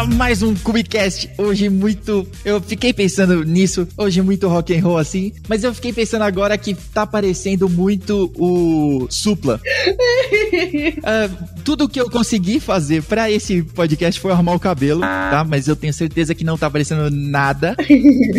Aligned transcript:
mais 0.00 0.42
um 0.42 0.54
Cubicast. 0.54 1.30
Hoje 1.36 1.68
muito, 1.68 2.26
eu 2.44 2.60
fiquei 2.60 2.92
pensando 2.92 3.44
nisso, 3.44 3.86
hoje 3.96 4.22
muito 4.22 4.48
rock 4.48 4.74
and 4.74 4.82
roll 4.82 4.96
assim, 4.96 5.32
mas 5.46 5.62
eu 5.62 5.72
fiquei 5.74 5.92
pensando 5.92 6.22
agora 6.22 6.56
que 6.56 6.74
tá 6.74 7.06
parecendo 7.06 7.68
muito 7.68 8.32
o 8.36 9.06
Supla. 9.10 9.60
uh, 9.60 11.46
tudo 11.62 11.88
que 11.88 12.00
eu 12.00 12.10
consegui 12.10 12.58
fazer 12.58 13.02
para 13.02 13.30
esse 13.30 13.62
podcast 13.62 14.18
foi 14.20 14.32
arrumar 14.32 14.54
o 14.54 14.58
cabelo, 14.60 15.02
tá? 15.02 15.44
Mas 15.48 15.68
eu 15.68 15.76
tenho 15.76 15.92
certeza 15.92 16.34
que 16.34 16.42
não 16.42 16.56
tá 16.56 16.70
parecendo 16.70 17.08
nada 17.10 17.76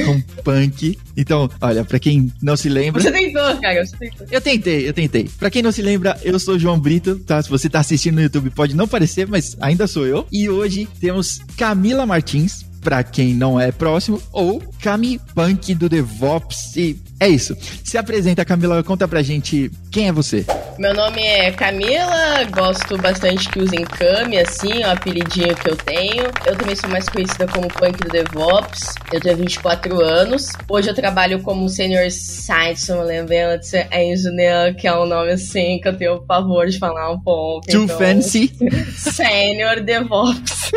com 0.05 0.22
punk. 0.44 0.98
Então, 1.16 1.49
olha, 1.62 1.85
para 1.85 1.99
quem 1.99 2.31
não 2.41 2.58
se 2.58 2.67
lembra, 2.67 3.02
Você 3.02 3.12
tentou, 3.12 3.62
cara, 3.62 3.85
você 3.85 3.95
tentou. 3.95 4.27
eu 4.30 4.41
tentei, 4.41 4.90
eu 4.90 4.94
tentei. 4.94 5.30
Pra 5.38 5.49
quem 5.52 5.62
não 5.62 5.72
se 5.72 5.81
lembra, 5.81 6.20
eu 6.23 6.38
sou 6.40 6.55
o 6.55 6.59
João 6.59 6.80
Brito, 6.80 7.20
tá? 7.20 7.41
Se 7.41 7.49
você 7.49 7.70
tá 7.70 7.80
assistindo 7.80 8.16
no 8.16 8.22
YouTube, 8.23 8.49
pode 8.49 8.76
não 8.76 8.88
parecer, 8.88 9.27
mas 9.27 9.55
ainda 9.62 9.85
sou 9.88 10.05
eu. 10.08 10.26
E 10.31 10.49
hoje 10.49 10.88
temos 10.99 11.40
Camila 11.57 12.05
Martins, 12.05 12.63
pra 12.81 13.03
quem 13.03 13.33
não 13.33 13.59
é 13.59 13.71
próximo, 13.71 14.21
ou 14.31 14.61
Cami 14.81 15.20
Punk 15.33 15.73
do 15.75 15.88
DevOps. 15.88 16.75
E 16.75 16.93
é 17.23 17.30
isso. 17.30 17.55
Se 17.84 17.98
apresenta, 17.98 18.44
Camila, 18.44 18.84
conta 18.84 19.08
pra 19.08 19.22
gente 19.22 19.72
quem 19.90 20.09
é 20.09 20.12
você. 20.12 20.45
Meu 20.77 20.94
nome 20.94 21.22
é 21.22 21.52
Camila, 21.52 22.44
gosto 22.52 22.98
bastante 22.98 23.48
que 23.48 23.59
usem 23.59 23.84
Cami, 23.86 24.40
assim, 24.40 24.81
é 24.81 24.88
o 24.88 24.91
apelidinho 24.91 25.55
que 25.55 25.70
eu 25.70 25.76
tenho. 25.76 26.23
Eu 26.45 26.55
também 26.55 26.76
sou 26.76 26.90
mais 26.90 27.08
conhecida 27.08 27.48
como 27.48 27.67
Punk 27.67 27.98
do 28.00 28.09
DevOps. 28.09 28.95
Eu 29.12 29.22
tenho 29.22 29.38
24 29.38 30.02
anos. 30.02 30.50
Hoje 30.67 30.89
eu 30.89 30.95
trabalho 30.95 31.42
como 31.42 31.70
Senior 31.70 32.09
Science 32.09 32.88
Development 32.88 33.88
Engineer, 33.94 34.75
que 34.75 34.88
é 34.88 34.97
um 34.97 35.06
nome 35.06 35.31
assim 35.31 35.80
que 35.80 35.88
eu 35.88 35.95
tenho 35.95 36.22
pavor 36.25 36.67
de 36.67 36.80
falar 36.80 37.12
um 37.12 37.19
pouco. 37.19 37.67
Too 37.67 37.84
então- 37.84 37.97
fancy. 37.97 38.52
Sênior 38.97 39.81
DevOps. 39.81 40.72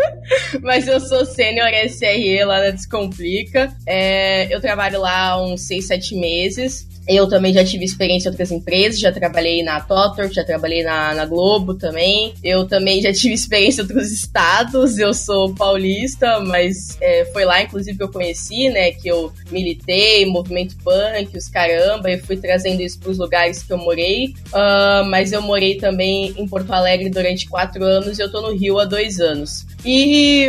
Mas 0.60 0.88
eu 0.88 0.98
sou 1.00 1.24
Sênior 1.24 1.68
SRE 1.88 2.44
lá 2.44 2.60
na 2.60 2.70
Descomplica. 2.70 3.72
É, 3.86 4.52
eu 4.52 4.60
trabalho 4.60 5.00
lá 5.00 5.40
uns 5.40 5.62
6, 5.86 6.06
7 6.06 6.14
meses. 6.16 6.86
Eu 7.08 7.28
também 7.28 7.54
já 7.54 7.64
tive 7.64 7.84
experiência 7.84 8.28
em 8.28 8.32
outras 8.32 8.50
empresas, 8.50 8.98
já 8.98 9.12
trabalhei 9.12 9.62
na 9.62 9.80
Totor, 9.80 10.28
já 10.32 10.42
trabalhei 10.42 10.82
na, 10.82 11.14
na 11.14 11.24
Globo 11.24 11.74
também. 11.74 12.34
Eu 12.42 12.66
também 12.66 13.00
já 13.00 13.12
tive 13.12 13.32
experiência 13.34 13.80
em 13.80 13.84
outros 13.84 14.10
estados, 14.10 14.98
eu 14.98 15.14
sou 15.14 15.54
paulista, 15.54 16.40
mas 16.40 16.98
é, 17.00 17.24
foi 17.26 17.44
lá 17.44 17.62
inclusive 17.62 17.96
que 17.96 18.02
eu 18.02 18.08
conheci, 18.08 18.68
né, 18.70 18.90
que 18.90 19.08
eu 19.08 19.32
militei, 19.52 20.26
movimento 20.26 20.76
punk, 20.82 21.36
os 21.36 21.48
caramba, 21.48 22.10
e 22.10 22.18
fui 22.18 22.36
trazendo 22.36 22.82
isso 22.82 22.98
para 22.98 23.10
os 23.10 23.18
lugares 23.18 23.62
que 23.62 23.72
eu 23.72 23.78
morei. 23.78 24.34
Ah, 24.52 25.04
mas 25.08 25.30
eu 25.32 25.40
morei 25.40 25.76
também 25.76 26.34
em 26.36 26.48
Porto 26.48 26.72
Alegre 26.72 27.08
durante 27.08 27.48
quatro 27.48 27.84
anos 27.84 28.18
e 28.18 28.22
eu 28.22 28.30
tô 28.32 28.40
no 28.40 28.52
Rio 28.56 28.80
há 28.80 28.84
dois 28.84 29.20
anos. 29.20 29.64
E 29.84 30.48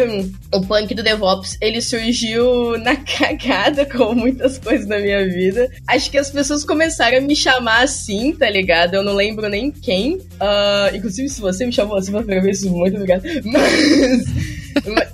o 0.51 0.61
punk 0.61 0.93
do 0.95 1.03
DevOps, 1.03 1.57
ele 1.61 1.81
surgiu 1.81 2.77
na 2.79 2.95
cagada, 3.05 3.85
como 3.85 4.15
muitas 4.15 4.57
coisas 4.57 4.87
na 4.87 4.99
minha 4.99 5.27
vida. 5.27 5.69
Acho 5.87 6.09
que 6.09 6.17
as 6.17 6.31
pessoas 6.31 6.63
começaram 6.63 7.17
a 7.17 7.21
me 7.21 7.35
chamar 7.35 7.83
assim, 7.83 8.33
tá 8.33 8.49
ligado? 8.49 8.95
Eu 8.95 9.03
não 9.03 9.13
lembro 9.13 9.47
nem 9.49 9.71
quem. 9.71 10.19
Ah, 10.39 10.89
inclusive, 10.93 11.29
se 11.29 11.41
você 11.41 11.65
me 11.65 11.73
chamou 11.73 11.97
assim, 11.97 12.13
eu 12.13 12.49
isso 12.49 12.69
muito 12.69 12.95
obrigado. 12.95 13.23
Mas. 13.43 14.66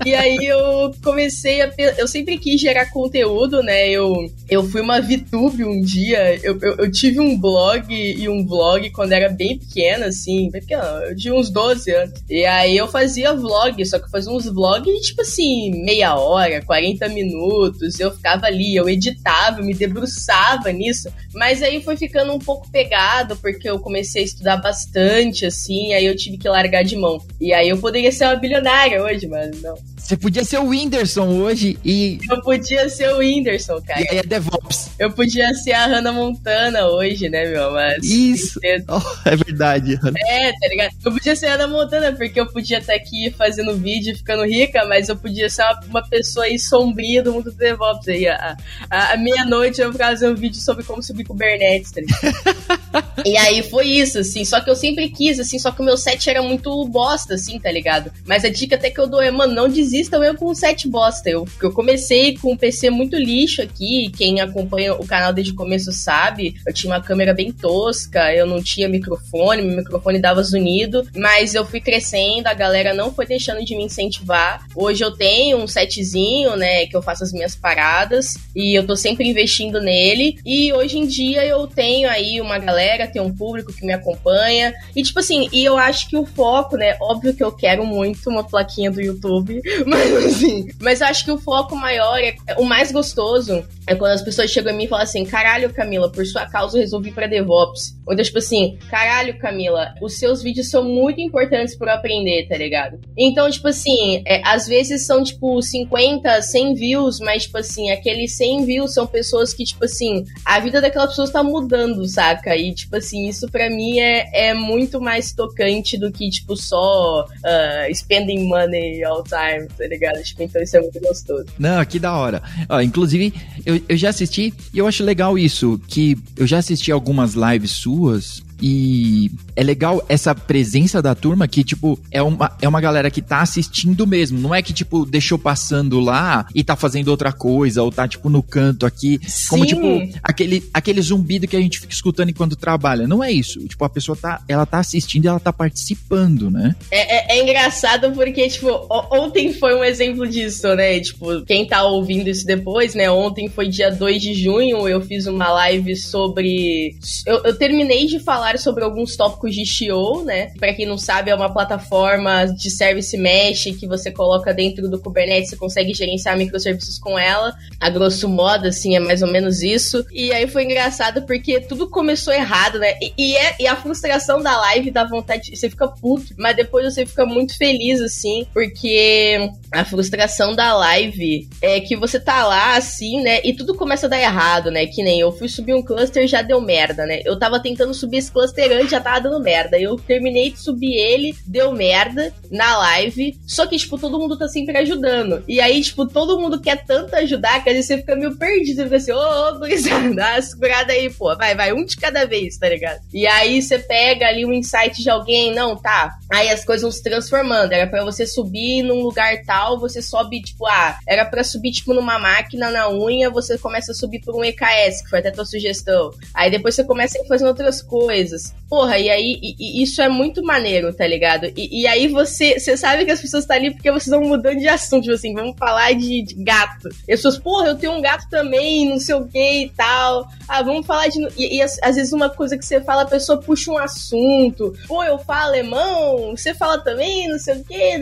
E 0.06 0.14
aí 0.14 0.38
eu 0.46 0.94
comecei 1.04 1.62
a. 1.62 1.72
Eu 1.98 2.08
sempre 2.08 2.38
quis 2.38 2.60
gerar 2.60 2.92
conteúdo, 2.92 3.64
né? 3.64 3.90
Eu, 3.90 4.14
eu 4.50 4.64
fui 4.64 4.82
uma 4.82 5.00
VTube 5.00 5.64
um 5.64 5.82
dia. 5.82 6.40
Eu, 6.44 6.58
eu, 6.62 6.76
eu 6.78 6.92
tive 6.92 7.20
um 7.20 7.38
blog 7.40 7.94
e 7.94 8.28
um 8.28 8.46
vlog 8.46 8.90
quando 8.92 9.14
era 9.14 9.30
bem 9.30 9.58
pequena, 9.58 10.08
assim. 10.08 10.50
Bem 10.50 10.62
pequena, 10.62 11.16
tinha 11.16 11.34
uns 11.34 11.50
12 11.50 11.92
anos. 11.92 12.24
E 12.30 12.46
aí 12.46 12.76
eu 12.76 12.88
fazia 12.88 13.34
vlog, 13.34 13.86
só 13.86 14.00
que 14.00 14.06
eu 14.06 14.10
fazia 14.10 14.32
uns 14.32 14.46
vlogs, 14.46 15.08
tipo 15.08 15.22
assim, 15.22 15.84
meia 15.84 16.16
hora, 16.16 16.64
40 16.66 17.08
minutos. 17.10 18.00
Eu 18.00 18.12
ficava 18.12 18.46
ali, 18.46 18.76
eu 18.76 18.90
editava, 18.90 19.60
eu 19.60 19.66
me 19.66 19.74
debruçava 19.74 20.72
nisso. 20.72 21.10
Mas 21.34 21.64
aí 21.64 21.82
foi 21.82 21.98
ficando 21.98 22.34
um 22.34 22.40
pouco 22.40 22.70
pegado, 22.70 23.36
porque 23.38 23.70
eu 23.70 23.80
comecei 23.80 24.22
a 24.22 24.26
estudar 24.26 24.58
bastante, 24.58 25.46
assim. 25.46 25.94
Aí 25.94 26.06
eu 26.06 26.16
tive 26.16 26.38
que 26.38 26.48
largar 26.48 26.84
de 26.84 26.96
mão. 26.96 27.20
E 27.40 27.54
aí 27.54 27.70
eu 27.70 27.78
poderia 27.78 28.12
ser 28.12 28.26
uma 28.26 28.36
bilionária 28.36 29.04
hoje, 29.04 29.28
mas 29.28 29.53
não. 29.62 29.93
Você 30.04 30.18
podia 30.18 30.44
ser 30.44 30.58
o 30.60 30.68
Whindersson 30.68 31.30
hoje 31.30 31.80
e, 31.84 32.20
Eu 32.30 32.42
podia 32.42 32.90
ser 32.90 33.14
o 33.14 33.20
Whindersson, 33.20 33.82
cara. 33.82 34.02
e 34.02 34.08
aí 34.10 34.18
é 34.18 34.24
DevOps. 34.24 34.90
Eu 35.00 35.10
podia 35.10 35.54
ser 35.54 35.72
a 35.72 35.86
Hannah 35.86 36.12
Montana 36.12 36.88
hoje, 36.88 37.30
né, 37.30 37.46
meu? 37.46 37.72
Mas. 37.72 38.04
Isso. 38.04 38.60
Oh, 38.90 39.30
é 39.30 39.36
verdade. 39.38 39.94
É, 40.28 40.52
tá 40.52 40.68
ligado? 40.68 40.92
Eu 41.06 41.12
podia 41.14 41.36
ser 41.38 41.46
a 41.48 41.52
Hannah 41.54 41.68
Montana, 41.70 42.12
porque 42.12 42.38
eu 42.38 42.46
podia 42.52 42.80
estar 42.80 42.94
aqui 42.94 43.34
fazendo 43.38 43.78
vídeo 43.78 44.12
e 44.12 44.18
ficando 44.18 44.44
rica, 44.44 44.86
mas 44.86 45.08
eu 45.08 45.16
podia 45.16 45.50
ser 45.50 45.64
uma, 45.64 45.80
uma 45.88 46.10
pessoa 46.10 46.48
aí 46.48 46.60
sombria 46.60 47.24
do 47.24 47.32
mundo 47.32 47.46
do 47.46 47.58
DevOps. 47.58 48.10
Aí, 48.10 48.28
a, 48.28 48.58
a, 48.90 49.14
a 49.14 49.18
meia-noite 49.18 49.80
eu 49.80 49.90
ficava 49.90 50.12
fazendo 50.12 50.34
um 50.34 50.40
vídeo 50.40 50.60
sobre 50.60 50.84
como 50.84 51.02
subir 51.02 51.24
Kubernetes, 51.24 51.92
tá 51.92 52.02
ligado? 52.02 53.24
e 53.26 53.38
aí 53.38 53.64
foi 53.64 53.88
isso, 53.88 54.20
assim. 54.20 54.44
Só 54.44 54.60
que 54.60 54.70
eu 54.70 54.76
sempre 54.76 55.10
quis, 55.10 55.40
assim, 55.40 55.58
só 55.58 55.72
que 55.72 55.82
o 55.82 55.86
meu 55.86 55.98
set 55.98 56.30
era 56.30 56.42
muito 56.42 56.86
bosta, 56.90 57.36
assim, 57.36 57.58
tá 57.58 57.72
ligado? 57.72 58.12
Mas 58.26 58.44
a 58.44 58.50
dica 58.50 58.76
até 58.76 58.90
que 58.90 59.00
eu 59.00 59.08
dou 59.08 59.22
é, 59.22 59.32
mano, 59.32 59.54
não 59.54 59.70
desista 59.70 59.93
mesmo 60.20 60.38
com 60.38 60.52
um 60.52 60.56
set 60.56 60.88
bosta. 60.88 61.30
Eu, 61.30 61.48
eu 61.62 61.72
comecei 61.72 62.38
com 62.38 62.54
um 62.54 62.58
PC 62.58 62.90
muito 62.90 63.16
lixo 63.16 63.62
aqui. 63.62 64.12
Quem 64.16 64.42
acompanha 64.42 64.94
o 64.94 65.06
canal 65.06 65.34
desde 65.34 65.54
o 65.54 65.56
começo 65.56 65.92
sabe. 65.92 66.56
Eu 66.66 66.74
tinha 66.74 66.92
uma 66.92 67.02
câmera 67.02 67.34
bem 67.34 67.52
tosca, 67.52 68.34
eu 68.34 68.46
não 68.46 68.62
tinha 68.62 68.88
microfone, 68.90 69.62
meu 69.62 69.78
microfone 69.78 70.20
dava 70.20 70.42
zunido. 70.44 71.08
Mas 71.16 71.54
eu 71.54 71.66
fui 71.66 71.80
crescendo, 71.80 72.48
a 72.48 72.54
galera 72.54 72.94
não 72.94 73.14
foi 73.14 73.26
deixando 73.26 73.64
de 73.64 73.76
me 73.76 73.84
incentivar. 73.84 74.66
Hoje 74.76 75.04
eu 75.04 75.12
tenho 75.12 75.58
um 75.58 75.68
setzinho, 75.68 76.56
né, 76.56 76.86
que 76.86 76.96
eu 76.96 77.02
faço 77.02 77.24
as 77.24 77.32
minhas 77.32 77.56
paradas. 77.56 78.36
E 78.56 78.78
eu 78.78 78.86
tô 78.86 78.96
sempre 78.96 79.28
investindo 79.28 79.82
nele. 79.82 80.38
E 80.46 80.72
hoje 80.74 80.98
em 80.98 81.06
dia 81.06 81.46
eu 81.46 81.68
tenho 81.68 82.10
aí 82.10 82.40
uma 82.42 82.58
galera, 82.58 83.08
tem 83.08 83.22
um 83.22 83.34
público 83.34 83.74
que 83.74 83.86
me 83.86 83.94
acompanha. 83.94 84.74
E 84.96 85.04
tipo 85.04 85.20
assim, 85.20 85.50
e 85.52 85.64
eu 85.64 85.78
acho 85.78 86.10
que 86.10 86.18
o 86.18 86.26
foco, 86.26 86.78
né, 86.78 86.98
óbvio 87.02 87.34
que 87.34 87.44
eu 87.44 87.52
quero 87.52 87.86
muito 87.86 88.30
uma 88.30 88.44
plaquinha 88.44 88.92
do 88.92 89.02
YouTube, 89.02 89.62
mas 89.86 90.14
assim, 90.26 90.70
mas 90.80 91.02
eu 91.02 91.08
acho 91.08 91.26
que 91.26 91.32
o 91.32 91.38
foco 91.38 91.76
maior, 91.76 92.18
é, 92.20 92.36
o 92.58 92.64
mais 92.64 92.92
gostoso, 92.92 93.64
é 93.86 93.96
quando 93.96 94.12
as 94.12 94.22
pessoas 94.22 94.52
chegam 94.52 94.74
em 94.74 94.78
mim 94.78 94.84
e 94.86 94.88
falam 94.88 95.04
assim: 95.04 95.26
caralho, 95.26 95.74
Camila, 95.74 96.12
por 96.12 96.26
sua 96.26 96.46
causa 96.46 96.78
eu 96.78 96.82
resolvi 96.82 97.12
pra 97.12 97.28
DevOps. 97.28 97.96
Ou 98.06 98.14
então, 98.14 98.24
tipo 98.24 98.38
assim, 98.38 98.78
caralho, 98.90 99.38
Camila, 99.40 99.94
os 100.02 100.18
seus 100.18 100.42
vídeos 100.42 100.70
são 100.70 100.84
muito 100.84 101.22
importantes 101.22 101.76
pra 101.76 101.94
eu 101.94 101.98
aprender, 101.98 102.48
tá 102.48 102.58
ligado? 102.58 103.00
Então, 103.18 103.50
tipo 103.50 103.68
assim, 103.68 104.22
é, 104.26 104.42
às 104.46 104.68
vezes 104.68 105.06
são 105.06 105.24
tipo 105.24 105.62
50, 105.62 106.42
100 106.42 106.74
views, 106.74 107.20
mas, 107.20 107.44
tipo 107.44 107.58
assim, 107.58 107.92
aqueles 107.92 108.36
100 108.36 108.66
views 108.66 108.94
são 108.94 109.08
pessoas 109.08 109.54
que, 109.54 109.64
tipo 109.64 109.86
assim, 109.86 110.26
a 110.46 110.60
vida 110.60 110.82
daquelas 110.82 111.10
pessoas 111.10 111.32
tá 111.32 111.42
mudando, 111.42 112.06
saca? 112.08 112.56
E, 112.56 112.74
tipo 112.74 112.96
assim, 112.96 113.28
isso 113.28 113.50
pra 113.50 113.70
mim 113.70 114.00
é, 114.00 114.50
é 114.50 114.54
muito 114.54 115.00
mais 115.00 115.32
tocante 115.34 115.98
do 115.98 116.12
que, 116.12 116.30
tipo, 116.30 116.56
só 116.58 117.26
ah, 117.44 117.88
spending 117.94 118.48
money 118.48 119.04
all 119.04 119.24
time, 119.24 119.68
tá 119.78 119.88
ligado? 119.88 120.22
Tipo, 120.24 120.44
então 120.44 120.62
isso 120.62 120.78
é 120.78 120.82
muito 120.82 121.00
gostoso. 121.00 121.46
Não, 121.58 121.84
que 121.86 122.00
da 122.00 122.14
hora. 122.16 122.42
Inclusive, 122.84 123.34
eu, 123.66 123.82
eu 123.88 123.98
já 123.98 124.10
assisti 124.10 124.54
e 124.74 124.78
eu 124.78 124.88
acho 124.88 125.04
legal 125.04 125.38
isso, 125.38 125.80
que 125.88 126.18
eu 126.38 126.48
já 126.48 126.60
assisti 126.60 126.92
algumas 126.92 127.34
lives 127.34 127.72
suas 127.72 128.44
e 128.66 129.30
é 129.58 129.62
legal 129.62 130.02
essa 130.08 130.34
presença 130.34 131.02
da 131.02 131.14
turma 131.14 131.50
que, 131.50 131.66
tipo, 131.66 132.00
é 132.10 132.22
uma, 132.22 132.56
é 132.62 132.68
uma 132.68 132.80
galera 132.80 133.12
que 133.12 133.22
tá 133.22 133.42
assistindo 133.42 134.08
mesmo. 134.08 134.40
Não 134.40 134.56
é 134.56 134.62
que, 134.62 134.72
tipo, 134.72 135.06
deixou 135.06 135.38
passando 135.38 136.00
lá 136.00 136.48
e 136.56 136.64
tá 136.64 136.74
fazendo 136.78 137.10
outra 137.10 137.34
coisa, 137.34 137.84
ou 137.84 137.92
tá, 137.92 138.08
tipo, 138.08 138.30
no 138.30 138.42
canto 138.42 138.86
aqui. 138.86 139.20
Como, 139.50 139.64
Sim. 139.68 139.76
tipo, 139.76 140.18
aquele, 140.24 140.64
aquele 140.74 141.02
zumbido 141.02 141.46
que 141.46 141.58
a 141.58 141.60
gente 141.60 141.82
fica 141.82 141.92
escutando 141.92 142.30
enquanto 142.30 142.56
trabalha. 142.56 143.06
Não 143.06 143.22
é 143.22 143.30
isso. 143.30 143.60
Tipo, 143.68 143.84
a 143.84 143.90
pessoa 143.90 144.16
tá, 144.16 144.42
ela 144.48 144.66
tá 144.66 144.80
assistindo 144.80 145.26
e 145.26 145.28
ela 145.28 145.42
tá 145.42 145.52
participando, 145.52 146.50
né? 146.50 146.74
É, 146.90 147.36
é- 147.36 147.38
é 147.38 147.44
engraçado 147.44 148.14
porque, 148.14 148.48
tipo, 148.48 148.70
ontem 149.12 149.52
foi 149.52 149.76
um 149.76 149.84
exemplo 149.84 150.26
disso, 150.26 150.74
né? 150.74 151.02
Tipo, 151.02 151.42
quem 151.42 151.68
tá 151.68 151.84
ouvindo 151.84 152.30
isso 152.30 152.46
depois, 152.46 152.96
né? 152.96 153.12
Ontem 153.12 153.50
foi 153.50 153.68
dia 153.68 153.92
2 153.92 154.22
de 154.22 154.34
junho, 154.34 154.88
eu 154.88 155.02
fiz 155.02 155.28
uma 155.28 155.52
live 155.52 155.98
sobre. 155.98 156.96
Eu, 157.28 157.44
eu 157.44 157.58
terminei 157.58 158.06
de 158.06 158.20
falar 158.20 158.53
sobre 158.58 158.84
alguns 158.84 159.16
tópicos 159.16 159.54
de 159.54 159.66
Shio, 159.66 160.24
né? 160.24 160.52
Pra 160.58 160.74
quem 160.74 160.86
não 160.86 160.98
sabe, 160.98 161.32
é 161.32 161.36
uma 161.36 161.52
plataforma 161.52 162.46
de 162.46 162.70
service 162.70 163.18
mesh 163.18 163.66
que 163.80 163.88
você 163.88 164.12
coloca 164.12 164.54
dentro 164.54 164.90
do 164.90 165.00
Kubernetes, 165.00 165.50
você 165.50 165.56
consegue 165.56 165.94
gerenciar 165.94 166.38
microserviços 166.38 166.98
com 167.00 167.18
ela. 167.18 167.54
A 167.80 167.90
grosso 167.90 168.28
modo, 168.28 168.68
assim, 168.68 168.96
é 168.96 169.00
mais 169.00 169.22
ou 169.22 169.32
menos 169.32 169.62
isso. 169.62 170.06
E 170.12 170.32
aí 170.32 170.48
foi 170.48 170.64
engraçado 170.64 171.24
porque 171.24 171.60
tudo 171.60 171.90
começou 171.90 172.34
errado, 172.34 172.80
né? 172.80 172.94
E, 173.02 173.14
e 173.18 173.36
é, 173.36 173.56
e 173.60 173.68
a 173.68 173.76
frustração 173.76 174.42
da 174.42 174.58
live 174.62 174.92
dá 174.92 175.04
vontade. 175.04 175.56
Você 175.56 175.70
fica 175.70 175.88
puto, 175.88 176.34
mas 176.38 176.56
depois 176.56 176.94
você 176.94 177.06
fica 177.06 177.26
muito 177.26 177.58
feliz, 177.58 178.02
assim, 178.02 178.46
porque 178.54 179.50
a 179.72 179.86
frustração 179.86 180.56
da 180.56 180.74
live 180.76 181.48
é 181.62 181.80
que 181.80 181.96
você 181.96 182.20
tá 182.20 182.46
lá, 182.46 182.76
assim, 182.76 183.22
né? 183.22 183.42
E 183.44 183.54
tudo 183.54 183.76
começa 183.76 184.06
a 184.06 184.10
dar 184.10 184.20
errado, 184.20 184.72
né? 184.72 184.86
Que 184.86 185.04
nem 185.04 185.20
eu 185.20 185.32
fui 185.32 185.48
subir 185.48 185.74
um 185.74 185.82
cluster 185.82 186.28
já 186.28 186.42
deu 186.42 186.62
merda, 186.62 187.06
né? 187.06 187.22
Eu 187.26 187.38
tava 187.38 187.60
tentando 187.60 187.94
subir 187.94 188.18
esse 188.18 188.32
cluster 188.34 188.88
já 188.88 189.00
tava 189.00 189.22
dando 189.22 189.40
merda. 189.40 189.80
Eu 189.80 189.96
terminei 189.96 190.52
de 190.52 190.60
subir 190.60 190.94
ele, 190.94 191.36
deu 191.46 191.72
merda 191.72 192.34
na 192.50 192.78
live. 192.78 193.38
Só 193.46 193.66
que, 193.66 193.78
tipo, 193.78 193.98
todo 193.98 194.20
mundo 194.20 194.38
tá 194.38 194.48
sempre 194.48 194.78
ajudando. 194.80 195.44
E 195.48 195.62
aí, 195.62 195.82
tipo, 195.82 196.08
todo 196.08 196.40
mundo 196.40 196.60
quer 196.60 196.84
tanto 196.86 197.16
ajudar 197.16 197.64
que 197.64 197.70
às 197.70 197.76
vezes 197.76 197.88
você 197.88 197.98
fica 197.98 198.16
meio 198.16 198.36
perdido. 198.36 198.78
Você 198.78 198.84
fica 198.84 198.96
assim, 198.98 199.12
ô, 199.12 199.18
ô, 199.18 199.60
gurizada, 199.60 200.10
dá 200.16 200.32
uma 200.34 200.42
segurada 200.42 200.94
aí, 200.94 201.10
pô. 201.10 201.36
Vai, 201.36 201.56
vai, 201.56 201.72
um 201.72 201.86
de 201.86 201.96
cada 201.96 202.26
vez, 202.26 202.58
tá 202.58 202.68
ligado? 202.68 203.00
E 203.14 203.28
aí 203.28 203.62
você 203.62 203.78
pega 203.80 204.28
ali 204.28 204.46
um 204.46 204.54
insight 204.54 205.02
de 205.02 205.10
alguém, 205.10 205.54
não, 205.54 205.76
tá. 205.76 206.18
Aí 206.32 206.50
as 206.50 206.66
coisas 206.66 206.82
vão 206.82 206.92
se 206.92 207.04
transformando. 207.04 207.72
Era 207.72 207.88
para 207.88 208.04
você 208.04 208.26
subir 208.26 208.82
num 208.84 209.02
lugar 209.02 209.44
tal, 209.46 209.80
você 209.80 210.02
sobe, 210.02 210.42
tipo, 210.42 210.66
ah, 210.66 210.98
era 211.08 211.26
para 211.26 211.44
subir, 211.44 211.72
tipo, 211.72 211.94
numa 211.94 212.18
máquina 212.18 212.70
na 212.70 212.90
unha, 212.90 213.30
você 213.30 213.58
começa 213.58 213.92
a 213.92 213.96
subir 213.96 214.20
por 214.22 214.36
um 214.36 214.44
EKS, 214.44 215.04
que 215.04 215.10
foi 215.10 215.20
até 215.20 215.32
tua 215.32 215.46
sugestão. 215.46 216.12
Aí 216.34 216.50
depois 216.50 216.76
você 216.76 216.84
começa 216.84 217.22
a 217.22 217.26
fazer 217.26 217.46
outras 217.46 217.82
coisas. 217.82 218.23
Porra, 218.70 218.98
e 218.98 219.10
aí 219.10 219.40
e, 219.42 219.56
e 219.60 219.84
isso 219.84 220.02
é 220.02 220.10
muito 220.10 220.44
maneiro, 220.44 220.94
tá 220.94 221.06
ligado? 221.06 221.46
E, 221.56 221.82
e 221.82 221.88
aí 221.88 222.08
você, 222.08 222.60
você 222.60 222.76
sabe 222.76 223.06
que 223.06 223.12
as 223.12 223.22
pessoas 223.22 223.44
estão 223.44 223.56
tá 223.56 223.62
ali 223.62 223.72
porque 223.72 223.92
vocês 223.92 224.10
vão 224.10 224.28
mudando 224.28 224.58
de 224.58 224.68
assunto, 224.68 225.04
tipo 225.04 225.16
assim, 225.16 225.34
vamos 225.34 225.58
falar 225.58 225.94
de, 225.94 226.24
de 226.24 226.36
gato. 226.36 226.90
E 227.08 227.14
as 227.14 227.20
pessoas, 227.20 227.38
porra, 227.38 227.68
eu 227.68 227.76
tenho 227.76 227.94
um 227.94 228.02
gato 228.02 228.28
também, 228.30 228.90
não 228.90 229.00
sei 229.00 229.16
o 229.16 229.26
que 229.26 229.64
e 229.64 229.70
tal. 229.70 230.28
Ah, 230.48 230.62
vamos 230.62 230.86
falar 230.86 231.08
de. 231.08 231.20
E, 231.38 231.58
e 231.58 231.62
às, 231.62 231.78
às, 231.82 231.96
vezes 231.96 232.14
uma 232.14 232.30
coisa 232.30 232.58
que 232.58 232.66
você 232.66 232.82
fala, 232.82 233.04
a 233.04 233.08
pessoa 233.08 233.40
puxa 233.40 233.72
um 233.72 233.78
assunto. 233.78 234.74
Pô, 234.88 235.04
eu 235.04 235.20
falo 235.20 235.44
alemão, 235.44 236.36
você 236.36 236.54
fala 236.54 236.80
também, 236.80 237.28
não 237.28 237.38
sei 237.38 237.56
o 237.56 237.64
que. 237.64 237.98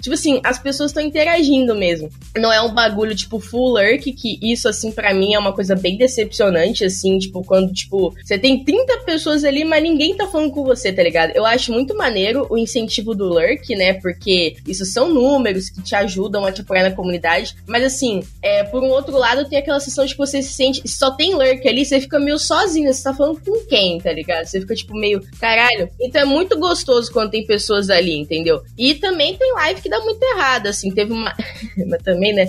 Tipo 0.00 0.14
assim, 0.14 0.40
as 0.44 0.58
pessoas 0.58 0.90
estão 0.90 1.02
interagindo 1.02 1.74
mesmo. 1.74 2.08
Não 2.36 2.52
é 2.52 2.60
um 2.60 2.72
bagulho, 2.72 3.14
tipo, 3.14 3.40
full 3.40 3.74
lurk, 3.74 4.12
que 4.12 4.38
isso, 4.40 4.68
assim, 4.68 4.92
para 4.92 5.12
mim 5.12 5.34
é 5.34 5.38
uma 5.38 5.52
coisa 5.52 5.74
bem 5.74 5.96
decepcionante, 5.96 6.84
assim, 6.84 7.18
tipo, 7.18 7.44
quando, 7.44 7.72
tipo, 7.72 8.14
você 8.24 8.38
tem 8.38 8.64
30 8.64 8.98
pessoas 8.98 9.44
ali, 9.44 9.64
mas 9.64 9.82
ninguém 9.82 10.16
tá 10.16 10.26
falando 10.26 10.52
com 10.52 10.64
você, 10.64 10.92
tá 10.92 11.02
ligado? 11.02 11.32
Eu 11.34 11.44
acho 11.44 11.72
muito 11.72 11.96
maneiro 11.96 12.46
o 12.50 12.56
incentivo 12.56 13.14
do 13.14 13.24
lurk, 13.24 13.74
né? 13.74 13.94
Porque 13.94 14.56
isso 14.66 14.84
são 14.84 15.12
números 15.12 15.68
que 15.68 15.82
te 15.82 15.94
ajudam 15.94 16.44
a 16.44 16.52
te 16.52 16.60
apoiar 16.60 16.84
na 16.84 16.94
comunidade. 16.94 17.56
Mas, 17.66 17.84
assim, 17.84 18.22
é, 18.42 18.64
por 18.64 18.82
um 18.82 18.88
outro 18.88 19.16
lado, 19.16 19.48
tem 19.48 19.58
aquela 19.58 19.80
sensação 19.80 20.06
de 20.06 20.12
que 20.12 20.18
você 20.18 20.42
se 20.42 20.52
sente, 20.52 20.86
só 20.88 21.10
tem 21.10 21.34
lurk 21.34 21.66
ali, 21.68 21.84
você 21.84 22.00
fica 22.00 22.18
meio 22.18 22.38
sozinho, 22.38 22.92
você 22.92 23.02
tá 23.02 23.14
falando 23.14 23.40
com 23.40 23.66
quem, 23.66 23.98
tá 23.98 24.12
ligado? 24.12 24.46
Você 24.46 24.60
fica, 24.60 24.74
tipo, 24.74 24.94
meio, 24.94 25.20
caralho. 25.40 25.88
Então 26.00 26.22
é 26.22 26.24
muito 26.24 26.58
gostoso 26.58 27.12
quando 27.12 27.30
tem 27.30 27.44
pessoas 27.44 27.90
ali, 27.90 28.16
entendeu? 28.16 28.62
E 28.76 28.94
também 28.94 29.36
tem 29.36 29.52
live 29.54 29.80
que 29.80 29.87
que 29.88 29.90
dá 29.90 30.00
muito 30.00 30.22
errado, 30.22 30.66
assim. 30.66 30.90
Teve 30.90 31.12
uma. 31.12 31.34
Mas 31.88 32.02
também, 32.02 32.34
né? 32.34 32.46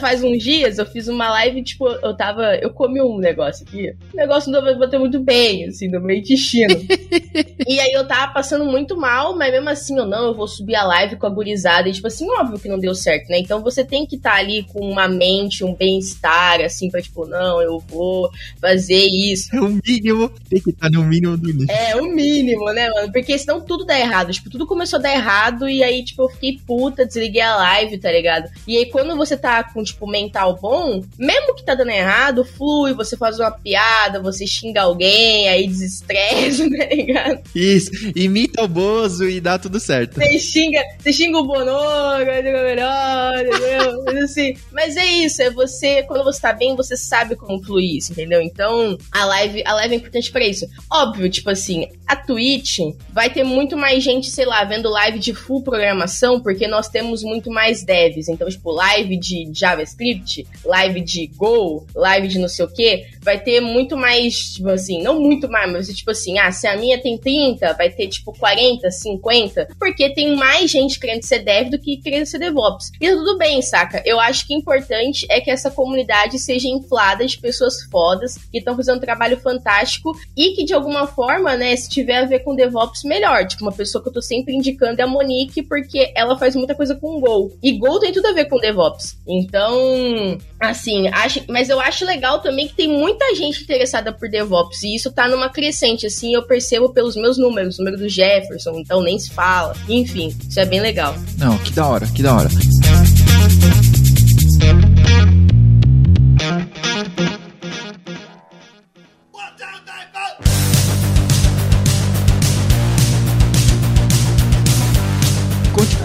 Faz 0.00 0.22
uns 0.22 0.42
dias 0.42 0.78
eu 0.78 0.86
fiz 0.86 1.06
uma 1.08 1.30
live, 1.30 1.62
tipo, 1.62 1.86
eu 1.86 2.14
tava. 2.16 2.56
Eu 2.56 2.70
comi 2.70 3.00
um 3.00 3.18
negócio 3.18 3.64
aqui. 3.66 3.94
O 4.12 4.16
negócio 4.16 4.50
não 4.50 4.62
vai 4.62 4.74
bater 4.74 4.98
muito 4.98 5.20
bem, 5.20 5.66
assim, 5.66 5.88
no 5.88 6.00
meu 6.00 6.16
intestino. 6.16 6.74
e 7.66 7.80
aí 7.80 7.92
eu 7.92 8.06
tava 8.06 8.32
passando 8.32 8.64
muito 8.64 8.96
mal, 8.96 9.36
mas 9.36 9.52
mesmo 9.52 9.68
assim, 9.68 9.96
eu 9.96 10.06
não, 10.06 10.26
eu 10.26 10.34
vou 10.34 10.48
subir 10.48 10.74
a 10.74 10.84
live 10.84 11.16
com 11.16 11.26
a 11.26 11.30
gurizada. 11.30 11.88
E, 11.88 11.92
tipo 11.92 12.08
assim, 12.08 12.28
óbvio 12.30 12.58
que 12.58 12.68
não 12.68 12.78
deu 12.78 12.94
certo, 12.94 13.28
né? 13.28 13.38
Então 13.38 13.62
você 13.62 13.84
tem 13.84 14.04
que 14.04 14.16
estar 14.16 14.32
tá 14.32 14.36
ali 14.36 14.64
com 14.64 14.80
uma 14.80 15.08
mente, 15.08 15.64
um 15.64 15.74
bem-estar, 15.74 16.60
assim, 16.60 16.90
pra, 16.90 17.00
tipo, 17.00 17.26
não, 17.26 17.62
eu 17.62 17.78
vou 17.78 18.30
fazer 18.60 19.06
isso. 19.06 19.54
É 19.54 19.60
o 19.60 19.68
mínimo. 19.68 20.30
Tem 20.48 20.60
que 20.60 20.70
estar 20.70 20.90
tá 20.90 20.98
no 20.98 21.04
mínimo 21.04 21.36
do 21.36 21.46
nível. 21.46 21.74
É, 21.74 21.96
o 21.96 22.06
mínimo, 22.06 22.72
né, 22.72 22.90
mano? 22.90 23.12
Porque 23.12 23.38
senão 23.38 23.60
tudo 23.60 23.84
dá 23.84 23.98
errado. 23.98 24.32
Tipo, 24.32 24.50
tudo 24.50 24.66
começou 24.66 24.98
a 24.98 25.02
dar 25.02 25.12
errado 25.12 25.68
e 25.68 25.82
aí, 25.82 26.04
tipo, 26.04 26.22
eu 26.22 26.28
fiquei 26.28 26.55
puta, 26.56 27.06
desliguei 27.06 27.42
a 27.42 27.56
live, 27.56 27.98
tá 27.98 28.10
ligado? 28.10 28.50
E 28.66 28.76
aí 28.76 28.86
quando 28.86 29.16
você 29.16 29.36
tá 29.36 29.64
com, 29.64 29.82
tipo, 29.82 30.06
mental 30.06 30.58
bom, 30.60 31.02
mesmo 31.18 31.54
que 31.54 31.64
tá 31.64 31.74
dando 31.74 31.90
errado, 31.90 32.44
flui, 32.44 32.94
você 32.94 33.16
faz 33.16 33.38
uma 33.38 33.50
piada, 33.50 34.20
você 34.20 34.46
xinga 34.46 34.82
alguém, 34.82 35.48
aí 35.48 35.66
desestressa, 35.66 36.68
tá 36.70 36.86
ligado? 36.86 37.42
Isso, 37.54 37.90
imita 38.14 38.62
o 38.62 38.68
Bozo 38.68 39.28
e 39.28 39.40
dá 39.40 39.58
tudo 39.58 39.80
certo. 39.80 40.14
Você 40.14 40.38
xinga, 40.38 40.82
você 40.98 41.12
xinga 41.12 41.38
o 41.38 41.46
Bonoro, 41.46 42.26
melhor, 42.66 43.38
entendeu? 43.38 44.04
Mas 44.06 44.16
assim, 44.24 44.56
mas 44.72 44.96
é 44.96 45.04
isso, 45.04 45.42
é 45.42 45.50
você, 45.50 46.02
quando 46.02 46.24
você 46.24 46.40
tá 46.40 46.52
bem, 46.52 46.76
você 46.76 46.96
sabe 46.96 47.36
como 47.36 47.62
fluir 47.62 47.96
isso, 47.96 48.12
entendeu? 48.12 48.40
Então, 48.40 48.96
a 49.12 49.24
live, 49.24 49.62
a 49.64 49.74
live 49.74 49.94
é 49.94 49.96
importante 49.96 50.30
pra 50.30 50.44
isso. 50.44 50.66
Óbvio, 50.90 51.28
tipo 51.30 51.50
assim, 51.50 51.88
a 52.06 52.16
Twitch 52.16 52.78
vai 53.12 53.30
ter 53.30 53.44
muito 53.44 53.76
mais 53.76 54.02
gente, 54.02 54.30
sei 54.30 54.44
lá, 54.44 54.64
vendo 54.64 54.90
live 54.90 55.18
de 55.18 55.34
full 55.34 55.62
programação 55.62 56.40
porque 56.46 56.68
nós 56.68 56.88
temos 56.88 57.24
muito 57.24 57.50
mais 57.50 57.82
devs. 57.82 58.28
Então, 58.28 58.48
tipo, 58.48 58.70
live 58.70 59.16
de 59.16 59.50
JavaScript, 59.52 60.46
live 60.64 61.00
de 61.00 61.26
Go, 61.26 61.84
live 61.92 62.28
de 62.28 62.38
não 62.38 62.46
sei 62.46 62.64
o 62.64 62.68
que, 62.68 63.04
vai 63.26 63.40
ter 63.40 63.60
muito 63.60 63.96
mais, 63.96 64.52
tipo 64.52 64.68
assim, 64.68 65.02
não 65.02 65.18
muito 65.18 65.50
mais, 65.50 65.70
mas 65.70 65.88
tipo 65.88 66.12
assim, 66.12 66.38
ah, 66.38 66.52
se 66.52 66.64
a 66.68 66.76
minha 66.76 67.02
tem 67.02 67.18
30, 67.18 67.72
vai 67.72 67.90
ter 67.90 68.06
tipo 68.06 68.32
40, 68.38 68.88
50, 68.88 69.68
porque 69.80 70.14
tem 70.14 70.36
mais 70.36 70.70
gente 70.70 71.00
querendo 71.00 71.24
ser 71.24 71.40
dev 71.40 71.70
do 71.70 71.78
que 71.78 71.96
querendo 71.96 72.24
ser 72.24 72.38
DevOps. 72.38 72.92
E 73.00 73.10
tudo 73.10 73.36
bem, 73.36 73.60
saca? 73.60 74.00
Eu 74.06 74.20
acho 74.20 74.46
que 74.46 74.54
importante 74.54 75.26
é 75.28 75.40
que 75.40 75.50
essa 75.50 75.72
comunidade 75.72 76.38
seja 76.38 76.68
inflada 76.68 77.26
de 77.26 77.36
pessoas 77.38 77.82
fodas 77.90 78.36
que 78.52 78.58
estão 78.58 78.76
fazendo 78.76 78.98
um 78.98 79.00
trabalho 79.00 79.40
fantástico 79.40 80.12
e 80.36 80.52
que 80.52 80.64
de 80.64 80.72
alguma 80.72 81.08
forma, 81.08 81.56
né, 81.56 81.74
se 81.74 81.90
tiver 81.90 82.18
a 82.18 82.26
ver 82.26 82.44
com 82.44 82.54
DevOps, 82.54 83.02
melhor. 83.02 83.44
Tipo, 83.44 83.64
uma 83.64 83.72
pessoa 83.72 84.00
que 84.00 84.08
eu 84.08 84.12
tô 84.12 84.22
sempre 84.22 84.54
indicando 84.54 85.00
é 85.00 85.04
a 85.04 85.08
Monique, 85.08 85.64
porque 85.64 86.12
ela 86.14 86.38
faz 86.38 86.54
muita 86.54 86.76
coisa 86.76 86.94
com 86.94 87.20
Go. 87.20 87.50
E 87.60 87.72
Go 87.76 87.98
tem 87.98 88.12
tudo 88.12 88.28
a 88.28 88.32
ver 88.32 88.44
com 88.44 88.60
DevOps. 88.60 89.18
Então, 89.26 90.38
assim, 90.60 91.08
acho, 91.08 91.42
mas 91.48 91.68
eu 91.68 91.80
acho 91.80 92.04
legal 92.04 92.40
também 92.40 92.68
que 92.68 92.74
tem 92.74 92.86
muita 93.16 93.34
gente 93.34 93.62
interessada 93.62 94.12
por 94.12 94.28
DevOps. 94.28 94.82
E 94.82 94.94
isso 94.94 95.10
tá 95.10 95.26
numa 95.26 95.48
crescente, 95.48 96.06
assim, 96.06 96.34
eu 96.34 96.42
percebo 96.42 96.90
pelos 96.90 97.16
meus 97.16 97.38
números, 97.38 97.78
o 97.78 97.82
número 97.82 97.96
do 97.96 98.08
Jefferson, 98.08 98.78
então 98.78 99.02
nem 99.02 99.18
se 99.18 99.30
fala. 99.30 99.74
Enfim, 99.88 100.36
isso 100.48 100.60
é 100.60 100.66
bem 100.66 100.80
legal. 100.80 101.16
Não, 101.38 101.56
que 101.58 101.72
da 101.72 101.86
hora, 101.86 102.06
que 102.06 102.22
da 102.22 102.36
hora. 102.36 102.48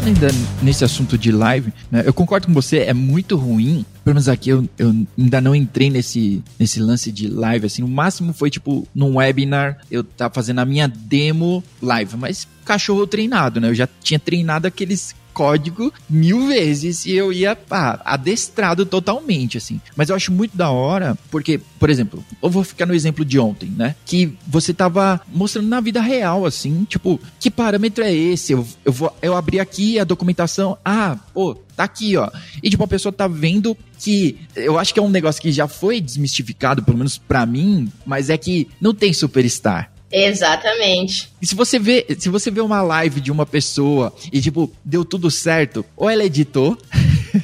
ainda 0.04 0.28
nesse 0.62 0.84
assunto 0.84 1.18
de 1.18 1.32
live, 1.32 1.72
né, 1.90 2.04
eu 2.06 2.14
concordo 2.14 2.48
com 2.48 2.54
você, 2.54 2.80
é 2.80 2.94
muito 2.94 3.36
ruim. 3.36 3.86
Pelo 4.04 4.16
menos 4.16 4.28
aqui 4.28 4.50
eu, 4.50 4.68
eu 4.78 4.94
ainda 5.18 5.40
não 5.40 5.56
entrei 5.56 5.90
nesse, 5.90 6.44
nesse 6.58 6.80
lance 6.80 7.12
de 7.12 7.28
live, 7.28 7.68
assim. 7.68 7.84
O 7.84 7.88
máximo 7.88 8.34
foi, 8.34 8.50
tipo, 8.50 8.88
num 8.96 9.18
webinar, 9.18 9.78
eu 9.92 10.04
tava 10.04 10.34
fazendo 10.34 10.60
a 10.60 10.66
minha 10.66 10.88
demo 10.88 11.64
live, 11.82 12.18
mas 12.18 12.48
cachorro 12.66 13.06
treinado, 13.06 13.60
né? 13.60 13.70
Eu 13.70 13.76
já 13.76 13.88
tinha 14.02 14.20
treinado 14.20 14.68
aqueles 14.68 15.16
código 15.34 15.94
mil 16.10 16.48
vezes 16.48 17.06
e 17.06 17.12
eu 17.12 17.32
ia 17.32 17.56
pá, 17.56 18.02
adestrado 18.06 18.86
totalmente, 18.86 19.58
assim. 19.58 19.80
Mas 19.96 20.10
eu 20.10 20.16
acho 20.16 20.32
muito 20.32 20.56
da 20.56 20.70
hora, 20.70 21.18
porque, 21.30 21.60
por 21.80 21.90
exemplo, 21.90 22.24
eu 22.42 22.50
vou 22.50 22.64
ficar 22.64 22.86
no 22.86 22.94
exemplo 22.94 23.24
de 23.24 23.40
ontem, 23.40 23.70
né? 23.70 23.96
Que 24.06 24.36
você 24.48 24.74
tava 24.74 25.22
mostrando 25.34 25.68
na 25.68 25.80
vida 25.80 26.02
real, 26.02 26.46
assim, 26.46 26.86
tipo, 26.86 27.20
que 27.40 27.50
parâmetro 27.50 28.04
é 28.04 28.14
esse? 28.14 28.54
Eu, 28.54 28.68
eu, 28.86 28.92
vou, 28.92 29.16
eu 29.22 29.36
abri 29.36 29.60
aqui 29.60 30.00
a 30.00 30.04
documentação, 30.04 30.78
ah, 30.84 31.18
pô, 31.34 31.56
tá 31.76 31.84
aqui, 31.84 32.16
ó. 32.18 32.30
E 32.62 32.70
tipo, 32.70 32.84
a 32.84 32.88
pessoa 32.88 33.12
tá 33.12 33.28
vendo 33.28 33.78
que 34.00 34.38
eu 34.56 34.78
acho 34.80 34.94
que 34.94 35.00
é 35.00 35.04
um 35.04 35.10
negócio 35.10 35.42
que 35.42 35.52
já 35.52 35.68
foi 35.68 36.02
desmistificado, 36.02 36.84
pelo 36.84 36.98
menos 36.98 37.18
para 37.18 37.46
mim, 37.46 37.92
mas 38.06 38.30
é 38.30 38.38
que 38.38 38.68
não 38.80 38.94
tem 38.94 39.14
superstar. 39.14 39.91
Exatamente. 40.12 41.30
E 41.42 41.48
se 41.48 41.56
você 41.56 41.80
vê, 41.80 42.06
se 42.18 42.30
você 42.30 42.52
vê 42.52 42.62
uma 42.62 42.82
live 42.82 43.22
de 43.22 43.32
uma 43.32 43.46
pessoa 43.46 44.14
e 44.32 44.42
tipo, 44.42 44.72
deu 44.84 45.06
tudo 45.06 45.32
certo, 45.32 45.86
ou 45.96 46.10
ela 46.10 46.24
editou, 46.24 46.78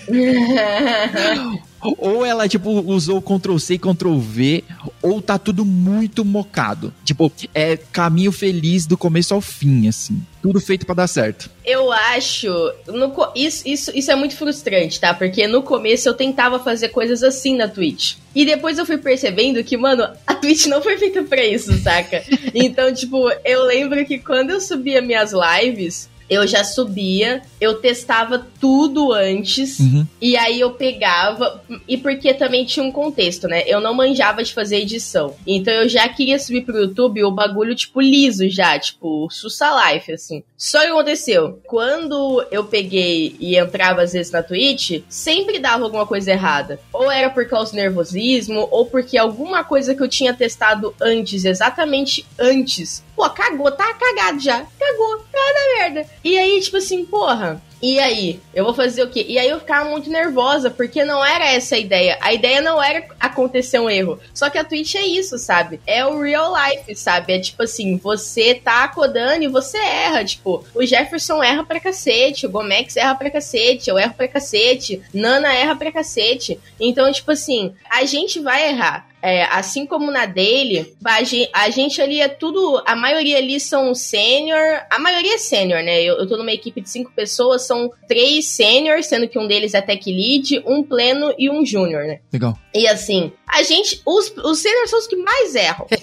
ou 1.97 2.25
ela, 2.25 2.47
tipo, 2.47 2.69
usou 2.69 3.21
Ctrl 3.21 3.57
C 3.57 3.75
e 3.75 3.79
Ctrl 3.79 4.17
V, 4.17 4.63
ou 5.07 5.21
tá 5.21 5.37
tudo 5.37 5.65
muito 5.65 6.23
mocado. 6.23 6.93
Tipo, 7.03 7.31
é 7.53 7.77
caminho 7.77 8.31
feliz 8.31 8.85
do 8.85 8.97
começo 8.97 9.33
ao 9.33 9.41
fim, 9.41 9.87
assim. 9.87 10.21
Tudo 10.41 10.59
feito 10.59 10.85
para 10.85 10.95
dar 10.95 11.07
certo. 11.07 11.49
Eu 11.65 11.91
acho. 11.91 12.47
No, 12.87 13.13
isso, 13.35 13.67
isso, 13.67 13.91
isso 13.93 14.11
é 14.11 14.15
muito 14.15 14.35
frustrante, 14.35 14.99
tá? 14.99 15.13
Porque 15.13 15.47
no 15.47 15.61
começo 15.61 16.07
eu 16.07 16.13
tentava 16.13 16.59
fazer 16.59 16.89
coisas 16.89 17.23
assim 17.23 17.55
na 17.55 17.67
Twitch. 17.67 18.15
E 18.35 18.45
depois 18.45 18.77
eu 18.77 18.85
fui 18.85 18.97
percebendo 18.97 19.63
que, 19.63 19.75
mano, 19.75 20.07
a 20.25 20.35
Twitch 20.35 20.67
não 20.67 20.81
foi 20.81 20.97
feita 20.97 21.23
pra 21.23 21.43
isso, 21.43 21.73
saca? 21.81 22.23
então, 22.53 22.93
tipo, 22.93 23.29
eu 23.43 23.63
lembro 23.63 24.05
que 24.05 24.19
quando 24.19 24.51
eu 24.51 24.61
subia 24.61 25.01
minhas 25.01 25.31
lives, 25.33 26.09
eu 26.29 26.46
já 26.46 26.63
subia, 26.63 27.41
eu 27.60 27.75
testava 27.75 28.46
tudo 28.60 29.13
antes, 29.13 29.79
Uhum. 29.79 30.05
e 30.22 30.36
aí 30.36 30.60
eu 30.60 30.72
pegava. 30.72 31.63
E 31.88 31.98
porque 31.98 32.34
também 32.34 32.65
tinha 32.65 32.86
um 32.86 32.91
contexto, 32.91 33.48
né? 33.48 33.63
Eu 33.65 33.79
não 33.79 33.93
manjava 33.93 34.43
de 34.43 34.53
fazer 34.53 34.77
edição. 34.77 35.36
Então 35.46 35.74
eu 35.74 35.88
já 35.89 36.07
queria 36.10 36.38
subir 36.39 36.62
pro 36.62 36.77
YouTube 36.77 37.24
o 37.24 37.31
bagulho, 37.31 37.74
tipo, 37.75 38.01
liso 38.01 38.50
já, 38.50 38.77
tipo, 38.77 39.27
Sussa 39.31 39.67
Life, 39.91 40.12
assim. 40.12 40.43
Só 40.57 40.81
que 40.81 40.88
aconteceu. 40.88 41.60
Quando 41.65 42.46
eu 42.51 42.65
peguei 42.65 43.36
e 43.39 43.57
entrava 43.57 44.01
às 44.01 44.13
vezes 44.13 44.31
na 44.31 44.43
Twitch, 44.43 45.01
sempre 45.07 45.60
dava 45.60 45.84
alguma 45.86 46.05
coisa 46.05 46.31
errada. 46.31 46.79
Ou 46.91 47.10
era 47.12 47.29
por 47.29 47.48
causa 47.48 47.72
do 47.72 47.75
nervosismo, 47.77 48.67
ou 48.72 48.86
porque 48.86 49.17
alguma 49.17 49.63
coisa 49.63 49.96
que 49.96 50.01
eu 50.03 50.07
tinha 50.07 50.34
testado 50.34 50.93
antes, 51.01 51.46
exatamente 51.46 52.25
antes. 52.39 53.03
Pô, 53.17 53.27
cagou, 53.31 53.71
tá 53.71 53.95
cagado 53.95 54.39
já. 54.39 54.63
Cagou, 54.79 55.25
tá 55.31 55.39
merda. 55.79 56.05
E 56.24 56.38
aí, 56.38 56.62
tipo 56.62 56.77
assim, 56.77 57.03
porra. 57.03 57.59
E 57.81 58.00
aí, 58.00 58.39
eu 58.53 58.63
vou 58.63 58.75
fazer 58.75 59.03
o 59.03 59.09
quê? 59.09 59.25
E 59.27 59.39
aí 59.39 59.50
eu 59.50 59.59
ficava 59.59 59.89
muito 59.89 60.09
nervosa, 60.09 60.69
porque 60.69 61.03
não 61.03 61.24
era 61.25 61.45
essa 61.45 61.75
a 61.75 61.79
ideia. 61.79 62.17
A 62.21 62.31
ideia 62.31 62.62
não 62.62 62.81
era 62.81 63.07
acontecer 63.19 63.79
um 63.79 63.89
erro. 63.89 64.19
Só 64.33 64.51
que 64.51 64.57
a 64.57 64.63
Twitch 64.63 64.95
é 64.95 65.05
isso, 65.05 65.38
sabe? 65.39 65.79
É 65.86 66.05
o 66.05 66.21
real 66.21 66.53
life, 66.55 66.95
sabe? 66.95 67.33
É 67.33 67.39
tipo 67.39 67.63
assim, 67.63 67.97
você 67.97 68.53
tá 68.53 68.88
codando 68.88 69.43
e 69.43 69.47
você 69.47 69.77
erra. 69.77 70.24
Tipo, 70.24 70.63
o 70.75 70.86
Jefferson 70.86 71.41
erra 71.43 71.63
pra 71.63 71.79
cacete, 71.79 72.45
o 72.45 72.50
Gomex 72.51 72.95
erra 72.97 73.15
pra 73.15 73.31
cacete, 73.31 73.89
eu 73.89 73.97
erro 73.97 74.13
pra 74.13 74.27
cacete, 74.27 75.01
Nana 75.12 75.53
erra 75.53 75.75
pra 75.75 75.91
cacete. 75.91 76.59
Então, 76.79 77.12
tipo 77.12 77.31
assim, 77.31 77.74
a 77.89 78.05
gente 78.05 78.39
vai 78.39 78.69
errar. 78.69 79.07
É, 79.21 79.43
assim 79.45 79.86
como 79.86 80.12
na 80.12 80.25
dele, 80.27 80.95
a 81.03 81.24
gen- 81.24 81.50
a 81.51 81.69
gente 81.69 82.01
ali 82.01 82.21
é 82.21 82.27
tudo. 82.27 82.81
A 82.86 82.95
maioria 82.95 83.38
ali 83.38 83.59
são 83.59 83.93
sênior. 83.95 84.81
A 84.89 85.00
maioria 85.00 85.36
é 85.36 85.38
sênior, 85.39 85.81
né? 85.83 86.01
Eu, 86.03 86.17
eu 86.17 86.27
tô 86.27 86.38
numa 86.38 86.51
equipe 86.51 86.79
de 86.81 86.89
cinco 86.89 87.12
pessoas, 87.15 87.65
são 87.65 87.91
três 88.07 88.45
sênior, 88.50 89.01
sendo 89.03 89.27
que 89.27 89.39
um 89.39 89.47
deles 89.47 89.74
é 89.74 89.81
tech 89.81 90.09
lead, 90.12 90.62
um 90.67 90.83
pleno 90.83 91.33
e 91.38 91.50
um 91.50 91.65
júnior, 91.65 92.03
né? 92.05 92.19
Legal. 92.31 92.57
E 92.74 92.88
assim, 92.88 93.31
a 93.47 93.63
gente. 93.63 94.01
Os, 94.05 94.31
os 94.38 94.59
seniors 94.59 94.89
são 94.89 95.00
os 95.00 95.07
que 95.07 95.15
mais 95.15 95.55
erram. 95.55 95.88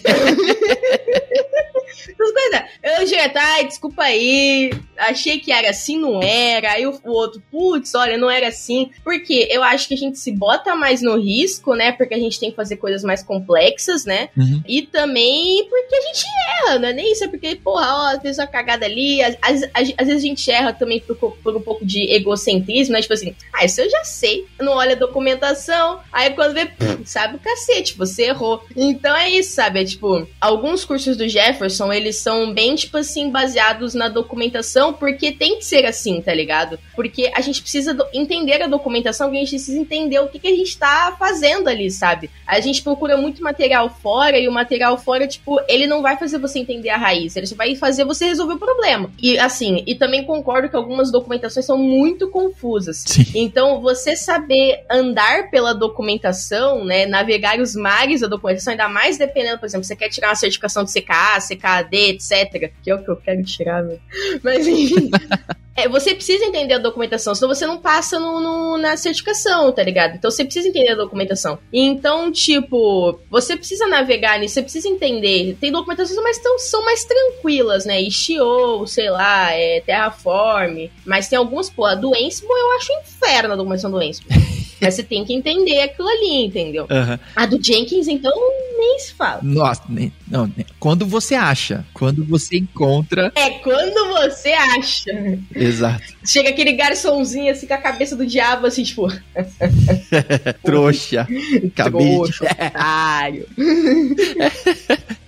Eu 2.83 3.05
direto, 3.05 3.37
ai, 3.37 3.67
desculpa 3.67 4.03
aí. 4.05 4.71
Achei 4.97 5.39
que 5.39 5.51
era 5.53 5.71
assim, 5.71 5.99
não 5.99 6.23
era. 6.23 6.73
Aí 6.73 6.87
o, 6.87 6.99
o 7.05 7.11
outro, 7.11 7.43
putz, 7.51 7.95
olha, 7.95 8.17
não 8.17 8.31
era 8.31 8.49
assim. 8.49 8.91
Porque 9.03 9.49
eu 9.51 9.63
acho 9.63 9.89
que 9.89 9.95
a 9.95 9.97
gente 9.97 10.19
se 10.19 10.31
bota 10.33 10.75
mais 10.75 11.03
no 11.03 11.17
risco, 11.19 11.75
né? 11.75 11.93
Porque 11.93 12.15
a 12.15 12.19
gente 12.19 12.39
tem 12.39 12.51
que 12.51 12.57
fazer 12.57 12.77
coisas 12.77 13.03
mais 13.05 13.23
complexas, 13.23 14.05
né? 14.05 14.29
Uhum. 14.37 14.63
E 14.67 14.83
também 14.83 15.67
porque 15.69 15.95
a 15.95 16.01
gente 16.01 16.25
erra, 16.65 16.79
não 16.79 16.89
é 16.89 16.93
nem 16.93 17.13
isso, 17.13 17.25
é 17.25 17.29
porque, 17.29 17.55
porra, 17.57 18.15
ó, 18.17 18.21
fez 18.21 18.39
uma 18.39 18.47
cagada 18.47 18.85
ali. 18.87 19.23
Às, 19.23 19.37
às- 19.41 19.63
às- 19.75 19.95
às 19.97 20.07
vezes 20.07 20.25
a 20.25 20.27
gente 20.27 20.51
erra 20.51 20.73
também 20.73 21.01
por, 21.01 21.17
por 21.17 21.57
um 21.57 21.61
pouco 21.61 21.85
de 21.85 22.11
egocentrismo, 22.15 22.93
né? 22.95 23.03
Tipo 23.03 23.15
assim, 23.15 23.35
ah, 23.53 23.65
isso 23.65 23.81
eu 23.81 23.91
já 23.91 24.05
sei. 24.05 24.47
Não 24.61 24.73
olha 24.75 24.93
a 24.93 24.99
documentação. 24.99 26.01
Aí 26.13 26.31
quando 26.31 26.55
vê, 26.55 26.67
pff, 26.67 27.05
sabe 27.05 27.37
o 27.37 27.39
cacete, 27.39 27.97
você 27.97 28.25
errou. 28.25 28.63
Então 28.77 29.15
é 29.15 29.29
isso, 29.31 29.53
sabe? 29.53 29.81
É 29.81 29.85
tipo, 29.85 30.27
alguns 30.41 30.85
cursos 30.85 31.17
do 31.17 31.29
Jefferson, 31.29 31.93
eles 31.93 32.17
são 32.17 32.53
bem, 32.53 32.75
tipo 32.75 32.97
assim, 32.97 33.31
baseados 33.31 33.95
na 33.95 34.09
documentação, 34.09 34.93
porque 34.93 35.33
tem 35.33 35.59
que 35.59 35.65
ser 35.65 35.85
assim, 35.87 36.21
tá 36.21 36.33
ligado? 36.35 36.79
Porque 36.95 37.31
a 37.35 37.41
gente 37.41 37.61
precisa 37.61 37.97
entender 38.13 38.63
a 38.63 38.67
documentação, 38.67 39.31
a 39.31 39.35
gente 39.35 39.51
precisa 39.51 39.79
entender 39.79 40.19
o 40.19 40.29
que, 40.29 40.39
que 40.39 40.49
a 40.49 40.55
gente 40.55 40.77
tá 40.77 41.15
fazendo 41.19 41.69
ali, 41.69 41.91
sabe? 41.91 42.31
A 42.47 42.61
gente 42.61 42.83
procura 42.83 43.17
muito 43.17 43.43
material 43.43 43.89
fora 43.91 44.39
e 44.39 44.49
o 44.49 44.53
material 44.53 44.97
fora, 44.99 45.27
tipo, 45.27 45.61
ele 45.69 45.87
não 45.87 46.03
vai 46.03 46.17
fazer 46.17 46.39
você 46.39 46.59
entender 46.59 46.91
a 46.91 46.97
raiz, 46.97 47.37
ele 47.37 47.47
só 47.47 47.57
vai 47.57 47.75
fazer 47.75 48.05
você 48.05 48.27
resolver 48.27 48.55
o 48.55 48.59
problema. 48.59 49.11
E 49.21 49.39
assim, 49.39 49.83
e 49.87 49.95
também 49.95 50.25
concordo 50.25 50.69
que 50.69 50.77
algumas 50.77 51.11
documentações 51.11 51.67
são 51.67 51.79
muito 51.79 52.29
confusas. 52.29 53.05
Sim. 53.07 53.25
Então, 53.35 53.81
você 53.81 54.17
saber 54.17 54.85
andar 54.91 55.51
pela 55.51 55.75
documentação, 55.75 56.85
né, 56.85 57.07
navegar 57.07 57.59
os 57.61 57.75
mares 57.75 58.21
da 58.21 58.27
documentação, 58.27 58.73
ainda 58.73 58.89
mais 58.89 59.19
dependendo, 59.19 59.59
por 59.59 59.67
exemplo, 59.67 59.85
você 59.85 59.97
quer 59.97 60.09
tirar 60.09 60.29
uma 60.29 60.35
certificação 60.35 60.85
de 60.85 60.93
CKA, 60.93 61.41
CKD, 61.41 62.11
etc, 62.11 62.73
que 62.83 62.91
é 62.91 62.95
o 62.95 63.03
que 63.03 63.11
eu 63.11 63.17
quero 63.17 63.43
tirar, 63.43 63.83
né? 63.83 63.99
Mas 64.43 64.67
enfim, 64.67 65.11
é, 65.77 65.89
você 65.89 66.15
precisa 66.15 66.45
entender 66.45 66.75
a 66.75 66.79
documentação, 66.79 67.35
senão 67.35 67.53
você 67.55 67.67
não 67.67 67.79
passa 67.79 68.19
no, 68.19 68.41
no- 68.41 68.79
na 68.79 68.97
certificação, 68.97 69.73
tá 69.73 69.83
ligado? 69.83 70.15
Então 70.17 70.31
você 70.31 70.45
precisa 70.45 70.69
entender 70.69 70.91
a 70.93 70.97
documentação. 70.97 71.59
Então, 71.73 72.31
tipo, 72.31 73.19
você 73.31 73.57
precisa 73.57 73.87
navegar 73.87 74.39
nisso, 74.39 74.55
você 74.55 74.63
precisa 74.63 74.89
entender. 74.89 75.57
Tem 75.61 75.73
documentações, 75.73 76.19
mas 76.23 76.39
tão, 76.39 76.59
são 76.59 76.85
mais 76.85 77.05
tranquilas, 77.05 77.85
né? 77.85 78.01
Istio, 78.01 78.87
sei 78.87 79.11
lá, 79.11 79.51
é, 79.53 79.81
Terraform. 79.81 80.89
Mas 81.05 81.29
tem 81.29 81.39
alguns, 81.39 81.69
pô, 81.71 81.85
a 81.85 81.95
do 81.95 82.15
Ansible 82.15 82.49
eu 82.51 82.73
acho 82.77 82.93
um 82.93 83.01
inferno 83.01 83.55
a 83.55 83.57
documentação 83.57 83.91
do 83.91 83.99
Ansible. 83.99 84.29
mas 84.85 84.95
você 84.95 85.03
tem 85.03 85.25
que 85.25 85.35
entender 85.35 85.81
aquilo 85.83 86.09
ali, 86.09 86.45
entendeu? 86.47 86.87
Aham. 86.91 87.19
A 87.35 87.47
do 87.47 87.63
Jenkins, 87.63 88.07
então, 88.09 88.33
nem 88.79 88.99
se 88.99 89.15
fala. 89.15 89.41
Nossa, 89.43 89.83
nem- 89.89 90.13
não, 90.29 90.47
nem- 90.57 90.67
quando 90.79 91.07
você 91.07 91.35
acha, 91.35 91.85
quando 91.95 92.25
você 92.25 92.59
encontra. 92.59 93.33
É 93.35 93.51
quando 93.51 94.13
você 94.13 94.51
acha. 94.53 95.11
Exato. 95.55 96.03
Chega 96.27 96.51
aquele 96.51 96.73
garçomzinho 96.73 97.51
assim 97.53 97.67
com 97.67 97.75
a 97.75 97.79
cabeça 97.79 98.15
do 98.17 98.27
diabo, 98.27 98.67
assim, 98.67 98.83
tipo. 98.83 99.09
Trouxa. 100.63 101.27
Acabei 101.73 102.09
de- 102.09 102.15
Trouxa. 102.17 102.47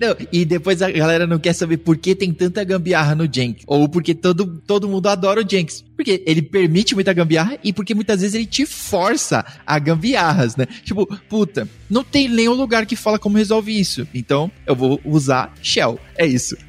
Não, 0.00 0.16
e 0.32 0.44
depois 0.44 0.80
a 0.82 0.90
galera 0.90 1.26
não 1.26 1.38
quer 1.38 1.52
saber 1.52 1.76
por 1.78 1.96
que 1.96 2.14
tem 2.14 2.32
tanta 2.32 2.62
gambiarra 2.64 3.14
no 3.14 3.28
Jenkins. 3.32 3.64
Ou 3.66 3.88
porque 3.88 4.14
todo, 4.14 4.60
todo 4.66 4.88
mundo 4.88 5.08
adora 5.08 5.40
o 5.44 5.48
Jenkins. 5.48 5.84
Porque 5.96 6.22
ele 6.26 6.40
permite 6.40 6.94
muita 6.94 7.12
gambiarra 7.12 7.58
e 7.62 7.72
porque 7.72 7.94
muitas 7.94 8.20
vezes 8.22 8.34
ele 8.34 8.46
te 8.46 8.64
força 8.64 9.44
a 9.66 9.78
gambiarras, 9.78 10.56
né? 10.56 10.66
Tipo, 10.84 11.06
puta, 11.28 11.68
não 11.90 12.02
tem 12.02 12.26
nenhum 12.28 12.54
lugar 12.54 12.86
que 12.86 12.96
fala 12.96 13.18
como 13.18 13.36
resolve 13.36 13.78
isso. 13.78 14.08
Então, 14.14 14.50
eu 14.66 14.74
vou 14.74 14.98
usar 15.04 15.52
Shell. 15.62 15.98
É 16.16 16.26
isso. 16.26 16.56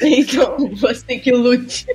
Então, 0.00 0.56
você 0.76 1.02
tem 1.04 1.18
que 1.18 1.32
lute. 1.32 1.86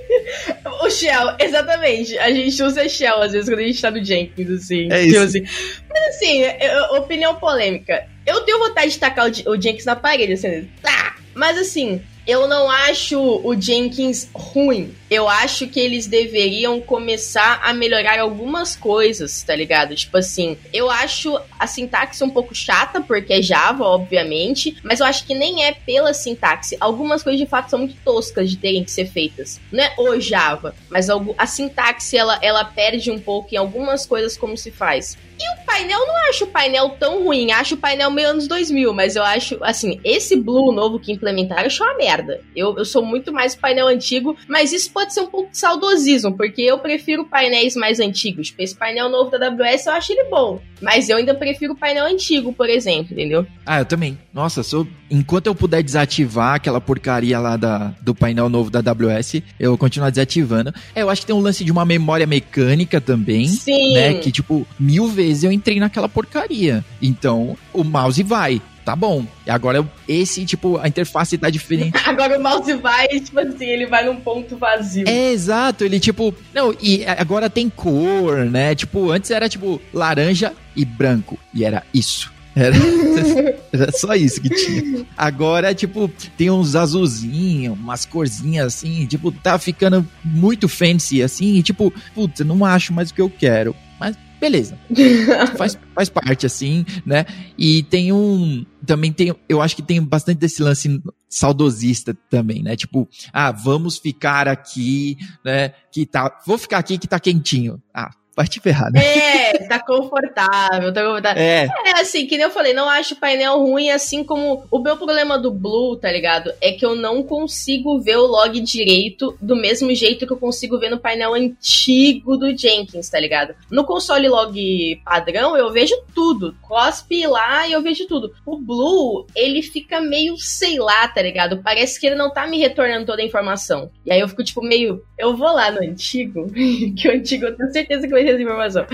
O 0.84 0.90
Shell, 0.90 1.36
exatamente. 1.40 2.18
A 2.18 2.32
gente 2.32 2.62
usa 2.62 2.88
Shell 2.88 3.22
às 3.22 3.32
vezes 3.32 3.50
quando 3.50 3.60
a 3.60 3.64
gente 3.64 3.82
tá 3.82 3.92
no 3.92 4.04
Jenkins, 4.04 4.50
assim. 4.50 4.88
É 4.92 5.06
Tipo 5.06 5.10
isso. 5.12 5.20
assim. 5.24 5.44
Mas 5.90 6.16
assim, 6.16 6.42
eu- 6.42 6.98
opinião 7.02 7.36
polêmica. 7.36 8.04
Eu 8.26 8.42
tenho 8.42 8.60
vontade 8.60 8.92
de 8.92 9.00
tacar 9.00 9.28
o, 9.28 9.52
o 9.52 9.62
Jenkins 9.62 9.86
na 9.86 9.96
parede, 9.96 10.34
assim. 10.34 10.70
Tá. 10.82 11.16
Mas 11.34 11.58
assim, 11.58 12.02
eu 12.28 12.48
não 12.48 12.70
acho 12.70 13.20
o 13.20 13.60
Jenkins 13.60 14.30
ruim. 14.34 14.94
Eu 15.10 15.28
acho 15.28 15.68
que 15.68 15.80
eles 15.80 16.08
deveriam 16.08 16.80
começar 16.80 17.60
a 17.64 17.74
melhorar 17.74 18.20
algumas 18.20 18.76
coisas, 18.76 19.42
tá 19.44 19.56
ligado? 19.56 19.96
Tipo 19.96 20.18
assim, 20.18 20.58
eu 20.72 20.90
acho 20.90 21.40
a 21.60 21.66
sintaxe 21.68 22.24
um 22.24 22.30
pouco 22.30 22.54
chata, 22.54 23.02
porque 23.02 23.34
é 23.34 23.42
Java, 23.42 23.84
obviamente, 23.84 24.78
mas 24.84 25.00
eu 25.00 25.06
acho 25.06 25.26
que 25.26 25.34
nem 25.34 25.66
é 25.66 25.74
pela 25.74 26.14
sintaxe. 26.14 26.78
Algumas 26.80 27.24
coisas 27.24 27.40
de 27.40 27.48
fato 27.48 27.70
são 27.70 27.80
muito 27.80 27.96
toscas 28.06 28.50
de 28.50 28.58
terem 28.58 28.84
que 28.84 28.92
ser 28.92 29.06
feitas. 29.06 29.60
Não 29.72 29.84
é 29.84 29.94
o 29.98 30.20
Java, 30.20 30.76
mas 30.90 31.10
a 31.10 31.46
sintaxe 31.46 32.16
ela, 32.16 32.40
ela 32.42 32.64
perde 32.64 33.10
um 33.10 33.20
pouco 33.20 33.54
em 33.54 33.58
algumas 33.58 34.06
coisas 34.06 34.38
como 34.38 34.56
se 34.56 34.72
faz. 34.72 35.18
E 35.42 35.60
o 35.60 35.66
painel, 35.66 36.06
não 36.06 36.30
acho 36.30 36.44
o 36.44 36.48
painel 36.48 36.90
tão 37.00 37.24
ruim, 37.24 37.52
acho 37.52 37.74
o 37.74 37.78
painel 37.78 38.12
meio 38.12 38.30
anos 38.30 38.48
2000, 38.48 38.94
mas 38.94 39.16
eu 39.16 39.24
acho, 39.24 39.58
assim, 39.64 40.00
esse 40.04 40.36
Blue 40.36 40.72
novo 40.72 41.00
que 41.00 41.12
implementaram, 41.12 41.64
eu 41.64 41.68
acho 41.68 41.84
uma 41.84 41.98
merda. 41.98 42.42
Eu, 42.56 42.78
eu 42.78 42.86
sou 42.86 43.04
muito 43.04 43.34
mais 43.34 43.56
painel 43.56 43.88
antigo, 43.88 44.38
mas 44.48 44.72
isso 44.72 44.92
pode 44.92 45.16
ser 45.16 45.22
um 45.22 45.28
pouco 45.28 45.50
de 45.50 45.58
saudosismo, 45.58 46.38
porque 46.38 46.62
eu 46.62 46.78
prefiro 46.78 47.26
painéis 47.26 47.76
mais 47.76 48.00
antigos. 48.00 48.54
Esse 48.56 48.76
painel 48.76 49.10
novo 49.10 49.32
da 49.32 49.48
AWS 49.48 49.88
eu 49.88 49.94
acho 49.94 50.14
ele 50.14 50.26
bom, 50.26 50.62
mas 50.80 51.10
eu 51.10 51.18
ainda 51.18 51.34
prefiro 51.34 51.74
o 51.74 51.78
painel 51.78 52.06
antigo, 52.06 52.54
por 52.54 52.70
exemplo, 52.70 53.14
entendeu? 53.14 53.48
Ah, 53.66 53.80
eu 53.80 53.86
também. 53.86 54.20
Nossa, 54.34 54.62
enquanto 55.10 55.48
eu 55.48 55.56
puder 55.56 55.84
desativar 55.84 56.56
aquela 56.56 56.80
porcaria 56.80 57.38
lá 57.38 57.58
da, 57.58 57.94
do 58.02 58.16
painel 58.16 58.48
novo 58.48 58.70
da 58.70 58.80
AWS, 58.80 59.42
eu 59.60 59.72
vou 59.72 59.78
continuar 59.78 60.10
desativando. 60.10 60.74
É, 60.96 61.02
eu 61.02 61.10
acho 61.10 61.22
que 61.22 61.28
tem 61.28 61.36
um 61.36 61.42
lance 61.42 61.66
de 61.66 61.72
uma 61.72 61.84
memória 61.84 62.26
mecânica 62.26 63.02
também. 63.02 63.48
Sim. 63.48 63.94
né? 63.94 64.14
Que, 64.16 64.32
tipo, 64.32 64.66
mil 64.80 65.08
vezes 65.08 65.44
eu 65.44 65.52
entrei 65.52 65.80
naquela 65.80 66.08
porcaria. 66.08 66.84
Então, 67.02 67.58
o 67.74 67.84
mouse 67.84 68.24
vai. 68.24 68.62
Tá 68.86 68.96
bom. 68.96 69.26
E 69.46 69.52
agora, 69.52 69.88
esse, 70.08 70.46
tipo, 70.46 70.78
a 70.78 70.88
interface 70.88 71.38
tá 71.38 71.50
diferente. 71.50 71.96
Agora 72.04 72.40
o 72.40 72.42
mouse 72.42 72.74
vai, 72.76 73.08
tipo 73.08 73.40
assim, 73.40 73.66
ele 73.66 73.86
vai 73.86 74.04
num 74.04 74.16
ponto 74.16 74.58
vazio. 74.58 75.08
É, 75.08 75.32
exato. 75.32 75.84
Ele, 75.84 76.00
tipo... 76.00 76.34
Não, 76.52 76.76
e 76.82 77.06
agora 77.06 77.48
tem 77.48 77.70
cor, 77.70 78.46
né? 78.46 78.74
Tipo, 78.74 79.12
antes 79.12 79.30
era, 79.30 79.48
tipo, 79.48 79.80
laranja 79.94 80.54
e 80.76 80.84
branco. 80.84 81.38
E 81.54 81.64
era 81.64 81.84
isso. 81.94 82.32
Era, 82.56 82.76
era 83.72 83.92
só 83.92 84.14
isso 84.16 84.42
que 84.42 84.50
tinha. 84.50 85.06
Agora, 85.18 85.74
tipo, 85.74 86.10
tem 86.38 86.50
uns 86.50 86.76
azulzinhos, 86.76 87.78
umas 87.78 88.06
corzinhas 88.06 88.68
assim, 88.68 89.06
tipo, 89.06 89.32
tá 89.32 89.58
ficando 89.58 90.08
muito 90.24 90.68
fancy 90.68 91.24
assim, 91.24 91.56
e 91.56 91.64
tipo, 91.64 91.94
putz, 92.14 92.40
eu 92.40 92.46
não 92.46 92.66
acho 92.66 92.94
mais 92.94 93.10
o 93.10 93.14
que 93.14 93.22
eu 93.22 93.30
quero. 93.30 93.76
Mas 94.00 94.18
beleza. 94.42 94.78
faz, 95.56 95.78
faz 95.94 96.10
parte, 96.10 96.48
assim, 96.48 96.84
né? 97.06 97.26
E 97.56 97.84
tem 97.84 98.12
um. 98.12 98.66
Também 98.86 99.14
tem. 99.14 99.34
Eu 99.48 99.62
acho 99.62 99.76
que 99.76 99.84
tem 99.84 100.02
bastante 100.02 100.40
desse 100.40 100.62
lance 100.64 101.02
saudosista 101.30 102.18
também, 102.30 102.64
né? 102.64 102.76
Tipo, 102.76 103.08
ah, 103.32 103.52
vamos 103.52 104.00
ficar 104.00 104.48
aqui, 104.48 105.18
né? 105.46 105.70
Que 105.92 106.06
tá, 106.06 106.40
vou 106.46 106.58
ficar 106.58 106.80
aqui 106.80 106.98
que 106.98 107.08
tá 107.08 107.20
quentinho. 107.20 107.82
Ah, 107.94 108.10
vai 108.36 108.48
te 108.48 108.60
ferrar, 108.60 108.92
né? 108.92 109.02
É, 109.04 109.68
tá 109.68 109.80
confortável, 109.80 110.94
tá 110.94 111.04
confortável. 111.04 111.42
É. 111.42 111.68
é, 111.86 112.02
assim, 112.02 112.26
que 112.26 112.38
nem 112.38 112.46
eu 112.46 112.52
falei, 112.52 112.74
não 112.74 112.90
acho 112.90 113.14
o 113.14 113.18
painel 113.18 113.60
ruim, 113.60 113.90
assim 113.90 114.24
como 114.24 114.64
o 114.72 114.80
meu 114.80 114.98
problema 114.98 115.38
do 115.38 115.52
Blue, 115.52 115.98
tá 115.98 116.12
ligado? 116.12 116.52
É 116.62 116.72
que 116.72 116.86
eu 116.86 116.96
não 116.96 117.24
consigo 117.24 118.00
ver 118.00 118.18
o 118.18 118.26
log 118.26 118.60
direito 118.62 119.38
do 119.42 119.56
mesmo 119.56 119.94
jeito 119.94 120.26
que 120.26 120.34
eu 120.34 120.38
consigo 120.38 120.80
ver 120.80 120.90
no 120.90 121.00
painel 121.00 121.34
antigo 121.34 122.38
do 122.38 122.56
Jenkins, 122.58 123.10
tá 123.10 123.20
ligado? 123.20 123.54
No 123.70 123.86
console 123.86 124.30
log 124.30 125.02
padrão, 125.04 125.58
eu 125.58 125.72
vejo 125.72 125.96
tudo. 126.16 126.56
Cospe 126.62 127.28
lá 127.28 127.68
e 127.68 127.74
eu 127.74 127.82
vejo 127.82 128.08
tudo. 128.08 128.34
O 128.46 128.58
Blue, 128.58 129.26
ele 129.36 129.62
fica 129.62 130.00
meio, 130.00 130.38
sei 130.38 130.80
lá, 130.80 131.08
tá 131.08 131.22
ligado? 131.22 131.62
Parece 131.62 132.00
que 132.00 132.08
ele 132.08 132.16
não 132.16 132.32
tá 132.32 132.48
me 132.48 132.58
retornando 132.58 133.06
toda 133.06 133.22
a 133.22 133.26
informação. 133.26 133.92
E 134.06 134.12
aí 134.12 134.20
eu 134.20 134.28
fico, 134.28 134.44
tipo, 134.44 134.62
meio. 134.62 135.04
Eu 135.18 135.36
vou 135.36 135.52
lá 135.52 135.70
no 135.72 135.82
antigo, 135.82 136.48
que 136.98 137.08
o 137.08 137.12
antigo 137.12 137.46
eu 137.46 137.58
tenho 137.58 137.72
certeza 137.72 138.08
que 138.08 138.14
vai 138.14 138.21
essa 138.30 138.42
informação. 138.42 138.86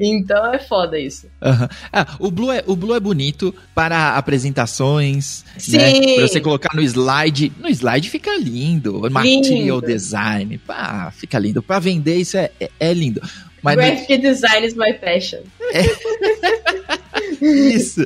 Então 0.00 0.52
é 0.52 0.58
foda 0.58 0.98
isso. 0.98 1.26
Uhum. 1.42 1.68
Ah, 1.92 2.06
o 2.18 2.30
Blue, 2.30 2.52
é, 2.52 2.62
o 2.66 2.76
Blue 2.76 2.94
é 2.94 3.00
bonito 3.00 3.54
para 3.74 4.16
apresentações, 4.16 5.44
né? 5.54 5.60
Sim. 5.60 5.76
né? 5.78 6.14
Pra 6.14 6.28
você 6.28 6.40
colocar 6.40 6.74
no 6.74 6.82
slide. 6.82 7.52
No 7.58 7.68
slide 7.68 8.10
fica 8.10 8.36
lindo. 8.36 8.92
lindo. 8.92 9.10
Material 9.10 9.80
design. 9.80 10.58
Pá, 10.58 11.12
fica 11.16 11.38
lindo. 11.38 11.62
Para 11.62 11.78
vender, 11.78 12.16
isso 12.16 12.36
é, 12.36 12.50
é, 12.60 12.70
é 12.78 12.92
lindo. 12.92 13.20
Mas 13.62 13.76
Graphic 13.76 14.16
no... 14.16 14.22
design 14.22 14.66
is 14.66 14.74
my 14.74 14.92
passion. 14.94 15.40
É. 15.72 16.98
Isso. 17.40 18.00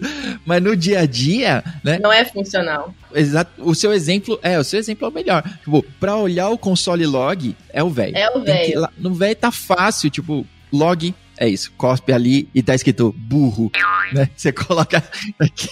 Mas 0.45 0.63
no 0.63 0.77
dia 0.77 1.01
a 1.01 1.07
dia, 1.07 1.65
né? 1.83 1.99
Não 1.99 2.13
é 2.13 2.25
funcional. 2.25 2.95
Exato. 3.15 3.51
O 3.59 3.75
seu 3.75 3.93
exemplo 3.93 4.39
é, 4.43 4.59
o 4.59 4.65
seu 4.65 4.79
exemplo 4.79 5.07
é 5.07 5.11
o 5.11 5.13
melhor. 5.13 5.43
Tipo, 5.65 5.83
pra 5.99 6.17
olhar 6.17 6.49
o 6.51 6.59
console 6.59 7.07
log, 7.07 7.55
é 7.71 7.83
o 7.83 7.91
velho. 7.91 8.17
É 8.17 8.31
o 8.31 8.43
velho. 8.43 8.89
No 8.99 9.15
velho 9.15 9.37
tá 9.37 9.51
fácil, 9.51 10.11
tipo, 10.11 10.47
log 10.73 11.15
é 11.39 11.49
isso, 11.49 11.73
cospe 11.77 12.13
ali 12.13 12.49
e 12.55 12.63
tá 12.63 12.75
escrito 12.75 13.13
burro, 13.19 13.71
né? 14.13 14.29
Você 14.37 14.53
coloca 14.53 15.03
aqui, 15.41 15.69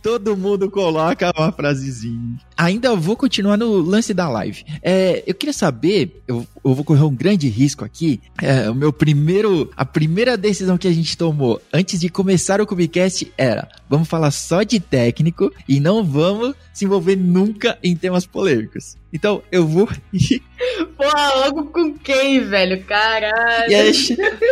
todo 0.00 0.36
mundo 0.36 0.70
coloca 0.70 1.32
uma 1.36 1.50
frasezinha. 1.50 2.38
Ainda 2.56 2.94
vou 2.94 3.16
continuar 3.16 3.56
no 3.56 3.78
lance 3.78 4.14
da 4.14 4.28
live. 4.28 4.64
É, 4.80 5.24
eu 5.26 5.34
queria 5.34 5.52
saber, 5.52 6.22
eu, 6.28 6.46
eu, 6.64 6.74
vou 6.74 6.84
correr 6.84 7.02
um 7.02 7.14
grande 7.14 7.48
risco 7.48 7.84
aqui. 7.84 8.20
É, 8.42 8.70
o 8.70 8.74
meu 8.74 8.92
primeiro, 8.92 9.70
a 9.76 9.84
primeira 9.84 10.36
decisão 10.36 10.78
que 10.78 10.88
a 10.88 10.92
gente 10.92 11.16
tomou 11.16 11.60
antes 11.72 12.00
de 12.00 12.08
começar 12.08 12.60
o 12.60 12.66
Cubicast 12.66 13.32
era: 13.36 13.68
vamos 13.88 14.08
falar 14.08 14.30
só 14.30 14.62
de 14.62 14.80
técnico 14.80 15.52
e 15.68 15.80
não 15.80 16.04
vamos 16.04 16.54
se 16.72 16.84
envolver 16.84 17.16
nunca 17.16 17.78
em 17.82 17.96
temas 17.96 18.26
polêmicos. 18.26 18.96
Então 19.12 19.42
eu 19.50 19.66
vou. 19.66 19.88
Pô, 20.96 21.04
logo 21.44 21.66
com 21.66 21.94
quem, 21.98 22.40
velho? 22.40 22.82
Caralho. 22.84 23.76
Aí, 23.76 23.92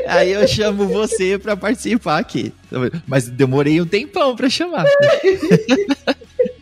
aí, 0.06 0.32
eu 0.32 0.46
chamo 0.48 0.86
você 0.86 1.38
pra 1.38 1.56
participar 1.56 2.18
aqui. 2.18 2.52
Mas 3.06 3.28
demorei 3.28 3.80
um 3.80 3.86
tempão 3.86 4.34
pra 4.34 4.48
chamar. 4.48 4.84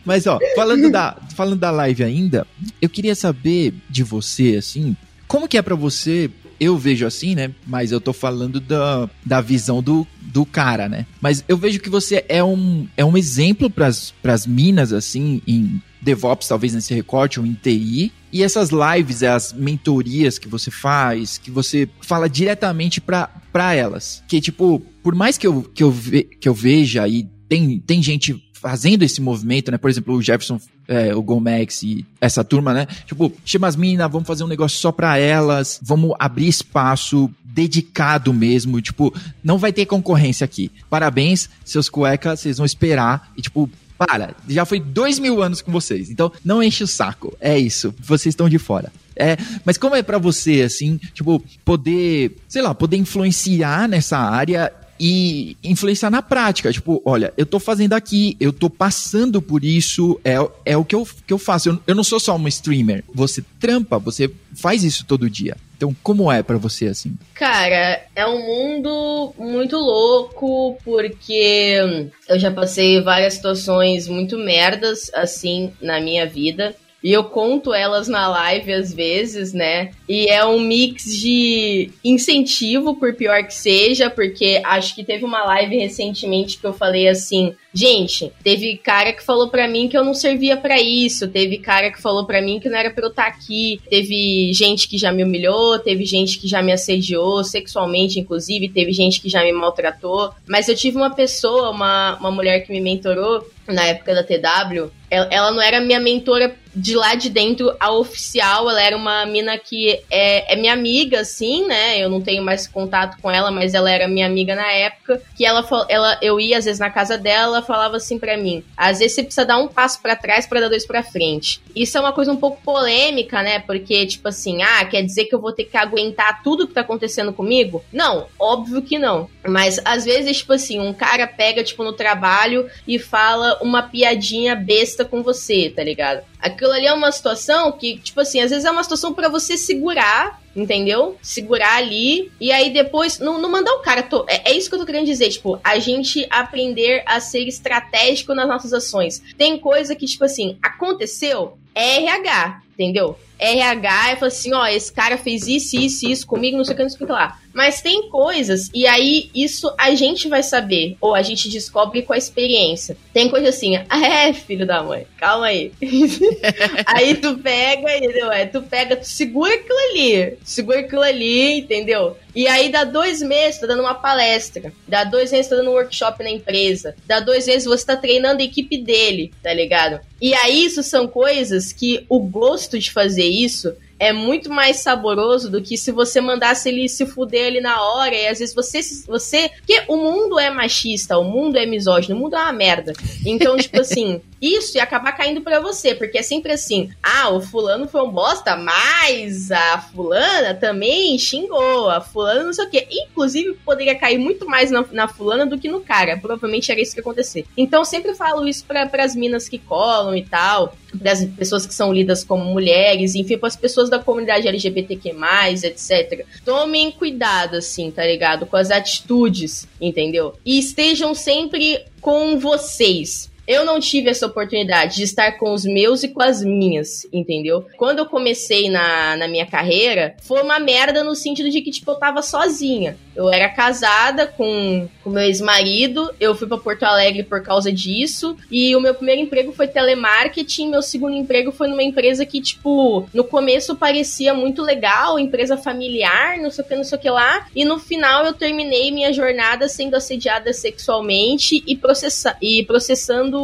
Mas 0.05 0.27
ó, 0.27 0.39
falando 0.55 0.91
da, 0.91 1.17
falando 1.35 1.59
da 1.59 1.71
live 1.71 2.03
ainda, 2.03 2.45
eu 2.79 2.87
queria 2.87 3.15
saber 3.15 3.73
de 3.89 4.03
você, 4.03 4.55
assim, 4.57 4.95
como 5.27 5.47
que 5.47 5.57
é 5.57 5.61
para 5.61 5.75
você 5.75 6.29
eu 6.59 6.77
vejo 6.77 7.05
assim, 7.05 7.35
né? 7.35 7.51
Mas 7.67 7.91
eu 7.91 7.99
tô 7.99 8.13
falando 8.13 8.59
da, 8.59 9.09
da 9.25 9.41
visão 9.41 9.81
do, 9.81 10.07
do 10.21 10.45
cara, 10.45 10.87
né? 10.87 11.05
Mas 11.21 11.43
eu 11.47 11.57
vejo 11.57 11.79
que 11.79 11.89
você 11.89 12.25
é 12.29 12.43
um, 12.43 12.87
é 12.95 13.03
um 13.03 13.17
exemplo 13.17 13.69
pras, 13.69 14.13
pras 14.21 14.47
minas, 14.47 14.93
assim, 14.93 15.41
em 15.45 15.81
DevOps, 16.01 16.47
talvez 16.47 16.73
nesse 16.73 16.93
recorte, 16.93 17.39
ou 17.39 17.45
em 17.45 17.53
TI. 17.53 18.11
E 18.31 18.43
essas 18.43 18.69
lives, 18.69 19.23
as 19.23 19.53
mentorias 19.53 20.37
que 20.37 20.47
você 20.47 20.71
faz, 20.71 21.37
que 21.37 21.51
você 21.51 21.89
fala 22.01 22.29
diretamente 22.29 23.01
para 23.01 23.73
elas. 23.73 24.23
Que, 24.27 24.39
tipo, 24.39 24.79
por 25.03 25.15
mais 25.15 25.37
que 25.37 25.47
eu, 25.47 25.63
que 25.63 25.83
eu, 25.83 25.91
ve, 25.91 26.23
que 26.23 26.47
eu 26.47 26.53
veja 26.53 27.07
e 27.07 27.27
tem, 27.47 27.79
tem 27.79 28.01
gente 28.01 28.43
fazendo 28.65 29.03
esse 29.03 29.21
movimento, 29.21 29.69
né? 29.69 29.77
Por 29.77 29.91
exemplo, 29.91 30.15
o 30.15 30.21
Jefferson, 30.23 30.59
é, 30.87 31.13
o 31.13 31.21
Gomex 31.21 31.83
e 31.83 32.03
essa 32.19 32.43
turma, 32.43 32.73
né? 32.73 32.87
Tipo, 33.05 33.31
chama 33.45 33.67
as 33.67 33.75
minas, 33.75 34.11
vamos 34.11 34.27
fazer 34.27 34.43
um 34.43 34.47
negócio 34.47 34.79
só 34.79 34.91
para 34.91 35.19
elas, 35.19 35.79
vamos 35.83 36.15
abrir 36.17 36.47
espaço 36.47 37.29
dedicado 37.43 38.33
mesmo, 38.33 38.81
tipo, 38.81 39.13
não 39.43 39.59
vai 39.59 39.71
ter 39.71 39.85
concorrência 39.85 40.43
aqui. 40.43 40.71
Parabéns, 40.89 41.47
seus 41.63 41.89
cuecas, 41.89 42.39
vocês 42.39 42.57
vão 42.57 42.65
esperar 42.65 43.31
e, 43.37 43.41
tipo, 43.43 43.69
para, 43.99 44.33
já 44.49 44.65
foi 44.65 44.79
dois 44.79 45.19
mil 45.19 45.43
anos 45.43 45.61
com 45.61 45.71
vocês, 45.71 46.09
então 46.09 46.31
não 46.43 46.63
enche 46.63 46.83
o 46.83 46.87
saco. 46.87 47.37
É 47.39 47.55
isso, 47.59 47.93
vocês 47.99 48.33
estão 48.33 48.49
de 48.49 48.57
fora. 48.57 48.91
É, 49.15 49.37
mas 49.63 49.77
como 49.77 49.95
é 49.95 50.01
para 50.01 50.17
você, 50.17 50.63
assim, 50.63 50.99
tipo, 51.13 51.41
poder, 51.63 52.35
sei 52.49 52.63
lá, 52.63 52.73
poder 52.73 52.97
influenciar 52.97 53.87
nessa 53.87 54.17
área 54.17 54.73
e 54.99 55.57
influenciar 55.63 56.09
na 56.09 56.21
prática. 56.21 56.71
Tipo, 56.71 57.01
olha, 57.05 57.33
eu 57.37 57.45
tô 57.45 57.59
fazendo 57.59 57.93
aqui, 57.93 58.35
eu 58.39 58.53
tô 58.53 58.69
passando 58.69 59.41
por 59.41 59.63
isso, 59.63 60.19
é, 60.23 60.35
é 60.65 60.77
o 60.77 60.85
que 60.85 60.95
eu, 60.95 61.07
que 61.25 61.33
eu 61.33 61.37
faço. 61.37 61.69
Eu, 61.69 61.79
eu 61.87 61.95
não 61.95 62.03
sou 62.03 62.19
só 62.19 62.35
uma 62.35 62.49
streamer. 62.49 63.03
Você 63.13 63.43
trampa, 63.59 63.97
você 63.99 64.31
faz 64.55 64.83
isso 64.83 65.05
todo 65.05 65.29
dia. 65.29 65.57
Então, 65.77 65.95
como 66.01 66.31
é 66.31 66.41
para 66.41 66.57
você 66.57 66.87
assim? 66.87 67.17
Cara, 67.33 68.01
é 68.15 68.25
um 68.25 68.39
mundo 68.39 69.33
muito 69.37 69.75
louco 69.75 70.77
porque 70.85 72.07
eu 72.29 72.39
já 72.39 72.49
passei 72.49 73.01
várias 73.01 73.33
situações 73.33 74.07
muito 74.07 74.37
merdas 74.37 75.11
assim 75.13 75.73
na 75.81 75.99
minha 75.99 76.25
vida. 76.25 76.73
E 77.05 77.13
eu 77.13 77.25
conto 77.25 77.71
elas 77.71 78.07
na 78.07 78.27
live 78.27 78.73
às 78.73 78.91
vezes, 78.91 79.53
né? 79.53 79.91
E 80.09 80.27
é 80.27 80.43
um 80.43 80.59
mix 80.59 81.03
de 81.03 81.91
incentivo, 82.03 82.95
por 82.95 83.13
pior 83.13 83.43
que 83.43 83.53
seja, 83.53 84.09
porque 84.09 84.59
acho 84.65 84.95
que 84.95 85.03
teve 85.03 85.23
uma 85.23 85.43
live 85.43 85.77
recentemente 85.77 86.57
que 86.57 86.65
eu 86.65 86.73
falei 86.73 87.07
assim: 87.07 87.53
gente, 87.75 88.31
teve 88.43 88.77
cara 88.77 89.11
que 89.11 89.23
falou 89.23 89.49
para 89.49 89.67
mim 89.67 89.89
que 89.89 89.97
eu 89.97 90.03
não 90.03 90.13
servia 90.13 90.55
para 90.55 90.79
isso, 90.81 91.27
teve 91.27 91.57
cara 91.57 91.91
que 91.91 92.01
falou 92.01 92.25
para 92.25 92.41
mim 92.41 92.59
que 92.59 92.69
não 92.69 92.77
era 92.77 92.89
pra 92.89 93.03
eu 93.03 93.09
estar 93.09 93.23
tá 93.23 93.29
aqui, 93.29 93.81
teve 93.89 94.51
gente 94.53 94.87
que 94.87 94.97
já 94.97 95.11
me 95.11 95.23
humilhou, 95.23 95.77
teve 95.77 96.05
gente 96.05 96.39
que 96.39 96.47
já 96.47 96.61
me 96.61 96.71
assediou 96.71 97.43
sexualmente, 97.43 98.19
inclusive, 98.19 98.69
teve 98.69 98.93
gente 98.93 99.19
que 99.19 99.29
já 99.29 99.43
me 99.43 99.51
maltratou. 99.51 100.31
Mas 100.47 100.69
eu 100.69 100.75
tive 100.75 100.95
uma 100.95 101.13
pessoa, 101.13 101.69
uma, 101.69 102.17
uma 102.19 102.31
mulher 102.31 102.61
que 102.61 102.71
me 102.71 102.79
mentorou 102.79 103.45
na 103.67 103.85
época 103.85 104.13
da 104.13 104.23
TW, 104.23 104.91
ela, 105.09 105.27
ela 105.31 105.51
não 105.51 105.61
era 105.61 105.81
minha 105.81 105.99
mentora 105.99 106.55
de 106.75 106.95
lá 106.95 107.15
de 107.15 107.29
dentro, 107.29 107.73
a 107.79 107.91
oficial, 107.91 108.69
ela 108.69 108.81
era 108.81 108.97
uma 108.97 109.25
mina 109.25 109.57
que 109.57 110.01
é, 110.11 110.53
é 110.53 110.55
minha 110.57 110.73
amiga, 110.73 111.21
assim, 111.21 111.65
né? 111.65 111.97
Eu 111.97 112.09
não 112.09 112.21
tenho 112.21 112.43
mais 112.43 112.67
contato 112.67 113.17
com 113.21 113.31
ela, 113.31 113.49
mas 113.49 113.73
ela 113.73 113.89
era 113.89 114.07
minha 114.07 114.25
amiga 114.25 114.55
na 114.55 114.69
época. 114.71 115.21
Que 115.37 115.45
ela, 115.45 115.65
ela 115.87 116.19
eu 116.21 116.39
ia 116.39 116.57
às 116.57 116.65
vezes 116.65 116.79
na 116.79 116.89
casa 116.89 117.17
dela, 117.17 117.61
falava 117.65 117.97
assim 117.97 118.17
para 118.17 118.37
mim: 118.37 118.63
às 118.77 118.99
vezes 118.99 119.15
você 119.15 119.23
precisa 119.23 119.45
dar 119.45 119.57
um 119.57 119.67
passo 119.67 120.01
para 120.01 120.15
trás 120.15 120.47
para 120.47 120.61
dar 120.61 120.69
dois 120.69 120.85
para 120.85 121.03
frente. 121.03 121.61
Isso 121.75 121.97
é 121.97 122.01
uma 122.01 122.13
coisa 122.13 122.31
um 122.31 122.37
pouco 122.37 122.61
polêmica, 122.61 123.41
né? 123.41 123.59
Porque, 123.59 124.05
tipo 124.05 124.27
assim, 124.27 124.61
ah, 124.63 124.85
quer 124.85 125.01
dizer 125.01 125.25
que 125.25 125.35
eu 125.35 125.41
vou 125.41 125.51
ter 125.51 125.65
que 125.65 125.77
aguentar 125.77 126.41
tudo 126.43 126.67
que 126.67 126.73
tá 126.73 126.81
acontecendo 126.81 127.33
comigo? 127.33 127.83
Não, 127.91 128.27
óbvio 128.39 128.81
que 128.81 128.97
não. 128.97 129.29
Mas 129.47 129.79
às 129.83 130.05
vezes, 130.05 130.37
tipo 130.37 130.53
assim, 130.53 130.79
um 130.79 130.93
cara 130.93 131.27
pega, 131.27 131.63
tipo, 131.63 131.83
no 131.83 131.93
trabalho 131.93 132.69
e 132.87 132.97
fala 132.97 133.59
uma 133.61 133.83
piadinha 133.83 134.55
besta 134.55 135.03
com 135.03 135.21
você, 135.21 135.71
tá 135.75 135.83
ligado? 135.83 136.23
Aquilo 136.39 136.71
ali 136.71 136.85
é 136.85 136.93
uma 136.93 137.11
situação 137.11 137.71
que, 137.71 137.97
tipo 137.97 138.19
assim, 138.21 138.39
às 138.41 138.51
vezes 138.51 138.65
é 138.65 138.71
uma 138.71 138.83
situação 138.83 139.13
para 139.13 139.29
você 139.29 139.57
segurar 139.57 140.39
entendeu? 140.55 141.17
Segurar 141.21 141.75
ali 141.77 142.31
e 142.39 142.51
aí 142.51 142.69
depois 142.71 143.19
não, 143.19 143.39
não 143.39 143.49
mandar 143.49 143.73
o 143.73 143.81
cara. 143.81 144.01
To... 144.03 144.25
É, 144.27 144.51
é, 144.51 144.57
isso 144.57 144.69
que 144.69 144.75
eu 144.75 144.79
tô 144.79 144.85
querendo 144.85 145.05
dizer, 145.05 145.29
tipo, 145.29 145.59
a 145.63 145.77
gente 145.79 146.25
aprender 146.29 147.03
a 147.05 147.19
ser 147.19 147.47
estratégico 147.47 148.33
nas 148.33 148.47
nossas 148.47 148.73
ações. 148.73 149.21
Tem 149.37 149.57
coisa 149.59 149.95
que, 149.95 150.05
tipo 150.05 150.23
assim, 150.23 150.57
aconteceu, 150.61 151.57
é 151.73 151.97
RH, 152.03 152.61
entendeu? 152.73 153.17
RH 153.37 154.13
e 154.13 154.15
fala 154.15 154.27
assim: 154.27 154.53
ó, 154.53 154.65
esse 154.67 154.91
cara 154.91 155.17
fez 155.17 155.47
isso, 155.47 155.75
isso, 155.75 156.07
isso 156.07 156.25
comigo, 156.27 156.57
não 156.57 156.63
sei 156.63 156.73
o 156.73 156.77
que, 156.77 156.83
não 156.83 156.89
sei 156.89 157.03
o 157.03 157.05
que 157.05 157.11
lá. 157.11 157.39
Mas 157.55 157.81
tem 157.81 158.09
coisas, 158.09 158.69
e 158.73 158.85
aí 158.85 159.29
isso 159.33 159.73
a 159.77 159.95
gente 159.95 160.27
vai 160.27 160.43
saber, 160.43 160.97
ou 160.99 161.15
a 161.15 161.21
gente 161.21 161.47
descobre 161.47 162.01
com 162.01 162.11
a 162.11 162.17
experiência. 162.17 162.97
Tem 163.13 163.29
coisa 163.29 163.47
assim, 163.47 163.77
ah, 163.77 163.87
é, 164.05 164.33
filho 164.33 164.67
da 164.67 164.83
mãe, 164.83 165.07
calma 165.17 165.45
aí. 165.45 165.71
aí 166.85 167.15
tu 167.15 167.37
pega, 167.37 167.97
entendeu? 167.97 168.29
É, 168.29 168.45
tu 168.45 168.61
pega, 168.61 168.97
tu 168.97 169.07
segura 169.07 169.55
aquilo 169.55 169.79
ali, 169.89 170.37
segura 170.43 170.81
aquilo 170.81 171.01
ali, 171.01 171.59
entendeu? 171.59 172.17
E 172.35 172.45
aí, 172.49 172.67
dá 172.67 172.83
dois 172.83 173.21
meses, 173.21 173.61
tá 173.61 173.65
dando 173.65 173.79
uma 173.79 173.95
palestra. 173.95 174.73
Dá 174.85 175.05
dois 175.05 175.31
meses, 175.31 175.47
tá 175.47 175.55
dando 175.55 175.69
um 175.69 175.75
workshop 175.75 176.21
na 176.21 176.29
empresa. 176.29 176.93
Dá 177.07 177.21
dois 177.21 177.47
meses, 177.47 177.63
você 177.63 177.85
tá 177.85 177.95
treinando 177.95 178.41
a 178.41 178.45
equipe 178.45 178.77
dele, 178.77 179.31
tá 179.41 179.53
ligado? 179.53 180.01
E 180.21 180.33
aí, 180.33 180.65
isso 180.65 180.83
são 180.83 181.07
coisas 181.07 181.71
que 181.71 182.05
o 182.09 182.19
gosto 182.19 182.77
de 182.77 182.91
fazer 182.91 183.23
isso 183.23 183.73
é 183.97 184.11
muito 184.11 184.49
mais 184.49 184.77
saboroso 184.77 185.49
do 185.49 185.61
que 185.61 185.77
se 185.77 185.91
você 185.91 186.19
mandasse 186.19 186.69
ele 186.69 186.87
se 186.89 187.05
fuder 187.05 187.47
ali 187.47 187.61
na 187.61 187.81
hora. 187.81 188.13
E 188.13 188.27
às 188.27 188.39
vezes 188.39 188.53
você. 188.53 188.81
você 189.07 189.49
porque 189.49 189.83
o 189.87 189.97
mundo 189.97 190.37
é 190.39 190.49
machista, 190.49 191.17
o 191.17 191.23
mundo 191.23 191.57
é 191.57 191.65
misógino, 191.65 192.15
o 192.15 192.19
mundo 192.19 192.35
é 192.35 192.39
uma 192.39 192.53
merda. 192.53 192.93
Então, 193.25 193.55
tipo 193.57 193.79
assim, 193.79 194.21
isso 194.41 194.77
ia 194.77 194.83
acabar 194.83 195.13
caindo 195.13 195.41
para 195.41 195.59
você, 195.59 195.95
porque 195.95 196.17
é 196.17 196.21
sempre 196.21 196.51
assim: 196.51 196.91
ah, 197.01 197.29
o 197.29 197.41
fulano 197.41 197.87
foi 197.87 198.01
um 198.01 198.11
bosta, 198.11 198.55
mas 198.55 199.51
a 199.51 199.79
fulana 199.79 200.53
também 200.53 201.17
xingou, 201.17 201.89
a 201.89 202.01
fulana 202.01 202.43
não 202.43 202.53
sei 202.53 202.65
o 202.65 202.69
quê. 202.69 202.87
Inclusive, 202.91 203.53
poderia 203.65 203.95
cair 203.95 204.17
muito 204.17 204.45
mais 204.45 204.71
na, 204.71 204.85
na 204.91 205.07
fulana 205.07 205.45
do 205.45 205.57
que 205.57 205.69
no 205.69 205.81
cara. 205.81 206.17
Provavelmente 206.17 206.71
era 206.71 206.81
isso 206.81 206.91
que 206.91 206.99
ia 206.99 207.01
acontecer. 207.01 207.45
Então, 207.55 207.85
sempre 207.85 208.13
falo 208.13 208.47
isso 208.47 208.65
para 208.65 209.03
as 209.03 209.15
minas 209.15 209.47
que 209.47 209.57
colam 209.57 210.15
e 210.15 210.23
tal, 210.23 210.75
para 210.97 211.11
as 211.11 211.25
pessoas 211.25 211.65
que 211.65 211.73
são 211.73 211.93
lidas 211.93 212.23
como 212.23 212.45
mulheres, 212.45 213.15
enfim, 213.15 213.37
para 213.37 213.47
as 213.47 213.55
pessoas 213.55 213.89
da 213.89 213.99
comunidade 213.99 214.47
LGBTQ, 214.47 215.15
etc. 215.63 216.25
Tomem 216.43 216.91
cuidado, 216.91 217.55
assim, 217.55 217.91
tá 217.91 218.05
ligado? 218.05 218.45
Com 218.45 218.57
as 218.57 218.71
atitudes, 218.71 219.67
entendeu? 219.79 220.33
E 220.45 220.59
estejam 220.59 221.13
sempre 221.13 221.83
com 222.01 222.39
vocês 222.39 223.29
eu 223.47 223.65
não 223.65 223.79
tive 223.79 224.09
essa 224.09 224.25
oportunidade 224.25 224.95
de 224.95 225.03
estar 225.03 225.33
com 225.33 225.53
os 225.53 225.65
meus 225.65 226.03
e 226.03 226.09
com 226.09 226.21
as 226.21 226.43
minhas, 226.43 227.07
entendeu? 227.13 227.65
Quando 227.77 227.99
eu 227.99 228.05
comecei 228.05 228.69
na, 228.69 229.15
na 229.15 229.27
minha 229.27 229.45
carreira, 229.45 230.15
foi 230.23 230.41
uma 230.41 230.59
merda 230.59 231.03
no 231.03 231.15
sentido 231.15 231.49
de 231.49 231.61
que, 231.61 231.71
tipo, 231.71 231.91
eu 231.91 231.95
tava 231.95 232.21
sozinha. 232.21 232.97
Eu 233.15 233.29
era 233.29 233.47
casada 233.49 234.27
com, 234.27 234.87
com 235.03 235.09
meu 235.09 235.23
ex-marido, 235.23 236.13
eu 236.19 236.35
fui 236.35 236.47
para 236.47 236.57
Porto 236.57 236.83
Alegre 236.83 237.23
por 237.23 237.41
causa 237.41 237.71
disso, 237.71 238.35
e 238.51 238.75
o 238.75 238.81
meu 238.81 238.93
primeiro 238.93 239.21
emprego 239.21 239.53
foi 239.53 239.67
telemarketing, 239.67 240.69
meu 240.69 240.81
segundo 240.81 241.15
emprego 241.15 241.51
foi 241.51 241.67
numa 241.67 241.83
empresa 241.83 242.25
que, 242.25 242.41
tipo, 242.41 243.07
no 243.13 243.23
começo 243.23 243.75
parecia 243.75 244.33
muito 244.33 244.61
legal, 244.61 245.19
empresa 245.19 245.55
familiar, 245.55 246.37
não 246.39 246.51
sei 246.51 246.63
o 246.63 246.67
que, 246.67 246.75
não 246.75 246.83
sei 246.83 246.97
o 246.97 247.01
que 247.01 247.09
lá, 247.09 247.47
e 247.55 247.63
no 247.63 247.79
final 247.79 248.25
eu 248.25 248.33
terminei 248.33 248.91
minha 248.91 249.13
jornada 249.13 249.69
sendo 249.69 249.95
assediada 249.95 250.51
sexualmente 250.51 251.63
e, 251.65 251.75
processa 251.75 252.35
e 252.41 252.63
processando 252.63 253.34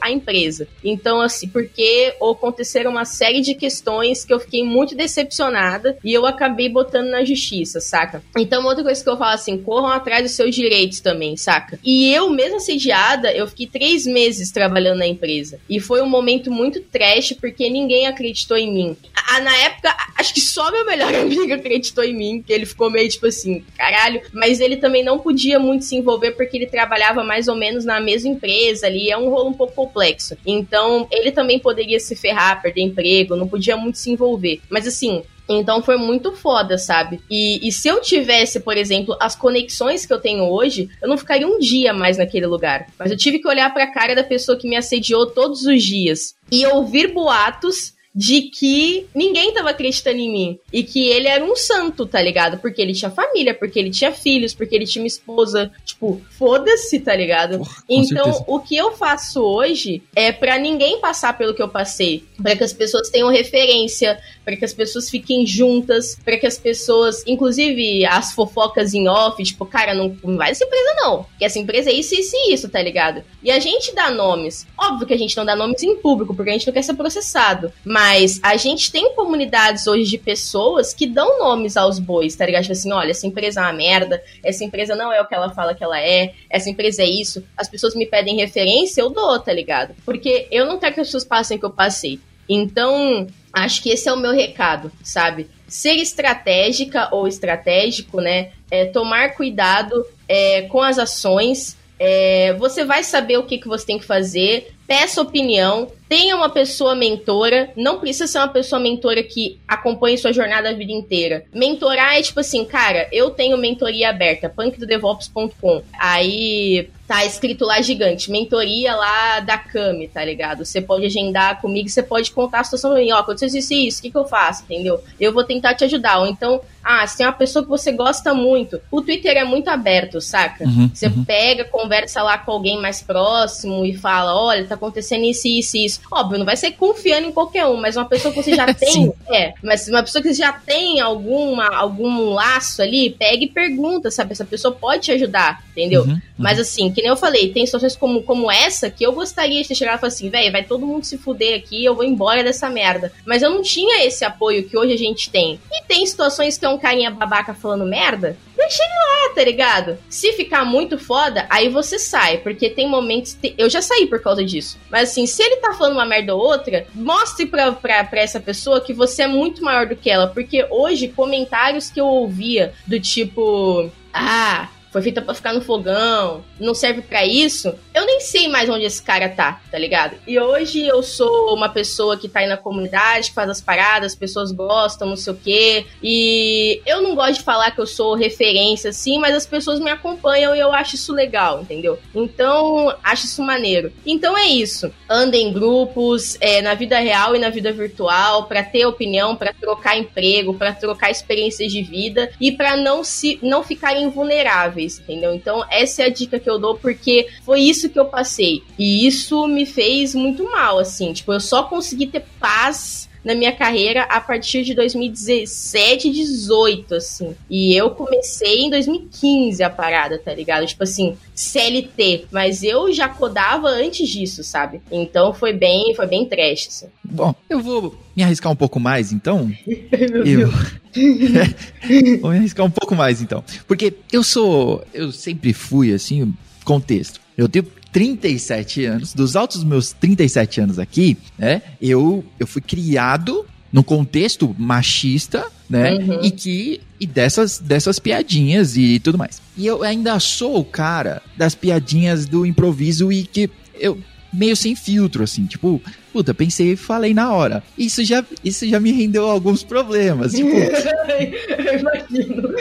a 0.00 0.10
empresa. 0.10 0.68
Então, 0.82 1.20
assim, 1.20 1.48
porque 1.48 2.14
aconteceram 2.20 2.90
uma 2.90 3.04
série 3.04 3.40
de 3.40 3.54
questões 3.54 4.24
que 4.24 4.32
eu 4.32 4.40
fiquei 4.40 4.64
muito 4.64 4.94
decepcionada 4.94 5.96
e 6.02 6.12
eu 6.12 6.26
acabei 6.26 6.68
botando 6.68 7.08
na 7.08 7.24
justiça, 7.24 7.80
saca? 7.80 8.22
Então, 8.36 8.64
outra 8.64 8.84
coisa 8.84 9.02
que 9.02 9.08
eu 9.08 9.16
falo 9.16 9.34
assim, 9.34 9.58
corram 9.58 9.88
atrás 9.88 10.22
dos 10.22 10.32
seus 10.32 10.54
direitos 10.54 11.00
também, 11.00 11.36
saca? 11.36 11.78
E 11.84 12.12
eu, 12.12 12.30
mesmo 12.30 12.56
assediada, 12.56 13.32
eu 13.32 13.46
fiquei 13.46 13.66
três 13.66 14.06
meses 14.06 14.50
trabalhando 14.50 14.98
na 14.98 15.06
empresa. 15.06 15.58
E 15.68 15.80
foi 15.80 16.02
um 16.02 16.08
momento 16.08 16.50
muito 16.50 16.80
trash, 16.80 17.32
porque 17.40 17.68
ninguém 17.68 18.06
acreditou 18.06 18.56
em 18.56 18.72
mim. 18.72 18.96
A, 19.28 19.40
na 19.40 19.56
época, 19.58 19.94
acho 20.16 20.34
que 20.34 20.40
só 20.40 20.70
meu 20.70 20.84
melhor 20.84 21.12
amigo 21.14 21.52
acreditou 21.52 22.04
em 22.04 22.14
mim, 22.14 22.44
que 22.46 22.52
ele 22.52 22.66
ficou 22.66 22.90
meio 22.90 23.08
tipo 23.08 23.26
assim, 23.26 23.64
caralho. 23.76 24.22
Mas 24.32 24.60
ele 24.60 24.76
também 24.76 25.04
não 25.04 25.18
podia 25.18 25.58
muito 25.58 25.84
se 25.84 25.96
envolver, 25.96 26.32
porque 26.32 26.56
ele 26.56 26.66
trabalhava 26.66 27.24
mais 27.24 27.48
ou 27.48 27.56
menos 27.56 27.84
na 27.84 28.00
mesma 28.00 28.30
empresa 28.30 28.86
ali. 28.86 29.10
É 29.10 29.16
um 29.16 29.23
rolo 29.30 29.50
um 29.50 29.54
pouco 29.54 29.74
complexo. 29.74 30.36
Então, 30.46 31.06
ele 31.10 31.32
também 31.32 31.58
poderia 31.58 32.00
se 32.00 32.14
ferrar, 32.16 32.62
perder 32.62 32.82
emprego, 32.82 33.36
não 33.36 33.48
podia 33.48 33.76
muito 33.76 33.98
se 33.98 34.10
envolver. 34.10 34.60
Mas 34.68 34.86
assim, 34.86 35.22
então 35.48 35.82
foi 35.82 35.96
muito 35.96 36.32
foda, 36.32 36.78
sabe? 36.78 37.20
E, 37.30 37.66
e, 37.66 37.70
se 37.70 37.88
eu 37.88 38.00
tivesse, 38.00 38.60
por 38.60 38.76
exemplo, 38.76 39.16
as 39.20 39.36
conexões 39.36 40.06
que 40.06 40.12
eu 40.12 40.20
tenho 40.20 40.44
hoje, 40.44 40.88
eu 41.02 41.08
não 41.08 41.18
ficaria 41.18 41.46
um 41.46 41.58
dia 41.58 41.92
mais 41.92 42.16
naquele 42.16 42.46
lugar. 42.46 42.86
Mas 42.98 43.10
eu 43.10 43.16
tive 43.16 43.38
que 43.38 43.48
olhar 43.48 43.72
pra 43.72 43.92
cara 43.92 44.14
da 44.14 44.24
pessoa 44.24 44.58
que 44.58 44.68
me 44.68 44.76
assediou 44.76 45.26
todos 45.26 45.64
os 45.64 45.82
dias 45.82 46.34
e 46.50 46.66
ouvir 46.66 47.12
boatos 47.12 47.93
de 48.14 48.42
que 48.42 49.06
ninguém 49.12 49.52
tava 49.52 49.70
acreditando 49.70 50.18
em 50.18 50.30
mim. 50.30 50.58
E 50.72 50.84
que 50.84 51.08
ele 51.08 51.26
era 51.26 51.44
um 51.44 51.56
santo, 51.56 52.06
tá 52.06 52.22
ligado? 52.22 52.58
Porque 52.58 52.80
ele 52.80 52.92
tinha 52.92 53.10
família, 53.10 53.52
porque 53.52 53.78
ele 53.78 53.90
tinha 53.90 54.12
filhos, 54.12 54.54
porque 54.54 54.74
ele 54.74 54.86
tinha 54.86 55.02
uma 55.02 55.08
esposa. 55.08 55.72
Tipo, 55.84 56.20
foda-se, 56.30 57.00
tá 57.00 57.14
ligado? 57.16 57.58
Porra, 57.58 57.82
então, 57.88 58.24
certeza. 58.24 58.44
o 58.46 58.60
que 58.60 58.76
eu 58.76 58.92
faço 58.92 59.42
hoje 59.42 60.02
é 60.14 60.30
para 60.30 60.56
ninguém 60.58 61.00
passar 61.00 61.36
pelo 61.36 61.54
que 61.54 61.62
eu 61.62 61.68
passei. 61.68 62.22
para 62.40 62.54
que 62.54 62.62
as 62.62 62.72
pessoas 62.72 63.10
tenham 63.10 63.28
referência, 63.30 64.20
para 64.44 64.56
que 64.56 64.64
as 64.64 64.72
pessoas 64.72 65.08
fiquem 65.08 65.46
juntas, 65.46 66.18
para 66.24 66.36
que 66.36 66.46
as 66.46 66.58
pessoas, 66.58 67.24
inclusive 67.26 68.04
as 68.04 68.32
fofocas 68.32 68.94
em 68.94 69.08
off, 69.08 69.42
tipo, 69.42 69.64
cara, 69.64 69.94
não, 69.94 70.16
não 70.22 70.36
vai 70.36 70.50
essa 70.50 70.64
empresa 70.64 70.94
não. 70.96 71.26
Que 71.38 71.44
essa 71.44 71.58
empresa 71.58 71.90
é 71.90 71.92
isso, 71.92 72.14
isso 72.14 72.34
e 72.34 72.52
isso, 72.52 72.68
tá 72.68 72.82
ligado? 72.82 73.22
E 73.42 73.50
a 73.50 73.58
gente 73.58 73.94
dá 73.94 74.10
nomes. 74.10 74.66
Óbvio 74.78 75.06
que 75.06 75.14
a 75.14 75.18
gente 75.18 75.36
não 75.36 75.44
dá 75.44 75.56
nomes 75.56 75.82
em 75.82 75.96
público, 75.96 76.34
porque 76.34 76.50
a 76.50 76.52
gente 76.52 76.66
não 76.66 76.74
quer 76.74 76.82
ser 76.82 76.94
processado. 76.94 77.72
Mas 77.84 78.40
a 78.42 78.56
gente 78.56 78.92
tem 78.92 79.14
comunidades 79.14 79.86
hoje 79.86 80.04
de 80.04 80.18
pessoas 80.18 80.92
que 80.92 81.06
dão 81.06 81.38
nomes 81.38 81.76
aos 81.76 81.98
bois, 81.98 82.36
tá 82.36 82.44
ligado? 82.44 82.62
Tipo 82.62 82.72
assim, 82.72 82.92
olha, 82.92 83.10
essa 83.10 83.26
empresa 83.26 83.60
é 83.60 83.62
uma 83.64 83.72
merda, 83.72 84.22
essa 84.42 84.64
empresa 84.64 84.94
não 84.94 85.12
é 85.12 85.20
o 85.20 85.26
que 85.26 85.34
ela 85.34 85.50
fala 85.50 85.74
que 85.74 85.82
ela 85.82 86.00
é, 86.00 86.34
essa 86.50 86.68
empresa 86.68 87.02
é 87.02 87.06
isso. 87.06 87.42
As 87.56 87.68
pessoas 87.68 87.94
me 87.94 88.06
pedem 88.06 88.36
referência, 88.36 89.00
eu 89.00 89.10
dou, 89.10 89.38
tá 89.40 89.52
ligado? 89.52 89.94
Porque 90.04 90.46
eu 90.50 90.66
não 90.66 90.78
quero 90.78 90.94
que 90.94 91.00
as 91.00 91.08
pessoas 91.08 91.24
passem 91.24 91.56
o 91.56 91.60
que 91.60 91.66
eu 91.66 91.70
passei. 91.70 92.20
Então, 92.48 93.26
acho 93.54 93.82
que 93.82 93.90
esse 93.90 94.08
é 94.08 94.12
o 94.12 94.16
meu 94.16 94.32
recado, 94.32 94.90
sabe? 95.02 95.48
Ser 95.68 95.94
estratégica 95.94 97.08
ou 97.12 97.26
estratégico, 97.26 98.20
né? 98.20 98.52
É 98.70 98.84
tomar 98.86 99.34
cuidado 99.34 100.04
é, 100.28 100.62
com 100.62 100.80
as 100.80 100.98
ações. 100.98 101.76
É, 101.98 102.52
você 102.54 102.84
vai 102.84 103.04
saber 103.04 103.38
o 103.38 103.44
que, 103.44 103.58
que 103.58 103.68
você 103.68 103.86
tem 103.86 103.98
que 103.98 104.04
fazer, 104.04 104.74
peça 104.86 105.20
opinião, 105.20 105.90
tenha 106.08 106.36
uma 106.36 106.48
pessoa 106.48 106.94
mentora, 106.94 107.70
não 107.76 107.98
precisa 107.98 108.26
ser 108.26 108.38
uma 108.38 108.48
pessoa 108.48 108.80
mentora 108.80 109.22
que 109.22 109.58
acompanhe 109.66 110.18
sua 110.18 110.32
jornada 110.32 110.70
a 110.70 110.72
vida 110.72 110.92
inteira. 110.92 111.44
Mentorar 111.52 112.16
é 112.16 112.22
tipo 112.22 112.40
assim, 112.40 112.64
cara, 112.64 113.08
eu 113.10 113.30
tenho 113.30 113.56
mentoria 113.56 114.10
aberta, 114.10 114.48
punkdodevops.com. 114.48 115.82
Aí 115.98 116.88
tá 117.06 117.24
escrito 117.24 117.64
lá 117.64 117.82
gigante, 117.82 118.30
mentoria 118.30 118.94
lá 118.94 119.40
da 119.40 119.58
Cami, 119.58 120.08
tá 120.08 120.24
ligado? 120.24 120.64
Você 120.64 120.80
pode 120.80 121.04
agendar 121.04 121.60
comigo, 121.60 121.88
você 121.88 122.02
pode 122.02 122.30
contar 122.30 122.60
a 122.60 122.64
situação 122.64 122.92
pra 122.92 123.00
mim, 123.00 123.12
ó, 123.12 123.18
aconteceu 123.18 123.58
isso 123.58 123.74
e 123.74 123.88
isso, 123.88 123.98
o 123.98 124.02
que 124.02 124.10
que 124.10 124.16
eu 124.16 124.24
faço, 124.24 124.62
entendeu? 124.64 125.02
Eu 125.20 125.32
vou 125.32 125.44
tentar 125.44 125.74
te 125.74 125.84
ajudar. 125.84 126.18
Ou 126.18 126.26
então, 126.26 126.62
ah, 126.82 127.06
se 127.06 127.18
tem 127.18 127.26
uma 127.26 127.32
pessoa 127.32 127.62
que 127.62 127.68
você 127.68 127.92
gosta 127.92 128.32
muito, 128.32 128.80
o 128.90 129.02
Twitter 129.02 129.36
é 129.36 129.44
muito 129.44 129.68
aberto, 129.68 130.20
saca? 130.20 130.64
Uhum, 130.64 130.90
você 130.92 131.06
uhum. 131.06 131.24
pega, 131.24 131.64
conversa 131.64 132.22
lá 132.22 132.38
com 132.38 132.52
alguém 132.52 132.80
mais 132.80 133.02
próximo 133.02 133.84
e 133.84 133.94
fala, 133.94 134.34
olha, 134.34 134.66
tá 134.66 134.73
acontecendo 134.74 135.24
isso, 135.24 135.46
isso, 135.48 135.76
isso. 135.76 136.00
Óbvio, 136.10 136.38
não 136.38 136.46
vai 136.46 136.56
ser 136.56 136.72
confiando 136.72 137.28
em 137.28 137.32
qualquer 137.32 137.66
um, 137.66 137.76
mas 137.76 137.96
uma 137.96 138.04
pessoa 138.04 138.32
que 138.32 138.42
você 138.42 138.54
já 138.54 138.66
tem, 138.74 139.12
é, 139.30 139.54
mas 139.62 139.88
uma 139.88 140.02
pessoa 140.02 140.22
que 140.22 140.32
já 140.32 140.52
tem 140.52 141.00
alguma, 141.00 141.68
algum 141.74 142.32
laço 142.34 142.82
ali, 142.82 143.10
pega 143.10 143.44
e 143.44 143.48
pergunta, 143.48 144.10
sabe? 144.10 144.32
Essa 144.32 144.44
pessoa 144.44 144.74
pode 144.74 145.02
te 145.02 145.12
ajudar, 145.12 145.62
entendeu? 145.70 146.02
Uhum, 146.02 146.12
uhum. 146.12 146.20
Mas 146.38 146.58
assim, 146.58 146.92
que 146.92 147.00
nem 147.00 147.10
eu 147.10 147.16
falei, 147.16 147.52
tem 147.52 147.64
situações 147.64 147.96
como, 147.96 148.22
como 148.22 148.50
essa 148.50 148.90
que 148.90 149.04
eu 149.04 149.12
gostaria 149.12 149.62
de 149.62 149.74
chegar 149.74 149.96
e 149.96 149.98
falar 149.98 150.08
assim, 150.08 150.28
velho, 150.28 150.52
vai 150.52 150.64
todo 150.64 150.86
mundo 150.86 151.04
se 151.04 151.18
fuder 151.18 151.58
aqui, 151.58 151.84
eu 151.84 151.94
vou 151.94 152.04
embora 152.04 152.42
dessa 152.42 152.68
merda. 152.68 153.12
Mas 153.24 153.42
eu 153.42 153.50
não 153.50 153.62
tinha 153.62 154.04
esse 154.04 154.24
apoio 154.24 154.68
que 154.68 154.76
hoje 154.76 154.92
a 154.92 154.98
gente 154.98 155.30
tem. 155.30 155.60
E 155.70 155.82
tem 155.84 156.04
situações 156.06 156.58
que 156.58 156.64
é 156.64 156.68
um 156.68 156.78
carinha 156.78 157.10
babaca 157.10 157.54
falando 157.54 157.84
merda, 157.84 158.36
deixa 158.56 158.82
ele 158.82 158.92
lá, 158.92 159.34
tá 159.34 159.44
ligado? 159.44 159.98
Se 160.08 160.32
ficar 160.32 160.64
muito 160.64 160.98
foda, 160.98 161.46
aí 161.50 161.68
você 161.68 161.98
sai, 161.98 162.38
porque 162.38 162.70
tem 162.70 162.88
momentos. 162.88 163.36
Eu 163.58 163.68
já 163.68 163.82
saí 163.82 164.06
por 164.06 164.20
causa 164.20 164.44
disso. 164.44 164.63
Mas 164.90 165.10
assim, 165.10 165.26
se 165.26 165.42
ele 165.42 165.56
tá 165.56 165.72
falando 165.74 165.94
uma 165.94 166.06
merda 166.06 166.34
ou 166.34 166.40
outra, 166.40 166.86
mostre 166.94 167.46
pra, 167.46 167.72
pra, 167.72 168.04
pra 168.04 168.20
essa 168.20 168.40
pessoa 168.40 168.80
que 168.80 168.92
você 168.92 169.22
é 169.22 169.26
muito 169.26 169.62
maior 169.62 169.86
do 169.86 169.96
que 169.96 170.10
ela. 170.10 170.26
Porque 170.26 170.66
hoje, 170.70 171.08
comentários 171.08 171.90
que 171.90 172.00
eu 172.00 172.06
ouvia 172.06 172.72
do 172.86 172.98
tipo. 173.00 173.90
Ah, 174.12 174.68
foi 174.94 175.02
feita 175.02 175.20
para 175.20 175.34
ficar 175.34 175.52
no 175.52 175.60
fogão, 175.60 176.44
não 176.60 176.72
serve 176.72 177.02
para 177.02 177.26
isso, 177.26 177.74
eu 177.92 178.06
nem 178.06 178.20
sei 178.20 178.46
mais 178.46 178.70
onde 178.70 178.84
esse 178.84 179.02
cara 179.02 179.28
tá, 179.28 179.60
tá 179.68 179.76
ligado? 179.76 180.14
E 180.24 180.38
hoje 180.38 180.86
eu 180.86 181.02
sou 181.02 181.52
uma 181.52 181.68
pessoa 181.68 182.16
que 182.16 182.28
tá 182.28 182.38
aí 182.38 182.46
na 182.46 182.56
comunidade, 182.56 183.30
que 183.30 183.34
faz 183.34 183.50
as 183.50 183.60
paradas, 183.60 184.12
as 184.12 184.16
pessoas 184.16 184.52
gostam, 184.52 185.08
não 185.08 185.16
sei 185.16 185.32
o 185.32 185.36
quê. 185.36 185.86
E 186.00 186.80
eu 186.86 187.02
não 187.02 187.16
gosto 187.16 187.38
de 187.38 187.42
falar 187.42 187.72
que 187.72 187.80
eu 187.80 187.88
sou 187.88 188.14
referência, 188.14 188.90
assim, 188.90 189.18
mas 189.18 189.34
as 189.34 189.44
pessoas 189.44 189.80
me 189.80 189.90
acompanham 189.90 190.54
e 190.54 190.60
eu 190.60 190.72
acho 190.72 190.94
isso 190.94 191.12
legal, 191.12 191.60
entendeu? 191.60 191.98
Então, 192.14 192.94
acho 193.02 193.24
isso 193.24 193.42
maneiro. 193.42 193.92
Então 194.06 194.38
é 194.38 194.46
isso. 194.46 194.92
Andem 195.10 195.48
em 195.48 195.52
grupos, 195.52 196.38
é, 196.40 196.62
na 196.62 196.74
vida 196.74 197.00
real 197.00 197.34
e 197.34 197.40
na 197.40 197.50
vida 197.50 197.72
virtual, 197.72 198.44
para 198.44 198.62
ter 198.62 198.86
opinião, 198.86 199.34
para 199.34 199.52
trocar 199.52 199.98
emprego, 199.98 200.54
para 200.54 200.72
trocar 200.72 201.10
experiências 201.10 201.72
de 201.72 201.82
vida 201.82 202.30
e 202.40 202.52
para 202.52 202.76
não 202.76 203.02
se 203.02 203.40
não 203.42 203.64
ficarem 203.64 204.08
vulneráveis 204.08 204.83
entendeu? 204.84 205.34
Então, 205.34 205.64
essa 205.70 206.02
é 206.02 206.06
a 206.06 206.10
dica 206.10 206.38
que 206.38 206.48
eu 206.48 206.58
dou, 206.58 206.76
porque 206.76 207.28
foi 207.44 207.60
isso 207.60 207.88
que 207.88 207.98
eu 207.98 208.06
passei. 208.06 208.62
E 208.78 209.06
isso 209.06 209.46
me 209.46 209.66
fez 209.66 210.14
muito 210.14 210.44
mal, 210.44 210.78
assim. 210.78 211.12
Tipo, 211.12 211.32
eu 211.32 211.40
só 211.40 211.62
consegui 211.64 212.06
ter 212.06 212.24
paz 212.38 213.08
na 213.24 213.34
minha 213.34 213.52
carreira 213.52 214.02
a 214.02 214.20
partir 214.20 214.62
de 214.62 214.74
2017, 214.74 216.10
18, 216.10 216.94
assim. 216.94 217.34
E 217.48 217.74
eu 217.74 217.90
comecei 217.90 218.62
em 218.62 218.70
2015 218.70 219.62
a 219.62 219.70
parada, 219.70 220.18
tá 220.18 220.34
ligado? 220.34 220.66
Tipo 220.66 220.84
assim, 220.84 221.16
CLT. 221.34 222.26
Mas 222.30 222.62
eu 222.62 222.92
já 222.92 223.08
codava 223.08 223.68
antes 223.68 224.08
disso, 224.08 224.44
sabe? 224.44 224.80
Então 224.90 225.32
foi 225.32 225.52
bem, 225.52 225.94
foi 225.94 226.06
bem 226.06 226.26
trash, 226.26 226.68
assim. 226.68 226.86
Bom, 227.02 227.34
eu 227.48 227.60
vou 227.60 227.98
me 228.14 228.22
arriscar 228.22 228.52
um 228.52 228.56
pouco 228.56 228.78
mais, 228.78 229.12
então. 229.12 229.50
eu. 229.66 230.50
vou 232.20 232.30
me 232.30 232.38
arriscar 232.38 232.66
um 232.66 232.70
pouco 232.70 232.94
mais, 232.94 233.22
então. 233.22 233.42
Porque 233.66 233.94
eu 234.12 234.22
sou. 234.22 234.84
Eu 234.92 235.10
sempre 235.10 235.52
fui, 235.52 235.92
assim, 235.92 236.34
contexto. 236.64 237.20
Eu 237.36 237.48
tenho 237.48 237.66
37 237.94 238.84
anos, 238.86 239.14
dos 239.14 239.36
altos 239.36 239.58
dos 239.58 239.64
meus 239.64 239.92
37 239.92 240.60
anos 240.60 240.78
aqui, 240.80 241.16
né? 241.38 241.62
Eu, 241.80 242.24
eu 242.40 242.46
fui 242.46 242.60
criado 242.60 243.46
num 243.72 243.84
contexto 243.84 244.54
machista, 244.58 245.46
né? 245.70 245.94
Uhum. 245.94 246.18
E 246.20 246.32
que 246.32 246.80
e 246.98 247.06
dessas 247.06 247.60
dessas 247.60 248.00
piadinhas 248.00 248.76
e 248.76 248.98
tudo 248.98 249.16
mais. 249.16 249.40
E 249.56 249.64
eu 249.64 249.84
ainda 249.84 250.18
sou 250.18 250.58
o 250.58 250.64
cara 250.64 251.22
das 251.36 251.54
piadinhas 251.54 252.26
do 252.26 252.44
improviso 252.44 253.12
e 253.12 253.22
que 253.22 253.48
eu 253.78 253.96
meio 254.34 254.56
sem 254.56 254.74
filtro, 254.74 255.22
assim, 255.22 255.46
tipo, 255.46 255.80
puta, 256.12 256.34
pensei 256.34 256.72
e 256.72 256.76
falei 256.76 257.14
na 257.14 257.32
hora. 257.32 257.62
Isso 257.76 258.04
já, 258.04 258.24
isso 258.44 258.66
já 258.68 258.78
me 258.78 258.92
rendeu 258.92 259.28
alguns 259.28 259.62
problemas, 259.62 260.32
tipo... 260.32 260.50
eu 260.54 261.78
imagino. 261.78 262.54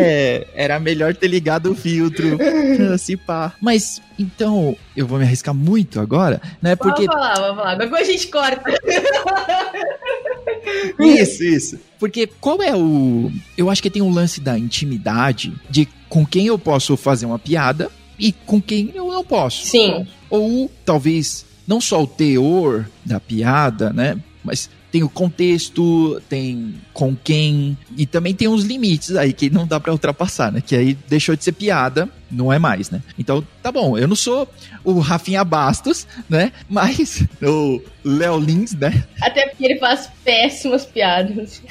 É, 0.00 0.46
era 0.54 0.78
melhor 0.78 1.14
ter 1.14 1.28
ligado 1.28 1.72
o 1.72 1.74
filtro, 1.74 2.38
se 2.98 3.16
pá. 3.16 3.54
Mas, 3.60 4.02
então, 4.18 4.76
eu 4.96 5.06
vou 5.06 5.18
me 5.18 5.24
arriscar 5.24 5.54
muito 5.54 6.00
agora, 6.00 6.40
né, 6.60 6.76
porque... 6.76 7.06
Vamos 7.06 7.22
falar, 7.22 7.34
vamos 7.34 7.56
falar, 7.56 7.74
depois 7.76 8.08
a 8.08 8.12
gente 8.12 8.26
corta. 8.28 8.72
Isso, 10.98 11.42
isso. 11.42 11.80
Porque 11.98 12.26
qual 12.40 12.62
é 12.62 12.74
o. 12.74 13.30
Eu 13.56 13.70
acho 13.70 13.82
que 13.82 13.90
tem 13.90 14.02
um 14.02 14.12
lance 14.12 14.40
da 14.40 14.58
intimidade 14.58 15.52
de 15.68 15.88
com 16.08 16.26
quem 16.26 16.46
eu 16.46 16.58
posso 16.58 16.96
fazer 16.96 17.26
uma 17.26 17.38
piada 17.38 17.90
e 18.22 18.30
com 18.30 18.62
quem 18.62 18.92
eu 18.94 19.08
não 19.08 19.24
posso. 19.24 19.66
Sim. 19.66 20.06
Ou 20.30 20.70
talvez 20.84 21.44
não 21.66 21.80
só 21.80 22.00
o 22.00 22.06
teor 22.06 22.88
da 23.04 23.18
piada, 23.18 23.92
né? 23.92 24.16
Mas 24.44 24.70
tem 24.92 25.02
o 25.02 25.08
contexto, 25.08 26.20
tem 26.28 26.74
com 26.92 27.16
quem, 27.16 27.76
e 27.96 28.04
também 28.04 28.34
tem 28.34 28.46
uns 28.46 28.62
limites 28.62 29.16
aí 29.16 29.32
que 29.32 29.48
não 29.48 29.66
dá 29.66 29.80
para 29.80 29.90
ultrapassar, 29.90 30.52
né? 30.52 30.62
Que 30.64 30.76
aí 30.76 30.94
deixou 31.08 31.34
de 31.34 31.42
ser 31.42 31.52
piada, 31.52 32.06
não 32.30 32.52
é 32.52 32.58
mais, 32.58 32.90
né? 32.90 33.02
Então, 33.18 33.42
tá 33.62 33.72
bom, 33.72 33.96
eu 33.96 34.06
não 34.06 34.14
sou 34.14 34.46
o 34.84 34.98
Rafinha 34.98 35.42
Bastos, 35.44 36.06
né? 36.28 36.52
Mas 36.68 37.24
o 37.42 37.80
Léo 38.04 38.38
Lins, 38.38 38.74
né? 38.74 39.02
Até 39.22 39.48
porque 39.48 39.64
ele 39.64 39.78
faz 39.78 40.10
péssimas 40.22 40.84
piadas. 40.84 41.62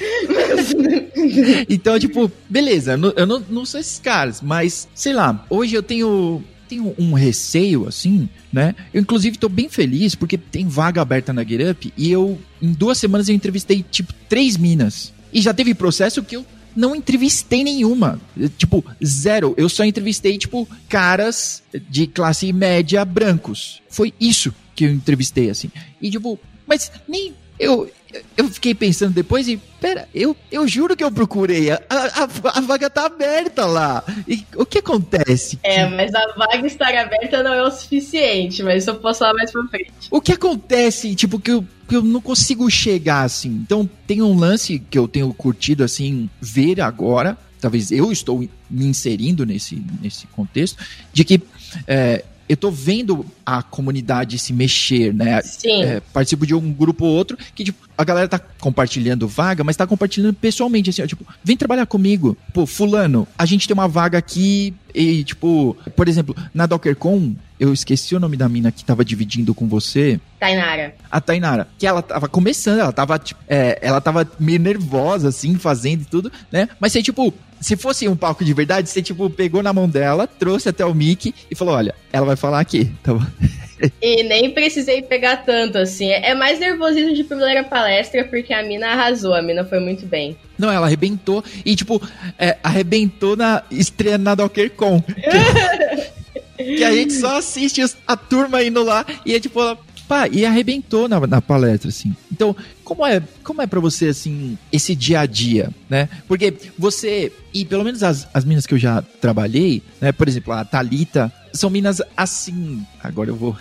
então, 1.70 1.96
tipo, 2.00 2.30
beleza, 2.48 2.94
eu 2.94 2.98
não, 2.98 3.12
eu 3.16 3.26
não, 3.26 3.44
não 3.48 3.64
sou 3.64 3.78
esses 3.78 4.00
caras, 4.00 4.40
mas, 4.40 4.88
sei 4.96 5.12
lá, 5.12 5.46
hoje 5.48 5.76
eu 5.76 5.82
tenho 5.82 6.42
tenho 6.72 6.94
um 6.98 7.12
receio, 7.12 7.86
assim, 7.86 8.28
né? 8.50 8.74
Eu, 8.94 9.02
inclusive, 9.02 9.36
tô 9.36 9.48
bem 9.48 9.68
feliz 9.68 10.14
porque 10.14 10.38
tem 10.38 10.66
vaga 10.66 11.02
aberta 11.02 11.32
na 11.32 11.44
GetUp 11.44 11.92
e 11.96 12.10
eu, 12.10 12.40
em 12.62 12.72
duas 12.72 12.96
semanas, 12.96 13.28
eu 13.28 13.34
entrevistei, 13.34 13.84
tipo, 13.90 14.12
três 14.28 14.56
minas. 14.56 15.12
E 15.30 15.42
já 15.42 15.52
teve 15.52 15.74
processo 15.74 16.22
que 16.22 16.36
eu 16.36 16.46
não 16.74 16.96
entrevistei 16.96 17.62
nenhuma. 17.62 18.18
Tipo, 18.56 18.82
zero. 19.04 19.54
Eu 19.58 19.68
só 19.68 19.84
entrevistei, 19.84 20.38
tipo, 20.38 20.66
caras 20.88 21.62
de 21.90 22.06
classe 22.06 22.50
média 22.52 23.04
brancos. 23.04 23.82
Foi 23.90 24.14
isso 24.18 24.54
que 24.74 24.84
eu 24.86 24.90
entrevistei, 24.90 25.50
assim. 25.50 25.70
E, 26.00 26.10
tipo, 26.10 26.40
mas 26.66 26.90
nem. 27.06 27.34
Eu, 27.58 27.90
eu 28.36 28.48
fiquei 28.48 28.74
pensando 28.74 29.12
depois 29.12 29.48
e, 29.48 29.56
pera, 29.80 30.08
eu, 30.14 30.36
eu 30.50 30.66
juro 30.66 30.96
que 30.96 31.04
eu 31.04 31.10
procurei. 31.10 31.70
A, 31.70 31.80
a, 31.90 32.28
a 32.58 32.60
vaga 32.60 32.90
tá 32.90 33.06
aberta 33.06 33.66
lá. 33.66 34.04
E 34.26 34.44
o 34.56 34.64
que 34.64 34.78
acontece? 34.78 35.58
É, 35.62 35.86
mas 35.88 36.14
a 36.14 36.34
vaga 36.36 36.66
estar 36.66 36.94
aberta 36.94 37.42
não 37.42 37.52
é 37.52 37.62
o 37.62 37.70
suficiente, 37.70 38.62
mas 38.62 38.82
isso 38.82 38.90
eu 38.90 38.96
posso 38.96 39.20
falar 39.20 39.34
mais 39.34 39.50
pra 39.50 39.62
frente. 39.68 39.92
O 40.10 40.20
que 40.20 40.32
acontece, 40.32 41.14
tipo, 41.14 41.38
que 41.38 41.50
eu, 41.50 41.66
que 41.88 41.96
eu 41.96 42.02
não 42.02 42.20
consigo 42.20 42.68
chegar 42.70 43.22
assim? 43.22 43.50
Então, 43.50 43.88
tem 44.06 44.22
um 44.22 44.38
lance 44.38 44.78
que 44.78 44.98
eu 44.98 45.08
tenho 45.08 45.32
curtido, 45.32 45.84
assim, 45.84 46.28
ver 46.40 46.80
agora. 46.80 47.36
Talvez 47.60 47.92
eu 47.92 48.10
estou 48.10 48.40
me 48.68 48.86
inserindo 48.86 49.46
nesse, 49.46 49.80
nesse 50.00 50.26
contexto, 50.26 50.82
de 51.12 51.24
que 51.24 51.40
é, 51.86 52.24
eu 52.52 52.56
tô 52.56 52.70
vendo 52.70 53.24
a 53.46 53.62
comunidade 53.62 54.38
se 54.38 54.52
mexer, 54.52 55.14
né? 55.14 55.40
Sim. 55.40 55.82
É, 55.82 56.00
participo 56.12 56.46
de 56.46 56.54
um 56.54 56.70
grupo 56.70 57.06
ou 57.06 57.14
outro 57.14 57.34
que, 57.54 57.64
tipo, 57.64 57.88
a 57.96 58.04
galera 58.04 58.28
tá 58.28 58.38
compartilhando 58.38 59.26
vaga, 59.26 59.64
mas 59.64 59.74
tá 59.74 59.86
compartilhando 59.86 60.34
pessoalmente, 60.34 60.90
assim, 60.90 61.00
ó, 61.00 61.06
tipo, 61.06 61.24
vem 61.42 61.56
trabalhar 61.56 61.86
comigo. 61.86 62.36
Pô, 62.52 62.66
fulano, 62.66 63.26
a 63.38 63.46
gente 63.46 63.66
tem 63.66 63.72
uma 63.72 63.88
vaga 63.88 64.18
aqui 64.18 64.74
e, 64.94 65.24
tipo, 65.24 65.74
por 65.96 66.08
exemplo, 66.08 66.36
na 66.52 66.66
DockerCon, 66.66 67.34
eu 67.58 67.72
esqueci 67.72 68.14
o 68.14 68.20
nome 68.20 68.36
da 68.36 68.50
mina 68.50 68.70
que 68.70 68.84
tava 68.84 69.02
dividindo 69.02 69.54
com 69.54 69.66
você. 69.66 70.20
Tainara. 70.38 70.94
A 71.10 71.22
Tainara. 71.22 71.68
Que 71.78 71.86
ela 71.86 72.02
tava 72.02 72.28
começando, 72.28 72.80
ela 72.80 72.92
tava, 72.92 73.18
tipo, 73.18 73.40
é, 73.48 73.78
ela 73.80 74.02
tava 74.02 74.30
meio 74.38 74.60
nervosa, 74.60 75.28
assim, 75.28 75.54
fazendo 75.54 76.02
e 76.02 76.04
tudo, 76.04 76.30
né? 76.50 76.68
Mas 76.78 76.92
você, 76.92 77.02
tipo, 77.02 77.32
se 77.62 77.76
fosse 77.76 78.08
um 78.08 78.16
palco 78.16 78.44
de 78.44 78.52
verdade, 78.52 78.88
você, 78.88 79.00
tipo, 79.00 79.30
pegou 79.30 79.62
na 79.62 79.72
mão 79.72 79.88
dela, 79.88 80.26
trouxe 80.26 80.68
até 80.68 80.84
o 80.84 80.94
Mickey 80.94 81.32
e 81.50 81.54
falou: 81.54 81.74
olha, 81.74 81.94
ela 82.12 82.26
vai 82.26 82.36
falar 82.36 82.60
aqui, 82.60 82.90
tá 83.02 83.14
bom? 83.14 83.24
E 84.00 84.22
nem 84.22 84.48
precisei 84.52 85.02
pegar 85.02 85.38
tanto, 85.38 85.76
assim. 85.76 86.08
É 86.08 86.36
mais 86.36 86.60
nervosismo 86.60 87.16
de 87.16 87.24
primeira 87.24 87.64
palestra, 87.64 88.22
porque 88.22 88.54
a 88.54 88.62
mina 88.62 88.86
arrasou, 88.86 89.34
a 89.34 89.42
mina 89.42 89.64
foi 89.64 89.80
muito 89.80 90.06
bem. 90.06 90.36
Não, 90.56 90.70
ela 90.70 90.86
arrebentou. 90.86 91.42
E, 91.64 91.74
tipo, 91.74 92.00
é, 92.38 92.56
arrebentou 92.62 93.36
na 93.36 93.64
estreia 93.72 94.16
na 94.16 94.36
DockerCon. 94.36 95.02
Que, 95.02 96.64
que 96.78 96.84
a 96.84 96.92
gente 96.92 97.12
só 97.14 97.38
assiste 97.38 97.82
a 98.06 98.16
turma 98.16 98.62
indo 98.62 98.84
lá 98.84 99.04
e 99.26 99.34
é 99.34 99.40
tipo, 99.40 99.60
ela, 99.60 99.76
pá, 100.06 100.28
e 100.28 100.46
arrebentou 100.46 101.08
na, 101.08 101.18
na 101.26 101.42
palestra, 101.42 101.88
assim. 101.88 102.14
Então, 102.30 102.54
como 102.94 103.06
é, 103.06 103.22
como 103.42 103.62
é 103.62 103.66
para 103.66 103.80
você, 103.80 104.08
assim, 104.08 104.58
esse 104.70 104.94
dia 104.94 105.20
a 105.20 105.26
dia, 105.26 105.70
né? 105.88 106.10
Porque 106.28 106.52
você, 106.78 107.32
e 107.54 107.64
pelo 107.64 107.82
menos 107.82 108.02
as, 108.02 108.28
as 108.34 108.44
minas 108.44 108.66
que 108.66 108.74
eu 108.74 108.78
já 108.78 109.00
trabalhei, 109.00 109.82
né? 109.98 110.12
Por 110.12 110.28
exemplo, 110.28 110.52
a 110.52 110.62
Talita 110.62 111.32
são 111.54 111.70
minas 111.70 112.02
assim. 112.14 112.84
Agora 113.02 113.30
eu 113.30 113.36
vou. 113.36 113.56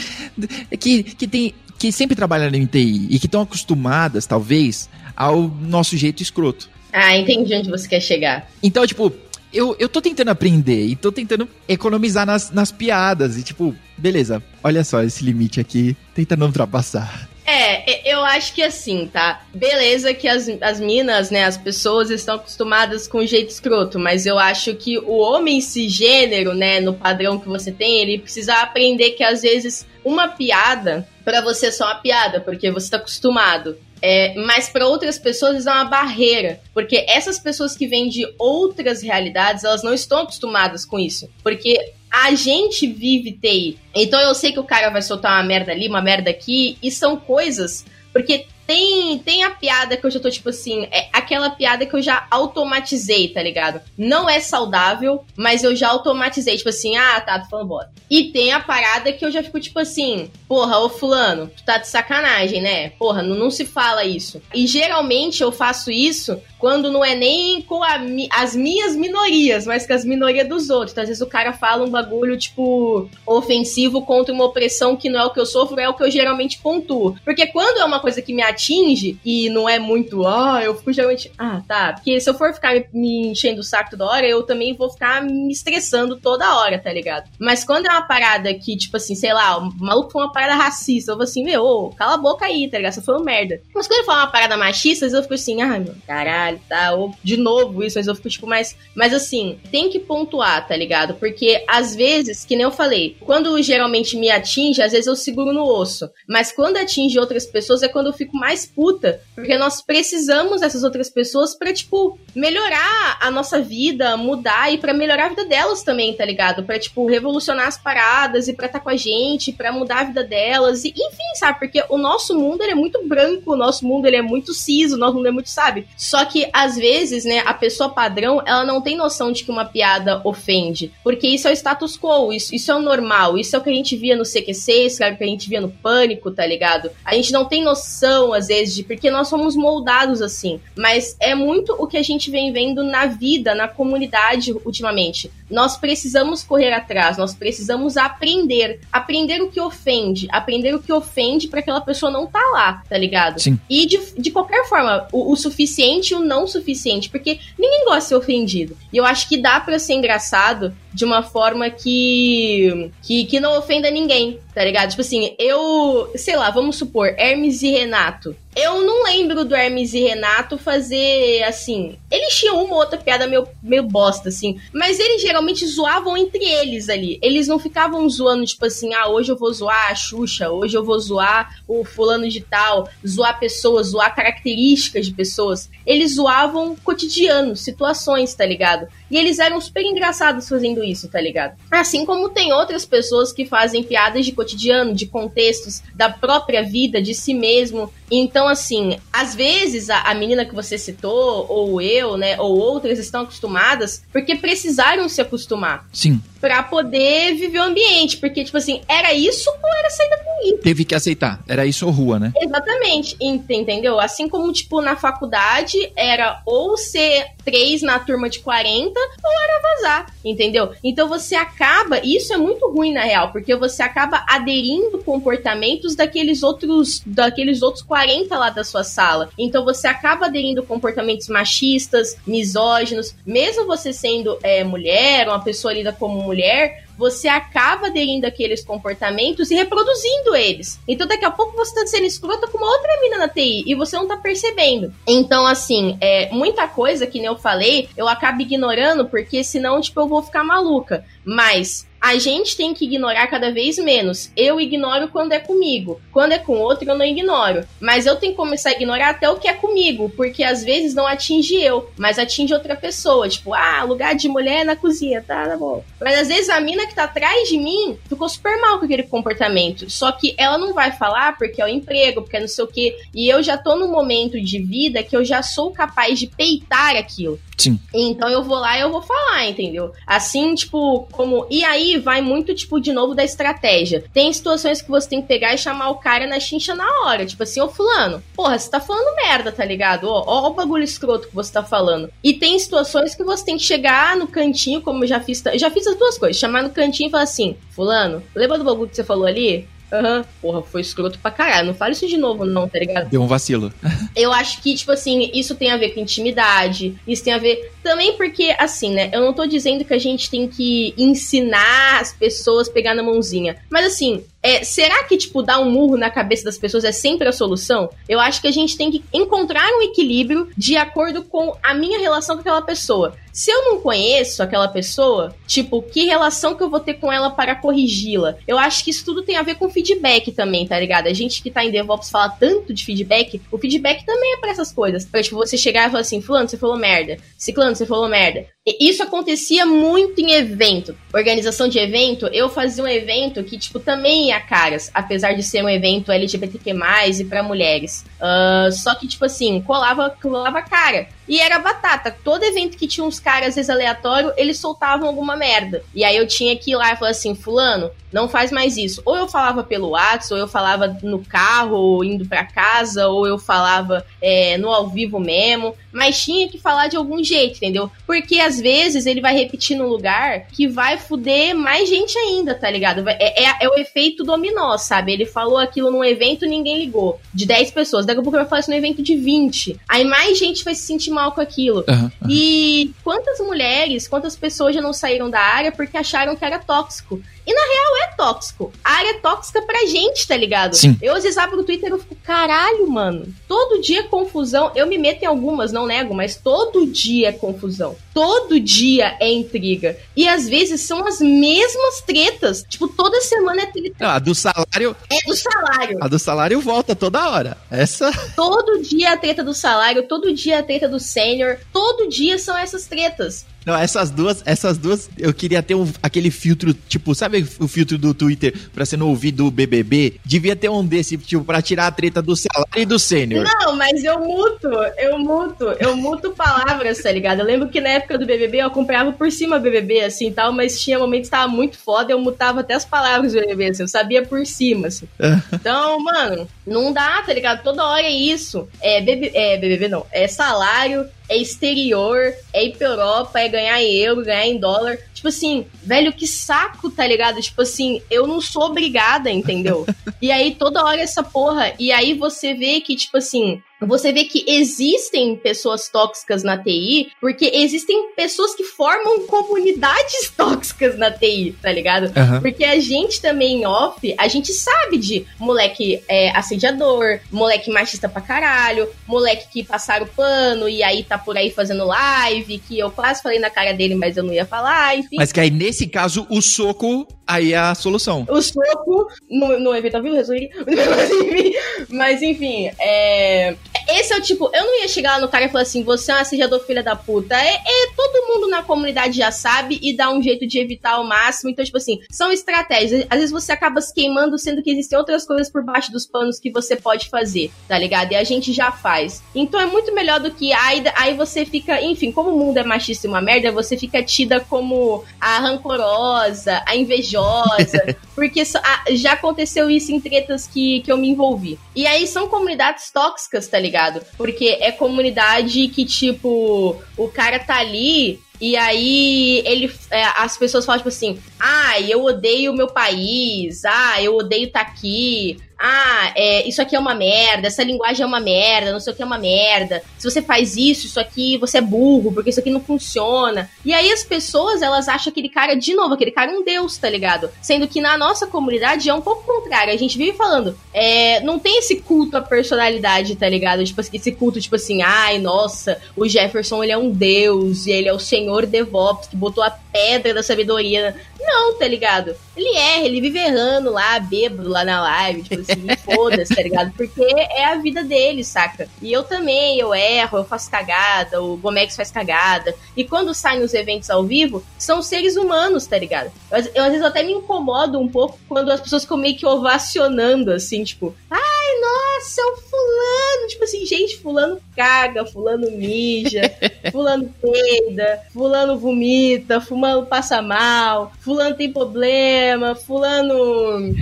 que, 0.78 1.02
que 1.02 1.26
tem. 1.26 1.54
Que 1.78 1.90
sempre 1.90 2.14
trabalham 2.14 2.52
em 2.54 2.66
TI 2.66 3.06
e 3.08 3.18
que 3.18 3.26
estão 3.26 3.40
acostumadas, 3.40 4.26
talvez, 4.26 4.90
ao 5.16 5.48
nosso 5.48 5.96
jeito 5.96 6.22
escroto. 6.22 6.68
Ah, 6.92 7.16
entendi 7.16 7.54
onde 7.54 7.70
você 7.70 7.88
quer 7.88 8.00
chegar. 8.00 8.50
Então, 8.62 8.86
tipo, 8.86 9.12
eu, 9.52 9.74
eu 9.78 9.88
tô 9.88 10.02
tentando 10.02 10.28
aprender 10.28 10.86
e 10.86 10.96
tô 10.96 11.10
tentando 11.10 11.48
economizar 11.66 12.26
nas, 12.26 12.50
nas 12.50 12.70
piadas. 12.70 13.38
E, 13.38 13.42
tipo, 13.42 13.74
beleza, 13.96 14.42
olha 14.62 14.84
só 14.84 15.02
esse 15.02 15.24
limite 15.24 15.60
aqui, 15.60 15.96
tentando 16.14 16.44
ultrapassar. 16.44 17.28
É, 17.50 18.12
eu 18.12 18.22
acho 18.26 18.52
que 18.52 18.62
assim, 18.62 19.08
tá? 19.10 19.42
Beleza 19.54 20.12
que 20.12 20.28
as, 20.28 20.46
as 20.60 20.78
minas, 20.78 21.30
né, 21.30 21.46
as 21.46 21.56
pessoas 21.56 22.10
estão 22.10 22.34
acostumadas 22.34 23.08
com 23.08 23.18
o 23.18 23.26
jeito 23.26 23.48
escroto, 23.48 23.98
mas 23.98 24.26
eu 24.26 24.38
acho 24.38 24.74
que 24.74 24.98
o 24.98 25.16
homem 25.16 25.58
cisgênero, 25.62 26.52
né, 26.52 26.78
no 26.78 26.92
padrão 26.92 27.38
que 27.38 27.48
você 27.48 27.72
tem, 27.72 28.02
ele 28.02 28.18
precisa 28.18 28.52
aprender 28.56 29.12
que 29.12 29.24
às 29.24 29.40
vezes 29.40 29.86
uma 30.04 30.28
piada, 30.28 31.08
para 31.24 31.40
você 31.40 31.68
é 31.68 31.70
só 31.70 31.86
uma 31.86 31.94
piada, 31.94 32.38
porque 32.38 32.70
você 32.70 32.90
tá 32.90 32.98
acostumado. 32.98 33.78
É, 34.02 34.34
mas 34.34 34.68
para 34.68 34.86
outras 34.86 35.18
pessoas 35.18 35.66
é 35.66 35.72
uma 35.72 35.86
barreira, 35.86 36.60
porque 36.74 37.04
essas 37.08 37.38
pessoas 37.38 37.74
que 37.74 37.86
vêm 37.86 38.10
de 38.10 38.26
outras 38.38 39.02
realidades, 39.02 39.64
elas 39.64 39.82
não 39.82 39.94
estão 39.94 40.18
acostumadas 40.18 40.84
com 40.84 40.98
isso, 40.98 41.28
porque 41.42 41.94
a 42.10 42.34
gente 42.34 42.86
vive 42.86 43.32
TI. 43.32 43.78
Então 43.94 44.20
eu 44.20 44.34
sei 44.34 44.52
que 44.52 44.60
o 44.60 44.64
cara 44.64 44.90
vai 44.90 45.02
soltar 45.02 45.32
uma 45.32 45.46
merda 45.46 45.72
ali, 45.72 45.88
uma 45.88 46.02
merda 46.02 46.30
aqui, 46.30 46.78
e 46.82 46.90
são 46.90 47.16
coisas, 47.16 47.84
porque 48.12 48.46
tem, 48.68 49.18
tem 49.20 49.44
a 49.44 49.50
piada 49.50 49.96
que 49.96 50.04
eu 50.04 50.10
já 50.10 50.20
tô 50.20 50.28
tipo 50.30 50.50
assim, 50.50 50.86
é 50.90 51.08
aquela 51.10 51.48
piada 51.48 51.86
que 51.86 51.96
eu 51.96 52.02
já 52.02 52.26
automatizei, 52.30 53.28
tá 53.28 53.42
ligado? 53.42 53.80
Não 53.96 54.28
é 54.28 54.40
saudável, 54.40 55.24
mas 55.34 55.64
eu 55.64 55.74
já 55.74 55.88
automatizei, 55.88 56.54
tipo 56.54 56.68
assim, 56.68 56.94
ah, 56.94 57.18
tá, 57.18 57.38
tô 57.38 57.46
falando 57.48 57.68
bosta. 57.68 57.90
E 58.10 58.24
tem 58.24 58.52
a 58.52 58.60
parada 58.60 59.10
que 59.10 59.24
eu 59.24 59.30
já 59.30 59.42
fico 59.42 59.58
tipo 59.58 59.78
assim, 59.78 60.30
porra, 60.46 60.80
ô 60.80 60.90
fulano, 60.90 61.50
tu 61.56 61.64
tá 61.64 61.78
de 61.78 61.88
sacanagem, 61.88 62.60
né? 62.60 62.90
Porra, 62.90 63.22
não, 63.22 63.36
não 63.36 63.50
se 63.50 63.64
fala 63.64 64.04
isso. 64.04 64.42
E 64.54 64.66
geralmente 64.66 65.42
eu 65.42 65.50
faço 65.50 65.90
isso 65.90 66.38
quando 66.58 66.90
não 66.90 67.04
é 67.04 67.14
nem 67.14 67.62
com 67.62 67.82
a, 67.82 68.00
as 68.32 68.54
minhas 68.54 68.96
minorias, 68.96 69.64
mas 69.64 69.86
com 69.86 69.92
as 69.92 70.04
minorias 70.04 70.48
dos 70.48 70.68
outros. 70.68 70.92
Então, 70.92 71.02
às 71.02 71.08
vezes 71.08 71.22
o 71.22 71.26
cara 71.26 71.52
fala 71.52 71.84
um 71.84 71.90
bagulho, 71.90 72.36
tipo, 72.36 73.08
ofensivo 73.24 74.02
contra 74.02 74.34
uma 74.34 74.44
opressão 74.44 74.96
que 74.96 75.08
não 75.08 75.20
é 75.20 75.24
o 75.24 75.30
que 75.32 75.40
eu 75.40 75.46
sofro, 75.46 75.80
é 75.80 75.88
o 75.88 75.94
que 75.94 76.02
eu 76.02 76.10
geralmente 76.10 76.58
pontuo. 76.58 77.16
Porque 77.24 77.46
quando 77.46 77.78
é 77.78 77.84
uma 77.84 78.00
coisa 78.00 78.20
que 78.20 78.34
me 78.34 78.42
atinge, 78.58 79.18
e 79.24 79.48
não 79.48 79.68
é 79.68 79.78
muito, 79.78 80.26
ah, 80.26 80.60
eu 80.62 80.74
fico 80.74 80.92
geralmente, 80.92 81.30
ah, 81.38 81.62
tá. 81.66 81.92
Porque 81.92 82.20
se 82.20 82.28
eu 82.28 82.34
for 82.34 82.52
ficar 82.52 82.74
me 82.92 83.28
enchendo 83.28 83.60
o 83.60 83.64
saco 83.64 83.90
toda 83.90 84.06
hora, 84.06 84.26
eu 84.26 84.42
também 84.42 84.74
vou 84.74 84.90
ficar 84.90 85.22
me 85.22 85.52
estressando 85.52 86.16
toda 86.16 86.56
hora, 86.56 86.78
tá 86.78 86.92
ligado? 86.92 87.30
Mas 87.38 87.64
quando 87.64 87.86
é 87.86 87.90
uma 87.90 88.06
parada 88.06 88.52
que, 88.52 88.76
tipo 88.76 88.96
assim, 88.96 89.14
sei 89.14 89.32
lá, 89.32 89.58
o 89.58 89.72
maluco 89.78 90.10
foi 90.10 90.22
uma 90.22 90.32
parada 90.32 90.54
racista, 90.54 91.12
eu 91.12 91.16
vou 91.16 91.24
assim, 91.24 91.44
meu, 91.44 91.92
cala 91.96 92.14
a 92.14 92.18
boca 92.18 92.46
aí, 92.46 92.68
tá 92.68 92.76
ligado? 92.78 92.94
Você 92.94 93.02
foi 93.02 93.16
um 93.16 93.24
merda. 93.24 93.60
Mas 93.74 93.86
quando 93.86 94.04
fala 94.04 94.24
uma 94.24 94.32
parada 94.32 94.56
machista, 94.56 95.06
eu 95.06 95.22
fico 95.22 95.34
assim, 95.34 95.62
ai, 95.62 95.78
meu, 95.78 95.94
caralho, 96.06 96.60
tá, 96.68 96.94
ou 96.94 97.14
de 97.22 97.36
novo 97.36 97.84
isso, 97.84 97.98
mas 97.98 98.06
eu 98.06 98.14
fico, 98.14 98.28
tipo, 98.28 98.46
mais. 98.46 98.76
Mas 98.94 99.14
assim, 99.14 99.58
tem 99.70 99.88
que 99.88 100.00
pontuar, 100.00 100.66
tá 100.66 100.76
ligado? 100.76 101.14
Porque 101.14 101.64
às 101.68 101.94
vezes, 101.94 102.44
que 102.44 102.56
nem 102.56 102.64
eu 102.64 102.70
falei, 102.70 103.16
quando 103.20 103.60
geralmente 103.62 104.16
me 104.16 104.30
atinge, 104.30 104.82
às 104.82 104.92
vezes 104.92 105.06
eu 105.06 105.14
seguro 105.14 105.52
no 105.52 105.64
osso. 105.64 106.10
Mas 106.28 106.50
quando 106.50 106.76
atinge 106.76 107.18
outras 107.18 107.46
pessoas 107.46 107.82
é 107.82 107.88
quando 107.88 108.06
eu 108.06 108.12
fico 108.12 108.36
mais 108.36 108.47
puta. 108.66 109.20
Porque 109.34 109.56
nós 109.56 109.80
precisamos 109.80 110.60
dessas 110.60 110.82
outras 110.82 111.08
pessoas 111.08 111.54
pra, 111.54 111.72
tipo, 111.72 112.18
melhorar 112.34 113.18
a 113.20 113.30
nossa 113.30 113.60
vida, 113.60 114.16
mudar 114.16 114.72
e 114.72 114.78
para 114.78 114.92
melhorar 114.92 115.26
a 115.26 115.28
vida 115.30 115.44
delas 115.44 115.82
também, 115.82 116.14
tá 116.14 116.24
ligado? 116.24 116.64
Pra, 116.64 116.78
tipo, 116.78 117.06
revolucionar 117.06 117.66
as 117.66 117.78
paradas 117.78 118.48
e 118.48 118.52
pra 118.52 118.66
estar 118.66 118.78
tá 118.78 118.84
com 118.84 118.90
a 118.90 118.96
gente, 118.96 119.52
pra 119.52 119.72
mudar 119.72 120.00
a 120.00 120.04
vida 120.04 120.24
delas. 120.24 120.84
E, 120.84 120.88
enfim, 120.88 121.34
sabe? 121.34 121.58
Porque 121.58 121.84
o 121.88 121.98
nosso 121.98 122.38
mundo, 122.38 122.62
ele 122.62 122.72
é 122.72 122.74
muito 122.74 123.06
branco, 123.06 123.52
o 123.52 123.56
nosso 123.56 123.86
mundo, 123.86 124.06
ele 124.06 124.16
é 124.16 124.22
muito 124.22 124.52
cis, 124.52 124.92
o 124.92 124.96
nosso 124.96 125.14
mundo 125.14 125.28
é 125.28 125.32
muito, 125.32 125.50
sabe? 125.50 125.86
Só 125.96 126.24
que, 126.24 126.48
às 126.52 126.76
vezes, 126.76 127.24
né, 127.24 127.42
a 127.44 127.54
pessoa 127.54 127.90
padrão, 127.90 128.42
ela 128.44 128.64
não 128.64 128.80
tem 128.80 128.96
noção 128.96 129.32
de 129.32 129.44
que 129.44 129.50
uma 129.50 129.64
piada 129.64 130.20
ofende. 130.24 130.92
Porque 131.02 131.26
isso 131.26 131.48
é 131.48 131.50
o 131.50 131.54
status 131.56 131.98
quo, 131.98 132.32
isso, 132.32 132.54
isso 132.54 132.70
é 132.70 132.74
o 132.74 132.82
normal, 132.82 133.38
isso 133.38 133.54
é 133.54 133.58
o 133.58 133.62
que 133.62 133.70
a 133.70 133.74
gente 133.74 133.96
via 133.96 134.16
no 134.16 134.24
CQC, 134.24 134.86
isso 134.86 135.02
é 135.02 135.12
o 135.12 135.16
que 135.16 135.24
a 135.24 135.26
gente 135.26 135.48
via 135.48 135.60
no 135.60 135.70
Pânico, 135.70 136.30
tá 136.30 136.46
ligado? 136.46 136.90
A 137.04 137.14
gente 137.14 137.32
não 137.32 137.44
tem 137.44 137.62
noção, 137.62 138.34
às 138.38 138.48
vezes, 138.48 138.74
de 138.74 138.82
porque 138.82 139.10
nós 139.10 139.28
somos 139.28 139.54
moldados 139.54 140.22
assim. 140.22 140.60
Mas 140.76 141.16
é 141.20 141.34
muito 141.34 141.74
o 141.78 141.86
que 141.86 141.96
a 141.96 142.02
gente 142.02 142.30
vem 142.30 142.52
vendo 142.52 142.82
na 142.82 143.06
vida, 143.06 143.54
na 143.54 143.68
comunidade 143.68 144.52
ultimamente. 144.64 145.30
Nós 145.50 145.76
precisamos 145.76 146.42
correr 146.42 146.72
atrás, 146.72 147.16
nós 147.16 147.34
precisamos 147.34 147.96
aprender. 147.96 148.80
Aprender 148.92 149.40
o 149.42 149.48
que 149.48 149.60
ofende, 149.60 150.28
aprender 150.30 150.74
o 150.74 150.82
que 150.82 150.92
ofende 150.92 151.48
para 151.48 151.60
aquela 151.60 151.80
pessoa 151.80 152.10
não 152.10 152.26
tá 152.26 152.40
lá, 152.52 152.82
tá 152.88 152.96
ligado? 152.96 153.40
Sim. 153.40 153.58
E 153.68 153.86
de, 153.86 153.98
de 154.16 154.30
qualquer 154.30 154.66
forma, 154.66 155.06
o, 155.12 155.32
o 155.32 155.36
suficiente 155.36 156.12
e 156.12 156.14
o 156.14 156.20
não 156.20 156.46
suficiente, 156.46 157.08
porque 157.08 157.38
ninguém 157.58 157.84
gosta 157.84 158.00
de 158.00 158.06
ser 158.06 158.14
ofendido. 158.16 158.76
E 158.92 158.96
eu 158.96 159.04
acho 159.04 159.28
que 159.28 159.36
dá 159.36 159.60
para 159.60 159.78
ser 159.78 159.94
engraçado 159.94 160.74
de 160.92 161.04
uma 161.04 161.22
forma 161.22 161.70
que, 161.70 162.90
que 163.02 163.24
que 163.24 163.40
não 163.40 163.58
ofenda 163.58 163.90
ninguém, 163.90 164.40
tá 164.54 164.64
ligado? 164.64 164.90
Tipo 164.90 165.02
assim, 165.02 165.34
eu, 165.38 166.10
sei 166.16 166.36
lá, 166.36 166.50
vamos 166.50 166.76
supor, 166.76 167.14
Hermes 167.16 167.62
e 167.62 167.70
Renato. 167.70 168.34
Eu 168.60 168.82
não 168.82 169.04
lembro 169.04 169.44
do 169.44 169.54
Hermes 169.54 169.94
e 169.94 170.00
Renato 170.00 170.58
fazer 170.58 171.44
assim. 171.44 171.96
Eles 172.10 172.34
tinham 172.34 172.64
uma 172.64 172.74
ou 172.74 172.80
outra 172.80 172.98
piada 172.98 173.24
meio, 173.24 173.46
meio 173.62 173.84
bosta, 173.84 174.30
assim. 174.30 174.60
Mas 174.74 174.98
eles 174.98 175.22
geralmente 175.22 175.64
zoavam 175.64 176.16
entre 176.16 176.42
eles 176.44 176.88
ali. 176.88 177.20
Eles 177.22 177.46
não 177.46 177.60
ficavam 177.60 178.08
zoando, 178.08 178.44
tipo 178.44 178.66
assim, 178.66 178.92
ah, 178.94 179.08
hoje 179.08 179.30
eu 179.30 179.36
vou 179.36 179.52
zoar 179.52 179.92
a 179.92 179.94
Xuxa, 179.94 180.50
hoje 180.50 180.76
eu 180.76 180.84
vou 180.84 180.98
zoar 180.98 181.62
o 181.68 181.84
fulano 181.84 182.28
de 182.28 182.40
tal, 182.40 182.88
zoar 183.06 183.38
pessoas, 183.38 183.90
zoar 183.90 184.12
características 184.12 185.06
de 185.06 185.14
pessoas. 185.14 185.70
Eles 185.86 186.16
zoavam 186.16 186.74
cotidiano, 186.82 187.54
situações, 187.54 188.34
tá 188.34 188.44
ligado? 188.44 188.88
E 189.10 189.16
eles 189.16 189.38
eram 189.38 189.60
super 189.60 189.82
engraçados 189.82 190.48
fazendo 190.48 190.82
isso, 190.84 191.08
tá 191.08 191.20
ligado? 191.20 191.56
Assim 191.70 192.04
como 192.04 192.28
tem 192.28 192.52
outras 192.52 192.84
pessoas 192.84 193.32
que 193.32 193.46
fazem 193.46 193.82
piadas 193.82 194.24
de 194.24 194.32
cotidiano, 194.32 194.94
de 194.94 195.06
contextos, 195.06 195.82
da 195.94 196.10
própria 196.10 196.62
vida, 196.62 197.00
de 197.00 197.14
si 197.14 197.34
mesmo. 197.34 197.92
Então, 198.10 198.48
assim, 198.48 198.98
às 199.12 199.34
vezes 199.34 199.90
a, 199.90 200.02
a 200.02 200.14
menina 200.14 200.44
que 200.44 200.54
você 200.54 200.78
citou, 200.78 201.46
ou 201.48 201.80
eu, 201.80 202.16
né, 202.16 202.38
ou 202.40 202.56
outras 202.58 202.98
estão 202.98 203.22
acostumadas 203.22 204.02
porque 204.12 204.36
precisaram 204.36 205.08
se 205.08 205.20
acostumar. 205.20 205.86
Sim 205.92 206.20
para 206.40 206.62
poder 206.62 207.34
viver 207.34 207.58
o 207.58 207.62
ambiente, 207.62 208.16
porque 208.16 208.44
tipo 208.44 208.56
assim, 208.56 208.80
era 208.88 209.12
isso 209.12 209.50
ou 209.50 209.78
era 209.78 209.90
saída 209.90 210.18
comigo? 210.18 210.58
Teve 210.58 210.84
que 210.84 210.94
aceitar, 210.94 211.40
era 211.48 211.66
isso 211.66 211.86
ou 211.86 211.92
rua, 211.92 212.18
né? 212.18 212.32
Exatamente, 212.40 213.16
entendeu? 213.20 213.98
Assim 213.98 214.28
como 214.28 214.52
tipo 214.52 214.80
na 214.80 214.96
faculdade 214.96 215.76
era 215.96 216.40
ou 216.46 216.76
ser 216.76 217.26
três 217.44 217.82
na 217.82 217.98
turma 217.98 218.28
de 218.28 218.40
40 218.40 218.97
ou 219.24 219.42
era 219.42 219.62
vazar, 219.62 220.14
entendeu? 220.24 220.72
Então 220.82 221.08
você 221.08 221.34
acaba, 221.34 222.00
isso 222.04 222.32
é 222.32 222.36
muito 222.36 222.68
ruim 222.70 222.92
na 222.92 223.02
real, 223.02 223.32
porque 223.32 223.54
você 223.54 223.82
acaba 223.82 224.24
aderindo 224.28 224.98
comportamentos 224.98 225.94
daqueles 225.94 226.42
outros 226.42 227.02
daqueles 227.06 227.62
outros 227.62 227.82
40 227.82 228.36
lá 228.36 228.50
da 228.50 228.64
sua 228.64 228.84
sala. 228.84 229.30
Então 229.38 229.64
você 229.64 229.86
acaba 229.86 230.26
aderindo 230.26 230.62
comportamentos 230.62 231.28
machistas, 231.28 232.16
misóginos, 232.26 233.14
mesmo 233.24 233.66
você 233.66 233.92
sendo 233.92 234.38
é, 234.42 234.64
mulher, 234.64 235.28
uma 235.28 235.40
pessoa 235.40 235.72
lida 235.72 235.92
como 235.92 236.22
mulher, 236.22 236.87
você 236.98 237.28
acaba 237.28 237.86
aderindo 237.86 238.26
àqueles 238.26 238.64
comportamentos 238.64 239.50
e 239.50 239.54
reproduzindo 239.54 240.34
eles. 240.34 240.80
Então 240.86 241.06
daqui 241.06 241.24
a 241.24 241.30
pouco 241.30 241.56
você 241.56 241.74
tá 241.74 241.86
sendo 241.86 242.04
escrota 242.04 242.48
com 242.48 242.58
uma 242.58 242.70
outra 242.70 243.00
mina 243.00 243.18
na 243.18 243.28
TI 243.28 243.62
e 243.66 243.74
você 243.74 243.96
não 243.96 244.08
tá 244.08 244.16
percebendo. 244.16 244.92
Então, 245.06 245.46
assim, 245.46 245.96
é, 246.00 246.28
muita 246.30 246.66
coisa 246.66 247.06
que 247.06 247.18
nem 247.18 247.28
eu 247.28 247.36
falei, 247.36 247.88
eu 247.96 248.08
acabo 248.08 248.42
ignorando 248.42 249.06
porque 249.06 249.44
senão, 249.44 249.80
tipo, 249.80 250.00
eu 250.00 250.08
vou 250.08 250.22
ficar 250.22 250.42
maluca. 250.42 251.04
Mas 251.24 251.86
a 252.00 252.16
gente 252.18 252.56
tem 252.56 252.72
que 252.72 252.84
ignorar 252.84 253.26
cada 253.26 253.50
vez 253.50 253.78
menos. 253.78 254.30
Eu 254.36 254.60
ignoro 254.60 255.08
quando 255.08 255.32
é 255.32 255.40
comigo. 255.40 256.00
Quando 256.12 256.32
é 256.32 256.38
com 256.38 256.58
outro, 256.58 256.88
eu 256.88 256.96
não 256.96 257.04
ignoro. 257.04 257.66
Mas 257.80 258.06
eu 258.06 258.16
tenho 258.16 258.32
que 258.32 258.36
começar 258.36 258.70
a 258.70 258.72
ignorar 258.72 259.10
até 259.10 259.28
o 259.28 259.36
que 259.36 259.48
é 259.48 259.52
comigo, 259.52 260.10
porque 260.16 260.44
às 260.44 260.64
vezes 260.64 260.94
não 260.94 261.06
atinge 261.06 261.54
eu, 261.56 261.90
mas 261.96 262.18
atinge 262.18 262.54
outra 262.54 262.76
pessoa. 262.76 263.28
Tipo, 263.28 263.54
ah, 263.54 263.82
lugar 263.82 264.14
de 264.14 264.28
mulher 264.28 264.60
é 264.60 264.64
na 264.64 264.76
cozinha, 264.76 265.22
tá, 265.26 265.46
tá 265.46 265.56
bom. 265.56 265.84
Mas 266.00 266.18
às 266.18 266.28
vezes 266.28 266.48
a 266.48 266.60
mina 266.60 266.86
que 266.86 266.94
tá 266.94 267.04
atrás 267.04 267.48
de 267.48 267.58
mim 267.58 267.98
ficou 268.08 268.28
super 268.28 268.60
mal 268.60 268.78
com 268.78 268.84
aquele 268.84 269.02
comportamento. 269.02 269.90
Só 269.90 270.12
que 270.12 270.34
ela 270.36 270.58
não 270.58 270.72
vai 270.72 270.92
falar 270.92 271.36
porque 271.36 271.60
é 271.60 271.64
o 271.64 271.68
emprego, 271.68 272.22
porque 272.22 272.36
é 272.36 272.40
não 272.40 272.48
sei 272.48 272.64
o 272.64 272.68
quê. 272.68 272.96
E 273.14 273.28
eu 273.28 273.42
já 273.42 273.56
tô 273.56 273.76
num 273.76 273.90
momento 273.90 274.40
de 274.40 274.58
vida 274.58 275.02
que 275.02 275.16
eu 275.16 275.24
já 275.24 275.42
sou 275.42 275.72
capaz 275.72 276.18
de 276.18 276.26
peitar 276.26 276.96
aquilo. 276.96 277.38
Sim. 277.56 277.78
Então 277.92 278.28
eu 278.28 278.42
vou 278.44 278.58
lá 278.58 278.78
e 278.78 278.82
eu 278.82 278.90
vou 278.90 279.02
falar, 279.02 279.48
entendeu? 279.48 279.92
Assim, 280.06 280.54
tipo, 280.54 281.08
como. 281.10 281.44
E 281.50 281.64
aí 281.64 281.87
vai 281.96 282.20
muito, 282.20 282.54
tipo, 282.54 282.80
de 282.80 282.92
novo 282.92 283.14
da 283.14 283.24
estratégia. 283.24 284.04
Tem 284.12 284.32
situações 284.32 284.82
que 284.82 284.90
você 284.90 285.08
tem 285.08 285.22
que 285.22 285.28
pegar 285.28 285.54
e 285.54 285.58
chamar 285.58 285.90
o 285.90 285.96
cara 285.96 286.26
na 286.26 286.40
chincha 286.40 286.74
na 286.74 286.86
hora. 287.04 287.24
Tipo 287.24 287.44
assim, 287.44 287.60
ô 287.60 287.68
fulano, 287.68 288.22
porra, 288.34 288.58
você 288.58 288.68
tá 288.68 288.80
falando 288.80 289.16
merda, 289.16 289.52
tá 289.52 289.64
ligado? 289.64 290.08
Ó, 290.08 290.24
ó 290.26 290.48
o 290.48 290.54
bagulho 290.54 290.84
escroto 290.84 291.28
que 291.28 291.34
você 291.34 291.52
tá 291.52 291.62
falando. 291.62 292.10
E 292.22 292.34
tem 292.34 292.58
situações 292.58 293.14
que 293.14 293.22
você 293.22 293.44
tem 293.44 293.56
que 293.56 293.62
chegar 293.62 294.16
no 294.16 294.26
cantinho, 294.26 294.82
como 294.82 295.04
eu 295.04 295.08
já 295.08 295.20
fiz. 295.20 295.42
Já 295.54 295.70
fiz 295.70 295.86
as 295.86 295.96
duas 295.96 296.18
coisas. 296.18 296.36
Chamar 296.36 296.62
no 296.62 296.70
cantinho 296.70 297.08
e 297.08 297.10
falar 297.10 297.22
assim, 297.22 297.56
fulano, 297.70 298.22
lembra 298.34 298.58
do 298.58 298.64
bagulho 298.64 298.90
que 298.90 298.96
você 298.96 299.04
falou 299.04 299.26
ali? 299.26 299.66
Aham, 299.92 300.18
uhum. 300.18 300.24
porra, 300.40 300.62
foi 300.62 300.80
escroto 300.80 301.18
pra 301.18 301.30
caralho. 301.30 301.68
Não 301.68 301.74
fale 301.74 301.92
isso 301.92 302.06
de 302.06 302.16
novo, 302.16 302.44
não, 302.44 302.68
tá 302.68 302.78
ligado? 302.78 303.08
Deu 303.08 303.22
um 303.22 303.26
vacilo. 303.26 303.72
eu 304.14 304.32
acho 304.32 304.62
que, 304.62 304.74
tipo 304.74 304.92
assim, 304.92 305.30
isso 305.34 305.54
tem 305.54 305.70
a 305.70 305.76
ver 305.76 305.90
com 305.90 306.00
intimidade, 306.00 306.94
isso 307.06 307.24
tem 307.24 307.32
a 307.32 307.38
ver. 307.38 307.72
Também 307.82 308.16
porque, 308.16 308.54
assim, 308.58 308.92
né? 308.92 309.10
Eu 309.12 309.20
não 309.20 309.32
tô 309.32 309.46
dizendo 309.46 309.84
que 309.84 309.94
a 309.94 309.98
gente 309.98 310.30
tem 310.30 310.46
que 310.46 310.94
ensinar 310.96 312.00
as 312.00 312.12
pessoas 312.12 312.68
a 312.68 312.72
pegar 312.72 312.94
na 312.94 313.02
mãozinha. 313.02 313.56
Mas 313.70 313.86
assim, 313.86 314.24
é, 314.42 314.62
será 314.62 315.02
que, 315.04 315.16
tipo, 315.16 315.42
dar 315.42 315.58
um 315.58 315.70
murro 315.70 315.96
na 315.96 316.10
cabeça 316.10 316.44
das 316.44 316.56
pessoas 316.56 316.84
é 316.84 316.92
sempre 316.92 317.28
a 317.28 317.32
solução? 317.32 317.90
Eu 318.08 318.20
acho 318.20 318.40
que 318.40 318.48
a 318.48 318.52
gente 318.52 318.76
tem 318.76 318.90
que 318.90 319.04
encontrar 319.12 319.68
um 319.72 319.82
equilíbrio 319.82 320.48
de 320.56 320.76
acordo 320.76 321.22
com 321.24 321.56
a 321.62 321.74
minha 321.74 321.98
relação 321.98 322.36
com 322.36 322.40
aquela 322.40 322.62
pessoa. 322.62 323.14
Se 323.32 323.50
eu 323.50 323.64
não 323.64 323.80
conheço 323.80 324.42
aquela 324.42 324.68
pessoa, 324.68 325.34
tipo, 325.46 325.82
que 325.82 326.06
relação 326.06 326.54
que 326.54 326.62
eu 326.62 326.70
vou 326.70 326.80
ter 326.80 326.94
com 326.94 327.12
ela 327.12 327.30
para 327.30 327.54
corrigi-la? 327.54 328.36
Eu 328.46 328.58
acho 328.58 328.82
que 328.82 328.90
isso 328.90 329.04
tudo 329.04 329.22
tem 329.22 329.36
a 329.36 329.42
ver 329.42 329.56
com 329.56 329.70
feedback 329.70 330.32
também, 330.32 330.66
tá 330.66 330.78
ligado? 330.78 331.06
A 331.06 331.12
gente 331.12 331.42
que 331.42 331.50
tá 331.50 331.64
em 331.64 331.70
DevOps 331.70 332.10
fala 332.10 332.30
tanto 332.30 332.74
de 332.74 332.84
feedback, 332.84 333.40
o 333.50 333.58
feedback 333.58 334.04
também 334.04 334.34
é 334.34 334.36
para 334.38 334.50
essas 334.50 334.72
coisas. 334.72 335.04
Pra, 335.04 335.22
tipo, 335.22 335.36
você 335.36 335.56
chegar 335.56 335.86
e 335.86 335.90
falar 335.90 336.00
assim, 336.00 336.20
fulano, 336.20 336.48
você 336.48 336.56
falou 336.56 336.76
merda. 336.76 337.18
Ciclano, 337.36 337.76
você 337.76 337.86
falou 337.86 338.08
merda. 338.08 338.46
Isso 338.80 339.02
acontecia 339.02 339.64
muito 339.64 340.20
em 340.20 340.32
evento. 340.32 340.96
Organização 341.12 341.68
de 341.68 341.78
evento, 341.78 342.26
eu 342.32 342.48
fazia 342.48 342.82
um 342.82 342.88
evento 342.88 343.42
que, 343.44 343.58
tipo, 343.58 343.78
também 343.78 344.28
ia 344.28 344.40
caras, 344.40 344.90
apesar 344.94 345.32
de 345.34 345.42
ser 345.42 345.64
um 345.64 345.68
evento 345.68 346.12
LGBTQ+, 346.12 346.72
e 347.20 347.24
para 347.24 347.42
mulheres. 347.42 348.04
Uh, 348.20 348.72
só 348.72 348.94
que, 348.94 349.06
tipo 349.06 349.24
assim, 349.24 349.60
colava, 349.62 350.10
colava 350.10 350.62
cara. 350.62 351.08
E 351.28 351.40
era 351.40 351.58
batata. 351.58 352.16
Todo 352.24 352.42
evento 352.42 352.76
que 352.76 352.86
tinha 352.86 353.04
uns 353.04 353.20
caras, 353.20 353.50
às 353.50 353.54
vezes 353.56 353.70
aleatório, 353.70 354.32
eles 354.36 354.58
soltavam 354.58 355.08
alguma 355.08 355.36
merda. 355.36 355.82
E 355.94 356.04
aí 356.04 356.16
eu 356.16 356.26
tinha 356.26 356.56
que 356.56 356.70
ir 356.72 356.76
lá 356.76 356.92
e 356.92 356.96
falar 356.96 357.10
assim, 357.10 357.34
fulano, 357.34 357.90
não 358.12 358.28
faz 358.28 358.50
mais 358.50 358.76
isso. 358.76 359.02
Ou 359.04 359.16
eu 359.16 359.28
falava 359.28 359.62
pelo 359.62 359.90
WhatsApp, 359.90 360.32
ou 360.32 360.38
eu 360.38 360.48
falava 360.48 360.98
no 361.02 361.18
carro, 361.24 361.76
ou 361.76 362.04
indo 362.04 362.26
para 362.26 362.44
casa, 362.44 363.08
ou 363.08 363.26
eu 363.26 363.38
falava 363.38 364.04
é, 364.20 364.56
no 364.56 364.70
ao 364.70 364.88
vivo 364.88 365.20
mesmo. 365.20 365.74
Mas 365.92 366.22
tinha 366.22 366.48
que 366.48 366.58
falar 366.58 366.88
de 366.88 366.96
algum 366.96 367.22
jeito, 367.22 367.56
entendeu? 367.56 367.90
Porque 368.06 368.40
às 368.40 368.60
vezes 368.60 369.06
ele 369.06 369.20
vai 369.20 369.34
repetir 369.34 369.76
no 369.76 369.88
lugar 369.88 370.46
que 370.48 370.66
vai 370.66 370.96
fuder 370.96 371.54
mais 371.54 371.88
gente 371.88 372.16
ainda, 372.18 372.54
tá 372.54 372.70
ligado? 372.70 373.06
É, 373.08 373.44
é, 373.44 373.56
é 373.60 373.68
o 373.68 373.74
efeito 373.74 374.24
dominó, 374.24 374.76
sabe? 374.78 375.12
Ele 375.12 375.26
falou 375.26 375.58
aquilo 375.58 375.90
num 375.90 376.04
evento 376.04 376.46
ninguém 376.46 376.78
ligou. 376.78 377.20
De 377.34 377.46
10 377.46 377.70
pessoas. 377.72 378.06
Daqui 378.06 378.20
a 378.20 378.22
pouco 378.22 378.38
vai 378.38 378.46
falar 378.46 378.60
isso 378.60 378.70
num 378.70 378.76
evento 378.76 379.02
de 379.02 379.16
20. 379.16 379.78
Aí 379.88 380.04
mais 380.04 380.38
gente 380.38 380.64
vai 380.64 380.74
se 380.74 380.82
sentir 380.82 381.10
mal 381.18 381.32
com 381.32 381.40
aquilo. 381.40 381.84
Uhum, 381.88 382.04
uhum. 382.04 382.28
E 382.30 382.94
quantas 383.02 383.40
mulheres, 383.40 384.06
quantas 384.06 384.36
pessoas 384.36 384.74
já 384.74 384.80
não 384.80 384.92
saíram 384.92 385.28
da 385.28 385.40
área 385.40 385.72
porque 385.72 385.96
acharam 385.96 386.36
que 386.36 386.44
era 386.44 386.58
tóxico? 386.58 387.20
E 387.48 387.54
na 387.54 387.62
real 387.62 387.96
é 388.02 388.14
tóxico. 388.14 388.70
A 388.84 388.92
área 388.92 389.10
é 389.12 389.14
tóxica 389.14 389.62
pra 389.62 389.86
gente, 389.86 390.28
tá 390.28 390.36
ligado? 390.36 390.74
Sim. 390.74 390.98
Eu 391.00 391.14
às 391.14 391.22
vezes 391.22 391.38
abro 391.38 391.60
o 391.60 391.64
Twitter 391.64 391.88
e 391.88 391.92
eu 391.92 391.98
fico, 391.98 392.14
caralho, 392.16 392.86
mano. 392.86 393.26
Todo 393.48 393.80
dia 393.80 394.00
é 394.00 394.02
confusão. 394.02 394.70
Eu 394.76 394.86
me 394.86 394.98
meto 394.98 395.22
em 395.22 395.26
algumas, 395.26 395.72
não 395.72 395.86
nego, 395.86 396.12
mas 396.12 396.36
todo 396.36 396.86
dia 396.86 397.30
é 397.30 397.32
confusão. 397.32 397.96
Todo 398.12 398.60
dia 398.60 399.16
é 399.18 399.32
intriga. 399.32 399.96
E 400.14 400.28
às 400.28 400.46
vezes 400.46 400.82
são 400.82 401.06
as 401.06 401.20
mesmas 401.20 402.02
tretas. 402.02 402.66
Tipo, 402.68 402.86
toda 402.86 403.18
semana 403.22 403.62
é 403.62 403.66
treta. 403.66 403.96
Não, 403.98 404.10
a 404.10 404.18
do 404.18 404.34
salário. 404.34 404.94
É 405.10 405.26
do 405.26 405.34
salário. 405.34 405.98
A 406.02 406.08
do 406.08 406.18
salário 406.18 406.60
volta 406.60 406.94
toda 406.94 407.30
hora. 407.30 407.56
Essa. 407.70 408.12
Todo 408.36 408.82
dia 408.82 409.08
é 409.08 409.12
a 409.12 409.16
treta 409.16 409.42
do 409.42 409.54
salário, 409.54 410.06
todo 410.06 410.34
dia 410.34 410.56
é 410.56 410.58
a 410.58 410.62
treta 410.62 410.86
do 410.86 411.00
sênior. 411.00 411.58
Todo 411.72 412.10
dia 412.10 412.38
são 412.38 412.58
essas 412.58 412.86
tretas. 412.86 413.46
Não, 413.64 413.76
essas 413.76 414.10
duas, 414.10 414.42
essas 414.46 414.78
duas, 414.78 415.10
eu 415.18 415.32
queria 415.34 415.62
ter 415.62 415.74
um, 415.74 415.86
aquele 416.02 416.30
filtro, 416.30 416.72
tipo, 416.72 417.14
sabe 417.14 417.46
o 417.58 417.68
filtro 417.68 417.98
do 417.98 418.14
Twitter 418.14 418.54
pra 418.72 418.84
você 418.84 418.96
não 418.96 419.08
ouvir 419.08 419.32
do 419.32 419.50
BBB? 419.50 420.14
Devia 420.24 420.56
ter 420.56 420.70
um 420.70 420.84
desse, 420.84 421.18
tipo, 421.18 421.44
pra 421.44 421.60
tirar 421.60 421.88
a 421.88 421.90
treta 421.90 422.22
do 422.22 422.34
salário 422.34 422.72
e 422.76 422.86
do 422.86 422.98
sênior. 422.98 423.44
Não, 423.44 423.76
mas 423.76 424.02
eu 424.04 424.18
muto, 424.20 424.68
eu 424.96 425.18
muto, 425.18 425.64
eu 425.78 425.96
muto 425.96 426.30
palavras, 426.30 427.02
tá 427.02 427.12
ligado? 427.12 427.40
Eu 427.40 427.46
lembro 427.46 427.68
que 427.68 427.80
na 427.80 427.90
época 427.90 428.16
do 428.18 428.26
BBB 428.26 428.58
eu 428.62 428.68
acompanhava 428.68 429.12
por 429.12 429.30
cima 429.30 429.58
BBB, 429.58 430.00
assim, 430.00 430.32
tal, 430.32 430.52
mas 430.52 430.80
tinha 430.80 430.98
momentos 430.98 431.28
que 431.28 431.36
tava 431.36 431.48
muito 431.48 431.76
foda, 431.76 432.12
eu 432.12 432.18
mutava 432.18 432.60
até 432.60 432.74
as 432.74 432.84
palavras 432.84 433.32
do 433.32 433.40
BBB, 433.40 433.70
assim, 433.70 433.82
eu 433.82 433.88
sabia 433.88 434.24
por 434.24 434.46
cima, 434.46 434.88
assim. 434.88 435.06
então, 435.52 436.02
mano, 436.02 436.48
não 436.66 436.92
dá, 436.92 437.22
tá 437.22 437.32
ligado? 437.32 437.62
Toda 437.62 437.84
hora 437.84 438.02
é 438.02 438.10
isso. 438.10 438.68
É, 438.80 439.00
BBB, 439.00 439.30
é 439.34 439.58
BBB 439.58 439.88
não, 439.88 440.06
é 440.10 440.26
salário, 440.26 441.06
é 441.28 441.36
exterior, 441.36 442.32
é 442.52 442.64
ir 442.64 442.76
pra 442.76 442.88
Europa, 442.88 443.38
é 443.38 443.48
ganhar 443.48 443.82
em 443.82 443.94
euro, 443.96 444.24
ganhar 444.24 444.46
em 444.46 444.58
dólar. 444.58 444.98
Tipo 445.12 445.28
assim, 445.28 445.66
velho, 445.82 446.12
que 446.12 446.26
saco, 446.26 446.90
tá 446.90 447.06
ligado? 447.06 447.40
Tipo 447.40 447.62
assim, 447.62 448.00
eu 448.10 448.26
não 448.26 448.40
sou 448.40 448.64
obrigada, 448.64 449.30
entendeu? 449.30 449.86
e 450.22 450.30
aí 450.32 450.54
toda 450.54 450.84
hora 450.84 451.00
essa 451.00 451.22
porra. 451.22 451.74
E 451.78 451.92
aí 451.92 452.14
você 452.14 452.54
vê 452.54 452.80
que, 452.80 452.96
tipo 452.96 453.18
assim, 453.18 453.62
você 453.86 454.12
vê 454.12 454.24
que 454.24 454.44
existem 454.46 455.36
pessoas 455.36 455.88
tóxicas 455.88 456.42
na 456.42 456.58
TI, 456.58 457.10
porque 457.20 457.50
existem 457.54 458.12
pessoas 458.14 458.54
que 458.54 458.64
formam 458.64 459.26
comunidades 459.26 460.30
tóxicas 460.36 460.98
na 460.98 461.10
TI, 461.10 461.56
tá 461.60 461.70
ligado? 461.70 462.04
Uhum. 462.06 462.40
Porque 462.40 462.64
a 462.64 462.78
gente 462.80 463.20
também 463.20 463.60
em 463.60 463.66
off, 463.66 464.14
a 464.18 464.28
gente 464.28 464.52
sabe 464.52 464.98
de 464.98 465.26
moleque 465.38 466.02
é, 466.08 466.36
assediador, 466.36 467.20
moleque 467.30 467.70
machista 467.70 468.08
pra 468.08 468.20
caralho, 468.20 468.88
moleque 469.06 469.48
que 469.50 469.64
passaram 469.64 470.06
pano 470.06 470.68
e 470.68 470.82
aí 470.82 471.04
tá 471.04 471.18
por 471.18 471.36
aí 471.36 471.50
fazendo 471.50 471.86
live, 471.86 472.58
que 472.58 472.78
eu 472.78 472.90
quase 472.90 473.22
falei 473.22 473.38
na 473.38 473.50
cara 473.50 473.72
dele, 473.72 473.94
mas 473.94 474.16
eu 474.16 474.22
não 474.22 474.32
ia 474.32 474.46
falar, 474.46 474.96
enfim. 474.96 475.16
Mas 475.16 475.32
que 475.32 475.40
aí, 475.40 475.50
nesse 475.50 475.86
caso, 475.86 476.26
o 476.30 476.40
soco 476.40 477.06
aí 477.28 477.52
é 477.52 477.58
a 477.58 477.74
solução. 477.74 478.26
O 478.28 478.40
soco 478.40 479.08
no, 479.30 479.60
no 479.60 479.74
evento 479.74 479.96
ao 479.96 480.02
vivo, 480.02 480.16
resolvi. 480.16 480.50
Mas 481.90 482.22
enfim, 482.22 482.70
é. 482.80 483.54
Esse 483.88 484.12
é 484.12 484.18
o 484.18 484.20
tipo, 484.20 484.50
eu 484.52 484.66
não 484.66 484.82
ia 484.82 484.88
chegar 484.88 485.12
lá 485.12 485.20
no 485.20 485.28
cara 485.28 485.46
e 485.46 485.48
falar 485.48 485.62
assim, 485.62 485.82
você 485.82 486.12
é 486.12 486.16
um 486.16 486.18
assediador 486.18 486.60
filha 486.60 486.82
da 486.82 486.94
puta. 486.94 487.34
É, 487.34 487.54
é, 487.54 487.86
todo 487.96 488.26
mundo 488.28 488.48
na 488.48 488.62
comunidade 488.62 489.16
já 489.16 489.32
sabe 489.32 489.78
e 489.82 489.96
dá 489.96 490.10
um 490.10 490.22
jeito 490.22 490.46
de 490.46 490.58
evitar 490.58 490.92
ao 490.92 491.04
máximo. 491.04 491.48
Então, 491.48 491.64
tipo 491.64 491.78
assim, 491.78 491.98
são 492.10 492.30
estratégias. 492.30 493.06
Às 493.08 493.18
vezes 493.18 493.30
você 493.32 493.50
acaba 493.50 493.80
se 493.80 493.94
queimando, 493.94 494.38
sendo 494.38 494.62
que 494.62 494.70
existem 494.70 494.98
outras 494.98 495.26
coisas 495.26 495.50
por 495.50 495.64
baixo 495.64 495.90
dos 495.90 496.06
panos 496.06 496.38
que 496.38 496.50
você 496.50 496.76
pode 496.76 497.08
fazer, 497.08 497.50
tá 497.66 497.78
ligado? 497.78 498.12
E 498.12 498.16
a 498.16 498.24
gente 498.24 498.52
já 498.52 498.70
faz. 498.70 499.22
Então 499.34 499.58
é 499.58 499.64
muito 499.64 499.94
melhor 499.94 500.20
do 500.20 500.30
que 500.30 500.52
aí, 500.52 500.84
aí 500.94 501.14
você 501.14 501.46
fica, 501.46 501.80
enfim, 501.80 502.12
como 502.12 502.28
o 502.28 502.38
mundo 502.38 502.58
é 502.58 502.64
machista 502.64 503.06
e 503.06 503.10
uma 503.10 503.22
merda, 503.22 503.50
você 503.50 503.74
fica 503.74 504.02
tida 504.02 504.38
como 504.38 505.02
a 505.18 505.38
rancorosa, 505.38 506.62
a 506.66 506.76
invejosa, 506.76 507.96
porque 508.14 508.42
já 508.90 509.12
aconteceu 509.12 509.70
isso 509.70 509.92
em 509.92 510.00
tretas 510.00 510.46
que, 510.46 510.82
que 510.82 510.92
eu 510.92 510.98
me 510.98 511.08
envolvi. 511.08 511.58
E 511.74 511.86
aí 511.86 512.06
são 512.06 512.28
comunidades 512.28 512.90
tóxicas, 512.90 513.48
tá 513.48 513.58
ligado? 513.58 513.77
Ligado? 513.78 514.04
Porque 514.16 514.58
é 514.60 514.72
comunidade 514.72 515.68
que, 515.68 515.84
tipo, 515.84 516.76
o 516.96 517.08
cara 517.08 517.38
tá 517.38 517.58
ali 517.58 518.20
e 518.40 518.56
aí 518.56 519.42
ele, 519.44 519.72
é, 519.90 520.04
as 520.16 520.36
pessoas 520.36 520.64
falam 520.64 520.78
tipo 520.78 520.88
assim: 520.88 521.18
"Ah, 521.38 521.80
eu 521.80 522.04
odeio 522.04 522.52
o 522.52 522.56
meu 522.56 522.68
país. 522.68 523.64
Ah, 523.64 524.02
eu 524.02 524.16
odeio 524.16 524.50
tá 524.50 524.60
aqui 524.60 525.38
ah, 525.58 526.12
é, 526.14 526.48
isso 526.48 526.62
aqui 526.62 526.76
é 526.76 526.78
uma 526.78 526.94
merda, 526.94 527.48
essa 527.48 527.64
linguagem 527.64 528.04
é 528.04 528.06
uma 528.06 528.20
merda, 528.20 528.72
não 528.72 528.78
sei 528.78 528.92
o 528.92 528.96
que 528.96 529.02
é 529.02 529.06
uma 529.06 529.18
merda. 529.18 529.82
Se 529.98 530.08
você 530.08 530.22
faz 530.22 530.56
isso, 530.56 530.86
isso 530.86 531.00
aqui, 531.00 531.36
você 531.36 531.58
é 531.58 531.60
burro, 531.60 532.12
porque 532.12 532.30
isso 532.30 532.38
aqui 532.38 532.50
não 532.50 532.60
funciona. 532.60 533.50
E 533.64 533.72
aí 533.72 533.90
as 533.90 534.04
pessoas, 534.04 534.62
elas 534.62 534.88
acham 534.88 535.10
aquele 535.10 535.28
cara, 535.28 535.54
de 535.54 535.74
novo, 535.74 535.94
aquele 535.94 536.12
cara 536.12 536.30
um 536.30 536.44
deus, 536.44 536.76
tá 536.76 536.88
ligado? 536.88 537.28
Sendo 537.42 537.66
que 537.66 537.80
na 537.80 537.98
nossa 537.98 538.26
comunidade 538.26 538.88
é 538.88 538.94
um 538.94 539.00
pouco 539.00 539.24
contrário. 539.24 539.72
A 539.72 539.76
gente 539.76 539.98
vive 539.98 540.16
falando, 540.16 540.56
é, 540.72 541.20
não 541.20 541.40
tem 541.40 541.58
esse 541.58 541.76
culto 541.80 542.16
à 542.16 542.20
personalidade, 542.20 543.16
tá 543.16 543.28
ligado? 543.28 543.64
Tipo, 543.64 543.80
esse 543.80 544.12
culto, 544.12 544.40
tipo 544.40 544.54
assim, 544.54 544.82
ai, 544.82 545.18
nossa, 545.18 545.80
o 545.96 546.08
Jefferson, 546.08 546.62
ele 546.62 546.72
é 546.72 546.78
um 546.78 546.90
deus, 546.90 547.66
e 547.66 547.72
ele 547.72 547.88
é 547.88 547.92
o 547.92 547.98
senhor 547.98 548.46
DevOps, 548.46 549.08
que 549.08 549.16
botou 549.16 549.42
a 549.42 549.50
pedra 549.50 550.14
da 550.14 550.22
sabedoria. 550.22 550.94
Não, 551.20 551.54
tá 551.58 551.66
ligado? 551.66 552.14
Ele 552.36 552.56
erra, 552.56 552.84
ele 552.84 553.00
vive 553.00 553.18
errando 553.18 553.70
lá, 553.70 553.98
bêbado 553.98 554.48
lá 554.48 554.64
na 554.64 554.80
live, 554.82 555.22
tipo 555.22 555.40
assim, 555.40 555.66
foda-se, 555.84 556.34
tá 556.34 556.42
ligado? 556.42 556.72
Porque 556.72 557.02
é 557.02 557.44
a 557.44 557.56
vida 557.56 557.82
dele, 557.82 558.22
saca? 558.22 558.68
E 558.80 558.92
eu 558.92 559.02
também, 559.02 559.58
eu 559.58 559.74
erro, 559.74 560.18
eu 560.18 560.24
faço 560.24 560.50
cagada, 560.50 561.20
o 561.20 561.36
Gomex 561.36 561.74
faz 561.74 561.90
cagada. 561.90 562.54
E 562.76 562.84
quando 562.84 563.12
sai 563.14 563.38
nos 563.38 563.54
eventos 563.54 563.90
ao 563.90 564.04
vivo, 564.04 564.44
são 564.56 564.80
seres 564.80 565.16
humanos, 565.16 565.66
tá 565.66 565.76
ligado? 565.76 566.12
Eu, 566.30 566.38
eu 566.54 566.64
às 566.64 566.70
vezes 566.70 566.84
até 566.84 567.02
me 567.02 567.12
incomodo 567.12 567.78
um 567.78 567.88
pouco 567.88 568.18
quando 568.28 568.50
as 568.50 568.60
pessoas 568.60 568.82
ficam 568.82 568.96
meio 568.96 569.16
que 569.16 569.26
ovacionando, 569.26 570.32
assim, 570.32 570.62
tipo, 570.62 570.94
ai, 571.10 571.60
nossa, 571.60 572.20
é 572.20 572.24
o 572.24 572.36
fulano. 572.36 573.28
Tipo 573.28 573.44
assim, 573.44 573.66
gente, 573.66 573.98
fulano 573.98 574.40
caga, 574.54 575.04
fulano 575.04 575.50
mija, 575.50 576.22
fulano 576.70 577.12
peida, 577.20 578.02
fulano 578.12 578.58
vomita, 578.58 579.40
fulano 579.40 579.86
passa 579.86 580.22
mal, 580.22 580.92
fulano 581.08 581.34
tem 581.34 581.50
problema, 581.50 582.54
fulano 582.54 583.74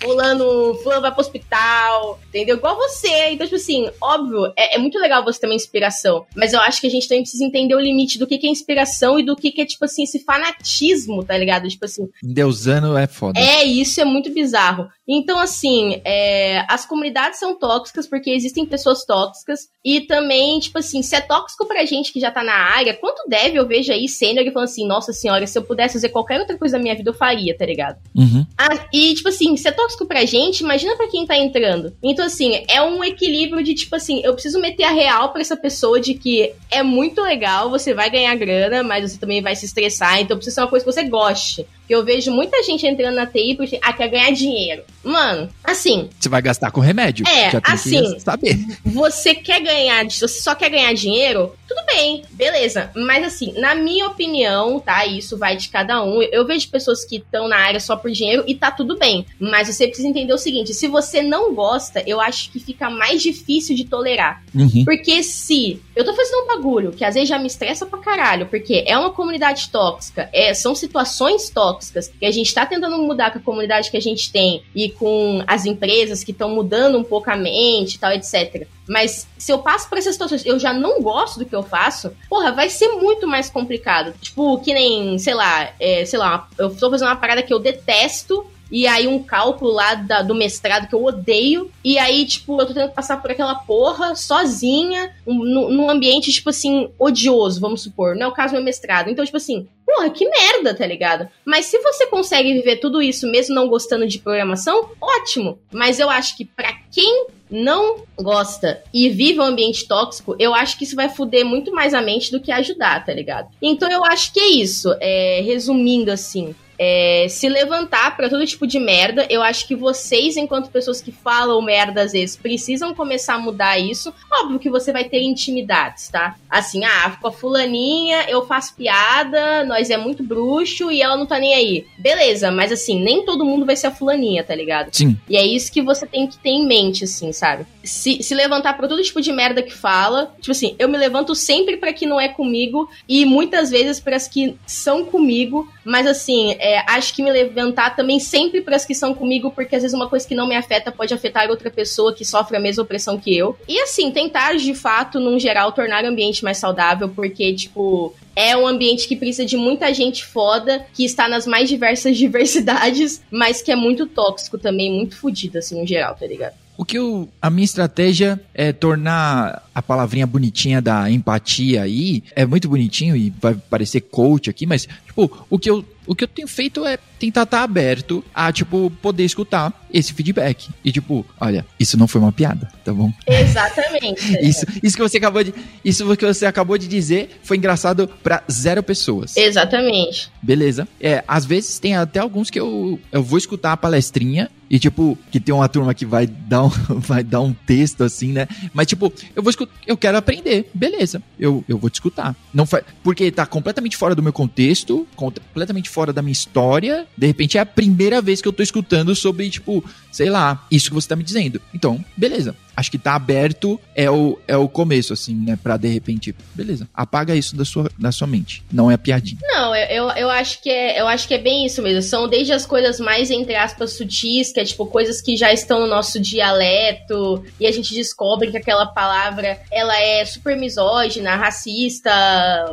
fulano, 0.00 0.74
fulano 0.82 1.00
vai 1.00 1.10
pro 1.10 1.20
hospital, 1.20 2.20
entendeu? 2.28 2.56
Igual 2.56 2.76
você. 2.76 3.30
Então, 3.30 3.46
tipo 3.46 3.56
assim, 3.56 3.88
óbvio, 4.00 4.52
é, 4.56 4.76
é, 4.76 4.78
muito 4.78 4.98
legal 4.98 5.24
você 5.24 5.40
ter 5.40 5.46
uma 5.46 5.54
inspiração, 5.54 6.26
mas 6.34 6.52
eu 6.52 6.60
acho 6.60 6.80
que 6.80 6.86
a 6.86 6.90
gente 6.90 7.08
também 7.08 7.22
precisa 7.22 7.44
entender 7.44 7.74
o 7.74 7.80
limite 7.80 8.18
do 8.18 8.26
que, 8.26 8.36
que 8.36 8.46
é 8.46 8.50
inspiração 8.50 9.18
e 9.18 9.22
do 9.22 9.36
que, 9.36 9.50
que 9.50 9.62
é, 9.62 9.66
tipo 9.66 9.84
assim, 9.84 10.02
esse 10.02 10.18
fanatismo, 10.20 11.24
tá 11.24 11.36
ligado? 11.36 11.68
Tipo 11.68 11.84
assim. 11.84 12.08
Deusano 12.22 12.96
é 12.96 13.06
foda. 13.06 13.38
É, 13.38 13.64
isso 13.64 14.00
é 14.00 14.04
muito 14.04 14.30
bizarro. 14.32 14.88
Então, 15.08 15.38
assim, 15.38 16.00
é, 16.04 16.64
as 16.68 16.84
comunidades 16.84 17.38
são 17.38 17.56
tóxicas 17.56 18.06
porque 18.06 18.30
existem 18.30 18.66
pessoas 18.66 19.04
tóxicas. 19.04 19.68
E 19.84 20.00
também, 20.00 20.58
tipo 20.58 20.78
assim, 20.78 21.00
se 21.02 21.14
é 21.14 21.20
tóxico 21.20 21.66
pra 21.66 21.84
gente 21.84 22.12
que 22.12 22.18
já 22.18 22.30
tá 22.30 22.42
na 22.42 22.54
área, 22.54 22.94
quanto 22.94 23.28
deve 23.28 23.56
eu 23.56 23.66
vejo 23.66 23.92
aí 23.92 24.08
sênior 24.08 24.44
falando 24.52 24.68
assim, 24.68 24.86
nossa 24.86 25.12
senhora, 25.12 25.46
se 25.46 25.56
eu 25.56 25.62
pudesse 25.62 25.94
fazer 25.94 26.08
qualquer 26.08 26.40
outra 26.40 26.58
coisa 26.58 26.76
na 26.76 26.82
minha 26.82 26.96
vida, 26.96 27.10
eu 27.10 27.14
faria, 27.14 27.56
tá 27.56 27.64
ligado? 27.64 27.98
Uhum. 28.14 28.44
Ah, 28.58 28.88
e, 28.92 29.14
tipo 29.14 29.28
assim, 29.28 29.56
se 29.56 29.68
é 29.68 29.72
tóxico 29.72 30.06
pra 30.06 30.24
gente, 30.24 30.60
imagina 30.60 30.96
pra 30.96 31.08
quem 31.08 31.24
tá 31.24 31.36
entrando. 31.36 31.96
Então, 32.02 32.26
assim, 32.26 32.64
é 32.68 32.82
um 32.82 33.04
equilíbrio 33.04 33.62
de, 33.62 33.74
tipo 33.74 33.94
assim, 33.94 34.20
eu 34.24 34.32
preciso 34.32 34.60
meter 34.60 34.84
a 34.84 34.90
real 34.90 35.32
pra 35.32 35.40
essa 35.40 35.56
pessoa 35.56 36.00
de 36.00 36.14
que 36.14 36.52
é 36.70 36.82
muito 36.82 37.22
legal, 37.22 37.70
você 37.70 37.94
vai 37.94 38.10
ganhar 38.10 38.34
grana, 38.34 38.82
mas 38.82 39.12
você 39.12 39.18
também 39.18 39.40
vai 39.40 39.54
se 39.54 39.66
estressar, 39.66 40.20
então 40.20 40.36
precisa 40.36 40.56
ser 40.56 40.60
uma 40.62 40.68
coisa 40.68 40.84
que 40.84 40.92
você 40.92 41.04
goste. 41.04 41.66
Que 41.86 41.94
eu 41.94 42.04
vejo 42.04 42.30
muita 42.30 42.62
gente 42.62 42.86
entrando 42.86 43.14
na 43.14 43.26
TI 43.26 43.54
porque 43.56 43.78
ah, 43.82 43.92
quer 43.92 44.08
ganhar 44.08 44.30
dinheiro. 44.32 44.82
Mano, 45.04 45.48
assim. 45.62 46.08
Você 46.18 46.28
vai 46.28 46.42
gastar 46.42 46.70
com 46.70 46.80
remédio. 46.80 47.24
É, 47.28 47.50
assim. 47.64 48.18
saber. 48.18 48.56
Você 48.84 49.34
quer 49.34 49.60
ganhar, 49.60 50.04
você 50.04 50.26
só 50.28 50.54
quer 50.54 50.68
ganhar 50.68 50.92
dinheiro, 50.94 51.52
tudo 51.68 51.80
bem, 51.86 52.22
beleza. 52.32 52.90
Mas 52.94 53.24
assim, 53.24 53.52
na 53.58 53.74
minha 53.74 54.08
opinião, 54.08 54.80
tá? 54.80 55.06
Isso 55.06 55.38
vai 55.38 55.56
de 55.56 55.68
cada 55.68 56.02
um. 56.02 56.22
Eu 56.22 56.44
vejo 56.44 56.68
pessoas 56.68 57.04
que 57.04 57.16
estão 57.16 57.46
na 57.46 57.56
área 57.56 57.78
só 57.78 57.96
por 57.96 58.10
dinheiro 58.10 58.42
e 58.46 58.54
tá 58.54 58.70
tudo 58.70 58.98
bem. 58.98 59.24
Mas 59.38 59.68
você 59.68 59.86
precisa 59.86 60.08
entender 60.08 60.32
o 60.32 60.38
seguinte: 60.38 60.74
se 60.74 60.88
você 60.88 61.22
não 61.22 61.54
gosta, 61.54 62.02
eu 62.06 62.20
acho 62.20 62.50
que 62.50 62.58
fica 62.58 62.90
mais 62.90 63.22
difícil 63.22 63.76
de 63.76 63.84
tolerar. 63.84 64.42
Uhum. 64.54 64.84
Porque 64.84 65.22
se 65.22 65.80
eu 65.94 66.04
tô 66.04 66.14
fazendo 66.14 66.44
um 66.44 66.46
bagulho 66.48 66.92
que 66.92 67.04
às 67.04 67.14
vezes 67.14 67.28
já 67.28 67.38
me 67.38 67.46
estressa 67.46 67.86
pra 67.86 67.98
caralho, 67.98 68.46
porque 68.46 68.84
é 68.86 68.98
uma 68.98 69.10
comunidade 69.10 69.68
tóxica, 69.70 70.28
é, 70.32 70.52
são 70.52 70.74
situações 70.74 71.48
tóxicas 71.50 71.75
que 72.18 72.26
a 72.26 72.30
gente 72.30 72.52
tá 72.52 72.64
tentando 72.66 72.98
mudar 72.98 73.32
com 73.32 73.38
a 73.38 73.42
comunidade 73.42 73.90
que 73.90 73.96
a 73.96 74.00
gente 74.00 74.30
tem 74.30 74.62
e 74.74 74.90
com 74.90 75.42
as 75.46 75.66
empresas 75.66 76.22
que 76.22 76.32
estão 76.32 76.50
mudando 76.50 76.98
um 76.98 77.04
pouco 77.04 77.30
a 77.30 77.36
mente 77.36 77.94
e 77.94 77.98
tal, 77.98 78.12
etc. 78.12 78.66
Mas 78.88 79.26
se 79.36 79.52
eu 79.52 79.58
passo 79.58 79.88
por 79.88 79.98
essas 79.98 80.14
situações, 80.14 80.46
eu 80.46 80.58
já 80.58 80.72
não 80.72 81.02
gosto 81.02 81.38
do 81.38 81.44
que 81.44 81.54
eu 81.54 81.62
faço, 81.62 82.12
porra, 82.28 82.52
vai 82.52 82.68
ser 82.68 82.88
muito 82.88 83.26
mais 83.26 83.50
complicado. 83.50 84.14
Tipo, 84.20 84.58
que 84.60 84.72
nem, 84.72 85.18
sei 85.18 85.34
lá, 85.34 85.70
é, 85.80 86.04
sei 86.04 86.18
lá, 86.18 86.48
eu 86.58 86.74
tô 86.74 86.90
fazendo 86.90 87.08
uma 87.08 87.16
parada 87.16 87.42
que 87.42 87.52
eu 87.52 87.58
detesto, 87.58 88.46
e 88.70 88.86
aí 88.86 89.06
um 89.06 89.22
cálculo 89.22 89.72
lá 89.72 89.94
da, 89.94 90.22
do 90.22 90.34
mestrado 90.34 90.88
que 90.88 90.94
eu 90.94 91.04
odeio, 91.04 91.70
e 91.84 91.98
aí, 91.98 92.24
tipo, 92.24 92.60
eu 92.60 92.66
tô 92.66 92.74
tendo 92.74 92.88
que 92.88 92.94
passar 92.94 93.20
por 93.20 93.30
aquela 93.30 93.54
porra 93.54 94.14
sozinha, 94.14 95.14
um, 95.26 95.34
num 95.34 95.90
ambiente, 95.90 96.32
tipo 96.32 96.50
assim, 96.50 96.90
odioso, 96.98 97.60
vamos 97.60 97.82
supor. 97.82 98.16
Não 98.16 98.26
é 98.26 98.28
o 98.28 98.32
caso 98.32 98.52
do 98.52 98.56
meu 98.56 98.64
mestrado. 98.64 99.08
Então, 99.08 99.24
tipo 99.24 99.36
assim, 99.36 99.68
porra, 99.84 100.10
que 100.10 100.28
merda, 100.28 100.74
tá 100.74 100.86
ligado? 100.86 101.28
Mas 101.44 101.66
se 101.66 101.78
você 101.78 102.06
consegue 102.06 102.52
viver 102.52 102.76
tudo 102.76 103.00
isso 103.00 103.26
mesmo 103.30 103.54
não 103.54 103.68
gostando 103.68 104.06
de 104.06 104.18
programação, 104.18 104.90
ótimo. 105.00 105.58
Mas 105.72 106.00
eu 106.00 106.10
acho 106.10 106.36
que 106.36 106.44
para 106.44 106.72
quem 106.90 107.26
não 107.48 108.02
gosta 108.16 108.82
e 108.92 109.08
vive 109.08 109.38
um 109.38 109.44
ambiente 109.44 109.86
tóxico, 109.86 110.34
eu 110.38 110.52
acho 110.52 110.76
que 110.76 110.84
isso 110.84 110.96
vai 110.96 111.08
fuder 111.08 111.44
muito 111.44 111.72
mais 111.72 111.94
a 111.94 112.02
mente 112.02 112.32
do 112.32 112.40
que 112.40 112.50
ajudar, 112.50 113.04
tá 113.04 113.12
ligado? 113.12 113.48
Então 113.62 113.88
eu 113.90 114.04
acho 114.04 114.32
que 114.32 114.40
é 114.40 114.48
isso. 114.48 114.94
É, 115.00 115.40
resumindo 115.44 116.10
assim, 116.10 116.54
é, 116.78 117.26
se 117.28 117.48
levantar 117.48 118.16
para 118.16 118.28
todo 118.28 118.46
tipo 118.46 118.66
de 118.66 118.78
merda. 118.78 119.26
Eu 119.30 119.42
acho 119.42 119.66
que 119.66 119.74
vocês, 119.74 120.36
enquanto 120.36 120.70
pessoas 120.70 121.00
que 121.00 121.12
falam 121.12 121.60
merda 121.62 122.02
às 122.02 122.12
vezes, 122.12 122.36
precisam 122.36 122.94
começar 122.94 123.34
a 123.34 123.38
mudar 123.38 123.78
isso. 123.78 124.12
Óbvio 124.30 124.58
que 124.58 124.70
você 124.70 124.92
vai 124.92 125.04
ter 125.04 125.22
intimidades, 125.22 126.08
tá? 126.08 126.36
Assim, 126.48 126.84
ah, 126.84 127.16
com 127.20 127.28
a 127.28 127.32
fulaninha 127.32 128.26
eu 128.28 128.46
faço 128.46 128.74
piada, 128.74 129.64
nós 129.64 129.90
é 129.90 129.96
muito 129.96 130.22
bruxo 130.22 130.90
e 130.90 131.02
ela 131.02 131.16
não 131.16 131.26
tá 131.26 131.38
nem 131.38 131.54
aí. 131.54 131.86
Beleza, 131.98 132.50
mas 132.50 132.72
assim, 132.72 133.02
nem 133.02 133.24
todo 133.24 133.44
mundo 133.44 133.66
vai 133.66 133.76
ser 133.76 133.88
a 133.88 133.90
fulaninha, 133.90 134.44
tá 134.44 134.54
ligado? 134.54 134.94
Sim. 134.94 135.16
E 135.28 135.36
é 135.36 135.44
isso 135.44 135.72
que 135.72 135.82
você 135.82 136.06
tem 136.06 136.26
que 136.26 136.38
ter 136.38 136.50
em 136.50 136.66
mente, 136.66 137.04
assim, 137.04 137.32
sabe? 137.32 137.66
Se, 137.82 138.22
se 138.22 138.34
levantar 138.34 138.76
pra 138.76 138.88
todo 138.88 139.02
tipo 139.02 139.20
de 139.20 139.32
merda 139.32 139.62
que 139.62 139.72
fala. 139.72 140.34
Tipo 140.40 140.52
assim, 140.52 140.74
eu 140.78 140.88
me 140.88 140.98
levanto 140.98 141.34
sempre 141.34 141.76
para 141.76 141.92
que 141.92 142.06
não 142.06 142.20
é 142.20 142.28
comigo 142.28 142.88
e 143.08 143.24
muitas 143.24 143.70
vezes 143.70 144.00
para 144.00 144.16
as 144.16 144.28
que 144.28 144.56
são 144.66 145.04
comigo, 145.04 145.68
mas 145.86 146.04
assim, 146.04 146.56
é, 146.58 146.82
acho 146.90 147.14
que 147.14 147.22
me 147.22 147.30
levantar 147.30 147.94
também 147.94 148.18
sempre 148.18 148.60
para 148.60 148.74
as 148.74 148.84
que 148.84 148.92
são 148.92 149.14
comigo, 149.14 149.52
porque 149.52 149.76
às 149.76 149.82
vezes 149.82 149.94
uma 149.94 150.08
coisa 150.08 150.26
que 150.26 150.34
não 150.34 150.48
me 150.48 150.56
afeta 150.56 150.90
pode 150.90 151.14
afetar 151.14 151.48
outra 151.48 151.70
pessoa 151.70 152.12
que 152.12 152.24
sofre 152.24 152.56
a 152.56 152.60
mesma 152.60 152.82
opressão 152.82 153.16
que 153.16 153.36
eu. 153.36 153.56
E 153.68 153.78
assim, 153.80 154.10
tentar 154.10 154.56
de 154.56 154.74
fato, 154.74 155.20
num 155.20 155.38
geral, 155.38 155.70
tornar 155.70 156.02
o 156.02 156.08
ambiente 156.08 156.42
mais 156.42 156.58
saudável, 156.58 157.08
porque, 157.08 157.54
tipo, 157.54 158.12
é 158.34 158.56
um 158.56 158.66
ambiente 158.66 159.06
que 159.06 159.14
precisa 159.14 159.46
de 159.46 159.56
muita 159.56 159.94
gente 159.94 160.24
foda, 160.24 160.84
que 160.92 161.04
está 161.04 161.28
nas 161.28 161.46
mais 161.46 161.68
diversas 161.68 162.16
diversidades, 162.18 163.22
mas 163.30 163.62
que 163.62 163.70
é 163.70 163.76
muito 163.76 164.06
tóxico 164.06 164.58
também, 164.58 164.92
muito 164.92 165.16
fodido, 165.16 165.58
assim, 165.58 165.80
no 165.80 165.86
geral, 165.86 166.16
tá 166.16 166.26
ligado? 166.26 166.54
O 166.78 166.84
que 166.84 166.98
eu, 166.98 167.26
a 167.40 167.48
minha 167.48 167.64
estratégia 167.64 168.38
é 168.52 168.70
tornar 168.70 169.66
a 169.74 169.80
palavrinha 169.80 170.26
bonitinha 170.26 170.82
da 170.82 171.10
empatia 171.10 171.82
aí, 171.82 172.22
é 172.34 172.44
muito 172.44 172.68
bonitinho 172.68 173.16
e 173.16 173.30
vai 173.40 173.54
parecer 173.54 174.02
coach 174.02 174.50
aqui, 174.50 174.66
mas, 174.66 174.86
tipo, 175.16 175.46
o 175.48 175.58
que 175.58 175.70
eu 175.70 175.84
o 176.06 176.14
que 176.14 176.24
eu 176.24 176.28
tenho 176.28 176.46
feito 176.46 176.86
é 176.86 176.98
tentar 177.18 177.42
estar 177.42 177.58
tá 177.58 177.62
aberto 177.64 178.24
a, 178.34 178.52
tipo, 178.52 178.90
poder 179.02 179.24
escutar 179.24 179.86
esse 179.92 180.12
feedback. 180.12 180.68
E, 180.84 180.92
tipo, 180.92 181.26
olha, 181.40 181.66
isso 181.80 181.96
não 181.96 182.06
foi 182.06 182.20
uma 182.20 182.30
piada, 182.30 182.70
tá 182.84 182.92
bom? 182.92 183.12
Exatamente. 183.26 184.36
isso, 184.40 184.64
isso 184.82 184.96
que 184.96 185.02
você 185.02 185.18
acabou 185.18 185.42
de. 185.42 185.52
Isso 185.84 186.16
que 186.16 186.26
você 186.26 186.46
acabou 186.46 186.78
de 186.78 186.86
dizer 186.86 187.40
foi 187.42 187.56
engraçado 187.56 188.08
para 188.22 188.42
zero 188.50 188.82
pessoas. 188.82 189.36
Exatamente. 189.36 190.30
Beleza. 190.40 190.86
É, 191.00 191.24
às 191.26 191.44
vezes 191.44 191.78
tem 191.78 191.96
até 191.96 192.20
alguns 192.20 192.50
que 192.50 192.60
eu, 192.60 193.00
eu 193.10 193.22
vou 193.22 193.38
escutar 193.38 193.72
a 193.72 193.76
palestrinha 193.76 194.50
e, 194.68 194.78
tipo, 194.78 195.16
que 195.30 195.40
tem 195.40 195.54
uma 195.54 195.68
turma 195.68 195.94
que 195.94 196.04
vai 196.04 196.26
dar 196.26 196.64
um, 196.64 196.70
vai 197.00 197.24
dar 197.24 197.40
um 197.40 197.52
texto 197.52 198.04
assim, 198.04 198.32
né? 198.32 198.46
Mas, 198.74 198.86
tipo, 198.86 199.12
eu 199.34 199.42
vou 199.42 199.50
escutar, 199.50 199.72
eu 199.86 199.96
quero 199.96 200.18
aprender. 200.18 200.68
Beleza. 200.74 201.22
Eu, 201.38 201.64
eu 201.68 201.78
vou 201.78 201.88
te 201.88 201.94
escutar. 201.94 202.36
Não 202.52 202.66
fa... 202.66 202.82
Porque 203.02 203.30
tá 203.30 203.46
completamente 203.46 203.96
fora 203.96 204.14
do 204.14 204.22
meu 204.22 204.32
contexto, 204.32 205.05
completamente 205.14 205.88
fora 205.88 206.12
da 206.12 206.22
minha 206.22 206.32
história. 206.32 207.06
De 207.16 207.26
repente 207.26 207.58
é 207.58 207.60
a 207.60 207.66
primeira 207.66 208.20
vez 208.20 208.42
que 208.42 208.48
eu 208.48 208.52
tô 208.52 208.62
escutando 208.62 209.14
sobre, 209.14 209.48
tipo, 209.48 209.84
sei 210.10 210.30
lá, 210.30 210.66
isso 210.70 210.88
que 210.88 210.94
você 210.94 211.08
tá 211.08 211.16
me 211.16 211.24
dizendo. 211.24 211.60
Então, 211.72 212.04
beleza 212.16 212.54
acho 212.76 212.90
que 212.90 212.98
tá 212.98 213.14
aberto 213.14 213.80
é 213.94 214.10
o, 214.10 214.38
é 214.46 214.56
o 214.56 214.68
começo, 214.68 215.12
assim, 215.12 215.34
né? 215.34 215.58
Pra 215.60 215.76
de 215.76 215.88
repente, 215.88 216.34
beleza, 216.54 216.86
apaga 216.94 217.34
isso 217.34 217.56
da 217.56 217.64
sua, 217.64 217.90
da 217.98 218.12
sua 218.12 218.26
mente. 218.26 218.62
Não 218.70 218.90
é 218.90 218.96
piadinha. 218.96 219.38
Não, 219.42 219.74
eu, 219.74 220.10
eu, 220.10 220.30
acho 220.30 220.62
que 220.62 220.68
é, 220.68 221.00
eu 221.00 221.08
acho 221.08 221.26
que 221.26 221.34
é 221.34 221.38
bem 221.38 221.64
isso 221.64 221.82
mesmo. 221.82 222.02
São 222.02 222.28
desde 222.28 222.52
as 222.52 222.66
coisas 222.66 223.00
mais, 223.00 223.30
entre 223.30 223.54
aspas, 223.54 223.94
sutis, 223.94 224.52
que 224.52 224.60
é 224.60 224.64
tipo 224.64 224.86
coisas 224.86 225.22
que 225.22 225.36
já 225.36 225.52
estão 225.52 225.80
no 225.80 225.86
nosso 225.86 226.20
dialeto, 226.20 227.44
e 227.58 227.66
a 227.66 227.72
gente 227.72 227.94
descobre 227.94 228.50
que 228.50 228.58
aquela 228.58 228.86
palavra 228.86 229.58
ela 229.70 229.98
é 229.98 230.24
super 230.24 230.56
misógina, 230.56 231.36
racista, 231.36 232.10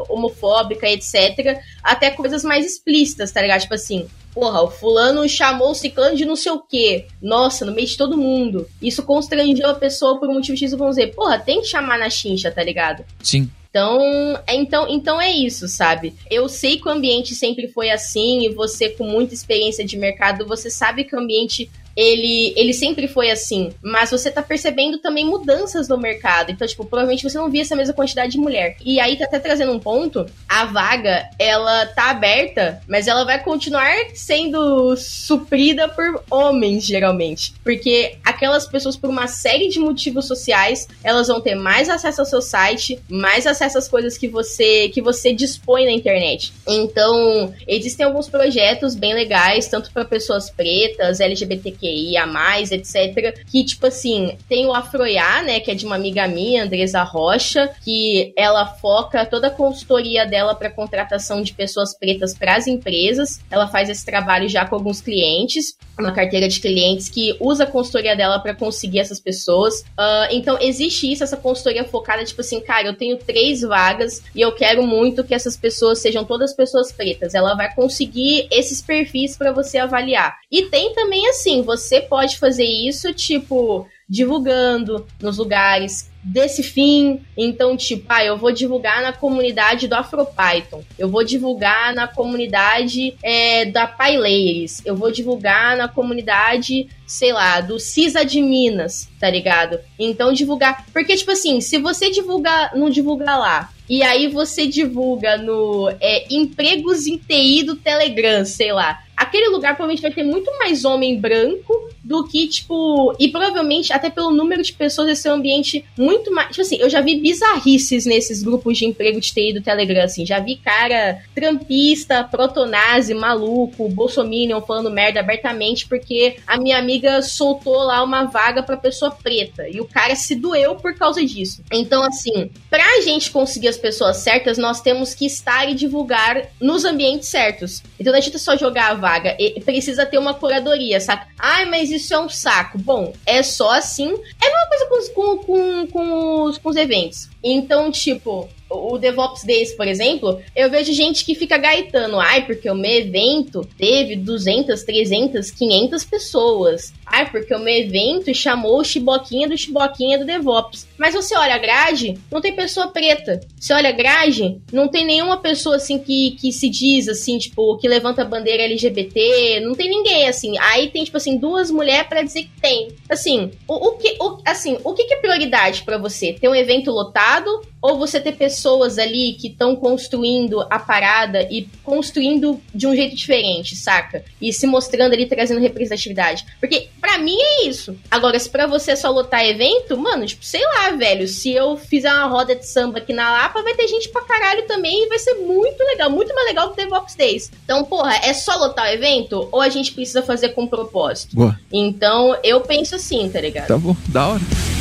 homofóbica, 0.10 0.88
etc. 0.90 1.60
Até 1.82 2.12
coisas 2.12 2.44
mais 2.44 2.66
explícitas, 2.66 3.32
tá 3.32 3.42
ligado? 3.42 3.62
Tipo 3.62 3.76
assim, 3.76 4.08
Porra, 4.34 4.64
o 4.64 4.72
fulano 4.72 5.28
chamou 5.30 5.72
o 5.72 5.76
ciclano 5.76 6.16
de 6.16 6.26
não 6.26 6.36
sei 6.36 6.52
o 6.52 6.60
quê. 6.60 7.06
Nossa, 7.22 7.66
no 7.66 7.72
meio 7.72 7.88
de 7.88 7.98
todo 7.98 8.18
mundo. 8.18 8.68
Isso 8.82 9.04
constrangeu 9.04 9.70
a 9.70 9.76
pessoa 9.76 10.20
por 10.20 10.28
um 10.28 10.34
motivo 10.34 10.58
X, 10.58 10.72
vamos 10.72 10.96
dizer. 10.96 11.14
Porra, 11.14 11.38
tem 11.38 11.62
que 11.62 11.68
chamar 11.68 12.00
na 12.00 12.10
chincha, 12.10 12.52
tá 12.52 12.64
ligado? 12.64 13.06
Sim. 13.22 13.50
Então, 13.70 14.00
é, 14.46 14.56
então, 14.56 14.88
então 14.88 15.20
é 15.20 15.32
isso, 15.32 15.68
sabe? 15.68 16.14
Eu 16.30 16.48
sei 16.48 16.78
que 16.78 16.88
o 16.88 16.92
ambiente 16.92 17.34
sempre 17.34 17.68
foi 17.68 17.90
assim 17.90 18.46
e 18.46 18.54
você 18.54 18.90
com 18.90 19.04
muita 19.04 19.34
experiência 19.34 19.84
de 19.84 19.98
mercado, 19.98 20.46
você 20.46 20.70
sabe 20.70 21.04
que 21.04 21.16
o 21.16 21.20
ambiente 21.20 21.72
ele, 21.96 22.54
ele 22.56 22.74
sempre 22.74 23.08
foi 23.08 23.32
assim. 23.32 23.72
Mas 23.82 24.12
você 24.12 24.32
tá 24.32 24.42
percebendo 24.42 24.98
também 25.00 25.26
mudanças 25.26 25.88
no 25.88 25.98
mercado. 25.98 26.52
Então, 26.52 26.68
tipo, 26.68 26.86
provavelmente 26.86 27.24
você 27.24 27.38
não 27.38 27.50
via 27.50 27.62
essa 27.62 27.76
mesma 27.76 27.94
quantidade 27.94 28.34
de 28.34 28.38
mulher. 28.38 28.76
E 28.84 29.00
aí 29.00 29.18
tá 29.18 29.26
até 29.26 29.40
trazendo 29.40 29.72
um 29.72 29.80
ponto: 29.80 30.26
a 30.48 30.66
vaga, 30.66 31.30
ela 31.38 31.86
tá 31.88 32.10
aberta, 32.10 32.82
mas 32.88 33.08
ela 33.08 33.24
vai 33.24 33.44
continuar 33.44 33.94
sendo 34.14 34.96
suprida 34.98 35.88
por 35.88 36.24
homens, 36.30 36.86
geralmente. 36.86 37.54
Porque 37.64 38.18
aquelas 38.24 38.68
pessoas, 38.68 38.98
por 38.98 39.10
uma 39.10 39.28
série 39.28 39.70
de 39.70 39.80
motivos 39.80 40.28
sociais, 40.28 40.88
elas 41.04 41.28
vão 41.28 41.42
ter 41.42 41.56
mais 41.56 41.90
acesso 41.90 42.22
ao 42.22 42.26
seu 42.26 42.42
site, 42.42 43.00
mais 43.10 43.46
acesso 43.46 43.78
às 43.78 43.88
coisas 43.88 44.18
que 44.18 44.28
você, 44.28 44.90
que 44.90 45.02
você 45.02 45.34
dispõe 45.34 45.86
na 45.86 45.92
internet. 45.92 46.54
Então, 46.68 47.54
existem 47.68 48.06
alguns 48.06 48.30
projetos 48.30 48.96
bem 48.96 49.14
legais, 49.14 49.68
tanto 49.68 49.92
para 49.92 50.06
pessoas 50.06 50.50
pretas, 50.50 51.20
LGBTQ 51.20 51.83
mais 52.26 52.72
etc. 52.72 53.44
Que, 53.46 53.64
tipo 53.64 53.88
assim, 53.88 54.38
tem 54.48 54.66
o 54.66 54.74
Afroiá, 54.74 55.44
né? 55.44 55.60
Que 55.60 55.72
é 55.72 55.76
de 55.76 55.86
uma 55.86 55.96
amiga 55.96 56.28
minha, 56.28 56.64
Andresa 56.64 57.04
Rocha, 57.04 57.70
que 57.84 58.34
ela 58.38 58.66
foca 58.66 59.26
toda 59.26 59.48
a 59.48 59.52
consultoria 59.52 60.26
dela 60.26 60.56
para 60.56 60.70
contratação 60.70 61.42
de 61.42 61.54
pessoas 61.54 61.98
pretas 61.98 62.34
para 62.38 62.56
as 62.56 62.68
empresas. 62.68 63.40
Ela 63.50 63.68
faz 63.68 63.90
esse 63.90 64.06
trabalho 64.06 64.48
já 64.50 64.66
com 64.66 64.76
alguns 64.76 65.02
clientes, 65.02 65.78
uma 65.98 66.12
carteira 66.12 66.48
de 66.48 66.60
clientes 66.60 67.10
que 67.10 67.36
usa 67.40 67.64
a 67.64 67.68
consultoria 67.68 68.16
dela 68.16 68.40
para 68.40 68.56
conseguir 68.56 69.00
essas 69.00 69.20
pessoas. 69.20 69.82
Uh, 69.82 70.28
então, 70.32 70.58
existe 70.60 71.12
isso, 71.12 71.24
essa 71.24 71.38
consultoria 71.38 71.84
focada, 71.84 72.24
tipo 72.24 72.42
assim, 72.42 72.60
cara, 72.60 72.88
eu 72.88 72.96
tenho 72.96 73.18
três 73.18 73.62
vagas 73.62 74.22
e 74.36 74.42
eu 74.42 74.52
quero 74.52 74.86
muito 74.86 75.24
que 75.24 75.34
essas 75.34 75.56
pessoas 75.58 76.00
sejam 76.00 76.24
todas 76.24 76.54
pessoas 76.54 76.92
pretas. 76.92 77.34
Ela 77.34 77.56
vai 77.56 77.74
conseguir 77.74 78.48
esses 78.52 78.82
perfis 78.82 79.38
para 79.38 79.52
você 79.52 79.78
avaliar. 79.78 80.38
E 80.52 80.64
tem 80.64 80.94
também, 80.94 81.28
assim, 81.28 81.62
você 81.62 81.73
pode 82.02 82.38
fazer 82.38 82.66
isso, 82.66 83.14
tipo, 83.14 83.88
divulgando 84.08 85.08
nos 85.22 85.38
lugares 85.38 86.12
desse 86.24 86.64
fim. 86.64 87.22
Então, 87.38 87.76
tipo, 87.76 88.06
ah, 88.10 88.24
eu 88.24 88.38
vou 88.38 88.52
divulgar 88.52 89.02
na 89.02 89.12
comunidade 89.12 89.88
do 89.88 89.96
AfroPython, 89.96 90.84
eu 90.98 91.10
vou 91.10 91.24
divulgar 91.24 91.94
na 91.94 92.08
comunidade 92.08 93.16
é, 93.22 93.66
da 93.66 93.88
PyLayers, 93.88 94.86
eu 94.86 94.96
vou 94.96 95.12
divulgar 95.12 95.76
na 95.76 95.88
comunidade, 95.88 96.88
sei 97.06 97.34
lá, 97.34 97.60
do 97.60 97.80
CISA 97.80 98.24
de 98.24 98.42
Minas, 98.42 99.10
tá 99.20 99.30
ligado? 99.30 99.80
Então, 100.00 100.32
divulgar. 100.32 100.86
Porque, 100.94 101.16
tipo 101.16 101.32
assim, 101.32 101.60
se 101.60 101.78
você 101.78 102.10
divulgar, 102.10 102.76
não 102.76 102.90
divulgar 102.90 103.40
lá, 103.40 103.74
e 103.90 104.02
aí 104.02 104.28
você 104.28 104.66
divulga 104.66 105.38
no 105.38 105.90
é, 106.00 106.26
empregos 106.34 107.06
em 107.06 107.18
TI 107.18 107.64
do 107.64 107.76
Telegram, 107.76 108.46
sei 108.46 108.72
lá. 108.72 109.03
Aquele 109.24 109.50
lugar 109.50 109.76
provavelmente 109.76 110.02
vai 110.02 110.12
ter 110.12 110.24
muito 110.24 110.52
mais 110.60 110.86
homem 110.86 111.20
branco 111.20 111.90
do 112.04 112.24
que, 112.28 112.48
tipo. 112.48 113.16
E 113.20 113.30
provavelmente, 113.30 113.94
até 113.94 114.10
pelo 114.10 114.32
número 114.32 114.62
de 114.62 114.74
pessoas, 114.74 115.10
esse 115.10 115.28
é 115.28 115.32
um 115.32 115.36
ambiente 115.36 115.86
muito 115.98 116.34
mais. 116.34 116.50
Tipo 116.50 116.62
assim, 116.62 116.78
eu 116.78 116.90
já 116.90 117.02
vi 117.02 117.16
bizarrices 117.16 118.06
nesses 118.06 118.44
grupos 118.44 118.78
de 118.78 118.86
emprego 118.86 119.20
de 119.22 119.34
TI 119.34 119.54
do 119.54 119.62
Telegram, 119.62 120.04
assim. 120.04 120.26
Já 120.26 120.40
vi 120.40 120.58
cara 120.58 121.22
trampista, 121.34 122.24
protonazi, 122.24 123.14
maluco, 123.14 123.88
bolsominion 123.90 124.62
falando 124.62 124.92
merda 124.92 125.20
abertamente 125.20 125.88
porque 125.88 126.38
a 126.46 126.58
minha 126.58 126.78
amiga 126.78 127.22
soltou 127.22 127.78
lá 127.84 128.04
uma 128.04 128.26
vaga 128.26 128.62
pra 128.62 128.76
pessoa 128.76 129.12
preta. 129.12 129.68
E 129.70 129.80
o 129.80 129.86
cara 129.86 130.16
se 130.16 130.36
doeu 130.36 130.76
por 130.76 130.96
causa 130.96 131.24
disso. 131.24 131.64
Então, 131.72 132.04
assim, 132.04 132.50
pra 132.70 133.02
gente 133.02 133.32
conseguir 133.32 133.68
as 133.68 133.78
pessoas 133.78 134.18
certas, 134.18 134.58
nós 134.58 134.82
temos 134.82 135.14
que 135.14 135.26
estar 135.26 135.70
e 135.70 135.76
divulgar 135.76 136.50
nos 136.60 136.84
ambientes 136.86 137.30
certos. 137.30 137.84
Então 138.00 138.12
não 138.12 138.20
adianta 138.20 138.38
só 138.38 138.58
jogar 138.58 138.92
a 138.92 138.94
vaga. 138.96 139.38
Precisa 139.64 140.06
ter 140.06 140.18
uma 140.18 140.34
curadoria, 140.34 141.00
saca? 141.00 141.28
Ai, 141.40 141.66
mas 141.66 141.93
isso 141.96 142.14
é 142.14 142.20
um 142.20 142.30
saco. 142.30 142.78
Bom, 142.78 143.14
é 143.26 143.42
só 143.44 143.72
assim. 143.72 144.10
É 144.42 144.48
a 144.48 144.70
mesma 144.70 144.88
coisa 144.88 145.14
com, 145.14 145.38
com, 145.38 145.38
com, 145.38 145.88
com, 145.88 146.44
os, 146.44 146.58
com 146.58 146.70
os 146.70 146.76
eventos. 146.76 147.30
Então, 147.44 147.92
tipo, 147.92 148.50
o 148.74 148.98
DevOps 148.98 149.44
Days, 149.44 149.74
por 149.74 149.88
exemplo, 149.88 150.42
eu 150.56 150.70
vejo 150.70 150.94
gente 150.94 151.24
que 151.24 151.36
fica 151.36 151.58
gaitando, 151.58 152.20
ai, 152.20 152.46
porque 152.46 152.70
o 152.70 152.76
meu 152.76 152.92
evento 152.92 153.68
teve 153.78 154.16
200, 154.16 154.84
300, 154.84 155.52
500 155.52 156.04
pessoas. 156.06 156.94
Ai, 157.06 157.30
porque 157.30 157.54
o 157.54 157.60
meu 157.60 157.76
evento 157.76 158.34
chamou 158.34 158.80
o 158.80 158.84
Chiboquinha 158.84 159.48
do 159.48 159.58
Chiboquinha 159.58 160.18
do 160.18 160.26
DevOps. 160.26 160.88
Mas 160.98 161.14
você 161.14 161.36
olha 161.36 161.56
a 161.56 161.60
grade, 161.60 162.18
não 162.32 162.42
tem 162.42 162.56
pessoa 162.56 162.88
preta. 162.88 163.40
Você 163.60 163.74
olha 163.74 163.90
a 163.90 163.94
grade, 163.94 164.60
não 164.72 164.88
tem 164.88 165.06
nenhuma 165.06 165.38
pessoa 165.38 165.76
assim 165.76 166.00
que, 166.00 166.32
que 166.32 166.52
se 166.52 166.70
diz 166.70 167.08
assim, 167.08 167.38
tipo, 167.38 167.78
que 167.78 167.88
levanta 167.88 168.24
a 168.24 168.26
bandeira 168.26 168.64
LGBT, 168.64 169.60
não 169.62 169.76
tem 169.76 169.90
ninguém 169.90 170.28
assim. 170.28 170.58
Aí 170.58 170.90
tem 170.90 171.04
tipo 171.04 171.18
assim 171.18 171.38
duas 171.38 171.70
mulheres 171.70 172.08
para 172.08 172.24
dizer 172.24 172.44
que 172.44 172.62
tem. 172.62 172.90
Assim, 173.10 173.52
o, 173.68 173.90
o 173.90 173.92
que 173.98 174.16
o, 174.20 174.38
assim, 174.46 174.78
o 174.84 174.94
que, 174.94 175.06
que 175.06 175.14
é 175.14 175.18
prioridade 175.18 175.84
para 175.84 175.98
você? 175.98 176.34
Ter 176.34 176.48
um 176.48 176.56
evento 176.56 176.90
lotado 176.90 177.33
ou 177.82 177.98
você 177.98 178.20
ter 178.20 178.34
pessoas 178.34 178.98
ali 178.98 179.34
que 179.34 179.48
estão 179.48 179.76
construindo 179.76 180.62
a 180.70 180.80
parada 180.80 181.42
e 181.52 181.68
construindo 181.84 182.60
de 182.74 182.88
um 182.88 182.96
jeito 182.96 183.16
diferente, 183.16 183.76
saca? 183.76 184.24
E 184.42 184.54
se 184.54 184.66
mostrando 184.66 185.14
ali, 185.14 185.26
trazendo 185.26 185.60
representatividade. 185.60 186.46
Porque 186.60 186.88
para 187.02 187.18
mim 187.18 187.36
é 187.38 187.68
isso. 187.68 187.96
Agora, 188.10 188.40
se 188.40 188.50
pra 188.50 188.68
você 188.68 188.96
só 188.96 189.12
lotar 189.12 189.46
evento, 189.46 189.98
mano, 189.98 190.26
tipo, 190.26 190.46
sei 190.46 190.62
lá, 190.64 190.92
velho, 190.92 191.28
se 191.28 191.52
eu 191.52 191.76
fizer 191.76 192.12
uma 192.14 192.28
roda 192.28 192.56
de 192.56 192.66
samba 192.66 193.00
aqui 193.00 193.12
na 193.12 193.32
Lapa, 193.32 193.62
vai 193.62 193.74
ter 193.74 193.88
gente 193.88 194.10
pra 194.10 194.22
caralho 194.22 194.66
também 194.66 195.04
e 195.04 195.10
vai 195.10 195.20
ser 195.20 195.34
muito 195.36 195.84
legal, 195.84 196.10
muito 196.10 196.34
mais 196.34 196.48
legal 196.48 196.72
que 196.72 196.82
o 196.82 196.84
DevOps 196.86 197.16
Days. 197.16 197.52
Então, 197.66 197.84
porra, 197.84 198.16
é 198.24 198.34
só 198.34 198.56
lotar 198.56 198.86
o 198.86 198.94
evento 198.94 199.50
ou 199.52 199.60
a 199.60 199.70
gente 199.70 199.92
precisa 199.92 200.22
fazer 200.22 200.50
com 200.50 200.66
propósito? 200.68 201.36
Boa. 201.36 201.60
Então, 201.72 202.38
eu 202.44 202.62
penso 202.62 202.96
assim, 202.96 203.30
tá 203.30 203.42
ligado? 203.42 203.68
Tá 203.68 203.78
bom, 203.78 203.96
da 204.08 204.30
hora. 204.30 204.73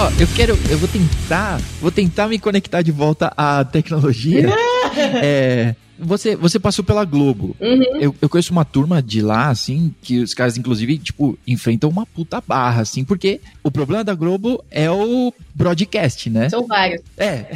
Ó, 0.00 0.10
eu 0.18 0.26
quero, 0.34 0.58
eu 0.70 0.78
vou 0.78 0.88
tentar, 0.88 1.60
vou 1.78 1.90
tentar 1.90 2.26
me 2.26 2.38
conectar 2.38 2.80
de 2.80 2.90
volta 2.90 3.30
à 3.36 3.62
tecnologia. 3.66 4.48
é, 4.96 5.74
você, 5.98 6.34
você 6.34 6.58
passou 6.58 6.82
pela 6.82 7.04
Globo. 7.04 7.54
Uhum. 7.60 8.00
Eu, 8.00 8.16
eu 8.18 8.26
conheço 8.26 8.50
uma 8.50 8.64
turma 8.64 9.02
de 9.02 9.20
lá, 9.20 9.50
assim, 9.50 9.94
que 10.00 10.20
os 10.20 10.32
caras, 10.32 10.56
inclusive, 10.56 10.96
tipo, 10.96 11.38
enfrentam 11.46 11.90
uma 11.90 12.06
puta 12.06 12.40
barra, 12.40 12.80
assim, 12.80 13.04
porque 13.04 13.42
o 13.62 13.70
problema 13.70 14.02
da 14.02 14.14
Globo 14.14 14.64
é 14.70 14.90
o 14.90 15.34
broadcast, 15.54 16.30
né? 16.30 16.48
São 16.48 16.66
vários. 16.66 17.02
É. 17.16 17.46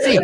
Sim. 0.00 0.18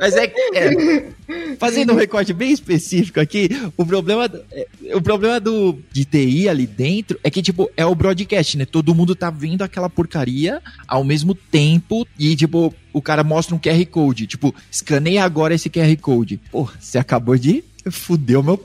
Mas 0.00 0.16
é, 0.16 0.32
é, 0.54 1.56
fazendo 1.58 1.92
um 1.92 1.96
recorte 1.96 2.32
bem 2.32 2.50
específico 2.50 3.20
aqui, 3.20 3.48
o 3.76 3.86
problema, 3.86 4.30
é, 4.50 4.66
o 4.94 5.00
problema 5.00 5.38
do 5.38 5.78
de 5.92 6.04
TI 6.04 6.48
ali 6.48 6.66
dentro 6.66 7.18
é 7.22 7.30
que 7.30 7.40
tipo 7.42 7.70
é 7.76 7.86
o 7.86 7.94
broadcast, 7.94 8.58
né? 8.58 8.64
Todo 8.64 8.94
mundo 8.94 9.14
tá 9.14 9.30
vendo 9.30 9.62
aquela 9.62 9.88
porcaria 9.88 10.60
ao 10.86 11.04
mesmo 11.04 11.34
tempo 11.34 12.06
e 12.18 12.34
tipo 12.34 12.74
o 12.92 13.02
cara 13.02 13.22
mostra 13.22 13.54
um 13.54 13.58
QR 13.58 13.84
Code, 13.86 14.26
tipo, 14.26 14.52
escaneia 14.70 15.22
agora 15.22 15.54
esse 15.54 15.70
QR 15.70 15.94
Code. 15.98 16.40
Pô, 16.50 16.68
você 16.80 16.98
acabou 16.98 17.36
de 17.36 17.62
fuder 17.90 18.40
o 18.40 18.42
meu, 18.42 18.64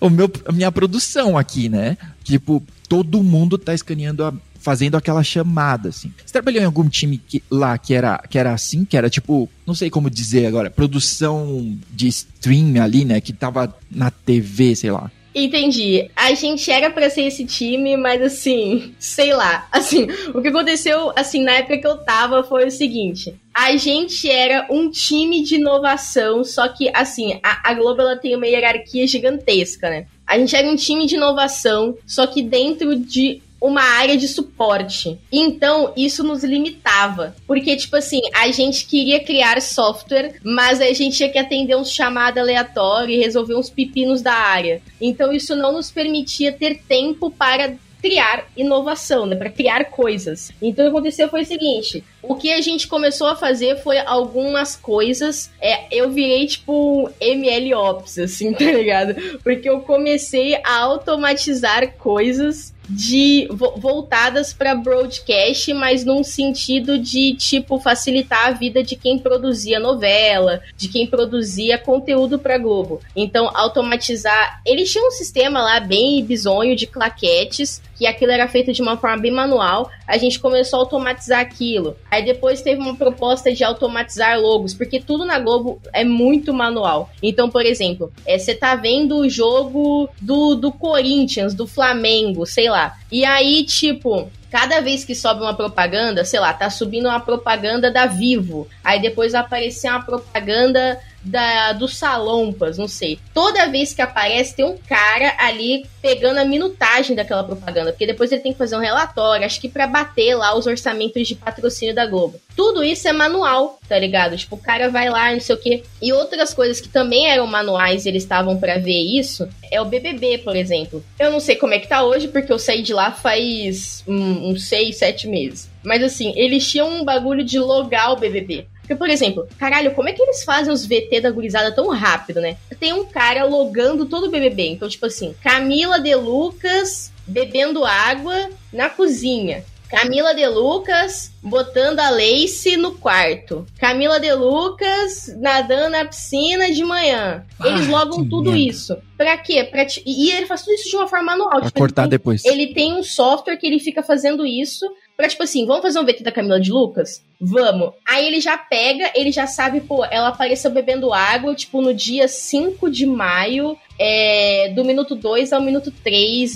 o 0.00 0.10
meu, 0.10 0.30
a 0.46 0.52
minha 0.52 0.70
produção 0.70 1.36
aqui, 1.36 1.68
né? 1.68 1.96
Tipo, 2.22 2.62
todo 2.88 3.22
mundo 3.22 3.58
tá 3.58 3.74
escaneando 3.74 4.24
a, 4.24 4.32
fazendo 4.58 4.96
aquela 4.96 5.22
chamada, 5.22 5.88
assim. 5.88 6.12
Você 6.24 6.32
trabalhou 6.32 6.62
em 6.62 6.66
algum 6.66 6.88
time 6.88 7.18
que, 7.18 7.42
lá 7.50 7.78
que 7.78 7.94
era, 7.94 8.18
que 8.28 8.38
era 8.38 8.52
assim, 8.52 8.84
que 8.84 8.96
era 8.96 9.08
tipo, 9.08 9.48
não 9.66 9.74
sei 9.74 9.88
como 9.88 10.10
dizer 10.10 10.46
agora, 10.46 10.70
produção 10.70 11.78
de 11.90 12.08
stream 12.08 12.82
ali, 12.82 13.04
né? 13.04 13.20
Que 13.20 13.32
tava 13.32 13.74
na 13.90 14.10
TV, 14.10 14.74
sei 14.74 14.90
lá. 14.90 15.10
Entendi. 15.34 16.10
A 16.16 16.34
gente 16.34 16.70
era 16.70 16.90
para 16.90 17.08
ser 17.10 17.22
esse 17.22 17.44
time, 17.44 17.96
mas 17.96 18.20
assim, 18.20 18.94
sei 18.98 19.32
lá. 19.32 19.68
Assim, 19.70 20.08
o 20.34 20.42
que 20.42 20.48
aconteceu, 20.48 21.12
assim, 21.14 21.42
na 21.42 21.52
época 21.52 21.78
que 21.78 21.86
eu 21.86 21.98
tava 21.98 22.42
foi 22.42 22.66
o 22.66 22.70
seguinte. 22.70 23.34
A 23.54 23.76
gente 23.76 24.28
era 24.28 24.66
um 24.70 24.90
time 24.90 25.42
de 25.42 25.56
inovação, 25.56 26.42
só 26.42 26.68
que, 26.68 26.90
assim, 26.94 27.38
a, 27.42 27.70
a 27.70 27.74
Globo 27.74 28.00
ela 28.00 28.16
tem 28.16 28.34
uma 28.34 28.46
hierarquia 28.46 29.06
gigantesca, 29.06 29.88
né? 29.88 30.06
A 30.26 30.38
gente 30.38 30.54
era 30.54 30.68
um 30.68 30.76
time 30.76 31.06
de 31.06 31.14
inovação, 31.14 31.96
só 32.06 32.26
que 32.26 32.42
dentro 32.42 32.96
de 32.98 33.40
uma 33.60 33.82
área 33.82 34.16
de 34.16 34.28
suporte. 34.28 35.18
Então, 35.32 35.92
isso 35.96 36.22
nos 36.22 36.44
limitava. 36.44 37.34
Porque, 37.46 37.76
tipo 37.76 37.96
assim, 37.96 38.20
a 38.34 38.50
gente 38.50 38.86
queria 38.86 39.20
criar 39.20 39.60
software, 39.60 40.36
mas 40.44 40.80
a 40.80 40.92
gente 40.92 41.16
tinha 41.16 41.28
que 41.28 41.38
atender 41.38 41.76
uns 41.76 41.90
chamados 41.90 42.40
aleatórios 42.40 43.18
e 43.18 43.20
resolver 43.20 43.54
uns 43.54 43.70
pepinos 43.70 44.22
da 44.22 44.34
área. 44.34 44.80
Então, 45.00 45.32
isso 45.32 45.56
não 45.56 45.72
nos 45.72 45.90
permitia 45.90 46.52
ter 46.52 46.82
tempo 46.86 47.30
para 47.30 47.76
criar 48.00 48.46
inovação, 48.56 49.26
né, 49.26 49.36
para 49.36 49.50
criar 49.50 49.86
coisas. 49.86 50.52
Então 50.62 50.86
o 50.86 50.88
que 50.88 50.96
aconteceu 50.96 51.28
foi 51.28 51.42
o 51.42 51.46
seguinte: 51.46 52.04
o 52.28 52.34
que 52.36 52.52
a 52.52 52.60
gente 52.60 52.86
começou 52.86 53.26
a 53.26 53.34
fazer 53.34 53.76
foi 53.76 53.98
algumas 53.98 54.76
coisas. 54.76 55.50
É, 55.60 55.86
eu 55.90 56.10
virei 56.10 56.46
tipo 56.46 57.10
MLOps, 57.20 58.18
assim, 58.18 58.52
tá 58.54 58.64
ligado? 58.64 59.14
Porque 59.42 59.68
eu 59.68 59.80
comecei 59.80 60.56
a 60.56 60.78
automatizar 60.78 61.94
coisas 61.94 62.74
de 62.88 63.46
voltadas 63.76 64.52
para 64.52 64.74
broadcast, 64.74 65.72
mas 65.74 66.04
num 66.04 66.24
sentido 66.24 66.98
de 66.98 67.34
tipo 67.34 67.78
facilitar 67.78 68.46
a 68.46 68.52
vida 68.52 68.82
de 68.82 68.96
quem 68.96 69.18
produzia 69.18 69.78
novela, 69.78 70.62
de 70.76 70.88
quem 70.88 71.06
produzia 71.06 71.76
conteúdo 71.76 72.38
para 72.38 72.56
Globo. 72.56 73.00
Então, 73.14 73.50
automatizar, 73.52 74.62
eles 74.64 74.90
tinham 74.90 75.08
um 75.08 75.10
sistema 75.10 75.60
lá 75.60 75.80
bem 75.80 76.24
bizonho 76.24 76.74
de 76.74 76.86
claquetes, 76.86 77.82
que 77.96 78.06
aquilo 78.06 78.32
era 78.32 78.48
feito 78.48 78.72
de 78.72 78.80
uma 78.80 78.96
forma 78.96 79.18
bem 79.18 79.32
manual. 79.32 79.90
A 80.06 80.16
gente 80.16 80.38
começou 80.38 80.78
a 80.78 80.82
automatizar 80.82 81.40
aquilo. 81.40 81.96
Aí 82.18 82.24
depois 82.24 82.60
teve 82.60 82.80
uma 82.80 82.96
proposta 82.96 83.52
de 83.54 83.62
automatizar 83.62 84.40
logos, 84.40 84.74
porque 84.74 84.98
tudo 84.98 85.24
na 85.24 85.38
Globo 85.38 85.80
é 85.92 86.02
muito 86.02 86.52
manual. 86.52 87.10
Então, 87.22 87.48
por 87.48 87.64
exemplo, 87.64 88.12
é, 88.26 88.36
você 88.36 88.50
é, 88.50 88.54
tá 88.56 88.74
vendo 88.74 89.18
o 89.18 89.30
jogo 89.30 90.10
do, 90.20 90.56
do 90.56 90.72
Corinthians, 90.72 91.54
do 91.54 91.64
Flamengo, 91.64 92.44
sei 92.44 92.68
lá. 92.68 92.96
E 93.12 93.24
aí, 93.24 93.62
tipo, 93.62 94.28
cada 94.50 94.80
vez 94.80 95.04
que 95.04 95.14
sobe 95.14 95.42
uma 95.42 95.54
propaganda, 95.54 96.24
sei 96.24 96.40
lá, 96.40 96.52
tá 96.52 96.68
subindo 96.70 97.06
uma 97.06 97.20
propaganda 97.20 97.88
da 97.88 98.06
Vivo, 98.06 98.66
aí 98.82 99.00
depois 99.00 99.30
vai 99.30 99.42
aparecer 99.42 99.88
uma 99.88 100.02
propaganda 100.02 100.98
da, 101.22 101.72
do 101.72 101.88
Salompas, 101.88 102.78
não 102.78 102.88
sei. 102.88 103.18
Toda 103.34 103.68
vez 103.68 103.92
que 103.92 104.02
aparece, 104.02 104.56
tem 104.56 104.64
um 104.64 104.76
cara 104.76 105.34
ali 105.38 105.84
pegando 106.00 106.38
a 106.38 106.44
minutagem 106.44 107.14
daquela 107.16 107.44
propaganda, 107.44 107.92
porque 107.92 108.06
depois 108.06 108.30
ele 108.32 108.40
tem 108.40 108.52
que 108.52 108.58
fazer 108.58 108.76
um 108.76 108.80
relatório, 108.80 109.44
acho 109.44 109.60
que 109.60 109.68
para 109.68 109.86
bater 109.86 110.34
lá 110.34 110.56
os 110.56 110.66
orçamentos 110.66 111.26
de 111.26 111.34
patrocínio 111.34 111.94
da 111.94 112.06
Globo. 112.06 112.40
Tudo 112.56 112.82
isso 112.82 113.06
é 113.06 113.12
manual, 113.12 113.78
tá 113.88 113.98
ligado? 113.98 114.36
Tipo, 114.36 114.56
o 114.56 114.60
cara 114.60 114.88
vai 114.88 115.08
lá, 115.08 115.32
não 115.32 115.40
sei 115.40 115.54
o 115.54 115.58
quê. 115.58 115.82
E 116.00 116.12
outras 116.12 116.54
coisas 116.54 116.80
que 116.80 116.88
também 116.88 117.28
eram 117.28 117.46
manuais 117.46 118.04
e 118.04 118.08
eles 118.08 118.22
estavam 118.22 118.58
para 118.58 118.78
ver 118.78 118.98
isso, 118.98 119.48
é 119.70 119.80
o 119.80 119.84
BBB, 119.84 120.38
por 120.38 120.56
exemplo. 120.56 121.04
Eu 121.18 121.30
não 121.30 121.40
sei 121.40 121.56
como 121.56 121.74
é 121.74 121.78
que 121.78 121.88
tá 121.88 122.02
hoje, 122.02 122.28
porque 122.28 122.52
eu 122.52 122.58
saí 122.58 122.82
de 122.82 122.92
lá 122.92 123.12
faz 123.12 124.02
um, 124.06 124.50
uns 124.50 124.64
seis, 124.64 124.96
sete 124.96 125.26
meses. 125.26 125.70
Mas 125.84 126.02
assim, 126.02 126.32
eles 126.36 126.68
tinham 126.68 126.88
um 126.88 127.04
bagulho 127.04 127.44
de 127.44 127.58
logar 127.58 128.12
o 128.12 128.16
BBB. 128.16 128.66
Porque, 128.88 128.96
por 128.96 129.10
exemplo, 129.10 129.46
caralho, 129.58 129.94
como 129.94 130.08
é 130.08 130.14
que 130.14 130.22
eles 130.22 130.42
fazem 130.42 130.72
os 130.72 130.86
VT 130.86 131.20
da 131.20 131.30
gurizada 131.30 131.70
tão 131.70 131.88
rápido, 131.88 132.40
né? 132.40 132.56
Tem 132.80 132.94
um 132.94 133.04
cara 133.04 133.44
logando 133.44 134.06
todo 134.06 134.28
o 134.28 134.30
BBB. 134.30 134.70
Então, 134.70 134.88
tipo 134.88 135.04
assim, 135.04 135.34
Camila 135.42 136.00
de 136.00 136.14
Lucas 136.14 137.12
bebendo 137.26 137.84
água 137.84 138.48
na 138.72 138.88
cozinha. 138.88 139.62
Camila 139.90 140.34
de 140.34 140.46
Lucas 140.46 141.30
botando 141.42 142.00
a 142.00 142.08
Lace 142.08 142.78
no 142.78 142.92
quarto. 142.92 143.66
Camila 143.78 144.18
de 144.18 144.32
Lucas 144.32 145.34
nadando 145.38 145.90
na 145.90 146.06
piscina 146.06 146.70
de 146.70 146.82
manhã. 146.82 147.44
Eles 147.62 147.88
ah, 147.88 147.90
logam 147.90 148.26
tudo 148.26 148.52
merda. 148.52 148.58
isso. 148.58 148.96
Pra 149.18 149.36
quê? 149.36 149.64
Pra 149.64 149.86
E 150.06 150.30
ele 150.30 150.46
faz 150.46 150.62
tudo 150.62 150.74
isso 150.74 150.88
de 150.88 150.96
uma 150.96 151.08
forma 151.08 151.32
manual. 151.32 151.60
Pra 151.60 151.66
tipo, 151.66 151.78
cortar 151.78 152.02
ele 152.02 152.10
depois. 152.10 152.42
Ele 152.44 152.72
tem 152.72 152.94
um 152.94 153.02
software 153.02 153.56
que 153.58 153.66
ele 153.66 153.78
fica 153.78 154.02
fazendo 154.02 154.46
isso 154.46 154.86
pra 155.18 155.28
tipo 155.28 155.42
assim, 155.42 155.66
vamos 155.66 155.82
fazer 155.82 155.98
um 155.98 156.04
VT 156.04 156.22
da 156.22 156.30
Camila 156.30 156.60
de 156.60 156.70
Lucas? 156.70 157.24
Vamos. 157.40 157.92
Aí 158.06 158.24
ele 158.24 158.40
já 158.40 158.56
pega, 158.56 159.10
ele 159.16 159.32
já 159.32 159.48
sabe, 159.48 159.80
pô, 159.80 160.04
ela 160.04 160.28
apareceu 160.28 160.70
bebendo 160.70 161.12
água, 161.12 161.56
tipo, 161.56 161.82
no 161.82 161.92
dia 161.92 162.28
5 162.28 162.88
de 162.88 163.04
maio, 163.04 163.76
é, 163.98 164.72
do 164.76 164.84
minuto 164.84 165.16
2 165.16 165.52
ao 165.52 165.60
minuto 165.60 165.90
3 165.90 166.52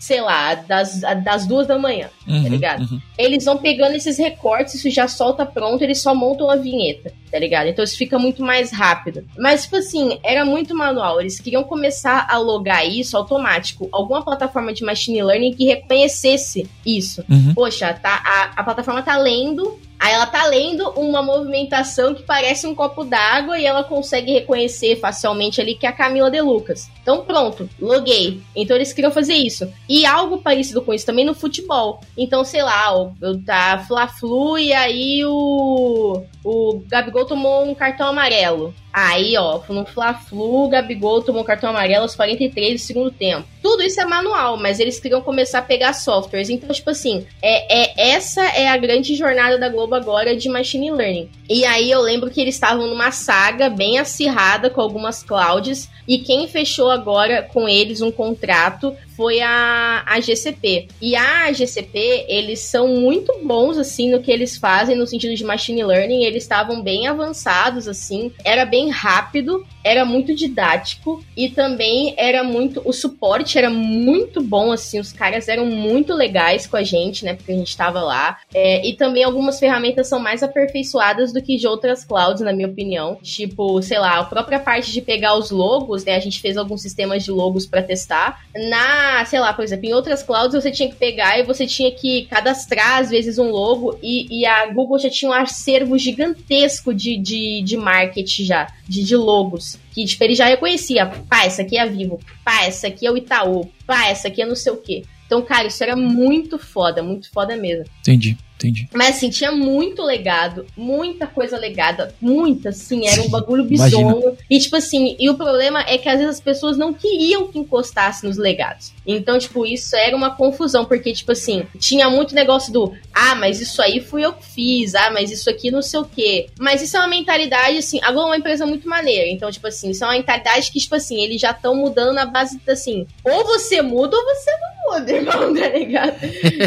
sei 0.00 0.20
lá, 0.20 0.54
das, 0.54 1.00
das 1.22 1.46
duas 1.46 1.66
da 1.66 1.78
manhã, 1.78 2.08
uhum, 2.28 2.42
tá 2.42 2.48
ligado? 2.48 2.80
Uhum. 2.82 3.00
Eles 3.18 3.44
vão 3.44 3.58
pegando 3.58 3.94
esses 3.94 4.18
recortes, 4.18 4.74
isso 4.74 4.90
já 4.90 5.08
solta 5.08 5.44
pronto, 5.44 5.82
eles 5.82 6.00
só 6.00 6.14
montam 6.14 6.50
a 6.50 6.56
vinheta, 6.56 7.12
tá 7.30 7.38
ligado? 7.38 7.68
Então 7.68 7.84
isso 7.84 7.96
fica 7.96 8.18
muito 8.18 8.42
mais 8.42 8.72
rápido. 8.72 9.24
Mas, 9.38 9.64
tipo 9.64 9.76
assim, 9.76 10.18
era 10.22 10.44
muito 10.44 10.74
manual. 10.76 11.20
Eles 11.20 11.40
queriam 11.40 11.64
começar 11.64 12.26
a 12.28 12.38
logar 12.38 12.86
isso 12.86 13.16
automático. 13.16 13.88
Alguma 13.92 14.22
plataforma 14.22 14.72
de 14.72 14.84
machine 14.84 15.22
learning 15.22 15.54
que 15.54 15.64
reconhecesse 15.64 16.68
isso. 16.84 17.24
Uhum. 17.28 17.54
Poxa, 17.54 17.92
tá, 17.94 18.22
a, 18.24 18.60
a 18.60 18.64
plataforma 18.64 19.02
tá 19.02 19.16
lendo 19.16 19.78
Aí 19.98 20.12
ela 20.12 20.26
tá 20.26 20.44
lendo 20.46 20.90
uma 20.90 21.22
movimentação 21.22 22.14
que 22.14 22.22
parece 22.22 22.66
um 22.66 22.74
copo 22.74 23.02
d'água 23.02 23.58
e 23.58 23.64
ela 23.64 23.82
consegue 23.82 24.32
reconhecer 24.32 24.96
facilmente 24.96 25.60
ali 25.60 25.74
que 25.74 25.86
é 25.86 25.88
a 25.88 25.92
Camila 25.92 26.30
de 26.30 26.40
Lucas. 26.40 26.90
Então 27.00 27.24
pronto, 27.24 27.68
loguei. 27.80 28.42
Então 28.54 28.76
eles 28.76 28.92
queriam 28.92 29.10
fazer 29.10 29.34
isso. 29.34 29.72
E 29.88 30.04
algo 30.04 30.38
parecido 30.38 30.82
com 30.82 30.92
isso 30.92 31.06
também 31.06 31.24
no 31.24 31.34
futebol. 31.34 32.00
Então, 32.16 32.44
sei 32.44 32.62
lá, 32.62 32.86
eu 33.20 33.42
tá 33.44 33.78
Fla-Flu 33.86 34.58
e 34.58 34.72
aí 34.72 35.24
o 35.24 36.24
o 36.46 36.80
Gabigol 36.86 37.24
tomou 37.24 37.64
um 37.64 37.74
cartão 37.74 38.06
amarelo. 38.06 38.72
Aí, 38.92 39.36
ó, 39.36 39.60
no 39.68 39.84
Fla-Flu, 39.84 40.64
o 40.64 40.68
Gabigol 40.68 41.20
tomou 41.20 41.42
um 41.42 41.44
cartão 41.44 41.68
amarelo 41.68 42.04
aos 42.04 42.14
43 42.14 42.80
do 42.80 42.86
segundo 42.86 43.10
tempo. 43.10 43.46
Tudo 43.60 43.82
isso 43.82 44.00
é 44.00 44.06
manual, 44.06 44.56
mas 44.56 44.78
eles 44.78 45.00
queriam 45.00 45.20
começar 45.20 45.58
a 45.58 45.62
pegar 45.62 45.92
softwares. 45.92 46.48
Então, 46.48 46.72
tipo 46.72 46.88
assim, 46.88 47.26
é, 47.42 47.82
é 47.82 48.10
essa 48.12 48.42
é 48.42 48.68
a 48.68 48.76
grande 48.76 49.16
jornada 49.16 49.58
da 49.58 49.68
Globo 49.68 49.96
agora 49.96 50.36
de 50.36 50.48
machine 50.48 50.92
learning. 50.92 51.28
E 51.50 51.64
aí 51.64 51.90
eu 51.90 52.00
lembro 52.00 52.30
que 52.30 52.40
eles 52.40 52.54
estavam 52.54 52.86
numa 52.86 53.10
saga 53.10 53.68
bem 53.68 53.98
acirrada 53.98 54.70
com 54.70 54.80
algumas 54.80 55.22
clouds 55.22 55.90
e 56.06 56.18
quem 56.18 56.46
fechou 56.46 56.90
agora 56.90 57.42
com 57.42 57.68
eles 57.68 58.00
um 58.00 58.12
contrato 58.12 58.96
foi 59.16 59.40
a, 59.40 60.04
a 60.06 60.20
GCP. 60.20 60.88
E 61.00 61.16
a 61.16 61.50
GCP, 61.50 62.26
eles 62.28 62.60
são 62.60 62.86
muito 62.88 63.32
bons, 63.42 63.78
assim, 63.78 64.10
no 64.10 64.20
que 64.20 64.30
eles 64.30 64.58
fazem 64.58 64.94
no 64.94 65.06
sentido 65.06 65.34
de 65.34 65.42
machine 65.42 65.82
learning. 65.82 66.22
Eles 66.22 66.35
estavam 66.36 66.82
bem 66.82 67.06
avançados, 67.06 67.88
assim. 67.88 68.32
Era 68.44 68.64
bem 68.64 68.90
rápido, 68.90 69.66
era 69.86 70.04
muito 70.04 70.34
didático 70.34 71.24
e 71.36 71.48
também 71.48 72.12
era 72.16 72.42
muito. 72.42 72.82
O 72.84 72.92
suporte 72.92 73.56
era 73.56 73.70
muito 73.70 74.42
bom, 74.42 74.72
assim. 74.72 74.98
Os 74.98 75.12
caras 75.12 75.46
eram 75.46 75.64
muito 75.64 76.12
legais 76.12 76.66
com 76.66 76.76
a 76.76 76.82
gente, 76.82 77.24
né? 77.24 77.34
Porque 77.34 77.52
a 77.52 77.54
gente 77.54 77.68
estava 77.68 78.00
lá. 78.02 78.38
É, 78.52 78.84
e 78.84 78.94
também 78.94 79.22
algumas 79.22 79.60
ferramentas 79.60 80.08
são 80.08 80.18
mais 80.18 80.42
aperfeiçoadas 80.42 81.32
do 81.32 81.40
que 81.40 81.56
de 81.56 81.68
outras 81.68 82.04
clouds, 82.04 82.42
na 82.42 82.52
minha 82.52 82.66
opinião. 82.66 83.16
Tipo, 83.22 83.80
sei 83.80 84.00
lá, 84.00 84.18
a 84.18 84.24
própria 84.24 84.58
parte 84.58 84.90
de 84.90 85.00
pegar 85.00 85.38
os 85.38 85.52
logos, 85.52 86.04
né? 86.04 86.16
A 86.16 86.20
gente 86.20 86.40
fez 86.40 86.56
alguns 86.56 86.82
sistemas 86.82 87.22
de 87.22 87.30
logos 87.30 87.64
para 87.64 87.80
testar. 87.80 88.40
Na 88.68 89.24
sei 89.24 89.38
lá, 89.38 89.52
por 89.52 89.64
exemplo, 89.64 89.86
em 89.86 89.92
outras 89.92 90.20
clouds 90.20 90.60
você 90.60 90.72
tinha 90.72 90.88
que 90.88 90.96
pegar 90.96 91.38
e 91.38 91.44
você 91.44 91.64
tinha 91.64 91.92
que 91.92 92.26
cadastrar, 92.26 92.98
às 92.98 93.10
vezes, 93.10 93.38
um 93.38 93.50
logo, 93.50 93.96
e, 94.02 94.40
e 94.40 94.44
a 94.44 94.66
Google 94.72 94.98
já 94.98 95.08
tinha 95.08 95.30
um 95.30 95.34
acervo 95.34 95.96
gigantesco 95.96 96.92
de, 96.92 97.16
de, 97.16 97.62
de 97.62 97.76
marketing 97.76 98.44
já, 98.44 98.66
de, 98.88 99.04
de 99.04 99.14
logos. 99.16 99.75
Que 99.92 100.04
tipo, 100.04 100.22
ele 100.24 100.34
já 100.34 100.46
reconhecia, 100.46 101.06
pá, 101.06 101.44
essa 101.44 101.62
aqui 101.62 101.76
é 101.76 101.82
a 101.82 101.86
Vivo, 101.86 102.20
pá, 102.44 102.64
essa 102.64 102.86
aqui 102.88 103.06
é 103.06 103.10
o 103.10 103.16
Itaú, 103.16 103.70
pá, 103.86 104.08
essa 104.08 104.28
aqui 104.28 104.42
é 104.42 104.46
não 104.46 104.56
sei 104.56 104.72
o 104.72 104.76
quê. 104.76 105.04
Então, 105.26 105.42
cara, 105.42 105.66
isso 105.66 105.82
era 105.82 105.96
muito 105.96 106.58
foda, 106.58 107.02
muito 107.02 107.30
foda 107.30 107.56
mesmo. 107.56 107.84
Entendi. 108.00 108.36
Entendi. 108.56 108.88
Mas 108.94 109.16
assim, 109.16 109.28
tinha 109.28 109.52
muito 109.52 110.02
legado, 110.02 110.64
muita 110.74 111.26
coisa 111.26 111.58
legada, 111.58 112.14
muita, 112.18 112.70
assim, 112.70 113.06
era 113.06 113.20
um 113.20 113.28
bagulho 113.28 113.64
bizonho. 113.64 114.34
E 114.48 114.58
tipo 114.58 114.76
assim, 114.76 115.14
e 115.18 115.28
o 115.28 115.34
problema 115.34 115.80
é 115.80 115.98
que 115.98 116.08
às 116.08 116.18
vezes 116.18 116.36
as 116.36 116.40
pessoas 116.40 116.78
não 116.78 116.94
queriam 116.94 117.48
que 117.48 117.58
encostasse 117.58 118.24
nos 118.24 118.38
legados. 118.38 118.94
Então, 119.06 119.38
tipo, 119.38 119.64
isso 119.64 119.94
era 119.94 120.16
uma 120.16 120.34
confusão, 120.34 120.84
porque, 120.84 121.12
tipo 121.12 121.32
assim, 121.32 121.66
tinha 121.78 122.10
muito 122.10 122.34
negócio 122.34 122.72
do, 122.72 122.92
ah, 123.14 123.34
mas 123.34 123.60
isso 123.60 123.80
aí 123.80 124.00
fui 124.00 124.24
eu 124.24 124.32
que 124.32 124.44
fiz, 124.44 124.94
ah, 124.94 125.10
mas 125.10 125.30
isso 125.30 125.48
aqui 125.48 125.70
não 125.70 125.80
sei 125.80 126.00
o 126.00 126.04
quê. 126.04 126.48
Mas 126.58 126.82
isso 126.82 126.96
é 126.96 127.00
uma 127.00 127.08
mentalidade, 127.08 127.78
assim, 127.78 128.00
agora 128.02 128.26
é 128.26 128.30
uma 128.30 128.36
empresa 128.36 128.66
muito 128.66 128.88
maneira. 128.88 129.28
Então, 129.28 129.50
tipo 129.50 129.66
assim, 129.66 129.90
isso 129.90 130.02
é 130.04 130.06
uma 130.06 130.14
mentalidade 130.14 130.72
que, 130.72 130.80
tipo 130.80 130.94
assim, 130.94 131.22
eles 131.22 131.40
já 131.40 131.52
estão 131.52 131.74
mudando 131.74 132.12
na 132.12 132.26
base, 132.26 132.60
assim, 132.68 133.06
ou 133.24 133.44
você 133.44 133.80
muda 133.80 134.16
ou 134.16 134.24
você 134.24 134.50
não 134.58 134.92
muda, 134.92 135.12
irmão, 135.12 135.54
tá 135.54 135.68
ligado? 135.68 136.16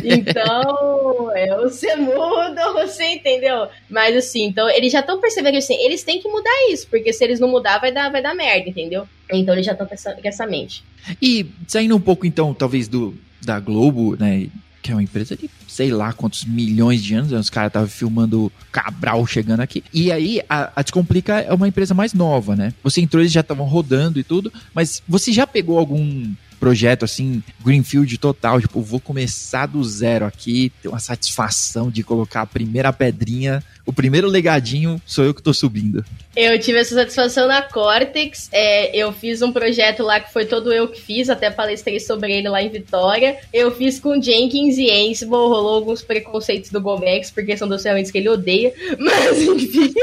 Então, 0.03 1.31
é, 1.35 1.55
você 1.57 1.95
muda 1.95 2.69
ou 2.69 2.73
você 2.73 3.05
entendeu? 3.05 3.67
Mas, 3.89 4.15
assim, 4.15 4.45
então, 4.45 4.69
eles 4.69 4.91
já 4.91 5.01
estão 5.01 5.19
percebendo 5.19 5.53
que, 5.53 5.59
assim, 5.59 5.75
eles 5.83 6.03
têm 6.03 6.21
que 6.21 6.29
mudar 6.29 6.71
isso, 6.71 6.87
porque 6.87 7.11
se 7.11 7.23
eles 7.23 7.39
não 7.39 7.49
mudar, 7.49 7.79
vai 7.79 7.91
dar, 7.91 8.09
vai 8.09 8.21
dar 8.21 8.33
merda, 8.33 8.69
entendeu? 8.69 9.07
Então 9.31 9.53
eles 9.53 9.65
já 9.65 9.73
estão 9.73 9.87
com 9.87 9.93
essa, 9.93 10.47
mente. 10.47 10.83
E 11.21 11.45
saindo 11.67 11.95
um 11.95 12.01
pouco, 12.01 12.25
então, 12.25 12.53
talvez 12.53 12.87
do 12.87 13.15
da 13.41 13.59
Globo, 13.59 14.17
né? 14.19 14.47
Que 14.81 14.91
é 14.91 14.95
uma 14.95 15.03
empresa 15.03 15.35
de 15.35 15.49
sei 15.67 15.91
lá 15.91 16.11
quantos 16.11 16.45
milhões 16.45 17.01
de 17.03 17.13
anos, 17.13 17.31
né, 17.31 17.39
os 17.39 17.49
caras 17.49 17.69
estavam 17.69 17.87
filmando 17.87 18.51
Cabral 18.71 19.25
chegando 19.25 19.61
aqui. 19.61 19.83
E 19.93 20.11
aí, 20.11 20.41
a, 20.49 20.71
a 20.75 20.81
Descomplica 20.81 21.39
é 21.39 21.53
uma 21.53 21.67
empresa 21.67 21.93
mais 21.93 22.13
nova, 22.13 22.55
né? 22.55 22.73
Você 22.83 22.99
entrou, 22.99 23.21
eles 23.21 23.31
já 23.31 23.41
estavam 23.41 23.65
rodando 23.65 24.19
e 24.19 24.23
tudo, 24.23 24.51
mas 24.73 25.01
você 25.07 25.31
já 25.31 25.45
pegou 25.45 25.77
algum 25.77 26.33
projeto 26.59 27.05
assim, 27.05 27.41
Greenfield 27.63 28.17
total, 28.17 28.59
tipo, 28.59 28.81
vou 28.81 28.99
começar 28.99 29.65
do 29.65 29.83
zero 29.83 30.25
aqui, 30.25 30.71
ter 30.81 30.89
uma 30.89 30.99
satisfação 30.99 31.89
de 31.89 32.03
colocar 32.03 32.41
a 32.41 32.45
primeira 32.45 32.91
pedrinha, 32.91 33.63
o 33.85 33.93
primeiro 33.93 34.27
legadinho 34.27 35.01
sou 35.05 35.25
eu 35.25 35.33
que 35.33 35.41
tô 35.41 35.53
subindo. 35.53 36.05
Eu 36.35 36.59
tive 36.59 36.77
essa 36.77 36.93
satisfação 36.93 37.47
na 37.47 37.61
Cortex, 37.61 38.49
é, 38.51 38.95
eu 38.95 39.11
fiz 39.11 39.41
um 39.41 39.51
projeto 39.51 40.03
lá 40.03 40.19
que 40.19 40.31
foi 40.31 40.45
todo 40.45 40.71
eu 40.71 40.87
que 40.87 41.01
fiz, 41.01 41.29
até 41.29 41.49
palestrei 41.49 41.99
sobre 41.99 42.31
ele 42.31 42.47
lá 42.47 42.61
em 42.61 42.69
Vitória. 42.69 43.37
Eu 43.51 43.71
fiz 43.71 43.99
com 43.99 44.21
Jenkins 44.21 44.77
e 44.77 44.89
Ansible, 44.89 45.31
rolou 45.31 45.75
alguns 45.75 46.01
preconceitos 46.01 46.69
do 46.69 46.79
Gomex, 46.79 47.31
porque 47.31 47.57
são 47.57 47.67
duas 47.67 47.81
ferramentas 47.81 48.11
que 48.11 48.19
ele 48.19 48.29
odeia, 48.29 48.73
mas 48.99 49.41
enfim. 49.41 49.93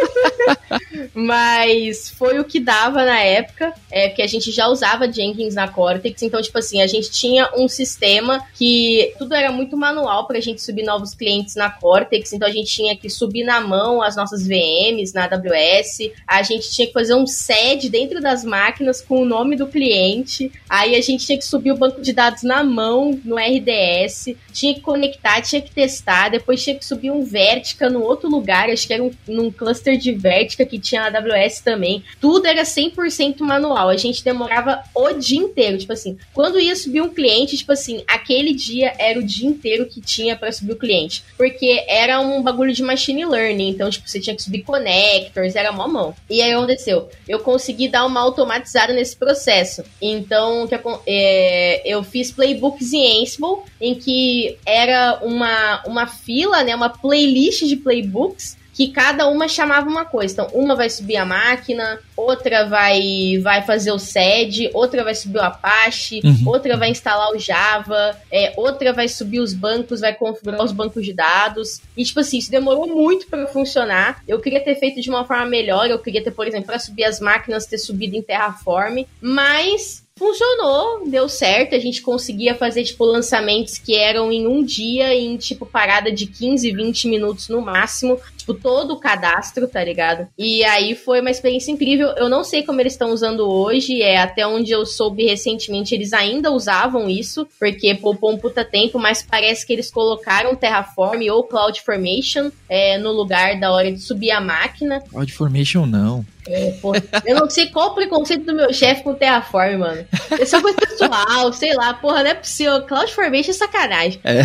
mas 1.14 2.10
foi 2.10 2.38
o 2.40 2.44
que 2.44 2.58
dava 2.58 3.04
na 3.04 3.20
época, 3.20 3.72
é, 3.90 4.08
porque 4.08 4.22
a 4.22 4.26
gente 4.26 4.50
já 4.50 4.66
usava 4.66 5.10
Jenkins 5.10 5.54
na 5.54 5.68
Cortex, 5.68 6.22
então 6.22 6.40
tipo 6.46 6.58
assim, 6.58 6.82
a 6.82 6.86
gente 6.86 7.10
tinha 7.10 7.50
um 7.56 7.68
sistema 7.68 8.44
que 8.54 9.14
tudo 9.18 9.34
era 9.34 9.52
muito 9.52 9.76
manual 9.76 10.26
pra 10.26 10.40
gente 10.40 10.62
subir 10.62 10.82
novos 10.82 11.14
clientes 11.14 11.54
na 11.54 11.70
Cortex, 11.70 12.32
então 12.32 12.48
a 12.48 12.50
gente 12.50 12.70
tinha 12.72 12.96
que 12.96 13.08
subir 13.08 13.44
na 13.44 13.60
mão 13.60 14.02
as 14.02 14.16
nossas 14.16 14.46
VMs 14.46 15.12
na 15.14 15.24
AWS, 15.24 16.12
a 16.26 16.42
gente 16.42 16.70
tinha 16.70 16.86
que 16.86 16.92
fazer 16.92 17.14
um 17.14 17.26
SED 17.26 17.88
dentro 17.88 18.20
das 18.20 18.44
máquinas 18.44 19.00
com 19.00 19.22
o 19.22 19.24
nome 19.24 19.56
do 19.56 19.66
cliente, 19.66 20.50
aí 20.68 20.94
a 20.94 21.00
gente 21.00 21.26
tinha 21.26 21.38
que 21.38 21.44
subir 21.44 21.72
o 21.72 21.76
banco 21.76 22.00
de 22.00 22.12
dados 22.12 22.42
na 22.42 22.62
mão 22.64 23.18
no 23.24 23.36
RDS, 23.36 24.34
tinha 24.52 24.74
que 24.74 24.80
conectar, 24.80 25.40
tinha 25.42 25.60
que 25.60 25.70
testar, 25.70 26.30
depois 26.30 26.62
tinha 26.62 26.76
que 26.76 26.84
subir 26.84 27.10
um 27.10 27.22
Vertica 27.22 27.90
no 27.90 28.02
outro 28.02 28.30
lugar, 28.30 28.70
acho 28.70 28.86
que 28.86 28.94
era 28.94 29.02
um, 29.02 29.10
num 29.26 29.50
cluster 29.50 29.98
de 29.98 30.12
Vertica 30.12 30.64
que 30.64 30.78
tinha 30.78 31.10
na 31.10 31.18
AWS 31.18 31.60
também. 31.60 32.02
Tudo 32.20 32.46
era 32.46 32.62
100% 32.62 33.40
manual, 33.40 33.88
a 33.88 33.96
gente 33.96 34.24
demorava 34.24 34.82
o 34.94 35.12
dia 35.12 35.38
inteiro, 35.38 35.78
tipo 35.78 35.92
assim, 35.92 36.16
quando 36.36 36.60
ia 36.60 36.76
subir 36.76 37.00
um 37.00 37.08
cliente, 37.08 37.56
tipo 37.56 37.72
assim, 37.72 38.04
aquele 38.06 38.52
dia 38.52 38.92
era 38.98 39.18
o 39.18 39.22
dia 39.22 39.48
inteiro 39.48 39.86
que 39.86 40.02
tinha 40.02 40.36
para 40.36 40.52
subir 40.52 40.72
o 40.72 40.76
cliente. 40.76 41.24
Porque 41.34 41.82
era 41.88 42.20
um 42.20 42.42
bagulho 42.42 42.74
de 42.74 42.82
machine 42.82 43.24
learning. 43.24 43.70
Então, 43.70 43.88
tipo, 43.88 44.06
você 44.06 44.20
tinha 44.20 44.36
que 44.36 44.42
subir 44.42 44.62
connectors, 44.62 45.56
era 45.56 45.72
mó 45.72 45.88
mão. 45.88 46.14
E 46.28 46.42
aí 46.42 46.52
aconteceu? 46.52 47.08
Eu 47.26 47.38
consegui 47.38 47.88
dar 47.88 48.04
uma 48.04 48.20
automatizada 48.20 48.92
nesse 48.92 49.16
processo. 49.16 49.82
Então, 49.98 50.66
que, 50.66 50.74
é, 51.06 51.80
eu 51.86 52.04
fiz 52.04 52.30
playbooks 52.30 52.92
em 52.92 53.22
Ansible, 53.22 53.62
em 53.80 53.94
que 53.94 54.58
era 54.66 55.20
uma, 55.22 55.82
uma 55.86 56.06
fila, 56.06 56.62
né? 56.62 56.76
Uma 56.76 56.90
playlist 56.90 57.64
de 57.64 57.76
playbooks 57.76 58.58
que 58.76 58.88
cada 58.88 59.26
uma 59.26 59.48
chamava 59.48 59.88
uma 59.88 60.04
coisa. 60.04 60.34
Então, 60.34 60.48
uma 60.52 60.76
vai 60.76 60.90
subir 60.90 61.16
a 61.16 61.24
máquina, 61.24 61.98
outra 62.14 62.66
vai 62.66 63.40
vai 63.42 63.62
fazer 63.62 63.90
o 63.90 63.98
SED, 63.98 64.70
outra 64.74 65.02
vai 65.02 65.14
subir 65.14 65.38
o 65.38 65.42
Apache, 65.42 66.20
uhum. 66.22 66.42
outra 66.44 66.76
vai 66.76 66.90
instalar 66.90 67.32
o 67.32 67.38
Java, 67.38 68.14
é, 68.30 68.52
outra 68.54 68.92
vai 68.92 69.08
subir 69.08 69.40
os 69.40 69.54
bancos, 69.54 70.00
vai 70.00 70.14
configurar 70.14 70.62
os 70.62 70.72
bancos 70.72 71.06
de 71.06 71.14
dados. 71.14 71.80
E, 71.96 72.04
tipo 72.04 72.20
assim, 72.20 72.36
isso 72.36 72.50
demorou 72.50 72.86
muito 72.86 73.26
para 73.28 73.46
funcionar. 73.46 74.22
Eu 74.28 74.40
queria 74.40 74.60
ter 74.60 74.74
feito 74.74 75.00
de 75.00 75.08
uma 75.08 75.24
forma 75.24 75.46
melhor, 75.46 75.88
eu 75.88 75.98
queria 75.98 76.22
ter, 76.22 76.32
por 76.32 76.46
exemplo, 76.46 76.66
para 76.66 76.78
subir 76.78 77.04
as 77.04 77.18
máquinas, 77.18 77.64
ter 77.64 77.78
subido 77.78 78.14
em 78.14 78.20
Terraform, 78.20 79.06
mas 79.22 80.04
funcionou, 80.18 81.08
deu 81.08 81.28
certo. 81.28 81.74
A 81.74 81.78
gente 81.78 82.00
conseguia 82.00 82.54
fazer, 82.54 82.84
tipo, 82.84 83.04
lançamentos 83.04 83.78
que 83.78 83.94
eram 83.94 84.32
em 84.32 84.46
um 84.46 84.64
dia, 84.64 85.14
em, 85.14 85.36
tipo, 85.36 85.66
parada 85.66 86.10
de 86.10 86.26
15, 86.26 86.72
20 86.72 87.08
minutos 87.08 87.48
no 87.48 87.60
máximo. 87.60 88.18
Tipo, 88.46 88.54
todo 88.54 88.92
o 88.92 89.00
cadastro, 89.00 89.66
tá 89.66 89.82
ligado? 89.82 90.28
E 90.38 90.62
aí 90.62 90.94
foi 90.94 91.20
uma 91.20 91.32
experiência 91.32 91.72
incrível. 91.72 92.10
Eu 92.10 92.28
não 92.28 92.44
sei 92.44 92.62
como 92.62 92.80
eles 92.80 92.92
estão 92.92 93.10
usando 93.10 93.40
hoje, 93.40 94.00
é 94.02 94.18
até 94.18 94.46
onde 94.46 94.70
eu 94.70 94.86
soube 94.86 95.26
recentemente, 95.26 95.92
eles 95.92 96.12
ainda 96.12 96.52
usavam 96.52 97.10
isso, 97.10 97.48
porque 97.58 97.96
poupou 97.96 98.32
um 98.32 98.38
puta 98.38 98.64
tempo, 98.64 99.00
mas 99.00 99.20
parece 99.20 99.66
que 99.66 99.72
eles 99.72 99.90
colocaram 99.90 100.54
Terraform 100.54 101.28
ou 101.28 101.42
CloudFormation 101.42 102.52
é, 102.68 102.96
no 102.98 103.10
lugar 103.10 103.58
da 103.58 103.72
hora 103.72 103.90
de 103.90 103.98
subir 103.98 104.30
a 104.30 104.40
máquina. 104.40 105.00
CloudFormation 105.10 105.84
não. 105.84 106.24
É, 106.48 106.70
porra. 106.80 107.02
Eu 107.24 107.34
não 107.34 107.50
sei 107.50 107.66
qual 107.66 107.88
o 107.88 107.94
preconceito 107.94 108.44
do 108.44 108.54
meu 108.54 108.72
chefe 108.72 109.02
com 109.02 109.14
Terraform, 109.14 109.78
mano. 109.78 110.04
É 110.30 110.44
só 110.44 110.62
coisa 110.62 110.78
pessoal, 110.78 111.52
sei 111.52 111.74
lá, 111.74 111.94
porra, 111.94 112.22
não 112.22 112.30
é 112.30 112.34
possível. 112.34 112.82
CloudFormation 112.82 113.50
é 113.50 113.54
sacanagem. 113.54 114.20
É. 114.22 114.42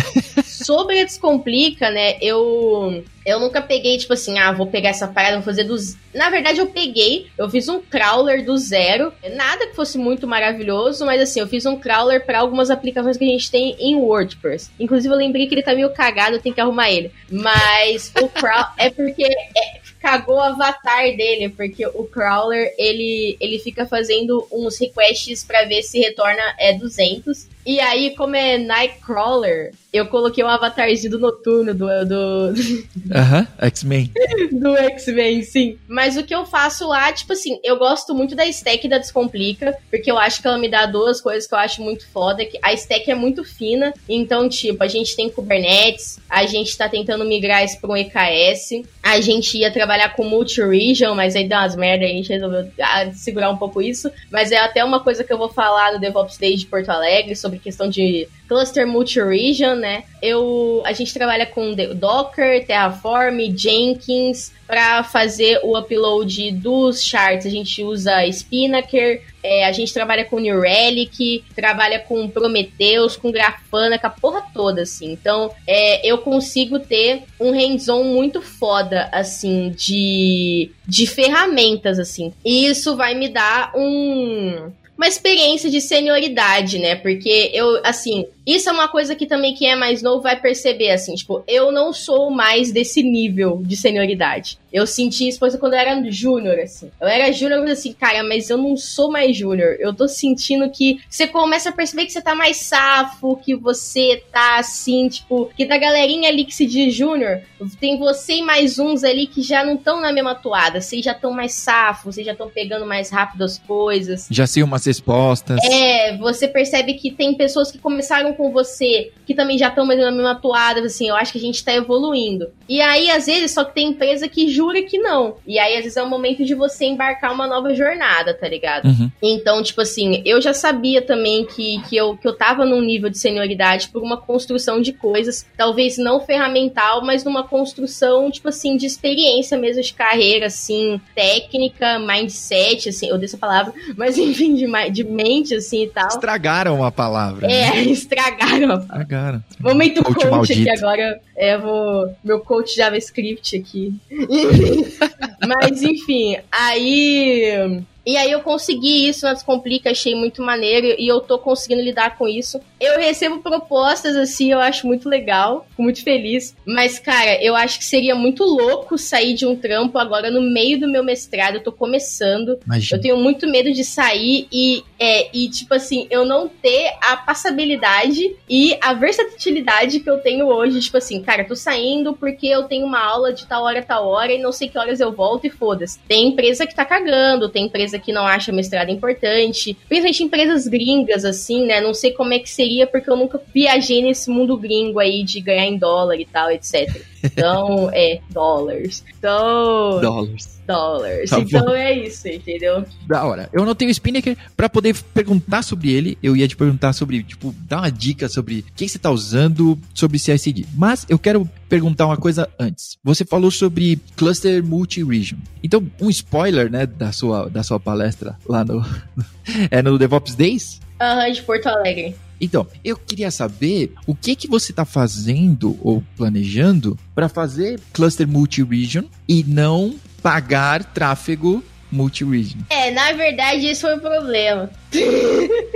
Sobre 0.64 1.00
a 1.00 1.04
Descomplica, 1.04 1.90
né, 1.90 2.16
eu 2.20 3.04
eu 3.24 3.38
nunca 3.38 3.62
peguei, 3.62 3.96
tipo 3.98 4.12
assim, 4.12 4.38
ah, 4.38 4.50
vou 4.50 4.66
pegar 4.66 4.90
essa 4.90 5.06
parada, 5.06 5.36
vou 5.36 5.44
fazer 5.44 5.64
do. 5.64 5.76
Na 6.12 6.28
verdade, 6.28 6.58
eu 6.58 6.66
peguei, 6.66 7.28
eu 7.38 7.48
fiz 7.48 7.68
um 7.68 7.80
crawler 7.80 8.44
do 8.44 8.56
zero. 8.58 9.12
Nada 9.34 9.68
que 9.68 9.76
fosse 9.76 9.96
muito 9.96 10.26
maravilhoso, 10.26 11.06
mas 11.06 11.20
assim, 11.20 11.40
eu 11.40 11.46
fiz 11.46 11.64
um 11.64 11.78
crawler 11.78 12.26
para 12.26 12.40
algumas 12.40 12.70
aplicações 12.70 13.16
que 13.16 13.24
a 13.24 13.28
gente 13.28 13.50
tem 13.50 13.76
em 13.78 13.94
WordPress. 13.94 14.70
Inclusive, 14.78 15.14
eu 15.14 15.18
lembrei 15.18 15.46
que 15.46 15.54
ele 15.54 15.62
tá 15.62 15.74
meio 15.74 15.90
cagado, 15.90 16.36
eu 16.36 16.42
tenho 16.42 16.54
que 16.54 16.60
arrumar 16.60 16.90
ele. 16.90 17.12
Mas 17.30 18.12
o 18.20 18.28
crawler 18.28 18.72
é 18.76 18.90
porque. 18.90 19.24
É, 19.24 19.82
cagou 20.02 20.34
o 20.34 20.40
avatar 20.40 21.04
dele, 21.16 21.48
porque 21.48 21.86
o 21.86 22.02
crawler 22.04 22.74
ele, 22.76 23.36
ele 23.38 23.60
fica 23.60 23.86
fazendo 23.86 24.44
uns 24.50 24.76
requests 24.80 25.44
para 25.44 25.64
ver 25.64 25.84
se 25.84 26.00
retorna 26.00 26.42
é 26.58 26.74
200. 26.74 27.46
E 27.64 27.78
aí, 27.80 28.14
como 28.16 28.34
é 28.34 28.58
Nightcrawler, 28.58 29.72
eu 29.92 30.06
coloquei 30.06 30.42
um 30.42 30.48
avatarzinho 30.48 31.12
do 31.12 31.18
noturno 31.18 31.74
do. 31.74 31.86
do... 32.04 32.54
Aham, 33.14 33.40
uh 33.40 33.44
-huh, 33.44 33.66
X-Men. 33.66 34.10
do 34.50 34.76
X-Men, 34.76 35.42
sim. 35.42 35.78
Mas 35.86 36.16
o 36.16 36.24
que 36.24 36.34
eu 36.34 36.44
faço 36.46 36.88
lá, 36.88 37.12
tipo 37.12 37.32
assim, 37.32 37.60
eu 37.62 37.76
gosto 37.76 38.14
muito 38.14 38.34
da 38.34 38.46
stack 38.46 38.88
da 38.88 38.98
Descomplica, 38.98 39.76
porque 39.90 40.10
eu 40.10 40.18
acho 40.18 40.40
que 40.40 40.48
ela 40.48 40.58
me 40.58 40.68
dá 40.68 40.86
duas 40.86 41.20
coisas 41.20 41.46
que 41.46 41.54
eu 41.54 41.58
acho 41.58 41.82
muito 41.82 42.06
foda. 42.08 42.44
Que 42.44 42.58
a 42.62 42.72
stack 42.72 43.10
é 43.10 43.14
muito 43.14 43.44
fina, 43.44 43.92
então, 44.08 44.48
tipo, 44.48 44.82
a 44.82 44.88
gente 44.88 45.14
tem 45.14 45.30
Kubernetes, 45.30 46.18
a 46.28 46.46
gente 46.46 46.76
tá 46.76 46.88
tentando 46.88 47.24
migrar 47.24 47.64
isso 47.64 47.80
para 47.80 47.90
um 47.90 47.96
EKS, 47.96 48.82
a 49.02 49.20
gente 49.20 49.58
ia 49.58 49.70
trabalhar 49.70 50.14
com 50.14 50.24
multi-region, 50.24 51.14
mas 51.14 51.36
aí 51.36 51.46
deu 51.46 51.58
umas 51.58 51.76
merda, 51.76 52.04
a 52.04 52.08
gente 52.08 52.28
resolveu 52.28 52.70
ah, 52.80 53.10
segurar 53.12 53.50
um 53.50 53.56
pouco 53.56 53.82
isso. 53.82 54.10
Mas 54.30 54.50
é 54.52 54.58
até 54.58 54.84
uma 54.84 55.00
coisa 55.00 55.22
que 55.22 55.32
eu 55.32 55.38
vou 55.38 55.48
falar 55.48 55.92
no 55.92 56.00
DevOps 56.00 56.38
Day 56.38 56.56
de 56.56 56.66
Porto 56.66 56.88
Alegre, 56.88 57.36
sobre 57.36 57.51
questão 57.58 57.88
de 57.88 58.28
cluster 58.48 58.86
multi-region, 58.86 59.74
né? 59.76 60.04
Eu, 60.20 60.82
a 60.84 60.92
gente 60.92 61.12
trabalha 61.14 61.46
com 61.46 61.74
Docker, 61.94 62.66
Terraform, 62.66 63.38
Jenkins 63.56 64.52
para 64.66 65.04
fazer 65.04 65.60
o 65.62 65.76
upload 65.76 66.52
dos 66.52 67.02
charts. 67.02 67.46
A 67.46 67.50
gente 67.50 67.82
usa 67.82 68.26
Spinnaker, 68.26 69.22
é, 69.42 69.66
a 69.66 69.72
gente 69.72 69.92
trabalha 69.92 70.24
com 70.24 70.38
New 70.38 70.60
Relic, 70.60 71.44
trabalha 71.54 71.98
com 71.98 72.28
Prometheus, 72.28 73.16
com 73.16 73.32
Grafana, 73.32 73.98
com 73.98 74.06
a 74.06 74.10
porra 74.10 74.42
toda, 74.54 74.82
assim. 74.82 75.12
Então, 75.12 75.50
é, 75.66 76.06
eu 76.08 76.18
consigo 76.18 76.78
ter 76.78 77.24
um 77.40 77.50
hands-on 77.50 78.04
muito 78.04 78.40
foda, 78.40 79.08
assim, 79.12 79.70
de, 79.70 80.70
de 80.86 81.06
ferramentas, 81.06 81.98
assim. 81.98 82.32
E 82.44 82.66
isso 82.66 82.96
vai 82.96 83.14
me 83.14 83.28
dar 83.28 83.72
um 83.74 84.70
uma 84.96 85.08
experiência 85.08 85.70
de 85.70 85.80
senioridade, 85.80 86.78
né? 86.78 86.94
Porque 86.94 87.50
eu, 87.52 87.80
assim, 87.84 88.26
isso 88.46 88.68
é 88.68 88.72
uma 88.72 88.88
coisa 88.88 89.14
que 89.14 89.26
também 89.26 89.54
quem 89.54 89.70
é 89.70 89.76
mais 89.76 90.02
novo 90.02 90.22
vai 90.22 90.40
perceber, 90.40 90.90
assim, 90.90 91.14
tipo, 91.14 91.42
eu 91.46 91.70
não 91.70 91.92
sou 91.92 92.30
mais 92.30 92.72
desse 92.72 93.02
nível 93.02 93.62
de 93.64 93.76
senioridade. 93.76 94.58
Eu 94.72 94.86
senti 94.86 95.28
isso 95.28 95.38
quando 95.58 95.74
eu 95.74 95.78
era 95.78 96.10
júnior, 96.10 96.58
assim. 96.58 96.90
Eu 96.98 97.06
era 97.06 97.30
júnior, 97.30 97.60
mas 97.60 97.72
assim, 97.72 97.92
cara, 97.92 98.24
mas 98.24 98.48
eu 98.48 98.56
não 98.56 98.74
sou 98.76 99.10
mais 99.12 99.36
júnior. 99.36 99.76
Eu 99.78 99.92
tô 99.92 100.08
sentindo 100.08 100.70
que 100.70 100.98
você 101.08 101.26
começa 101.26 101.68
a 101.68 101.72
perceber 101.72 102.06
que 102.06 102.12
você 102.12 102.22
tá 102.22 102.34
mais 102.34 102.56
safo, 102.56 103.36
que 103.36 103.54
você 103.54 104.22
tá 104.32 104.58
assim, 104.58 105.08
tipo, 105.08 105.50
que 105.54 105.66
da 105.66 105.76
galerinha 105.76 106.30
ali 106.30 106.44
que 106.44 106.54
se 106.54 106.64
diz 106.64 106.94
júnior, 106.94 107.42
tem 107.78 107.98
você 107.98 108.36
e 108.36 108.42
mais 108.42 108.78
uns 108.78 109.04
ali 109.04 109.26
que 109.26 109.42
já 109.42 109.62
não 109.62 109.74
estão 109.74 110.00
na 110.00 110.10
mesma 110.10 110.34
toada. 110.34 110.80
Vocês 110.80 111.04
já 111.04 111.12
estão 111.12 111.32
mais 111.32 111.52
safos, 111.52 112.14
vocês 112.14 112.24
já 112.24 112.32
estão 112.32 112.48
pegando 112.48 112.86
mais 112.86 113.10
rápido 113.10 113.44
as 113.44 113.58
coisas. 113.58 114.26
Já 114.30 114.46
sei 114.46 114.62
umas 114.62 114.86
respostas. 114.86 115.58
É, 115.64 116.16
você 116.16 116.48
percebe 116.48 116.94
que 116.94 117.10
tem 117.10 117.34
pessoas 117.34 117.70
que 117.70 117.78
começaram 117.78 118.31
com 118.32 118.50
você, 118.50 119.12
que 119.26 119.34
também 119.34 119.58
já 119.58 119.68
estão 119.68 119.86
mais 119.86 119.98
na 119.98 120.10
mesma 120.10 120.34
toada, 120.34 120.80
assim, 120.80 121.08
eu 121.08 121.16
acho 121.16 121.32
que 121.32 121.38
a 121.38 121.40
gente 121.40 121.64
tá 121.64 121.72
evoluindo. 121.74 122.50
E 122.68 122.80
aí, 122.80 123.10
às 123.10 123.26
vezes, 123.26 123.50
só 123.50 123.64
que 123.64 123.74
tem 123.74 123.88
empresa 123.88 124.28
que 124.28 124.48
jura 124.48 124.82
que 124.82 124.98
não. 124.98 125.36
E 125.46 125.58
aí, 125.58 125.76
às 125.76 125.82
vezes, 125.82 125.96
é 125.96 126.02
o 126.02 126.08
momento 126.08 126.44
de 126.44 126.54
você 126.54 126.86
embarcar 126.86 127.32
uma 127.32 127.46
nova 127.46 127.74
jornada, 127.74 128.34
tá 128.34 128.48
ligado? 128.48 128.86
Uhum. 128.86 129.10
Então, 129.22 129.62
tipo 129.62 129.80
assim, 129.80 130.22
eu 130.24 130.40
já 130.40 130.54
sabia 130.54 131.02
também 131.02 131.44
que, 131.44 131.82
que, 131.88 131.96
eu, 131.96 132.16
que 132.16 132.26
eu 132.26 132.36
tava 132.36 132.64
num 132.64 132.80
nível 132.80 133.10
de 133.10 133.18
senioridade 133.18 133.88
por 133.88 134.02
uma 134.02 134.16
construção 134.16 134.80
de 134.80 134.92
coisas, 134.92 135.46
talvez 135.56 135.98
não 135.98 136.20
ferramental, 136.20 137.04
mas 137.04 137.24
numa 137.24 137.42
construção, 137.42 138.30
tipo 138.30 138.48
assim, 138.48 138.76
de 138.76 138.86
experiência 138.86 139.58
mesmo, 139.58 139.82
de 139.82 139.92
carreira, 139.92 140.46
assim, 140.46 141.00
técnica, 141.14 141.98
mindset, 141.98 142.88
assim, 142.88 143.08
eu 143.08 143.18
dei 143.18 143.26
essa 143.26 143.38
palavra, 143.38 143.72
mas 143.96 144.16
enfim, 144.18 144.54
de, 144.54 144.66
de 144.90 145.04
mente, 145.04 145.54
assim 145.54 145.84
e 145.84 145.88
tal. 145.88 146.08
Estragaram 146.08 146.84
a 146.84 146.90
palavra. 146.90 147.46
É, 147.50 147.70
né? 147.70 147.82
estragaram 147.92 148.21
Estragaram. 148.30 148.80
Estragaram. 148.80 149.44
Momento 149.58 150.02
coach, 150.04 150.28
coach 150.28 150.52
aqui 150.52 150.70
agora. 150.70 151.20
É, 151.36 151.58
vou. 151.58 152.14
Meu 152.22 152.40
coach 152.40 152.74
JavaScript 152.74 153.56
aqui. 153.56 153.94
Mas, 155.46 155.82
enfim, 155.82 156.36
aí. 156.50 157.82
E 158.04 158.16
aí 158.16 158.30
eu 158.30 158.40
consegui 158.40 159.08
isso 159.08 159.24
na 159.24 159.32
Descomplica, 159.32 159.90
achei 159.90 160.14
muito 160.14 160.42
maneiro 160.42 160.94
e 160.98 161.06
eu 161.06 161.20
tô 161.20 161.38
conseguindo 161.38 161.82
lidar 161.82 162.18
com 162.18 162.26
isso. 162.26 162.60
Eu 162.80 162.98
recebo 162.98 163.38
propostas 163.38 164.16
assim, 164.16 164.50
eu 164.52 164.58
acho 164.58 164.86
muito 164.86 165.08
legal, 165.08 165.64
fico 165.70 165.82
muito 165.82 166.02
feliz. 166.02 166.56
Mas, 166.66 166.98
cara, 166.98 167.42
eu 167.42 167.54
acho 167.54 167.78
que 167.78 167.84
seria 167.84 168.14
muito 168.14 168.44
louco 168.44 168.98
sair 168.98 169.34
de 169.34 169.46
um 169.46 169.54
trampo 169.54 169.98
agora 169.98 170.30
no 170.30 170.40
meio 170.40 170.80
do 170.80 170.88
meu 170.88 171.04
mestrado. 171.04 171.56
Eu 171.56 171.62
tô 171.62 171.72
começando. 171.72 172.58
Imagina. 172.66 172.98
Eu 172.98 173.00
tenho 173.00 173.16
muito 173.16 173.48
medo 173.48 173.72
de 173.72 173.84
sair 173.84 174.48
e, 174.52 174.82
é, 174.98 175.28
e, 175.36 175.48
tipo 175.48 175.74
assim, 175.74 176.06
eu 176.10 176.24
não 176.24 176.48
ter 176.48 176.92
a 177.00 177.16
passabilidade 177.16 178.34
e 178.48 178.76
a 178.80 178.94
versatilidade 178.94 180.00
que 180.00 180.10
eu 180.10 180.18
tenho 180.18 180.46
hoje. 180.46 180.80
Tipo 180.80 180.98
assim, 180.98 181.22
cara, 181.22 181.44
tô 181.44 181.54
saindo 181.54 182.14
porque 182.14 182.48
eu 182.48 182.64
tenho 182.64 182.84
uma 182.84 183.00
aula 183.00 183.32
de 183.32 183.46
tal 183.46 183.62
hora, 183.62 183.82
tal 183.82 184.08
hora 184.08 184.32
e 184.32 184.42
não 184.42 184.50
sei 184.50 184.68
que 184.68 184.78
horas 184.78 185.00
eu 185.00 185.12
volto 185.12 185.46
e 185.46 185.50
foda-se. 185.50 185.98
Tem 186.00 186.28
empresa 186.28 186.66
que 186.66 186.74
tá 186.74 186.84
cagando, 186.84 187.48
tem 187.48 187.66
empresa 187.66 187.91
que 187.98 188.12
não 188.12 188.26
acha 188.26 188.52
mestrado 188.52 188.90
importante, 188.90 189.76
principalmente 189.88 190.22
empresas 190.22 190.66
gringas, 190.66 191.24
assim, 191.24 191.66
né? 191.66 191.80
Não 191.80 191.94
sei 191.94 192.12
como 192.12 192.32
é 192.32 192.38
que 192.38 192.50
seria 192.50 192.86
porque 192.86 193.10
eu 193.10 193.16
nunca 193.16 193.40
viajei 193.52 194.02
nesse 194.02 194.30
mundo 194.30 194.56
gringo 194.56 194.98
aí 194.98 195.22
de 195.22 195.40
ganhar 195.40 195.66
em 195.66 195.78
dólar 195.78 196.16
e 196.16 196.24
tal, 196.24 196.50
etc. 196.50 197.11
Então, 197.22 197.90
é, 197.92 198.20
dólares. 198.30 199.04
Então. 199.16 200.00
Dólares. 200.00 200.60
Dólares. 200.66 201.30
Tá 201.30 201.40
então 201.40 201.66
bom. 201.66 201.72
é 201.72 201.92
isso, 201.92 202.28
entendeu? 202.28 202.84
Da 203.06 203.24
hora. 203.24 203.48
Eu 203.52 203.64
não 203.64 203.74
tenho 203.74 203.90
o 203.90 203.94
Spinnaker 203.94 204.36
pra 204.56 204.68
poder 204.68 204.96
perguntar 205.14 205.62
sobre 205.62 205.92
ele. 205.92 206.18
Eu 206.22 206.36
ia 206.36 206.46
te 206.46 206.56
perguntar 206.56 206.92
sobre, 206.92 207.22
tipo, 207.22 207.54
dar 207.68 207.78
uma 207.78 207.90
dica 207.90 208.28
sobre 208.28 208.60
o 208.60 208.64
que 208.74 208.88
você 208.88 208.98
tá 208.98 209.10
usando 209.10 209.78
sobre 209.94 210.18
CICD. 210.18 210.66
Mas 210.74 211.06
eu 211.08 211.18
quero 211.18 211.48
perguntar 211.68 212.06
uma 212.06 212.16
coisa 212.16 212.48
antes. 212.58 212.96
Você 213.02 213.24
falou 213.24 213.50
sobre 213.50 213.98
cluster 214.16 214.62
multi-region. 214.62 215.38
Então, 215.62 215.84
um 216.00 216.10
spoiler, 216.10 216.70
né, 216.70 216.86
da 216.86 217.12
sua, 217.12 217.48
da 217.48 217.62
sua 217.62 217.80
palestra 217.80 218.36
lá 218.48 218.64
no, 218.64 218.84
é 219.70 219.82
no 219.82 219.98
DevOps 219.98 220.34
Days? 220.34 220.80
Aham, 221.00 221.26
uhum, 221.26 221.32
de 221.32 221.42
Porto 221.42 221.66
Alegre. 221.66 222.14
Então, 222.42 222.66
eu 222.84 222.96
queria 222.96 223.30
saber 223.30 223.94
o 224.04 224.16
que 224.16 224.34
que 224.34 224.48
você 224.48 224.72
está 224.72 224.84
fazendo 224.84 225.78
ou 225.80 226.02
planejando 226.16 226.98
para 227.14 227.28
fazer 227.28 227.78
cluster 227.92 228.26
multi-region 228.26 229.04
e 229.28 229.44
não 229.44 229.94
pagar 230.20 230.82
tráfego 230.82 231.62
multi-region. 231.90 232.58
É, 232.68 232.90
na 232.90 233.12
verdade, 233.12 233.70
isso 233.70 233.82
foi 233.82 233.96
o 233.96 234.00
problema. 234.00 234.68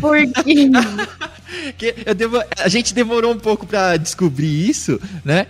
Porque. 0.00 0.70
que 1.76 1.92
devo, 2.14 2.40
a 2.56 2.68
gente 2.68 2.94
demorou 2.94 3.32
um 3.32 3.38
pouco 3.38 3.66
para 3.66 3.96
descobrir 3.96 4.68
isso, 4.68 5.00
né? 5.24 5.46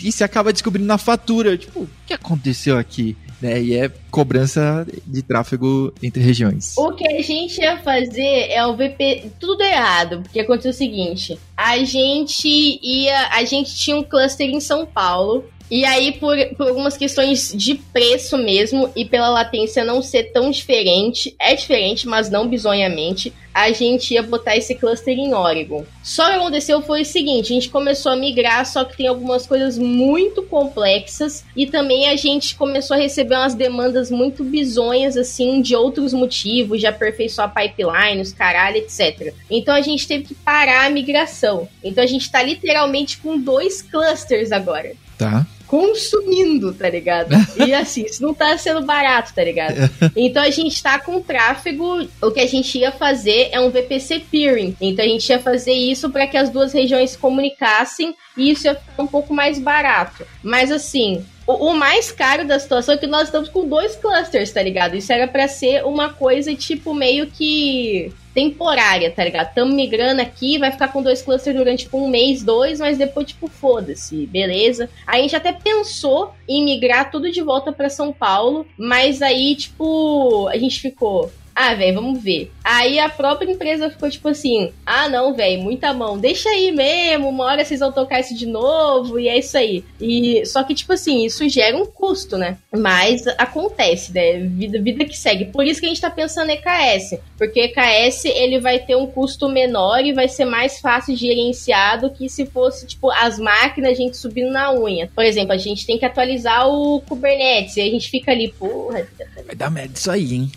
E 0.00 0.12
se 0.12 0.22
acaba 0.22 0.52
descobrindo 0.52 0.86
na 0.86 0.98
fatura. 0.98 1.56
Tipo, 1.56 1.80
o 1.80 1.90
que 2.06 2.12
aconteceu 2.12 2.78
aqui? 2.78 3.16
Né? 3.40 3.60
E 3.60 3.76
é 3.76 3.90
cobrança 4.10 4.86
de 5.06 5.22
tráfego 5.22 5.92
entre 6.02 6.22
regiões. 6.22 6.74
O 6.76 6.92
que 6.92 7.06
a 7.06 7.22
gente 7.22 7.60
ia 7.60 7.78
fazer 7.78 8.50
é 8.50 8.64
o 8.66 8.76
VP. 8.76 9.30
Tudo 9.38 9.62
errado, 9.62 10.22
porque 10.22 10.40
aconteceu 10.40 10.70
o 10.70 10.74
seguinte: 10.74 11.38
a 11.56 11.78
gente 11.84 12.48
ia. 12.48 13.28
A 13.28 13.44
gente 13.44 13.74
tinha 13.74 13.96
um 13.96 14.02
cluster 14.02 14.48
em 14.48 14.60
São 14.60 14.84
Paulo. 14.84 15.44
E 15.70 15.84
aí, 15.84 16.12
por, 16.12 16.36
por 16.56 16.68
algumas 16.68 16.96
questões 16.96 17.52
de 17.54 17.74
preço 17.74 18.38
mesmo, 18.38 18.90
e 18.96 19.04
pela 19.04 19.28
latência 19.28 19.84
não 19.84 20.02
ser 20.02 20.32
tão 20.32 20.50
diferente, 20.50 21.34
é 21.38 21.54
diferente, 21.54 22.08
mas 22.08 22.30
não 22.30 22.48
bizonhamente, 22.48 23.32
a 23.52 23.72
gente 23.72 24.14
ia 24.14 24.22
botar 24.22 24.56
esse 24.56 24.74
cluster 24.74 25.18
em 25.18 25.34
Oregon. 25.34 25.84
Só 26.02 26.26
que 26.26 26.36
aconteceu 26.36 26.80
foi 26.80 27.02
o 27.02 27.04
seguinte: 27.04 27.52
a 27.52 27.54
gente 27.54 27.68
começou 27.68 28.12
a 28.12 28.16
migrar, 28.16 28.64
só 28.64 28.84
que 28.84 28.96
tem 28.96 29.08
algumas 29.08 29.46
coisas 29.46 29.76
muito 29.76 30.42
complexas, 30.44 31.44
e 31.56 31.66
também 31.66 32.08
a 32.08 32.16
gente 32.16 32.54
começou 32.54 32.96
a 32.96 33.00
receber 33.00 33.34
umas 33.34 33.54
demandas 33.54 34.10
muito 34.10 34.44
bizonhas, 34.44 35.16
assim, 35.16 35.60
de 35.60 35.74
outros 35.74 36.12
motivos, 36.12 36.80
de 36.80 36.86
aperfeiçoar 36.86 37.52
pipelines, 37.52 38.32
caralho, 38.32 38.76
etc. 38.76 39.34
Então 39.50 39.74
a 39.74 39.80
gente 39.80 40.06
teve 40.06 40.24
que 40.24 40.34
parar 40.34 40.86
a 40.86 40.90
migração. 40.90 41.68
Então 41.82 42.02
a 42.02 42.06
gente 42.06 42.30
tá 42.30 42.42
literalmente 42.42 43.18
com 43.18 43.38
dois 43.38 43.82
clusters 43.82 44.52
agora. 44.52 44.92
Tá 45.18 45.44
consumindo, 45.68 46.72
tá 46.72 46.88
ligado? 46.88 47.36
E 47.64 47.74
assim, 47.74 48.02
isso 48.02 48.22
não 48.22 48.32
tá 48.32 48.56
sendo 48.56 48.82
barato, 48.82 49.32
tá 49.34 49.44
ligado? 49.44 49.76
Então 50.16 50.42
a 50.42 50.50
gente 50.50 50.82
tá 50.82 50.98
com 50.98 51.20
tráfego, 51.20 52.08
o 52.20 52.30
que 52.30 52.40
a 52.40 52.46
gente 52.46 52.78
ia 52.78 52.90
fazer 52.90 53.50
é 53.52 53.60
um 53.60 53.70
VPC 53.70 54.24
peering. 54.30 54.74
Então 54.80 55.04
a 55.04 55.08
gente 55.08 55.28
ia 55.28 55.38
fazer 55.38 55.72
isso 55.72 56.10
para 56.10 56.26
que 56.26 56.36
as 56.36 56.50
duas 56.50 56.72
regiões 56.72 57.10
se 57.10 57.18
comunicassem 57.18 58.14
e 58.36 58.50
isso 58.50 58.66
ia 58.66 58.74
ficar 58.74 59.02
um 59.02 59.06
pouco 59.06 59.32
mais 59.34 59.58
barato. 59.58 60.26
Mas 60.42 60.72
assim, 60.72 61.24
o, 61.46 61.72
mais 61.72 62.10
caro 62.10 62.46
da 62.46 62.58
situação 62.58 62.94
é 62.94 62.98
que 62.98 63.06
nós 63.06 63.28
estamos 63.28 63.48
com 63.48 63.66
dois 63.66 63.96
clusters, 63.96 64.50
tá 64.50 64.62
ligado? 64.62 64.96
Isso 64.96 65.12
era 65.12 65.26
para 65.26 65.48
ser 65.48 65.84
uma 65.84 66.12
coisa 66.12 66.54
tipo 66.54 66.92
meio 66.92 67.26
que 67.26 68.12
temporária, 68.38 69.10
tá 69.10 69.24
ligado? 69.24 69.52
Tamo 69.52 69.74
migrando 69.74 70.22
aqui, 70.22 70.58
vai 70.58 70.70
ficar 70.70 70.92
com 70.92 71.02
dois 71.02 71.20
clusters 71.20 71.56
durante 71.56 71.84
tipo, 71.84 71.98
um 71.98 72.08
mês, 72.08 72.40
dois, 72.44 72.78
mas 72.78 72.96
depois, 72.96 73.26
tipo, 73.26 73.48
foda-se, 73.48 74.26
beleza? 74.26 74.88
Aí 75.04 75.18
a 75.18 75.22
gente 75.22 75.34
até 75.34 75.52
pensou 75.52 76.32
em 76.48 76.64
migrar 76.64 77.10
tudo 77.10 77.32
de 77.32 77.42
volta 77.42 77.72
para 77.72 77.90
São 77.90 78.12
Paulo, 78.12 78.64
mas 78.78 79.22
aí, 79.22 79.56
tipo, 79.56 80.46
a 80.46 80.56
gente 80.56 80.80
ficou, 80.80 81.32
ah, 81.60 81.74
velho, 81.74 81.96
vamos 81.96 82.22
ver. 82.22 82.52
Aí 82.62 83.00
a 83.00 83.08
própria 83.08 83.50
empresa 83.50 83.90
ficou 83.90 84.08
tipo 84.08 84.28
assim: 84.28 84.70
ah, 84.86 85.08
não, 85.08 85.34
velho, 85.34 85.60
muita 85.60 85.92
mão, 85.92 86.16
deixa 86.16 86.48
aí 86.48 86.70
mesmo, 86.70 87.30
uma 87.30 87.46
hora 87.46 87.64
vocês 87.64 87.80
vão 87.80 87.90
tocar 87.90 88.20
isso 88.20 88.32
de 88.32 88.46
novo, 88.46 89.18
e 89.18 89.26
é 89.26 89.36
isso 89.36 89.58
aí. 89.58 89.84
E 90.00 90.46
só 90.46 90.62
que, 90.62 90.72
tipo 90.72 90.92
assim, 90.92 91.24
isso 91.24 91.48
gera 91.48 91.76
um 91.76 91.84
custo, 91.84 92.38
né? 92.38 92.58
Mas 92.70 93.26
acontece, 93.26 94.14
né? 94.14 94.38
Vida, 94.38 94.80
vida 94.80 95.04
que 95.04 95.18
segue. 95.18 95.46
Por 95.46 95.66
isso 95.66 95.80
que 95.80 95.86
a 95.86 95.88
gente 95.88 96.00
tá 96.00 96.10
pensando 96.10 96.50
em 96.50 96.54
EKS. 96.54 97.18
Porque 97.36 97.60
EKS 97.62 98.26
ele 98.26 98.60
vai 98.60 98.78
ter 98.78 98.94
um 98.94 99.08
custo 99.08 99.48
menor 99.48 100.04
e 100.04 100.12
vai 100.12 100.28
ser 100.28 100.44
mais 100.44 100.78
fácil 100.78 101.16
de 101.16 101.26
gerenciar 101.26 102.00
do 102.00 102.08
que 102.08 102.28
se 102.28 102.46
fosse, 102.46 102.86
tipo, 102.86 103.10
as 103.10 103.36
máquinas 103.36 103.90
a 103.90 103.94
gente 103.94 104.16
subindo 104.16 104.52
na 104.52 104.72
unha. 104.72 105.10
Por 105.12 105.24
exemplo, 105.24 105.54
a 105.54 105.58
gente 105.58 105.84
tem 105.84 105.98
que 105.98 106.04
atualizar 106.04 106.68
o 106.68 107.00
Kubernetes 107.00 107.76
e 107.78 107.80
a 107.80 107.90
gente 107.90 108.08
fica 108.08 108.30
ali, 108.30 108.46
porra. 108.46 109.08
Vai 109.44 109.56
dar 109.56 109.70
merda 109.72 109.94
isso 109.96 110.08
aí, 110.08 110.34
hein? 110.34 110.52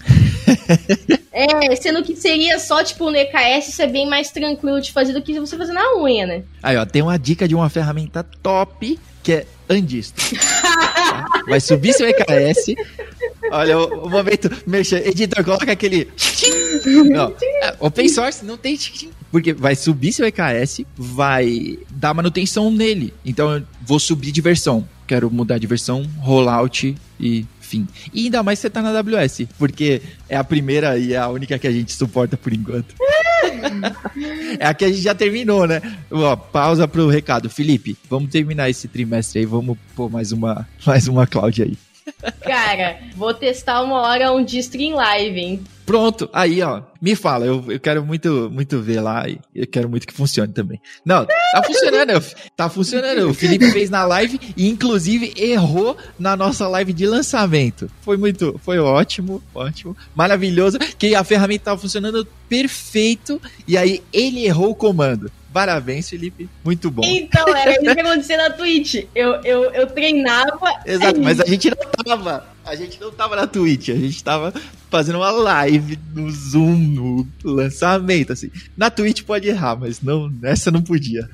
É, 1.33 1.75
sendo 1.75 2.03
que 2.03 2.15
seria 2.15 2.59
só, 2.59 2.83
tipo, 2.83 3.09
no 3.09 3.15
EKS, 3.15 3.69
isso 3.69 3.81
é 3.81 3.87
bem 3.87 4.07
mais 4.07 4.31
tranquilo 4.31 4.81
de 4.81 4.91
fazer 4.91 5.13
do 5.13 5.21
que 5.21 5.39
você 5.39 5.57
fazer 5.57 5.71
na 5.71 5.95
unha, 5.97 6.25
né? 6.25 6.43
Aí, 6.61 6.75
ó, 6.75 6.85
tem 6.85 7.01
uma 7.01 7.17
dica 7.17 7.47
de 7.47 7.55
uma 7.55 7.69
ferramenta 7.69 8.23
top, 8.43 8.99
que 9.23 9.33
é 9.33 9.45
Andistro. 9.69 10.23
Vai 11.47 11.59
subir 11.59 11.93
seu 11.93 12.07
EKS. 12.07 12.75
Olha, 13.51 13.77
o, 13.77 14.05
o 14.05 14.09
momento, 14.09 14.49
mexa, 14.67 14.97
editor, 14.97 15.43
coloca 15.43 15.71
aquele. 15.71 16.07
Não, 17.09 17.33
é, 17.63 17.75
open 17.79 18.07
source 18.07 18.45
não 18.45 18.57
tem. 18.57 18.77
Porque 19.31 19.53
vai 19.53 19.75
subir 19.75 20.11
seu 20.13 20.25
EKS, 20.25 20.81
vai 20.95 21.79
dar 21.89 22.13
manutenção 22.13 22.69
nele. 22.69 23.13
Então, 23.25 23.65
vou 23.81 23.99
subir 23.99 24.31
de 24.31 24.41
versão. 24.41 24.87
Quero 25.07 25.31
mudar 25.31 25.57
de 25.57 25.67
versão, 25.67 26.05
rollout 26.19 26.95
e 27.19 27.45
fim. 27.71 27.87
E 28.13 28.25
ainda 28.25 28.43
mais 28.43 28.59
você 28.59 28.69
tá 28.69 28.81
na 28.81 28.89
AWS, 28.89 29.47
porque 29.57 30.01
é 30.27 30.35
a 30.35 30.43
primeira 30.43 30.97
e 30.97 31.13
é 31.13 31.17
a 31.17 31.29
única 31.29 31.57
que 31.57 31.67
a 31.67 31.71
gente 31.71 31.93
suporta 31.93 32.35
por 32.35 32.53
enquanto. 32.53 32.93
é 34.59 34.65
a 34.65 34.73
que 34.73 34.85
a 34.85 34.89
gente 34.89 35.01
já 35.01 35.15
terminou, 35.15 35.65
né? 35.65 35.81
Ó, 36.11 36.35
pausa 36.35 36.87
pro 36.87 37.07
recado. 37.07 37.49
Felipe, 37.49 37.97
vamos 38.09 38.29
terminar 38.29 38.69
esse 38.69 38.87
trimestre 38.87 39.39
aí, 39.39 39.45
vamos 39.45 39.77
pôr 39.95 40.09
mais 40.11 40.31
uma, 40.31 40.67
mais 40.85 41.07
uma 41.07 41.25
cloud 41.25 41.63
aí. 41.63 41.77
Cara, 42.41 42.99
vou 43.15 43.33
testar 43.33 43.81
uma 43.81 44.01
hora 44.01 44.33
um 44.33 44.43
distro 44.43 44.81
em 44.81 44.93
live, 44.93 45.39
hein? 45.39 45.63
Pronto, 45.91 46.29
aí 46.31 46.61
ó, 46.61 46.83
me 47.01 47.17
fala, 47.17 47.45
eu, 47.45 47.65
eu 47.67 47.77
quero 47.77 48.01
muito, 48.05 48.49
muito 48.49 48.79
ver 48.79 49.01
lá 49.01 49.27
e 49.27 49.37
eu 49.53 49.67
quero 49.67 49.89
muito 49.89 50.07
que 50.07 50.13
funcione 50.13 50.53
também. 50.53 50.79
Não, 51.03 51.25
tá 51.25 51.63
funcionando, 51.65 52.25
tá 52.55 52.69
funcionando. 52.69 53.29
O 53.29 53.33
Felipe 53.33 53.69
fez 53.71 53.89
na 53.89 54.05
live 54.05 54.39
e 54.55 54.69
inclusive 54.69 55.33
errou 55.35 55.97
na 56.17 56.37
nossa 56.37 56.65
live 56.69 56.93
de 56.93 57.05
lançamento. 57.05 57.91
Foi 58.03 58.15
muito, 58.15 58.57
foi 58.63 58.79
ótimo, 58.79 59.43
ótimo, 59.53 59.93
maravilhoso, 60.15 60.79
que 60.79 61.13
a 61.13 61.25
ferramenta 61.25 61.65
tava 61.65 61.81
funcionando 61.81 62.25
perfeito 62.47 63.41
e 63.67 63.77
aí 63.77 64.01
ele 64.13 64.45
errou 64.45 64.69
o 64.69 64.75
comando. 64.75 65.29
Parabéns, 65.51 66.09
Felipe. 66.09 66.49
Muito 66.63 66.89
bom. 66.89 67.01
Então, 67.03 67.45
era 67.53 67.71
isso 67.71 67.81
que 67.93 67.99
acontecia 67.99 68.37
na 68.37 68.49
Twitch. 68.51 69.03
Eu, 69.13 69.41
eu, 69.43 69.63
eu 69.71 69.87
treinava. 69.87 70.71
Exato, 70.85 71.19
mas 71.21 71.41
a 71.41 71.45
gente 71.45 71.69
não 71.69 72.05
tava. 72.05 72.47
A 72.65 72.75
gente 72.75 72.99
não 72.99 73.11
tava 73.11 73.35
na 73.35 73.47
Twitch, 73.47 73.89
a 73.89 73.95
gente 73.95 74.23
tava 74.23 74.53
fazendo 74.89 75.17
uma 75.17 75.31
live 75.31 75.97
no 76.13 76.29
Zoom, 76.29 76.75
no 76.75 77.27
lançamento, 77.43 78.33
assim. 78.33 78.51
Na 78.77 78.89
Twitch 78.89 79.23
pode 79.23 79.47
errar, 79.47 79.75
mas 79.75 80.01
não, 80.01 80.29
nessa 80.29 80.69
não 80.69 80.81
podia. 80.81 81.27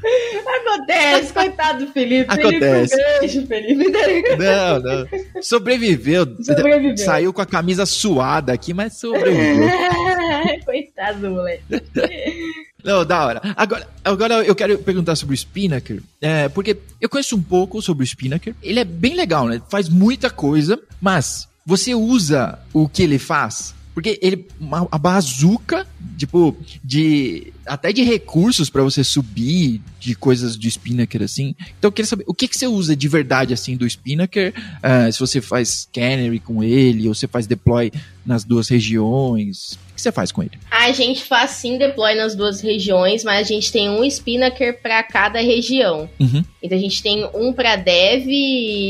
Acontece, 0.87 1.33
coitado 1.33 1.85
do 1.85 1.91
Felipe. 1.91 2.31
Acontece. 2.31 2.95
Felipe, 2.95 3.39
um 3.39 3.47
beijo, 3.47 3.47
Felipe. 3.47 4.35
Não, 4.37 4.79
não. 4.79 5.41
Sobreviveu. 5.41 6.25
Sobreviveu. 6.41 6.97
Saiu 6.97 7.33
com 7.33 7.41
a 7.41 7.45
camisa 7.45 7.85
suada 7.85 8.53
aqui, 8.53 8.73
mas 8.73 8.97
sobreviveu. 8.97 9.69
coitado 10.65 11.19
do 11.19 11.29
moleque. 11.31 11.63
Não, 12.83 13.05
da 13.05 13.25
hora. 13.25 13.41
Agora, 13.55 13.87
agora 14.03 14.33
eu 14.45 14.55
quero 14.55 14.77
perguntar 14.79 15.15
sobre 15.15 15.33
o 15.33 15.37
Spinnaker, 15.37 16.01
é, 16.21 16.47
porque 16.47 16.77
eu 17.01 17.09
conheço 17.09 17.35
um 17.35 17.41
pouco 17.41 17.81
sobre 17.81 18.03
o 18.03 18.07
Spinnaker. 18.07 18.55
Ele 18.61 18.79
é 18.79 18.85
bem 18.85 19.15
legal, 19.15 19.47
né? 19.47 19.61
Faz 19.69 19.89
muita 19.89 20.29
coisa, 20.29 20.79
mas 21.01 21.47
você 21.65 21.93
usa 21.93 22.59
o 22.71 22.87
que 22.87 23.03
ele 23.03 23.19
faz? 23.19 23.75
Porque 23.93 24.19
ele, 24.21 24.47
a 24.91 24.97
bazuca, 24.97 25.87
tipo, 26.17 26.55
de. 26.83 27.51
Até 27.67 27.91
de 27.91 28.03
recursos 28.03 28.69
para 28.69 28.83
você 28.83 29.03
subir, 29.03 29.81
de 29.99 30.15
coisas 30.15 30.55
do 30.55 30.67
Spinnaker, 30.67 31.23
assim. 31.23 31.55
Então 31.77 31.89
eu 31.89 31.91
queria 31.91 32.07
saber, 32.07 32.23
o 32.27 32.33
que, 32.33 32.47
que 32.47 32.57
você 32.57 32.67
usa 32.67 32.95
de 32.95 33.07
verdade, 33.07 33.53
assim, 33.53 33.75
do 33.75 33.85
Spinnaker? 33.85 34.53
Uh, 34.77 35.11
se 35.11 35.19
você 35.19 35.41
faz 35.41 35.87
canary 35.93 36.39
com 36.39 36.63
ele, 36.63 37.07
ou 37.07 37.13
você 37.13 37.27
faz 37.27 37.45
deploy 37.47 37.91
nas 38.27 38.43
duas 38.43 38.67
regiões. 38.67 39.79
O 39.91 39.95
que 39.95 40.01
você 40.01 40.11
faz 40.11 40.31
com 40.31 40.43
ele? 40.43 40.59
A 40.69 40.91
gente 40.91 41.23
faz 41.23 41.51
sim 41.51 41.77
deploy 41.77 42.13
nas 42.13 42.35
duas 42.35 42.59
regiões, 42.59 43.23
mas 43.23 43.47
a 43.47 43.53
gente 43.53 43.71
tem 43.71 43.89
um 43.89 44.03
Spinnaker 44.03 44.81
para 44.81 45.01
cada 45.01 45.39
região. 45.39 46.09
Uhum. 46.19 46.43
Então 46.61 46.77
a 46.77 46.81
gente 46.81 47.01
tem 47.01 47.27
um 47.33 47.53
para 47.53 47.77
Dev, 47.77 48.27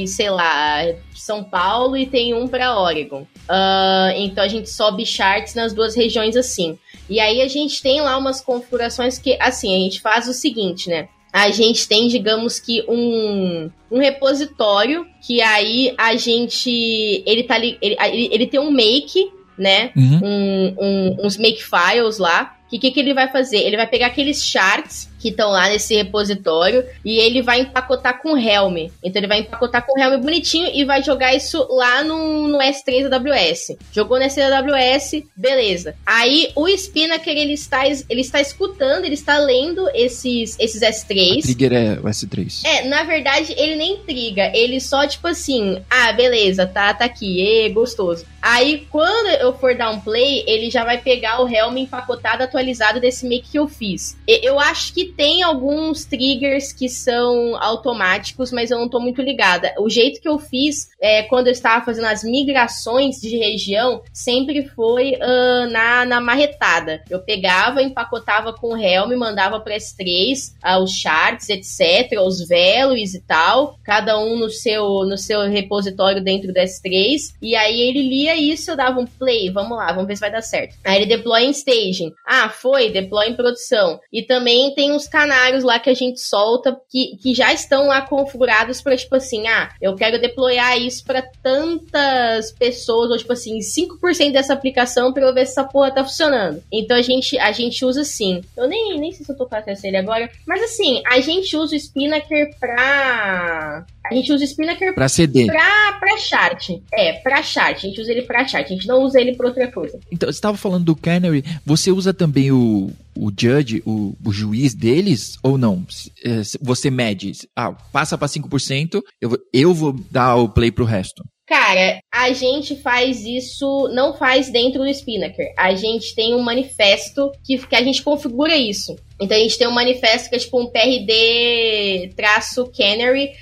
sei 0.08 0.30
lá, 0.32 0.84
São 1.16 1.44
Paulo 1.44 1.96
e 1.96 2.08
tem 2.08 2.34
um 2.34 2.48
para 2.48 2.78
Oregon. 2.78 3.22
Uh, 3.48 4.12
então 4.18 4.44
a 4.44 4.48
gente 4.48 4.70
sobe 4.70 5.06
charts 5.06 5.54
nas 5.54 5.72
duas 5.72 5.96
regiões 5.96 6.36
assim. 6.36 6.78
E 7.10 7.20
aí 7.20 7.42
a 7.42 7.48
gente 7.48 7.82
tem 7.82 8.02
lá 8.02 8.18
umas 8.18 8.42
configurações 8.68 9.18
que, 9.18 9.38
assim, 9.39 9.76
a 9.76 9.80
gente 9.80 10.01
faz 10.01 10.28
o 10.28 10.34
seguinte, 10.34 10.89
né? 10.89 11.07
A 11.32 11.49
gente 11.49 11.88
tem, 11.88 12.07
digamos 12.07 12.59
que, 12.59 12.84
um, 12.88 13.70
um 13.91 13.99
repositório 13.99 15.05
que 15.26 15.41
aí 15.41 15.93
a 15.97 16.15
gente. 16.15 17.24
Ele, 17.26 17.43
tá 17.43 17.55
ali, 17.55 17.78
ele, 17.82 17.95
ele 18.32 18.47
tem 18.47 18.59
um 18.59 18.72
make, 18.72 19.32
né? 19.57 19.91
Uhum. 19.95 20.20
Um, 20.24 20.76
um, 20.80 21.26
uns 21.26 21.38
make 21.38 21.63
files 21.63 22.18
lá. 22.18 22.55
O 22.65 22.70
que, 22.70 22.80
que, 22.80 22.91
que 22.91 22.99
ele 22.99 23.13
vai 23.13 23.32
fazer? 23.32 23.57
Ele 23.57 23.78
vai 23.78 23.88
pegar 23.88 24.07
aqueles 24.07 24.43
charts 24.43 25.09
que 25.20 25.30
estão 25.30 25.49
lá 25.49 25.70
nesse 25.70 25.95
repositório 25.95 26.86
e 27.03 27.18
ele 27.20 27.41
vai 27.41 27.61
empacotar 27.61 28.22
com 28.22 28.38
Helm. 28.38 28.89
Então 29.03 29.20
ele 29.20 29.28
vai 29.28 29.39
empacotar 29.39 29.86
com 29.86 29.99
Helm 29.99 30.20
bonitinho 30.22 30.70
e 30.74 30.84
vai 30.86 31.03
jogar 31.03 31.34
isso 31.36 31.65
lá 31.70 32.03
no, 32.03 32.47
no 32.47 32.57
S3 32.59 33.11
AWS. 33.11 33.78
Jogou 33.91 34.20
no 34.20 34.26
S3 34.26 34.51
AWS, 34.51 35.24
beleza. 35.36 35.95
Aí 36.05 36.51
o 36.55 36.68
Spinnaker 36.68 37.36
ele 37.36 37.53
está, 37.53 37.88
ele 37.88 38.22
está 38.22 38.39
escutando, 38.39 39.05
ele 39.05 39.15
está 39.15 39.38
lendo 39.38 39.89
esses, 39.93 40.57
esses 40.59 40.82
S3. 40.82 41.39
A 41.39 41.41
trigger 41.41 41.74
é 41.74 41.93
o 41.93 42.03
S3. 42.03 42.61
É, 42.65 42.88
na 42.88 43.03
verdade 43.03 43.53
ele 43.57 43.76
nem 43.76 43.97
triga, 43.97 44.51
ele 44.55 44.80
só 44.80 45.07
tipo 45.07 45.28
assim, 45.28 45.82
ah, 45.89 46.11
beleza, 46.11 46.65
tá, 46.65 46.93
tá 46.93 47.05
aqui, 47.05 47.41
e 47.41 47.70
gostoso. 47.70 48.26
Aí 48.41 48.88
quando 48.89 49.28
eu 49.41 49.53
for 49.57 49.76
dar 49.76 49.89
um 49.89 49.99
play, 49.99 50.43
ele 50.47 50.70
já 50.70 50.84
vai 50.84 50.99
pegar 50.99 51.41
o 51.41 51.47
Helm 51.47 51.78
empacotado, 51.78 52.43
atualizado 52.43 52.99
desse 52.99 53.26
make 53.26 53.49
que 53.49 53.59
eu 53.59 53.68
fiz. 53.68 54.18
Eu 54.28 54.59
acho 54.59 54.93
que 54.93 55.07
tem 55.08 55.43
alguns 55.43 56.05
triggers 56.05 56.72
que 56.72 56.89
são 56.89 57.55
automáticos, 57.62 58.51
mas 58.51 58.72
eu 58.72 58.80
não 58.80 58.89
tô 58.89 58.99
muito 58.99 59.22
ligada. 59.22 59.74
O 59.80 59.89
jeito 59.89 60.22
que 60.22 60.28
eu 60.28 60.39
fiz 60.39 60.89
é, 61.01 61.24
quando 61.24 61.47
eu 61.47 61.51
estava 61.51 61.84
fazendo 61.86 62.05
as 62.05 62.24
migrações 62.24 63.18
de 63.18 63.38
região 63.38 64.01
sempre 64.14 64.68
foi 64.70 65.14
uh, 65.14 65.70
na, 65.72 66.05
na 66.05 66.22
marretada. 66.22 67.03
Eu 67.10 67.20
pegava, 67.20 67.82
empacotava 67.82 68.53
com 68.53 68.74
o 68.74 68.78
Helm, 68.78 69.16
mandava 69.16 69.60
para 69.60 69.76
S3 69.76 70.53
uh, 70.64 70.84
os 70.84 70.91
charts, 70.91 71.49
etc., 71.49 72.20
os 72.22 72.47
values 72.47 73.14
e 73.14 73.22
tal, 73.22 73.78
cada 73.84 74.20
um 74.20 74.38
no 74.38 74.49
seu, 74.49 75.05
no 75.05 75.18
seu 75.18 75.41
repositório 75.49 76.24
dentro 76.24 76.53
do 76.53 76.60
S3. 76.60 77.34
E 77.41 77.55
aí 77.55 77.82
ele 77.82 78.08
lia 78.08 78.36
isso, 78.36 78.72
eu 78.72 78.78
dava 78.78 78.99
um 78.99 79.05
play, 79.05 79.49
vamos 79.51 79.78
lá, 79.78 79.91
vamos 79.91 80.08
ver 80.08 80.16
se 80.16 80.22
vai 80.22 80.32
dar 80.32 80.41
certo. 80.41 80.76
Aí 80.84 80.97
ele 80.97 81.05
deploy 81.05 81.43
em 81.43 81.51
staging. 81.51 82.14
Ah, 82.26 82.49
foi, 82.49 82.89
deploy 82.89 83.30
em 83.30 83.36
produção. 83.36 83.99
E 84.12 84.24
também 84.24 84.74
tem 84.74 84.91
uns 84.98 85.08
canários 85.08 85.64
lá 85.64 85.80
que 85.80 85.89
a 85.89 85.93
gente 85.93 86.20
solta 86.20 86.78
que, 86.89 87.18
que 87.22 87.34
já 87.34 87.54
estão 87.54 87.88
lá 87.88 88.02
configurados 88.02 88.82
para 88.82 88.98
tipo 88.98 89.16
assim, 89.16 89.48
ah, 89.48 89.70
eu 89.82 89.95
quero 89.95 90.20
deployar 90.20 90.78
isso 90.78 91.06
para 91.06 91.22
tantas 91.22 92.52
pessoas, 92.52 93.10
ou 93.10 93.18
tipo 93.18 93.34
assim, 93.34 93.60
5% 93.60 94.32
dessa 94.32 94.54
aplicação 94.54 95.14
para 95.14 95.26
eu 95.26 95.34
ver 95.34 95.45
se 95.45 95.52
essa 95.54 95.64
porra 95.64 95.91
tá 95.91 96.04
funcionando. 96.04 96.62
Então 96.72 96.98
a 96.98 97.02
gente, 97.02 97.38
a 97.39 97.52
gente 97.52 97.86
usa 97.86 98.02
assim. 98.02 98.41
Eu 98.56 98.68
nem, 98.68 99.00
nem 99.00 99.12
sei 99.12 99.26
se 99.26 99.32
eu 99.32 99.38
tô 99.38 99.48
fazendo 99.48 99.78
ele 99.84 99.98
agora, 99.98 100.30
mas 100.45 100.62
assim, 100.64 101.02
a 101.06 101.20
gente 101.20 101.56
usa 101.56 101.76
o 101.76 101.80
Spinnaker 101.80 102.58
pra 102.60 103.86
a 104.10 104.16
gente 104.16 104.32
usa 104.32 104.43
o 104.43 104.47
Spinnaker 104.47 104.93
pra 104.93 105.10
CD. 105.10 105.45
Pra, 105.45 105.97
pra 105.99 106.18
chart. 106.18 106.70
É, 106.93 107.14
pra 107.14 107.43
chart. 107.43 107.78
A 107.78 107.88
gente 107.88 108.01
usa 108.01 108.12
ele 108.12 108.24
pra 108.24 108.47
chart. 108.47 108.66
A 108.66 108.70
gente 108.70 108.88
não 108.88 109.03
usa 109.03 109.20
ele 109.20 109.36
pra 109.36 109.47
outra 109.47 109.72
coisa. 109.72 109.99
Então, 110.12 110.28
você 110.28 110.38
estava 110.38 110.58
falando 110.58 110.86
do 110.86 110.95
Canary. 110.95 111.43
Você 111.66 111.91
usa 111.91 112.14
também 112.14 112.51
o, 112.51 112.91
o 113.16 113.32
judge, 113.38 113.84
o, 113.86 114.16
o 114.24 114.32
juiz 114.32 114.74
deles 114.74 115.38
ou 115.43 115.58
não? 115.58 115.86
É, 116.24 116.41
você 116.62 116.89
mede. 116.89 117.32
Ah, 117.55 117.72
passa 117.72 118.18
pra 118.18 118.28
5%, 118.28 119.01
eu, 119.22 119.38
eu 119.53 119.74
vou 119.74 119.93
dar 120.12 120.36
o 120.36 120.49
play 120.49 120.72
pro 120.72 120.86
resto. 120.86 121.24
Cara, 121.47 121.99
a 122.14 122.34
gente 122.34 122.76
faz 122.76 123.24
isso, 123.24 123.88
não 123.93 124.14
faz 124.14 124.51
dentro 124.51 124.84
do 124.84 124.89
Spinnaker. 124.89 125.53
A 125.58 125.74
gente 125.76 126.14
tem 126.14 126.36
um 126.36 126.41
manifesto 126.41 127.32
que, 127.41 127.58
que 127.58 127.76
a 127.76 127.82
gente 127.82 128.03
configura 128.03 128.55
isso. 128.55 128.97
Então 129.20 129.36
a 129.36 129.39
gente 129.39 129.57
tem 129.57 129.68
um 129.68 129.72
manifesto 129.72 130.30
que 130.30 130.36
é 130.36 130.39
tipo 130.39 130.61
um 130.61 130.68
PRD-canary, 130.68 132.11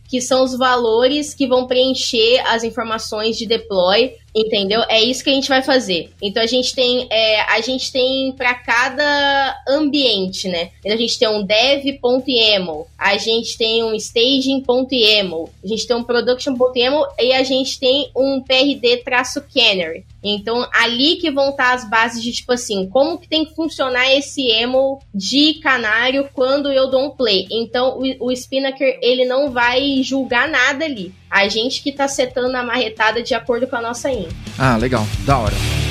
que 0.09 0.21
são 0.21 0.43
os 0.43 0.57
valores 0.57 1.33
que 1.33 1.45
vão 1.47 1.67
preencher 1.67 2.39
as 2.45 2.63
informações 2.63 3.37
de 3.37 3.45
deploy, 3.45 4.15
entendeu? 4.35 4.81
É 4.89 5.01
isso 5.01 5.23
que 5.23 5.29
a 5.29 5.33
gente 5.33 5.47
vai 5.49 5.61
fazer. 5.61 6.11
Então 6.21 6.41
a 6.43 6.45
gente 6.45 6.73
tem, 6.75 7.07
é, 7.09 7.41
a 7.41 7.61
gente 7.61 7.91
tem 7.91 8.33
para 8.33 8.53
cada 8.53 9.55
ambiente, 9.67 10.47
né? 10.47 10.71
Então 10.79 10.93
a 10.93 10.97
gente 10.97 11.19
tem 11.19 11.27
um 11.27 11.43
dev.yaml, 11.43 12.87
a 12.97 13.17
gente 13.17 13.57
tem 13.57 13.83
um 13.83 13.93
staging.yaml, 13.95 15.49
a 15.63 15.67
gente 15.67 15.87
tem 15.87 15.95
um 15.95 16.03
production.yaml 16.03 17.05
e 17.19 17.33
a 17.33 17.43
gente 17.43 17.79
tem 17.79 18.09
um 18.15 18.41
PRD-canary. 18.41 20.05
Então, 20.25 20.67
ali 20.73 21.17
que 21.17 21.29
vão 21.29 21.51
estar 21.51 21.73
as 21.73 21.87
bases 21.87 22.23
de, 22.23 22.31
tipo 22.31 22.51
assim, 22.51 22.89
como 22.89 23.19
que 23.19 23.27
tem 23.27 23.45
que 23.45 23.53
funcionar 23.53 24.11
esse 24.11 24.41
emo 24.49 24.99
de 25.13 25.59
canário 25.61 26.27
quando 26.33 26.71
eu 26.71 26.89
dou 26.89 27.05
um 27.05 27.09
play. 27.11 27.47
Então, 27.51 27.99
o, 27.99 28.27
o 28.27 28.31
Spinnaker, 28.31 28.97
ele 29.01 29.23
não 29.25 29.51
vai 29.51 30.01
julgar 30.01 30.49
nada 30.49 30.85
ali. 30.85 31.13
A 31.29 31.47
gente 31.47 31.83
que 31.83 31.91
tá 31.91 32.07
setando 32.07 32.57
a 32.57 32.63
marretada 32.63 33.21
de 33.21 33.35
acordo 33.35 33.67
com 33.67 33.75
a 33.75 33.81
nossa 33.81 34.11
in. 34.11 34.27
Ah, 34.57 34.77
legal. 34.77 35.05
Da 35.25 35.37
hora. 35.37 35.84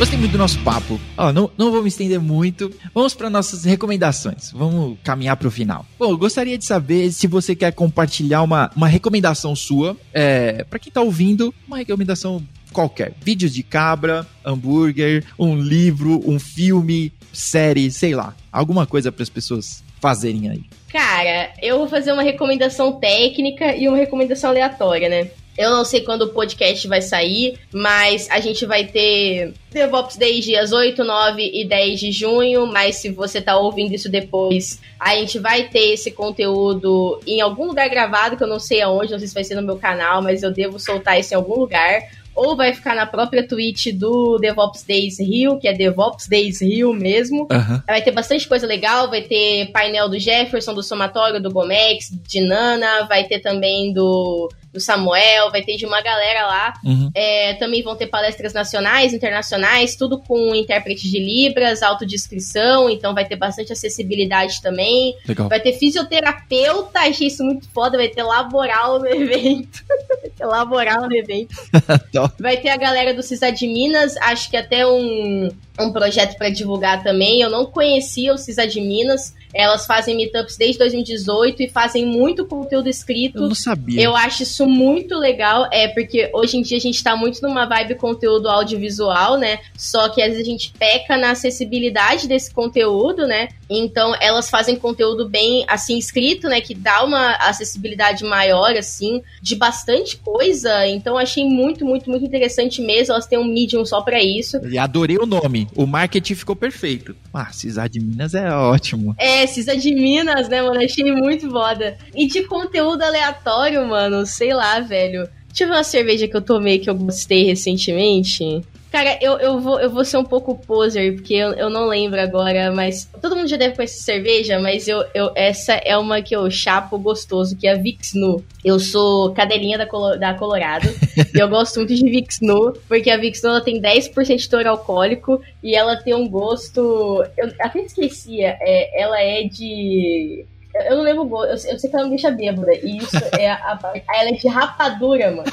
Gostei 0.00 0.18
muito 0.18 0.32
do 0.32 0.38
nosso 0.38 0.58
papo. 0.60 0.98
Ó, 1.14 1.30
não, 1.30 1.50
não 1.58 1.70
vou 1.70 1.82
me 1.82 1.88
estender 1.88 2.18
muito. 2.18 2.72
Vamos 2.94 3.12
para 3.12 3.28
nossas 3.28 3.66
recomendações. 3.66 4.50
Vamos 4.50 4.96
caminhar 5.04 5.36
para 5.36 5.46
o 5.46 5.50
final. 5.50 5.84
Bom, 5.98 6.12
eu 6.12 6.16
gostaria 6.16 6.56
de 6.56 6.64
saber 6.64 7.12
se 7.12 7.26
você 7.26 7.54
quer 7.54 7.70
compartilhar 7.72 8.40
uma, 8.40 8.70
uma 8.74 8.88
recomendação 8.88 9.54
sua. 9.54 9.94
É, 10.10 10.64
para 10.64 10.78
quem 10.78 10.88
está 10.88 11.02
ouvindo, 11.02 11.54
uma 11.68 11.76
recomendação 11.76 12.42
qualquer. 12.72 13.12
Vídeos 13.20 13.52
de 13.52 13.62
cabra, 13.62 14.26
hambúrguer, 14.42 15.22
um 15.38 15.54
livro, 15.54 16.22
um 16.26 16.38
filme, 16.38 17.12
série, 17.30 17.90
sei 17.90 18.14
lá. 18.14 18.34
Alguma 18.50 18.86
coisa 18.86 19.12
para 19.12 19.22
as 19.22 19.28
pessoas 19.28 19.84
fazerem 20.00 20.48
aí. 20.48 20.64
Cara, 20.90 21.52
eu 21.60 21.76
vou 21.76 21.88
fazer 21.88 22.10
uma 22.10 22.22
recomendação 22.22 22.98
técnica 22.98 23.76
e 23.76 23.86
uma 23.86 23.98
recomendação 23.98 24.48
aleatória, 24.48 25.10
né? 25.10 25.30
Eu 25.58 25.70
não 25.70 25.84
sei 25.84 26.00
quando 26.00 26.22
o 26.22 26.28
podcast 26.28 26.86
vai 26.88 27.02
sair, 27.02 27.58
mas 27.72 28.28
a 28.30 28.40
gente 28.40 28.64
vai 28.64 28.86
ter 28.86 29.52
DevOps 29.70 30.16
Day 30.16 30.40
dias 30.40 30.72
8, 30.72 31.04
9 31.04 31.50
e 31.52 31.64
10 31.64 32.00
de 32.00 32.12
junho. 32.12 32.66
Mas 32.66 32.96
se 32.96 33.10
você 33.10 33.40
tá 33.40 33.56
ouvindo 33.56 33.94
isso 33.94 34.08
depois, 34.08 34.80
a 34.98 35.14
gente 35.16 35.38
vai 35.38 35.68
ter 35.68 35.92
esse 35.92 36.10
conteúdo 36.10 37.20
em 37.26 37.40
algum 37.40 37.66
lugar 37.66 37.88
gravado, 37.88 38.36
que 38.36 38.42
eu 38.42 38.48
não 38.48 38.58
sei 38.58 38.80
aonde, 38.80 39.12
não 39.12 39.18
sei 39.18 39.28
se 39.28 39.34
vai 39.34 39.44
ser 39.44 39.54
no 39.54 39.62
meu 39.62 39.76
canal, 39.76 40.22
mas 40.22 40.42
eu 40.42 40.50
devo 40.50 40.78
soltar 40.78 41.20
isso 41.20 41.34
em 41.34 41.36
algum 41.36 41.58
lugar 41.58 42.00
ou 42.34 42.56
vai 42.56 42.72
ficar 42.72 42.94
na 42.94 43.06
própria 43.06 43.46
Twitch 43.46 43.88
do 43.92 44.38
DevOps 44.38 44.82
Days 44.82 45.18
Rio, 45.18 45.58
que 45.58 45.68
é 45.68 45.74
DevOps 45.74 46.26
Days 46.26 46.62
Rio 46.62 46.94
mesmo. 46.94 47.42
Uhum. 47.50 47.82
Vai 47.86 48.02
ter 48.02 48.12
bastante 48.12 48.48
coisa 48.48 48.66
legal, 48.66 49.10
vai 49.10 49.22
ter 49.22 49.70
painel 49.72 50.08
do 50.08 50.18
Jefferson, 50.18 50.72
do 50.72 50.82
Somatório, 50.82 51.42
do 51.42 51.50
Gomex, 51.50 52.10
de 52.10 52.40
Nana, 52.40 53.04
vai 53.04 53.24
ter 53.24 53.40
também 53.40 53.92
do 53.92 54.48
do 54.72 54.80
Samuel, 54.80 55.50
vai 55.50 55.62
ter 55.62 55.76
de 55.76 55.84
uma 55.84 56.00
galera 56.00 56.46
lá. 56.46 56.72
Uhum. 56.84 57.10
É, 57.14 57.54
também 57.54 57.82
vão 57.82 57.96
ter 57.96 58.06
palestras 58.06 58.52
nacionais, 58.52 59.12
internacionais, 59.12 59.96
tudo 59.96 60.18
com 60.18 60.54
intérprete 60.54 61.10
de 61.10 61.18
Libras, 61.18 61.82
autodescrição, 61.82 62.88
então 62.88 63.12
vai 63.12 63.24
ter 63.24 63.36
bastante 63.36 63.72
acessibilidade 63.72 64.62
também. 64.62 65.16
Legal. 65.26 65.48
Vai 65.48 65.60
ter 65.60 65.72
fisioterapeuta, 65.72 67.00
achei 67.00 67.26
isso 67.26 67.44
muito 67.44 67.68
foda, 67.70 67.96
vai 67.96 68.08
ter 68.08 68.22
laboral 68.22 69.00
no 69.00 69.06
evento. 69.10 69.84
vai 70.08 70.30
ter 70.30 70.46
laboral 70.46 71.08
no 71.08 71.16
evento. 71.16 71.54
vai 72.38 72.56
ter 72.56 72.68
a 72.68 72.76
galera 72.76 73.12
do 73.12 73.22
CISA 73.22 73.50
de 73.50 73.66
Minas, 73.66 74.16
acho 74.18 74.50
que 74.50 74.56
até 74.56 74.86
um, 74.86 75.50
um 75.80 75.92
projeto 75.92 76.36
para 76.36 76.50
divulgar 76.50 77.02
também. 77.02 77.40
Eu 77.40 77.50
não 77.50 77.66
conhecia 77.66 78.32
o 78.32 78.38
CISA 78.38 78.66
de 78.66 78.80
Minas. 78.80 79.34
Elas 79.52 79.84
fazem 79.84 80.16
meetups 80.16 80.56
desde 80.56 80.78
2018 80.78 81.62
e 81.62 81.68
fazem 81.68 82.06
muito 82.06 82.46
conteúdo 82.46 82.88
escrito. 82.88 83.38
Eu 83.38 83.48
não 83.48 83.54
sabia. 83.54 84.00
Eu 84.00 84.14
acho 84.14 84.44
isso 84.44 84.59
muito 84.68 85.18
legal, 85.18 85.66
é 85.72 85.88
porque 85.88 86.30
hoje 86.32 86.56
em 86.58 86.62
dia 86.62 86.76
a 86.76 86.80
gente 86.80 87.02
tá 87.02 87.16
muito 87.16 87.42
numa 87.42 87.66
vibe 87.66 87.96
conteúdo 87.96 88.48
audiovisual, 88.48 89.36
né? 89.38 89.58
Só 89.76 90.08
que 90.08 90.22
às 90.22 90.28
vezes 90.28 90.46
a 90.46 90.50
gente 90.50 90.72
peca 90.78 91.16
na 91.16 91.32
acessibilidade 91.32 92.28
desse 92.28 92.52
conteúdo, 92.52 93.26
né? 93.26 93.48
Então 93.68 94.14
elas 94.20 94.50
fazem 94.50 94.76
conteúdo 94.76 95.28
bem 95.28 95.64
assim 95.66 95.98
escrito, 95.98 96.48
né? 96.48 96.60
Que 96.60 96.74
dá 96.74 97.02
uma 97.04 97.32
acessibilidade 97.36 98.24
maior, 98.24 98.76
assim, 98.76 99.22
de 99.42 99.56
bastante 99.56 100.16
coisa. 100.18 100.86
Então 100.86 101.16
achei 101.16 101.44
muito, 101.44 101.84
muito, 101.84 102.08
muito 102.08 102.24
interessante 102.24 102.80
mesmo. 102.82 103.14
Elas 103.14 103.26
têm 103.26 103.38
um 103.38 103.44
medium 103.44 103.84
só 103.84 104.00
para 104.00 104.22
isso. 104.22 104.58
E 104.66 104.78
adorei 104.78 105.16
o 105.18 105.26
nome. 105.26 105.66
O 105.74 105.86
marketing 105.86 106.34
ficou 106.34 106.54
perfeito. 106.54 107.16
Ah, 107.32 107.50
Cisar 107.52 107.88
de 107.88 108.00
Minas 108.00 108.34
é 108.34 108.50
ótimo. 108.50 109.14
É, 109.18 109.40
é, 109.40 109.46
Cisa 109.46 109.76
de 109.76 109.94
Minas, 109.94 110.48
né, 110.48 110.60
mano? 110.60 110.82
Achei 110.82 111.04
muito 111.12 111.48
foda. 111.48 111.96
E 112.14 112.26
de 112.26 112.42
conteúdo 112.44 113.02
aleatório, 113.02 113.86
mano, 113.86 114.26
sei 114.26 114.49
lá, 114.52 114.80
velho. 114.80 115.28
Deixa 115.48 115.64
eu 115.64 115.68
ver 115.68 115.74
uma 115.74 115.84
cerveja 115.84 116.28
que 116.28 116.36
eu 116.36 116.42
tomei 116.42 116.78
que 116.78 116.88
eu 116.88 116.94
gostei 116.94 117.44
recentemente. 117.44 118.62
Cara, 118.90 119.16
eu, 119.20 119.38
eu, 119.38 119.60
vou, 119.60 119.80
eu 119.80 119.88
vou 119.88 120.04
ser 120.04 120.16
um 120.16 120.24
pouco 120.24 120.58
poser, 120.66 121.14
porque 121.14 121.34
eu, 121.34 121.52
eu 121.52 121.70
não 121.70 121.86
lembro 121.86 122.20
agora, 122.20 122.72
mas 122.72 123.08
todo 123.22 123.36
mundo 123.36 123.46
já 123.46 123.56
deve 123.56 123.76
conhecer 123.76 124.02
cerveja, 124.02 124.58
mas 124.58 124.88
eu, 124.88 125.04
eu 125.14 125.30
essa 125.36 125.74
é 125.74 125.96
uma 125.96 126.20
que 126.20 126.34
eu 126.34 126.50
chapo 126.50 126.98
gostoso, 126.98 127.56
que 127.56 127.68
é 127.68 127.72
a 127.72 127.76
Vixnu. 127.76 128.44
Eu 128.64 128.80
sou 128.80 129.32
cadelinha 129.32 129.78
da, 129.78 129.86
Colo, 129.86 130.16
da 130.16 130.34
Colorado 130.34 130.88
e 131.32 131.38
eu 131.38 131.48
gosto 131.48 131.76
muito 131.76 131.94
de 131.94 132.10
Vixnu, 132.10 132.72
porque 132.88 133.10
a 133.10 133.16
Vixnu 133.16 133.50
ela 133.50 133.60
tem 133.60 133.80
10% 133.80 134.36
de 134.36 134.48
teor 134.48 134.66
alcoólico 134.66 135.40
e 135.62 135.76
ela 135.76 135.96
tem 135.96 136.12
um 136.12 136.28
gosto. 136.28 137.24
Eu 137.38 137.52
até 137.60 137.80
esquecia, 137.82 138.56
é, 138.60 139.02
ela 139.02 139.20
é 139.20 139.44
de 139.44 140.44
eu 140.74 140.96
não 140.96 141.02
lembro 141.02 141.22
o 141.22 141.28
gosto. 141.28 141.66
Eu, 141.66 141.72
eu, 141.72 141.78
sei 141.78 141.90
que 141.90 141.96
ela 141.96 142.04
me 142.04 142.10
deixa 142.10 142.30
bêbada. 142.30 142.72
E 142.74 142.98
isso 142.98 143.16
é 143.38 143.48
a, 143.50 143.54
a, 143.54 143.92
Ela 144.14 144.30
é 144.30 144.32
de 144.32 144.48
rapadura, 144.48 145.30
mano. 145.30 145.50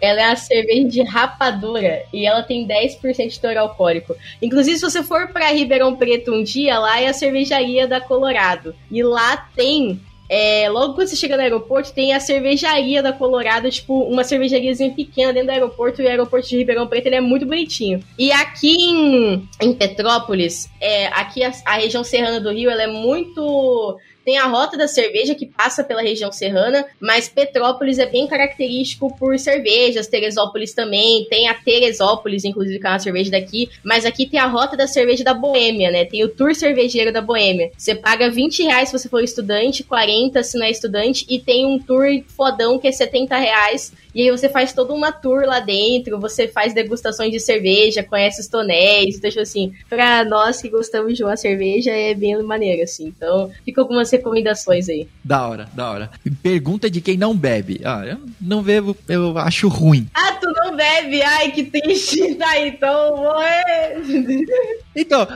Ela 0.00 0.20
é 0.20 0.24
a 0.24 0.36
cerveja 0.36 0.86
de 0.86 1.02
rapadura 1.02 2.02
e 2.12 2.26
ela 2.26 2.42
tem 2.42 2.68
10% 2.68 3.28
de 3.28 3.40
teor 3.40 3.56
alcoólico. 3.56 4.14
Inclusive, 4.42 4.76
se 4.76 4.82
você 4.82 5.02
for 5.02 5.28
para 5.28 5.50
Ribeirão 5.50 5.96
Preto 5.96 6.30
um 6.32 6.42
dia, 6.42 6.78
lá 6.78 7.00
é 7.00 7.06
a 7.06 7.14
cervejaria 7.14 7.88
da 7.88 8.02
Colorado. 8.02 8.74
E 8.90 9.02
lá 9.02 9.48
tem 9.56 9.98
é, 10.28 10.68
logo 10.70 10.94
quando 10.94 11.08
você 11.08 11.16
chega 11.16 11.36
no 11.36 11.42
aeroporto, 11.42 11.92
tem 11.92 12.12
a 12.12 12.20
cervejaria 12.20 13.02
da 13.02 13.12
Colorado, 13.12 13.70
tipo, 13.70 14.02
uma 14.04 14.24
cervejariazinha 14.24 14.90
pequena 14.94 15.32
dentro 15.32 15.48
do 15.48 15.52
aeroporto, 15.52 16.00
e 16.00 16.04
o 16.04 16.08
aeroporto 16.08 16.48
de 16.48 16.56
Ribeirão 16.56 16.86
Preto 16.86 17.06
ele 17.06 17.16
é 17.16 17.20
muito 17.20 17.46
bonitinho. 17.46 18.02
E 18.18 18.32
aqui 18.32 18.74
em, 18.74 19.48
em 19.60 19.72
Petrópolis, 19.74 20.68
é, 20.80 21.06
aqui 21.08 21.44
a, 21.44 21.52
a 21.66 21.76
região 21.76 22.02
serrana 22.02 22.40
do 22.40 22.50
Rio, 22.50 22.70
ela 22.70 22.82
é 22.82 22.86
muito 22.86 23.98
tem 24.24 24.38
a 24.38 24.46
Rota 24.46 24.76
da 24.76 24.88
Cerveja, 24.88 25.34
que 25.34 25.46
passa 25.46 25.84
pela 25.84 26.02
região 26.02 26.32
serrana, 26.32 26.84
mas 27.00 27.28
Petrópolis 27.28 27.98
é 27.98 28.06
bem 28.06 28.26
característico 28.26 29.14
por 29.16 29.38
cervejas, 29.38 30.06
Teresópolis 30.06 30.72
também, 30.72 31.26
tem 31.28 31.48
a 31.48 31.54
Teresópolis, 31.54 32.44
inclusive, 32.44 32.78
que 32.78 32.86
é 32.86 32.90
uma 32.90 32.98
cerveja 32.98 33.30
daqui, 33.30 33.68
mas 33.84 34.04
aqui 34.04 34.26
tem 34.26 34.40
a 34.40 34.46
Rota 34.46 34.76
da 34.76 34.86
Cerveja 34.86 35.24
da 35.24 35.34
Boêmia, 35.34 35.90
né? 35.90 36.04
Tem 36.04 36.24
o 36.24 36.28
Tour 36.28 36.54
Cervejeiro 36.54 37.12
da 37.12 37.20
Boêmia. 37.20 37.70
Você 37.76 37.94
paga 37.94 38.30
20 38.30 38.62
reais 38.62 38.88
se 38.88 38.98
você 38.98 39.08
for 39.08 39.22
estudante, 39.22 39.82
40 39.82 40.42
se 40.42 40.58
não 40.58 40.66
é 40.66 40.70
estudante, 40.70 41.26
e 41.28 41.38
tem 41.38 41.66
um 41.66 41.78
tour 41.78 42.06
fodão 42.28 42.78
que 42.78 42.88
é 42.88 42.92
70 42.92 43.36
reais 43.36 43.92
e 44.14 44.22
aí 44.22 44.30
você 44.30 44.48
faz 44.48 44.72
toda 44.72 44.94
uma 44.94 45.10
tour 45.10 45.44
lá 45.44 45.58
dentro, 45.58 46.20
você 46.20 46.46
faz 46.46 46.72
degustações 46.72 47.32
de 47.32 47.40
cerveja, 47.40 48.04
conhece 48.04 48.40
os 48.40 48.46
tonéis, 48.46 49.16
então, 49.16 49.28
tipo 49.28 49.42
assim, 49.42 49.72
pra 49.88 50.24
nós 50.24 50.62
que 50.62 50.68
gostamos 50.68 51.16
de 51.16 51.24
uma 51.24 51.36
cerveja 51.36 51.90
é 51.90 52.14
bem 52.14 52.40
maneiro, 52.42 52.82
assim. 52.82 53.06
Então, 53.06 53.50
fica 53.64 53.80
algumas 53.80 54.08
recomendações 54.16 54.88
aí. 54.88 55.08
Da 55.22 55.46
hora, 55.46 55.68
da 55.74 55.90
hora. 55.90 56.10
Pergunta 56.42 56.90
de 56.90 57.00
quem 57.00 57.16
não 57.16 57.36
bebe. 57.36 57.80
Ah, 57.84 58.04
eu 58.06 58.18
não 58.40 58.62
bebo, 58.62 58.96
eu 59.08 59.36
acho 59.38 59.68
ruim. 59.68 60.08
Ah, 60.14 60.32
tu 60.32 60.46
não 60.52 60.76
bebe? 60.76 61.22
Ai, 61.22 61.50
que 61.50 61.64
triste. 61.64 62.34
Tá, 62.34 62.58
então. 62.58 63.24
Então, 64.96 65.26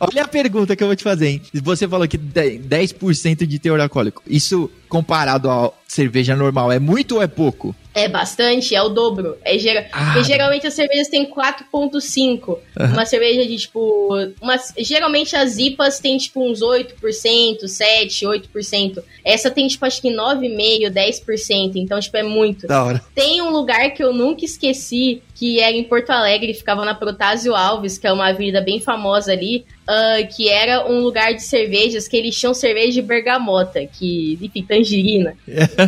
olha 0.00 0.22
a 0.22 0.28
pergunta 0.28 0.76
que 0.76 0.82
eu 0.82 0.88
vou 0.88 0.96
te 0.96 1.02
fazer, 1.02 1.28
hein? 1.28 1.42
Você 1.54 1.88
falou 1.88 2.06
que 2.06 2.18
10% 2.18 3.46
de 3.46 3.58
teor 3.58 3.80
alcoólico. 3.80 4.22
Isso 4.26 4.70
comparado 4.88 5.50
à 5.50 5.72
cerveja 5.86 6.36
normal 6.36 6.70
é 6.70 6.78
muito 6.78 7.16
ou 7.16 7.22
é 7.22 7.26
pouco? 7.26 7.74
É 7.96 8.08
bastante, 8.08 8.74
é 8.74 8.82
o 8.82 8.90
dobro. 8.90 9.38
É 9.42 9.56
ger... 9.56 9.88
ah. 9.90 10.12
Porque 10.12 10.24
geralmente 10.24 10.66
as 10.66 10.74
cervejas 10.74 11.08
têm 11.08 11.24
4,5. 11.24 12.48
Uhum. 12.48 12.58
Uma 12.92 13.06
cerveja 13.06 13.46
de 13.46 13.56
tipo. 13.56 14.14
Uma... 14.38 14.56
Geralmente 14.76 15.34
as 15.34 15.56
IPAs 15.56 15.98
têm 15.98 16.18
tipo 16.18 16.46
uns 16.46 16.60
8%, 16.60 17.66
7, 17.66 18.26
8%. 18.26 19.02
Essa 19.24 19.50
tem 19.50 19.66
tipo 19.66 19.86
acho 19.86 20.02
que 20.02 20.10
9,5%, 20.10 20.92
10%. 20.92 21.72
Então, 21.76 21.98
tipo, 21.98 22.18
é 22.18 22.22
muito. 22.22 22.66
Da 22.66 22.84
hora. 22.84 23.02
Tem 23.14 23.40
um 23.40 23.48
lugar 23.48 23.88
que 23.92 24.04
eu 24.04 24.12
nunca 24.12 24.44
esqueci, 24.44 25.22
que 25.34 25.58
era 25.58 25.74
em 25.74 25.84
Porto 25.84 26.10
Alegre, 26.10 26.52
ficava 26.52 26.84
na 26.84 26.94
Protásio 26.94 27.54
Alves, 27.54 27.96
que 27.96 28.06
é 28.06 28.12
uma 28.12 28.28
avenida 28.28 28.60
bem 28.60 28.78
famosa 28.78 29.32
ali 29.32 29.64
uh, 29.88 30.26
que 30.34 30.48
era 30.48 30.86
um 30.90 31.00
lugar 31.00 31.34
de 31.34 31.42
cervejas 31.42 32.08
que 32.08 32.16
eles 32.16 32.38
tinham 32.38 32.52
cerveja 32.52 32.92
de 32.92 33.02
bergamota, 33.02 33.86
que, 33.86 34.38
enfim, 34.40 34.62
tangerina. 34.62 35.34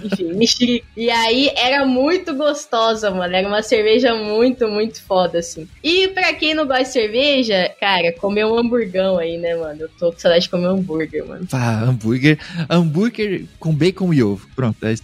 enfim, 0.05 0.33
mexerica. 0.35 0.87
E 0.97 1.11
aí 1.11 1.51
era 1.57 1.85
muito 1.85 2.35
gostosa, 2.35 3.11
mano. 3.11 3.35
Era 3.35 3.47
uma 3.47 3.63
cerveja 3.63 4.15
muito, 4.15 4.69
muito 4.69 5.03
foda, 5.03 5.39
assim. 5.39 5.69
E 5.83 6.09
pra 6.09 6.33
quem 6.35 6.55
não 6.55 6.67
gosta 6.67 6.85
de 6.85 6.91
cerveja, 6.91 7.75
cara, 7.81 8.13
comer 8.13 8.47
um 8.47 8.59
hamburgão 8.59 9.19
aí, 9.19 9.37
né, 9.37 9.55
mano? 9.55 9.83
Eu 9.83 9.89
tô 9.99 10.13
com 10.13 10.19
saudade 10.19 10.45
de 10.45 10.51
comer 10.51 10.69
um 10.69 10.77
hambúrguer, 10.79 11.27
mano. 11.27 11.47
Ah, 11.53 11.85
hambúrguer. 11.85 12.39
Hambúrguer 12.69 13.45
com 13.59 13.75
bacon 13.75 14.13
e 14.13 14.23
ovo. 14.23 14.49
Pronto. 14.55 14.77
É... 14.85 14.95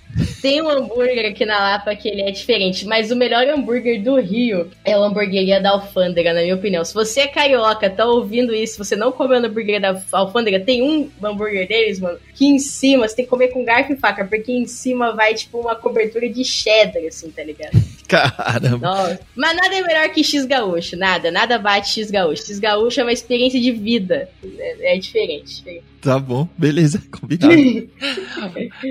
Tem 0.41 0.63
um 0.63 0.69
hambúrguer 0.69 1.31
aqui 1.31 1.45
na 1.45 1.59
Lapa 1.59 1.95
que 1.97 2.09
ele 2.09 2.23
é 2.23 2.31
diferente, 2.31 2.87
mas 2.87 3.11
o 3.11 3.17
melhor 3.17 3.47
hambúrguer 3.49 4.03
do 4.03 4.21
Rio 4.21 4.71
é 4.85 4.97
o 4.97 5.03
hambúrgueria 5.03 5.61
da 5.61 5.71
Alfândega, 5.71 6.33
na 6.33 6.43
minha 6.43 6.55
opinião. 6.55 6.85
Se 6.85 6.95
você 6.95 7.23
é 7.23 7.27
carioca, 7.27 7.91
tá 7.91 8.05
ouvindo 8.05 8.55
isso, 8.55 8.84
você 8.85 8.97
não 8.97 9.13
comeu 9.13 9.41
no 9.41 9.47
hambúrguer 9.47 9.81
da 9.81 10.01
alfândega, 10.13 10.61
tem 10.61 10.83
um 10.83 11.11
hambúrguer 11.23 11.67
deles, 11.67 12.01
mano, 12.01 12.19
que 12.35 12.47
em 12.47 12.59
cima 12.59 13.09
você 13.09 13.17
tem 13.17 13.25
que 13.25 13.31
comer 13.31 13.49
com 13.49 13.65
garfo 13.65 13.93
e 13.93 13.97
faca, 13.97 14.25
porque 14.25 14.53
em 14.53 14.67
cima 14.67 15.13
vai, 15.13 15.35
tipo, 15.35 15.59
uma 15.59 15.75
cobertura 15.75 16.29
de 16.29 16.45
cheddar, 16.45 17.03
assim, 17.07 17.31
tá 17.31 17.43
ligado? 17.43 17.73
Caramba. 18.07 18.79
Nossa. 18.79 19.21
Mas 19.35 19.57
nada 19.57 19.75
é 19.75 19.83
melhor 19.83 20.09
que 20.11 20.23
X 20.23 20.45
Gaúcho, 20.45 20.97
nada, 20.97 21.31
nada 21.31 21.59
bate 21.59 21.89
X 21.91 22.11
Gaúcho. 22.11 22.47
X 22.47 22.59
Gaúcho 22.59 23.01
é 23.01 23.03
uma 23.03 23.13
experiência 23.13 23.61
de 23.61 23.73
vida, 23.73 24.29
é, 24.43 24.95
é 24.95 24.99
diferente. 24.99 25.83
Tá 26.01 26.19
bom, 26.19 26.47
beleza, 26.57 27.03
combinado. 27.11 27.55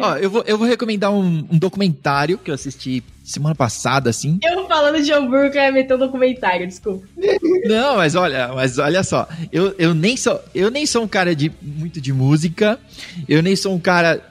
Ó, 0.01 0.15
eu 0.17 0.29
vou, 0.29 0.43
eu 0.47 0.57
vou 0.57 0.67
recomendar 0.67 1.11
um, 1.11 1.47
um 1.51 1.57
documentário 1.57 2.37
que 2.37 2.49
eu 2.49 2.55
assisti 2.55 3.03
semana 3.23 3.55
passada, 3.55 4.09
assim. 4.09 4.39
Eu 4.43 4.67
falando 4.67 5.01
de 5.01 5.11
hambúrguer, 5.11 5.63
ia 5.63 5.71
meter 5.71 5.95
um 5.95 5.99
documentário, 5.99 6.67
desculpa. 6.67 7.07
Não, 7.65 7.95
mas 7.95 8.15
olha, 8.15 8.49
mas 8.49 8.77
olha 8.77 9.03
só, 9.03 9.27
eu, 9.51 9.73
eu, 9.77 9.93
nem 9.93 10.17
sou, 10.17 10.39
eu 10.53 10.69
nem 10.69 10.85
sou 10.85 11.03
um 11.03 11.07
cara 11.07 11.35
de 11.35 11.51
muito 11.61 12.01
de 12.01 12.11
música, 12.11 12.77
eu 13.27 13.41
nem 13.41 13.55
sou 13.55 13.73
um 13.73 13.79
cara 13.79 14.21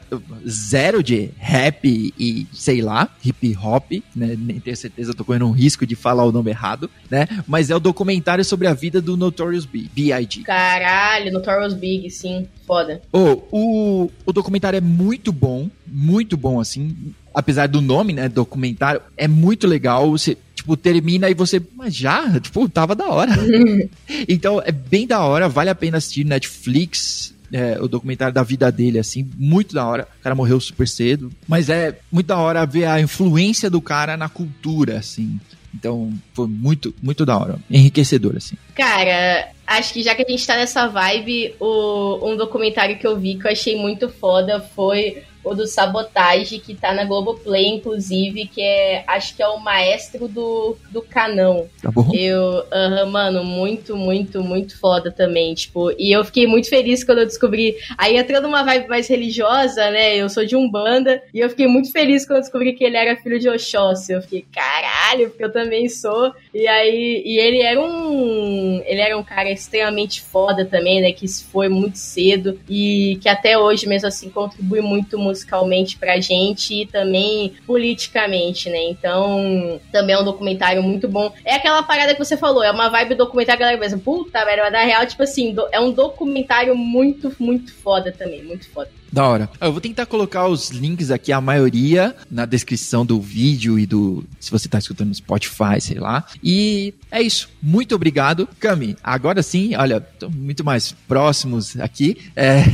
zero 0.47 1.03
de 1.03 1.31
rap 1.39 2.13
e, 2.19 2.47
sei 2.53 2.83
lá, 2.83 3.09
hip 3.25 3.57
hop, 3.57 3.93
né? 4.15 4.37
Nem 4.39 4.61
tenho 4.61 4.77
certeza, 4.77 5.15
tô 5.15 5.25
correndo 5.25 5.47
um 5.47 5.53
risco 5.53 5.87
de 5.87 5.97
falar 5.97 6.25
o 6.25 6.33
nome 6.33 6.51
errado, 6.51 6.91
né? 7.11 7.27
Mas 7.47 7.71
é 7.71 7.77
o 7.77 7.81
documentário 7.81 8.45
sobre 8.45 8.67
a 8.67 8.75
vida 8.75 9.01
do 9.01 9.17
Notorious 9.17 9.65
Big, 9.65 9.89
B.I.G. 9.95 10.43
Caralho, 10.43 11.33
Notorious 11.33 11.73
Big, 11.73 12.11
sim, 12.11 12.47
foda. 12.67 13.01
Oh, 13.11 13.43
o, 13.51 14.11
o 14.27 14.33
documentário 14.33 14.77
é 14.77 14.83
muito 14.83 15.33
bom, 15.33 15.71
muito 15.87 16.37
bom, 16.37 16.61
assim 16.61 17.15
apesar 17.35 17.69
do 17.69 17.81
nome, 17.81 18.13
né, 18.13 18.29
documentário, 18.29 19.01
é 19.17 19.27
muito 19.27 19.67
legal. 19.67 20.11
Você, 20.11 20.37
tipo, 20.55 20.77
termina 20.77 21.31
e 21.31 21.35
você, 21.35 21.61
mas 21.75 21.95
já, 21.95 22.39
tipo, 22.41 22.69
tava 22.69 22.95
da 22.95 23.09
hora. 23.09 23.33
então, 24.29 24.61
é 24.65 24.73
bem 24.73 25.07
da 25.07 25.21
hora, 25.21 25.49
vale 25.49 25.71
a 25.71 25.75
pena 25.75 25.99
assistir 25.99 26.25
Netflix. 26.25 27.33
É, 27.55 27.79
o 27.83 27.87
documentário 27.87 28.33
da 28.33 28.43
vida 28.43 28.73
dele, 28.73 28.99
assim, 28.99 29.29
muito 29.37 29.75
da 29.75 29.87
hora. 29.87 30.09
O 30.21 30.23
cara 30.23 30.35
morreu 30.35 30.59
super 30.59 30.89
cedo, 30.89 31.31
mas 31.47 31.69
é 31.69 31.99
muito 32.11 32.29
da 32.29 32.39
hora 32.39 32.65
ver 32.65 32.87
a 32.87 32.99
influência 32.99 33.69
do 33.69 33.79
cara 33.79 34.17
na 34.17 34.27
cultura, 34.27 34.97
assim. 34.99 35.39
Então, 35.75 36.13
foi 36.33 36.47
muito, 36.47 36.95
muito 37.03 37.25
da 37.27 37.37
hora. 37.37 37.59
Enriquecedor, 37.71 38.37
assim. 38.37 38.57
Cara, 38.75 39.51
acho 39.67 39.93
que 39.93 40.03
já 40.03 40.15
que 40.15 40.23
a 40.23 40.29
gente 40.29 40.47
tá 40.47 40.57
nessa 40.57 40.87
vibe, 40.87 41.55
o, 41.59 42.31
um 42.31 42.37
documentário 42.37 42.99
que 42.99 43.07
eu 43.07 43.19
vi 43.19 43.37
que 43.37 43.47
eu 43.47 43.53
achei 43.53 43.77
muito 43.77 44.09
foda 44.09 44.61
foi 44.75 45.23
o 45.45 45.55
do 45.55 45.67
Sabotage, 45.67 46.59
que 46.59 46.75
tá 46.75 46.93
na 46.93 47.05
Globoplay, 47.05 47.67
inclusive, 47.67 48.47
que 48.47 48.61
é, 48.61 49.05
acho 49.07 49.35
que 49.35 49.43
é 49.43 49.49
o 49.49 49.59
maestro 49.59 50.29
do, 50.29 50.77
do 50.91 51.03
canão. 51.03 51.69
Tá 51.83 51.91
bom. 51.91 52.11
Eu, 52.13 52.61
uh, 52.61 53.07
mano, 53.11 53.45
muito, 53.45 53.97
muito, 53.97 54.43
muito 54.43 54.79
foda 54.79 55.11
também, 55.11 55.55
tipo, 55.55 55.91
e 55.99 56.13
eu 56.13 56.25
fiquei 56.25 56.47
muito 56.47 56.69
feliz 56.69 57.03
quando 57.03 57.19
eu 57.19 57.27
descobri, 57.27 57.77
aí 57.99 58.17
entrando 58.17 58.45
numa 58.45 58.63
vibe 58.63 58.89
mais 58.89 59.09
religiosa, 59.09 59.91
né, 59.91 60.17
eu 60.17 60.29
sou 60.29 60.45
de 60.45 60.57
Umbanda, 60.57 61.23
e 61.35 61.41
eu 61.41 61.49
fiquei 61.49 61.67
muito 61.67 61.91
feliz 61.91 62.25
quando 62.27 62.39
eu 62.39 62.43
descobri 62.43 62.73
que 62.73 62.85
ele 62.85 62.97
era 62.97 63.17
filho 63.17 63.39
de 63.39 63.49
Oxóssi, 63.49 64.13
eu 64.13 64.23
fiquei, 64.23 64.45
caralho, 64.53 65.31
porque 65.31 65.45
eu 65.45 65.53
também 65.53 65.89
sou, 65.89 66.33
e 66.55 66.67
aí, 66.67 67.23
e 67.25 67.39
ele 67.39 67.63
era 67.63 67.81
um, 67.81 68.83
ele 68.85 69.01
era 69.01 69.17
um 69.17 69.23
cara 69.23 69.51
extremamente 69.51 70.21
foda 70.21 70.65
também, 70.65 71.01
né, 71.01 71.13
que 71.13 71.27
foi 71.29 71.69
muito 71.69 71.97
cedo, 71.97 72.59
e 72.69 73.19
que 73.21 73.29
até 73.29 73.59
hoje, 73.59 73.87
mesmo 73.89 74.09
assim, 74.09 74.31
contribui 74.31 74.81
muito, 74.81 75.19
muito 75.19 75.32
musicalmente 75.33 75.97
pra 75.97 76.21
gente 76.21 76.83
e 76.83 76.87
também 76.87 77.55
politicamente, 77.67 78.69
né? 78.69 78.91
Então, 78.91 79.81
também 79.91 80.15
é 80.15 80.19
um 80.19 80.25
documentário 80.25 80.83
muito 80.83 81.09
bom. 81.09 81.33
É 81.45 81.57
aquela 81.57 81.83
parada 81.83 82.15
que 82.15 82.25
você 82.25 82.37
falou, 82.37 82.63
é 82.63 82.71
uma 82.71 82.89
vibe 82.89 83.15
documentário, 83.15 83.61
galera 83.61 83.79
pensa, 83.79 83.99
puta, 83.99 84.45
velho, 84.45 84.63
mas 84.63 84.73
na 84.73 84.85
real, 84.85 85.07
tipo 85.07 85.23
assim, 85.23 85.55
é 85.73 85.81
um 85.81 85.93
documentário 85.93 86.77
muito, 86.77 87.35
muito 87.39 87.73
foda 87.75 88.13
também, 88.13 88.43
muito 88.45 88.69
foda. 88.71 88.91
Da 89.13 89.29
hora. 89.29 89.51
Eu 89.61 89.73
vou 89.73 89.81
tentar 89.81 90.07
colocar 90.07 90.47
os 90.47 90.71
links 90.71 91.11
aqui, 91.11 91.33
a 91.33 91.41
maioria, 91.41 92.17
na 92.31 92.47
descrição 92.47 93.05
do 93.05 93.21
vídeo 93.21 93.79
e 93.79 93.85
do. 93.85 94.25
Se 94.43 94.51
você 94.51 94.69
tá 94.69 94.77
escutando 94.77 95.09
no 95.09 95.15
Spotify, 95.15 95.81
sei 95.81 96.01
lá. 96.01 96.27
E 96.43 96.93
é 97.13 97.23
isso. 97.23 97.49
Muito 97.63 97.95
obrigado. 97.95 98.49
Cami, 98.59 98.97
agora 99.01 99.41
sim, 99.41 99.77
olha, 99.77 100.05
muito 100.35 100.65
mais 100.65 100.91
próximos 101.07 101.79
aqui. 101.79 102.19
É... 102.35 102.65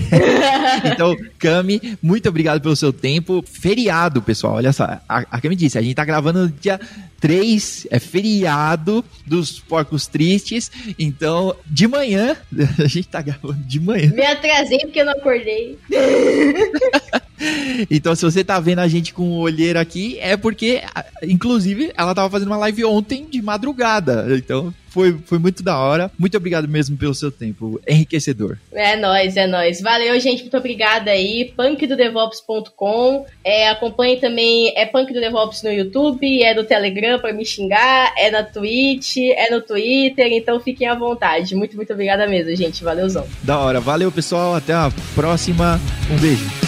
então, 0.91 1.15
Cami, 1.39 1.99
muito 2.03 2.27
obrigado 2.27 2.63
pelo 2.63 2.75
seu 2.75 2.91
tempo. 2.91 3.45
Feriado, 3.47 4.23
pessoal. 4.23 4.55
Olha 4.55 4.73
só. 4.73 4.85
A, 5.07 5.19
a 5.31 5.41
Cami 5.43 5.55
disse, 5.55 5.77
a 5.77 5.83
gente 5.83 5.95
tá 5.95 6.07
gravando 6.07 6.45
no 6.45 6.49
dia 6.49 6.81
3 7.21 7.89
é 7.91 7.99
feriado 7.99 9.05
dos 9.27 9.61
porcos 9.61 10.07
tristes. 10.07 10.71
Então, 10.99 11.55
de 11.67 11.87
manhã, 11.87 12.35
a 12.83 12.87
gente 12.87 13.09
tá 13.09 13.21
gravando 13.21 13.63
de 13.65 13.79
manhã. 13.79 14.11
Me 14.11 14.25
atrasei 14.25 14.79
porque 14.79 15.03
eu 15.03 15.05
não 15.05 15.13
acordei. 15.13 15.79
então, 17.91 18.15
se 18.15 18.23
você 18.23 18.43
tá 18.45 18.59
vendo 18.61 18.81
a 18.81 18.89
gente 18.89 19.13
com 19.13 19.31
o 19.31 19.39
olheiro 19.39 19.79
aqui, 19.79 20.19
é 20.21 20.37
porque, 20.37 20.83
inclusive, 21.23 21.93
ela 21.97 22.15
tava 22.15 22.31
fazendo 22.31 22.49
uma 22.49 22.57
live 22.57 22.85
ontem 22.85 23.27
de 23.29 23.41
madrugada. 23.41 24.27
Então, 24.37 24.73
foi, 24.89 25.17
foi 25.27 25.39
muito 25.39 25.63
da 25.63 25.79
hora. 25.79 26.11
Muito 26.19 26.37
obrigado 26.37 26.67
mesmo 26.67 26.97
pelo 26.97 27.15
seu 27.15 27.31
tempo. 27.31 27.81
Enriquecedor. 27.87 28.59
É 28.73 28.97
nóis, 28.97 29.37
é 29.37 29.47
nóis. 29.47 29.81
Valeu, 29.81 30.19
gente. 30.19 30.41
Muito 30.41 30.57
obrigada 30.57 31.11
aí. 31.11 31.53
punkdodevops.com. 31.57 33.27
É, 33.45 33.69
acompanhe 33.69 34.17
também. 34.17 34.73
É 34.77 34.87
Punk 34.87 35.13
do 35.13 35.21
DevOps 35.21 35.63
no 35.63 35.71
YouTube, 35.71 36.43
é 36.43 36.55
do 36.55 36.65
Telegram 36.65 37.19
para 37.19 37.33
me 37.33 37.45
xingar, 37.45 38.13
é 38.17 38.31
na 38.31 38.43
Twitch, 38.43 39.19
é 39.19 39.51
no 39.51 39.61
Twitter. 39.61 40.33
Então 40.33 40.59
fiquem 40.59 40.89
à 40.89 40.95
vontade. 40.95 41.55
Muito, 41.55 41.77
muito 41.77 41.93
obrigada 41.93 42.27
mesmo, 42.27 42.55
gente. 42.57 42.83
Valeuzão. 42.83 43.27
Da 43.43 43.59
hora. 43.59 43.81
Valeu, 43.81 44.11
pessoal. 44.11 44.55
Até 44.55 44.73
a 44.73 44.91
próxima. 45.15 45.81
Um 46.11 46.19
beijo. 46.19 46.68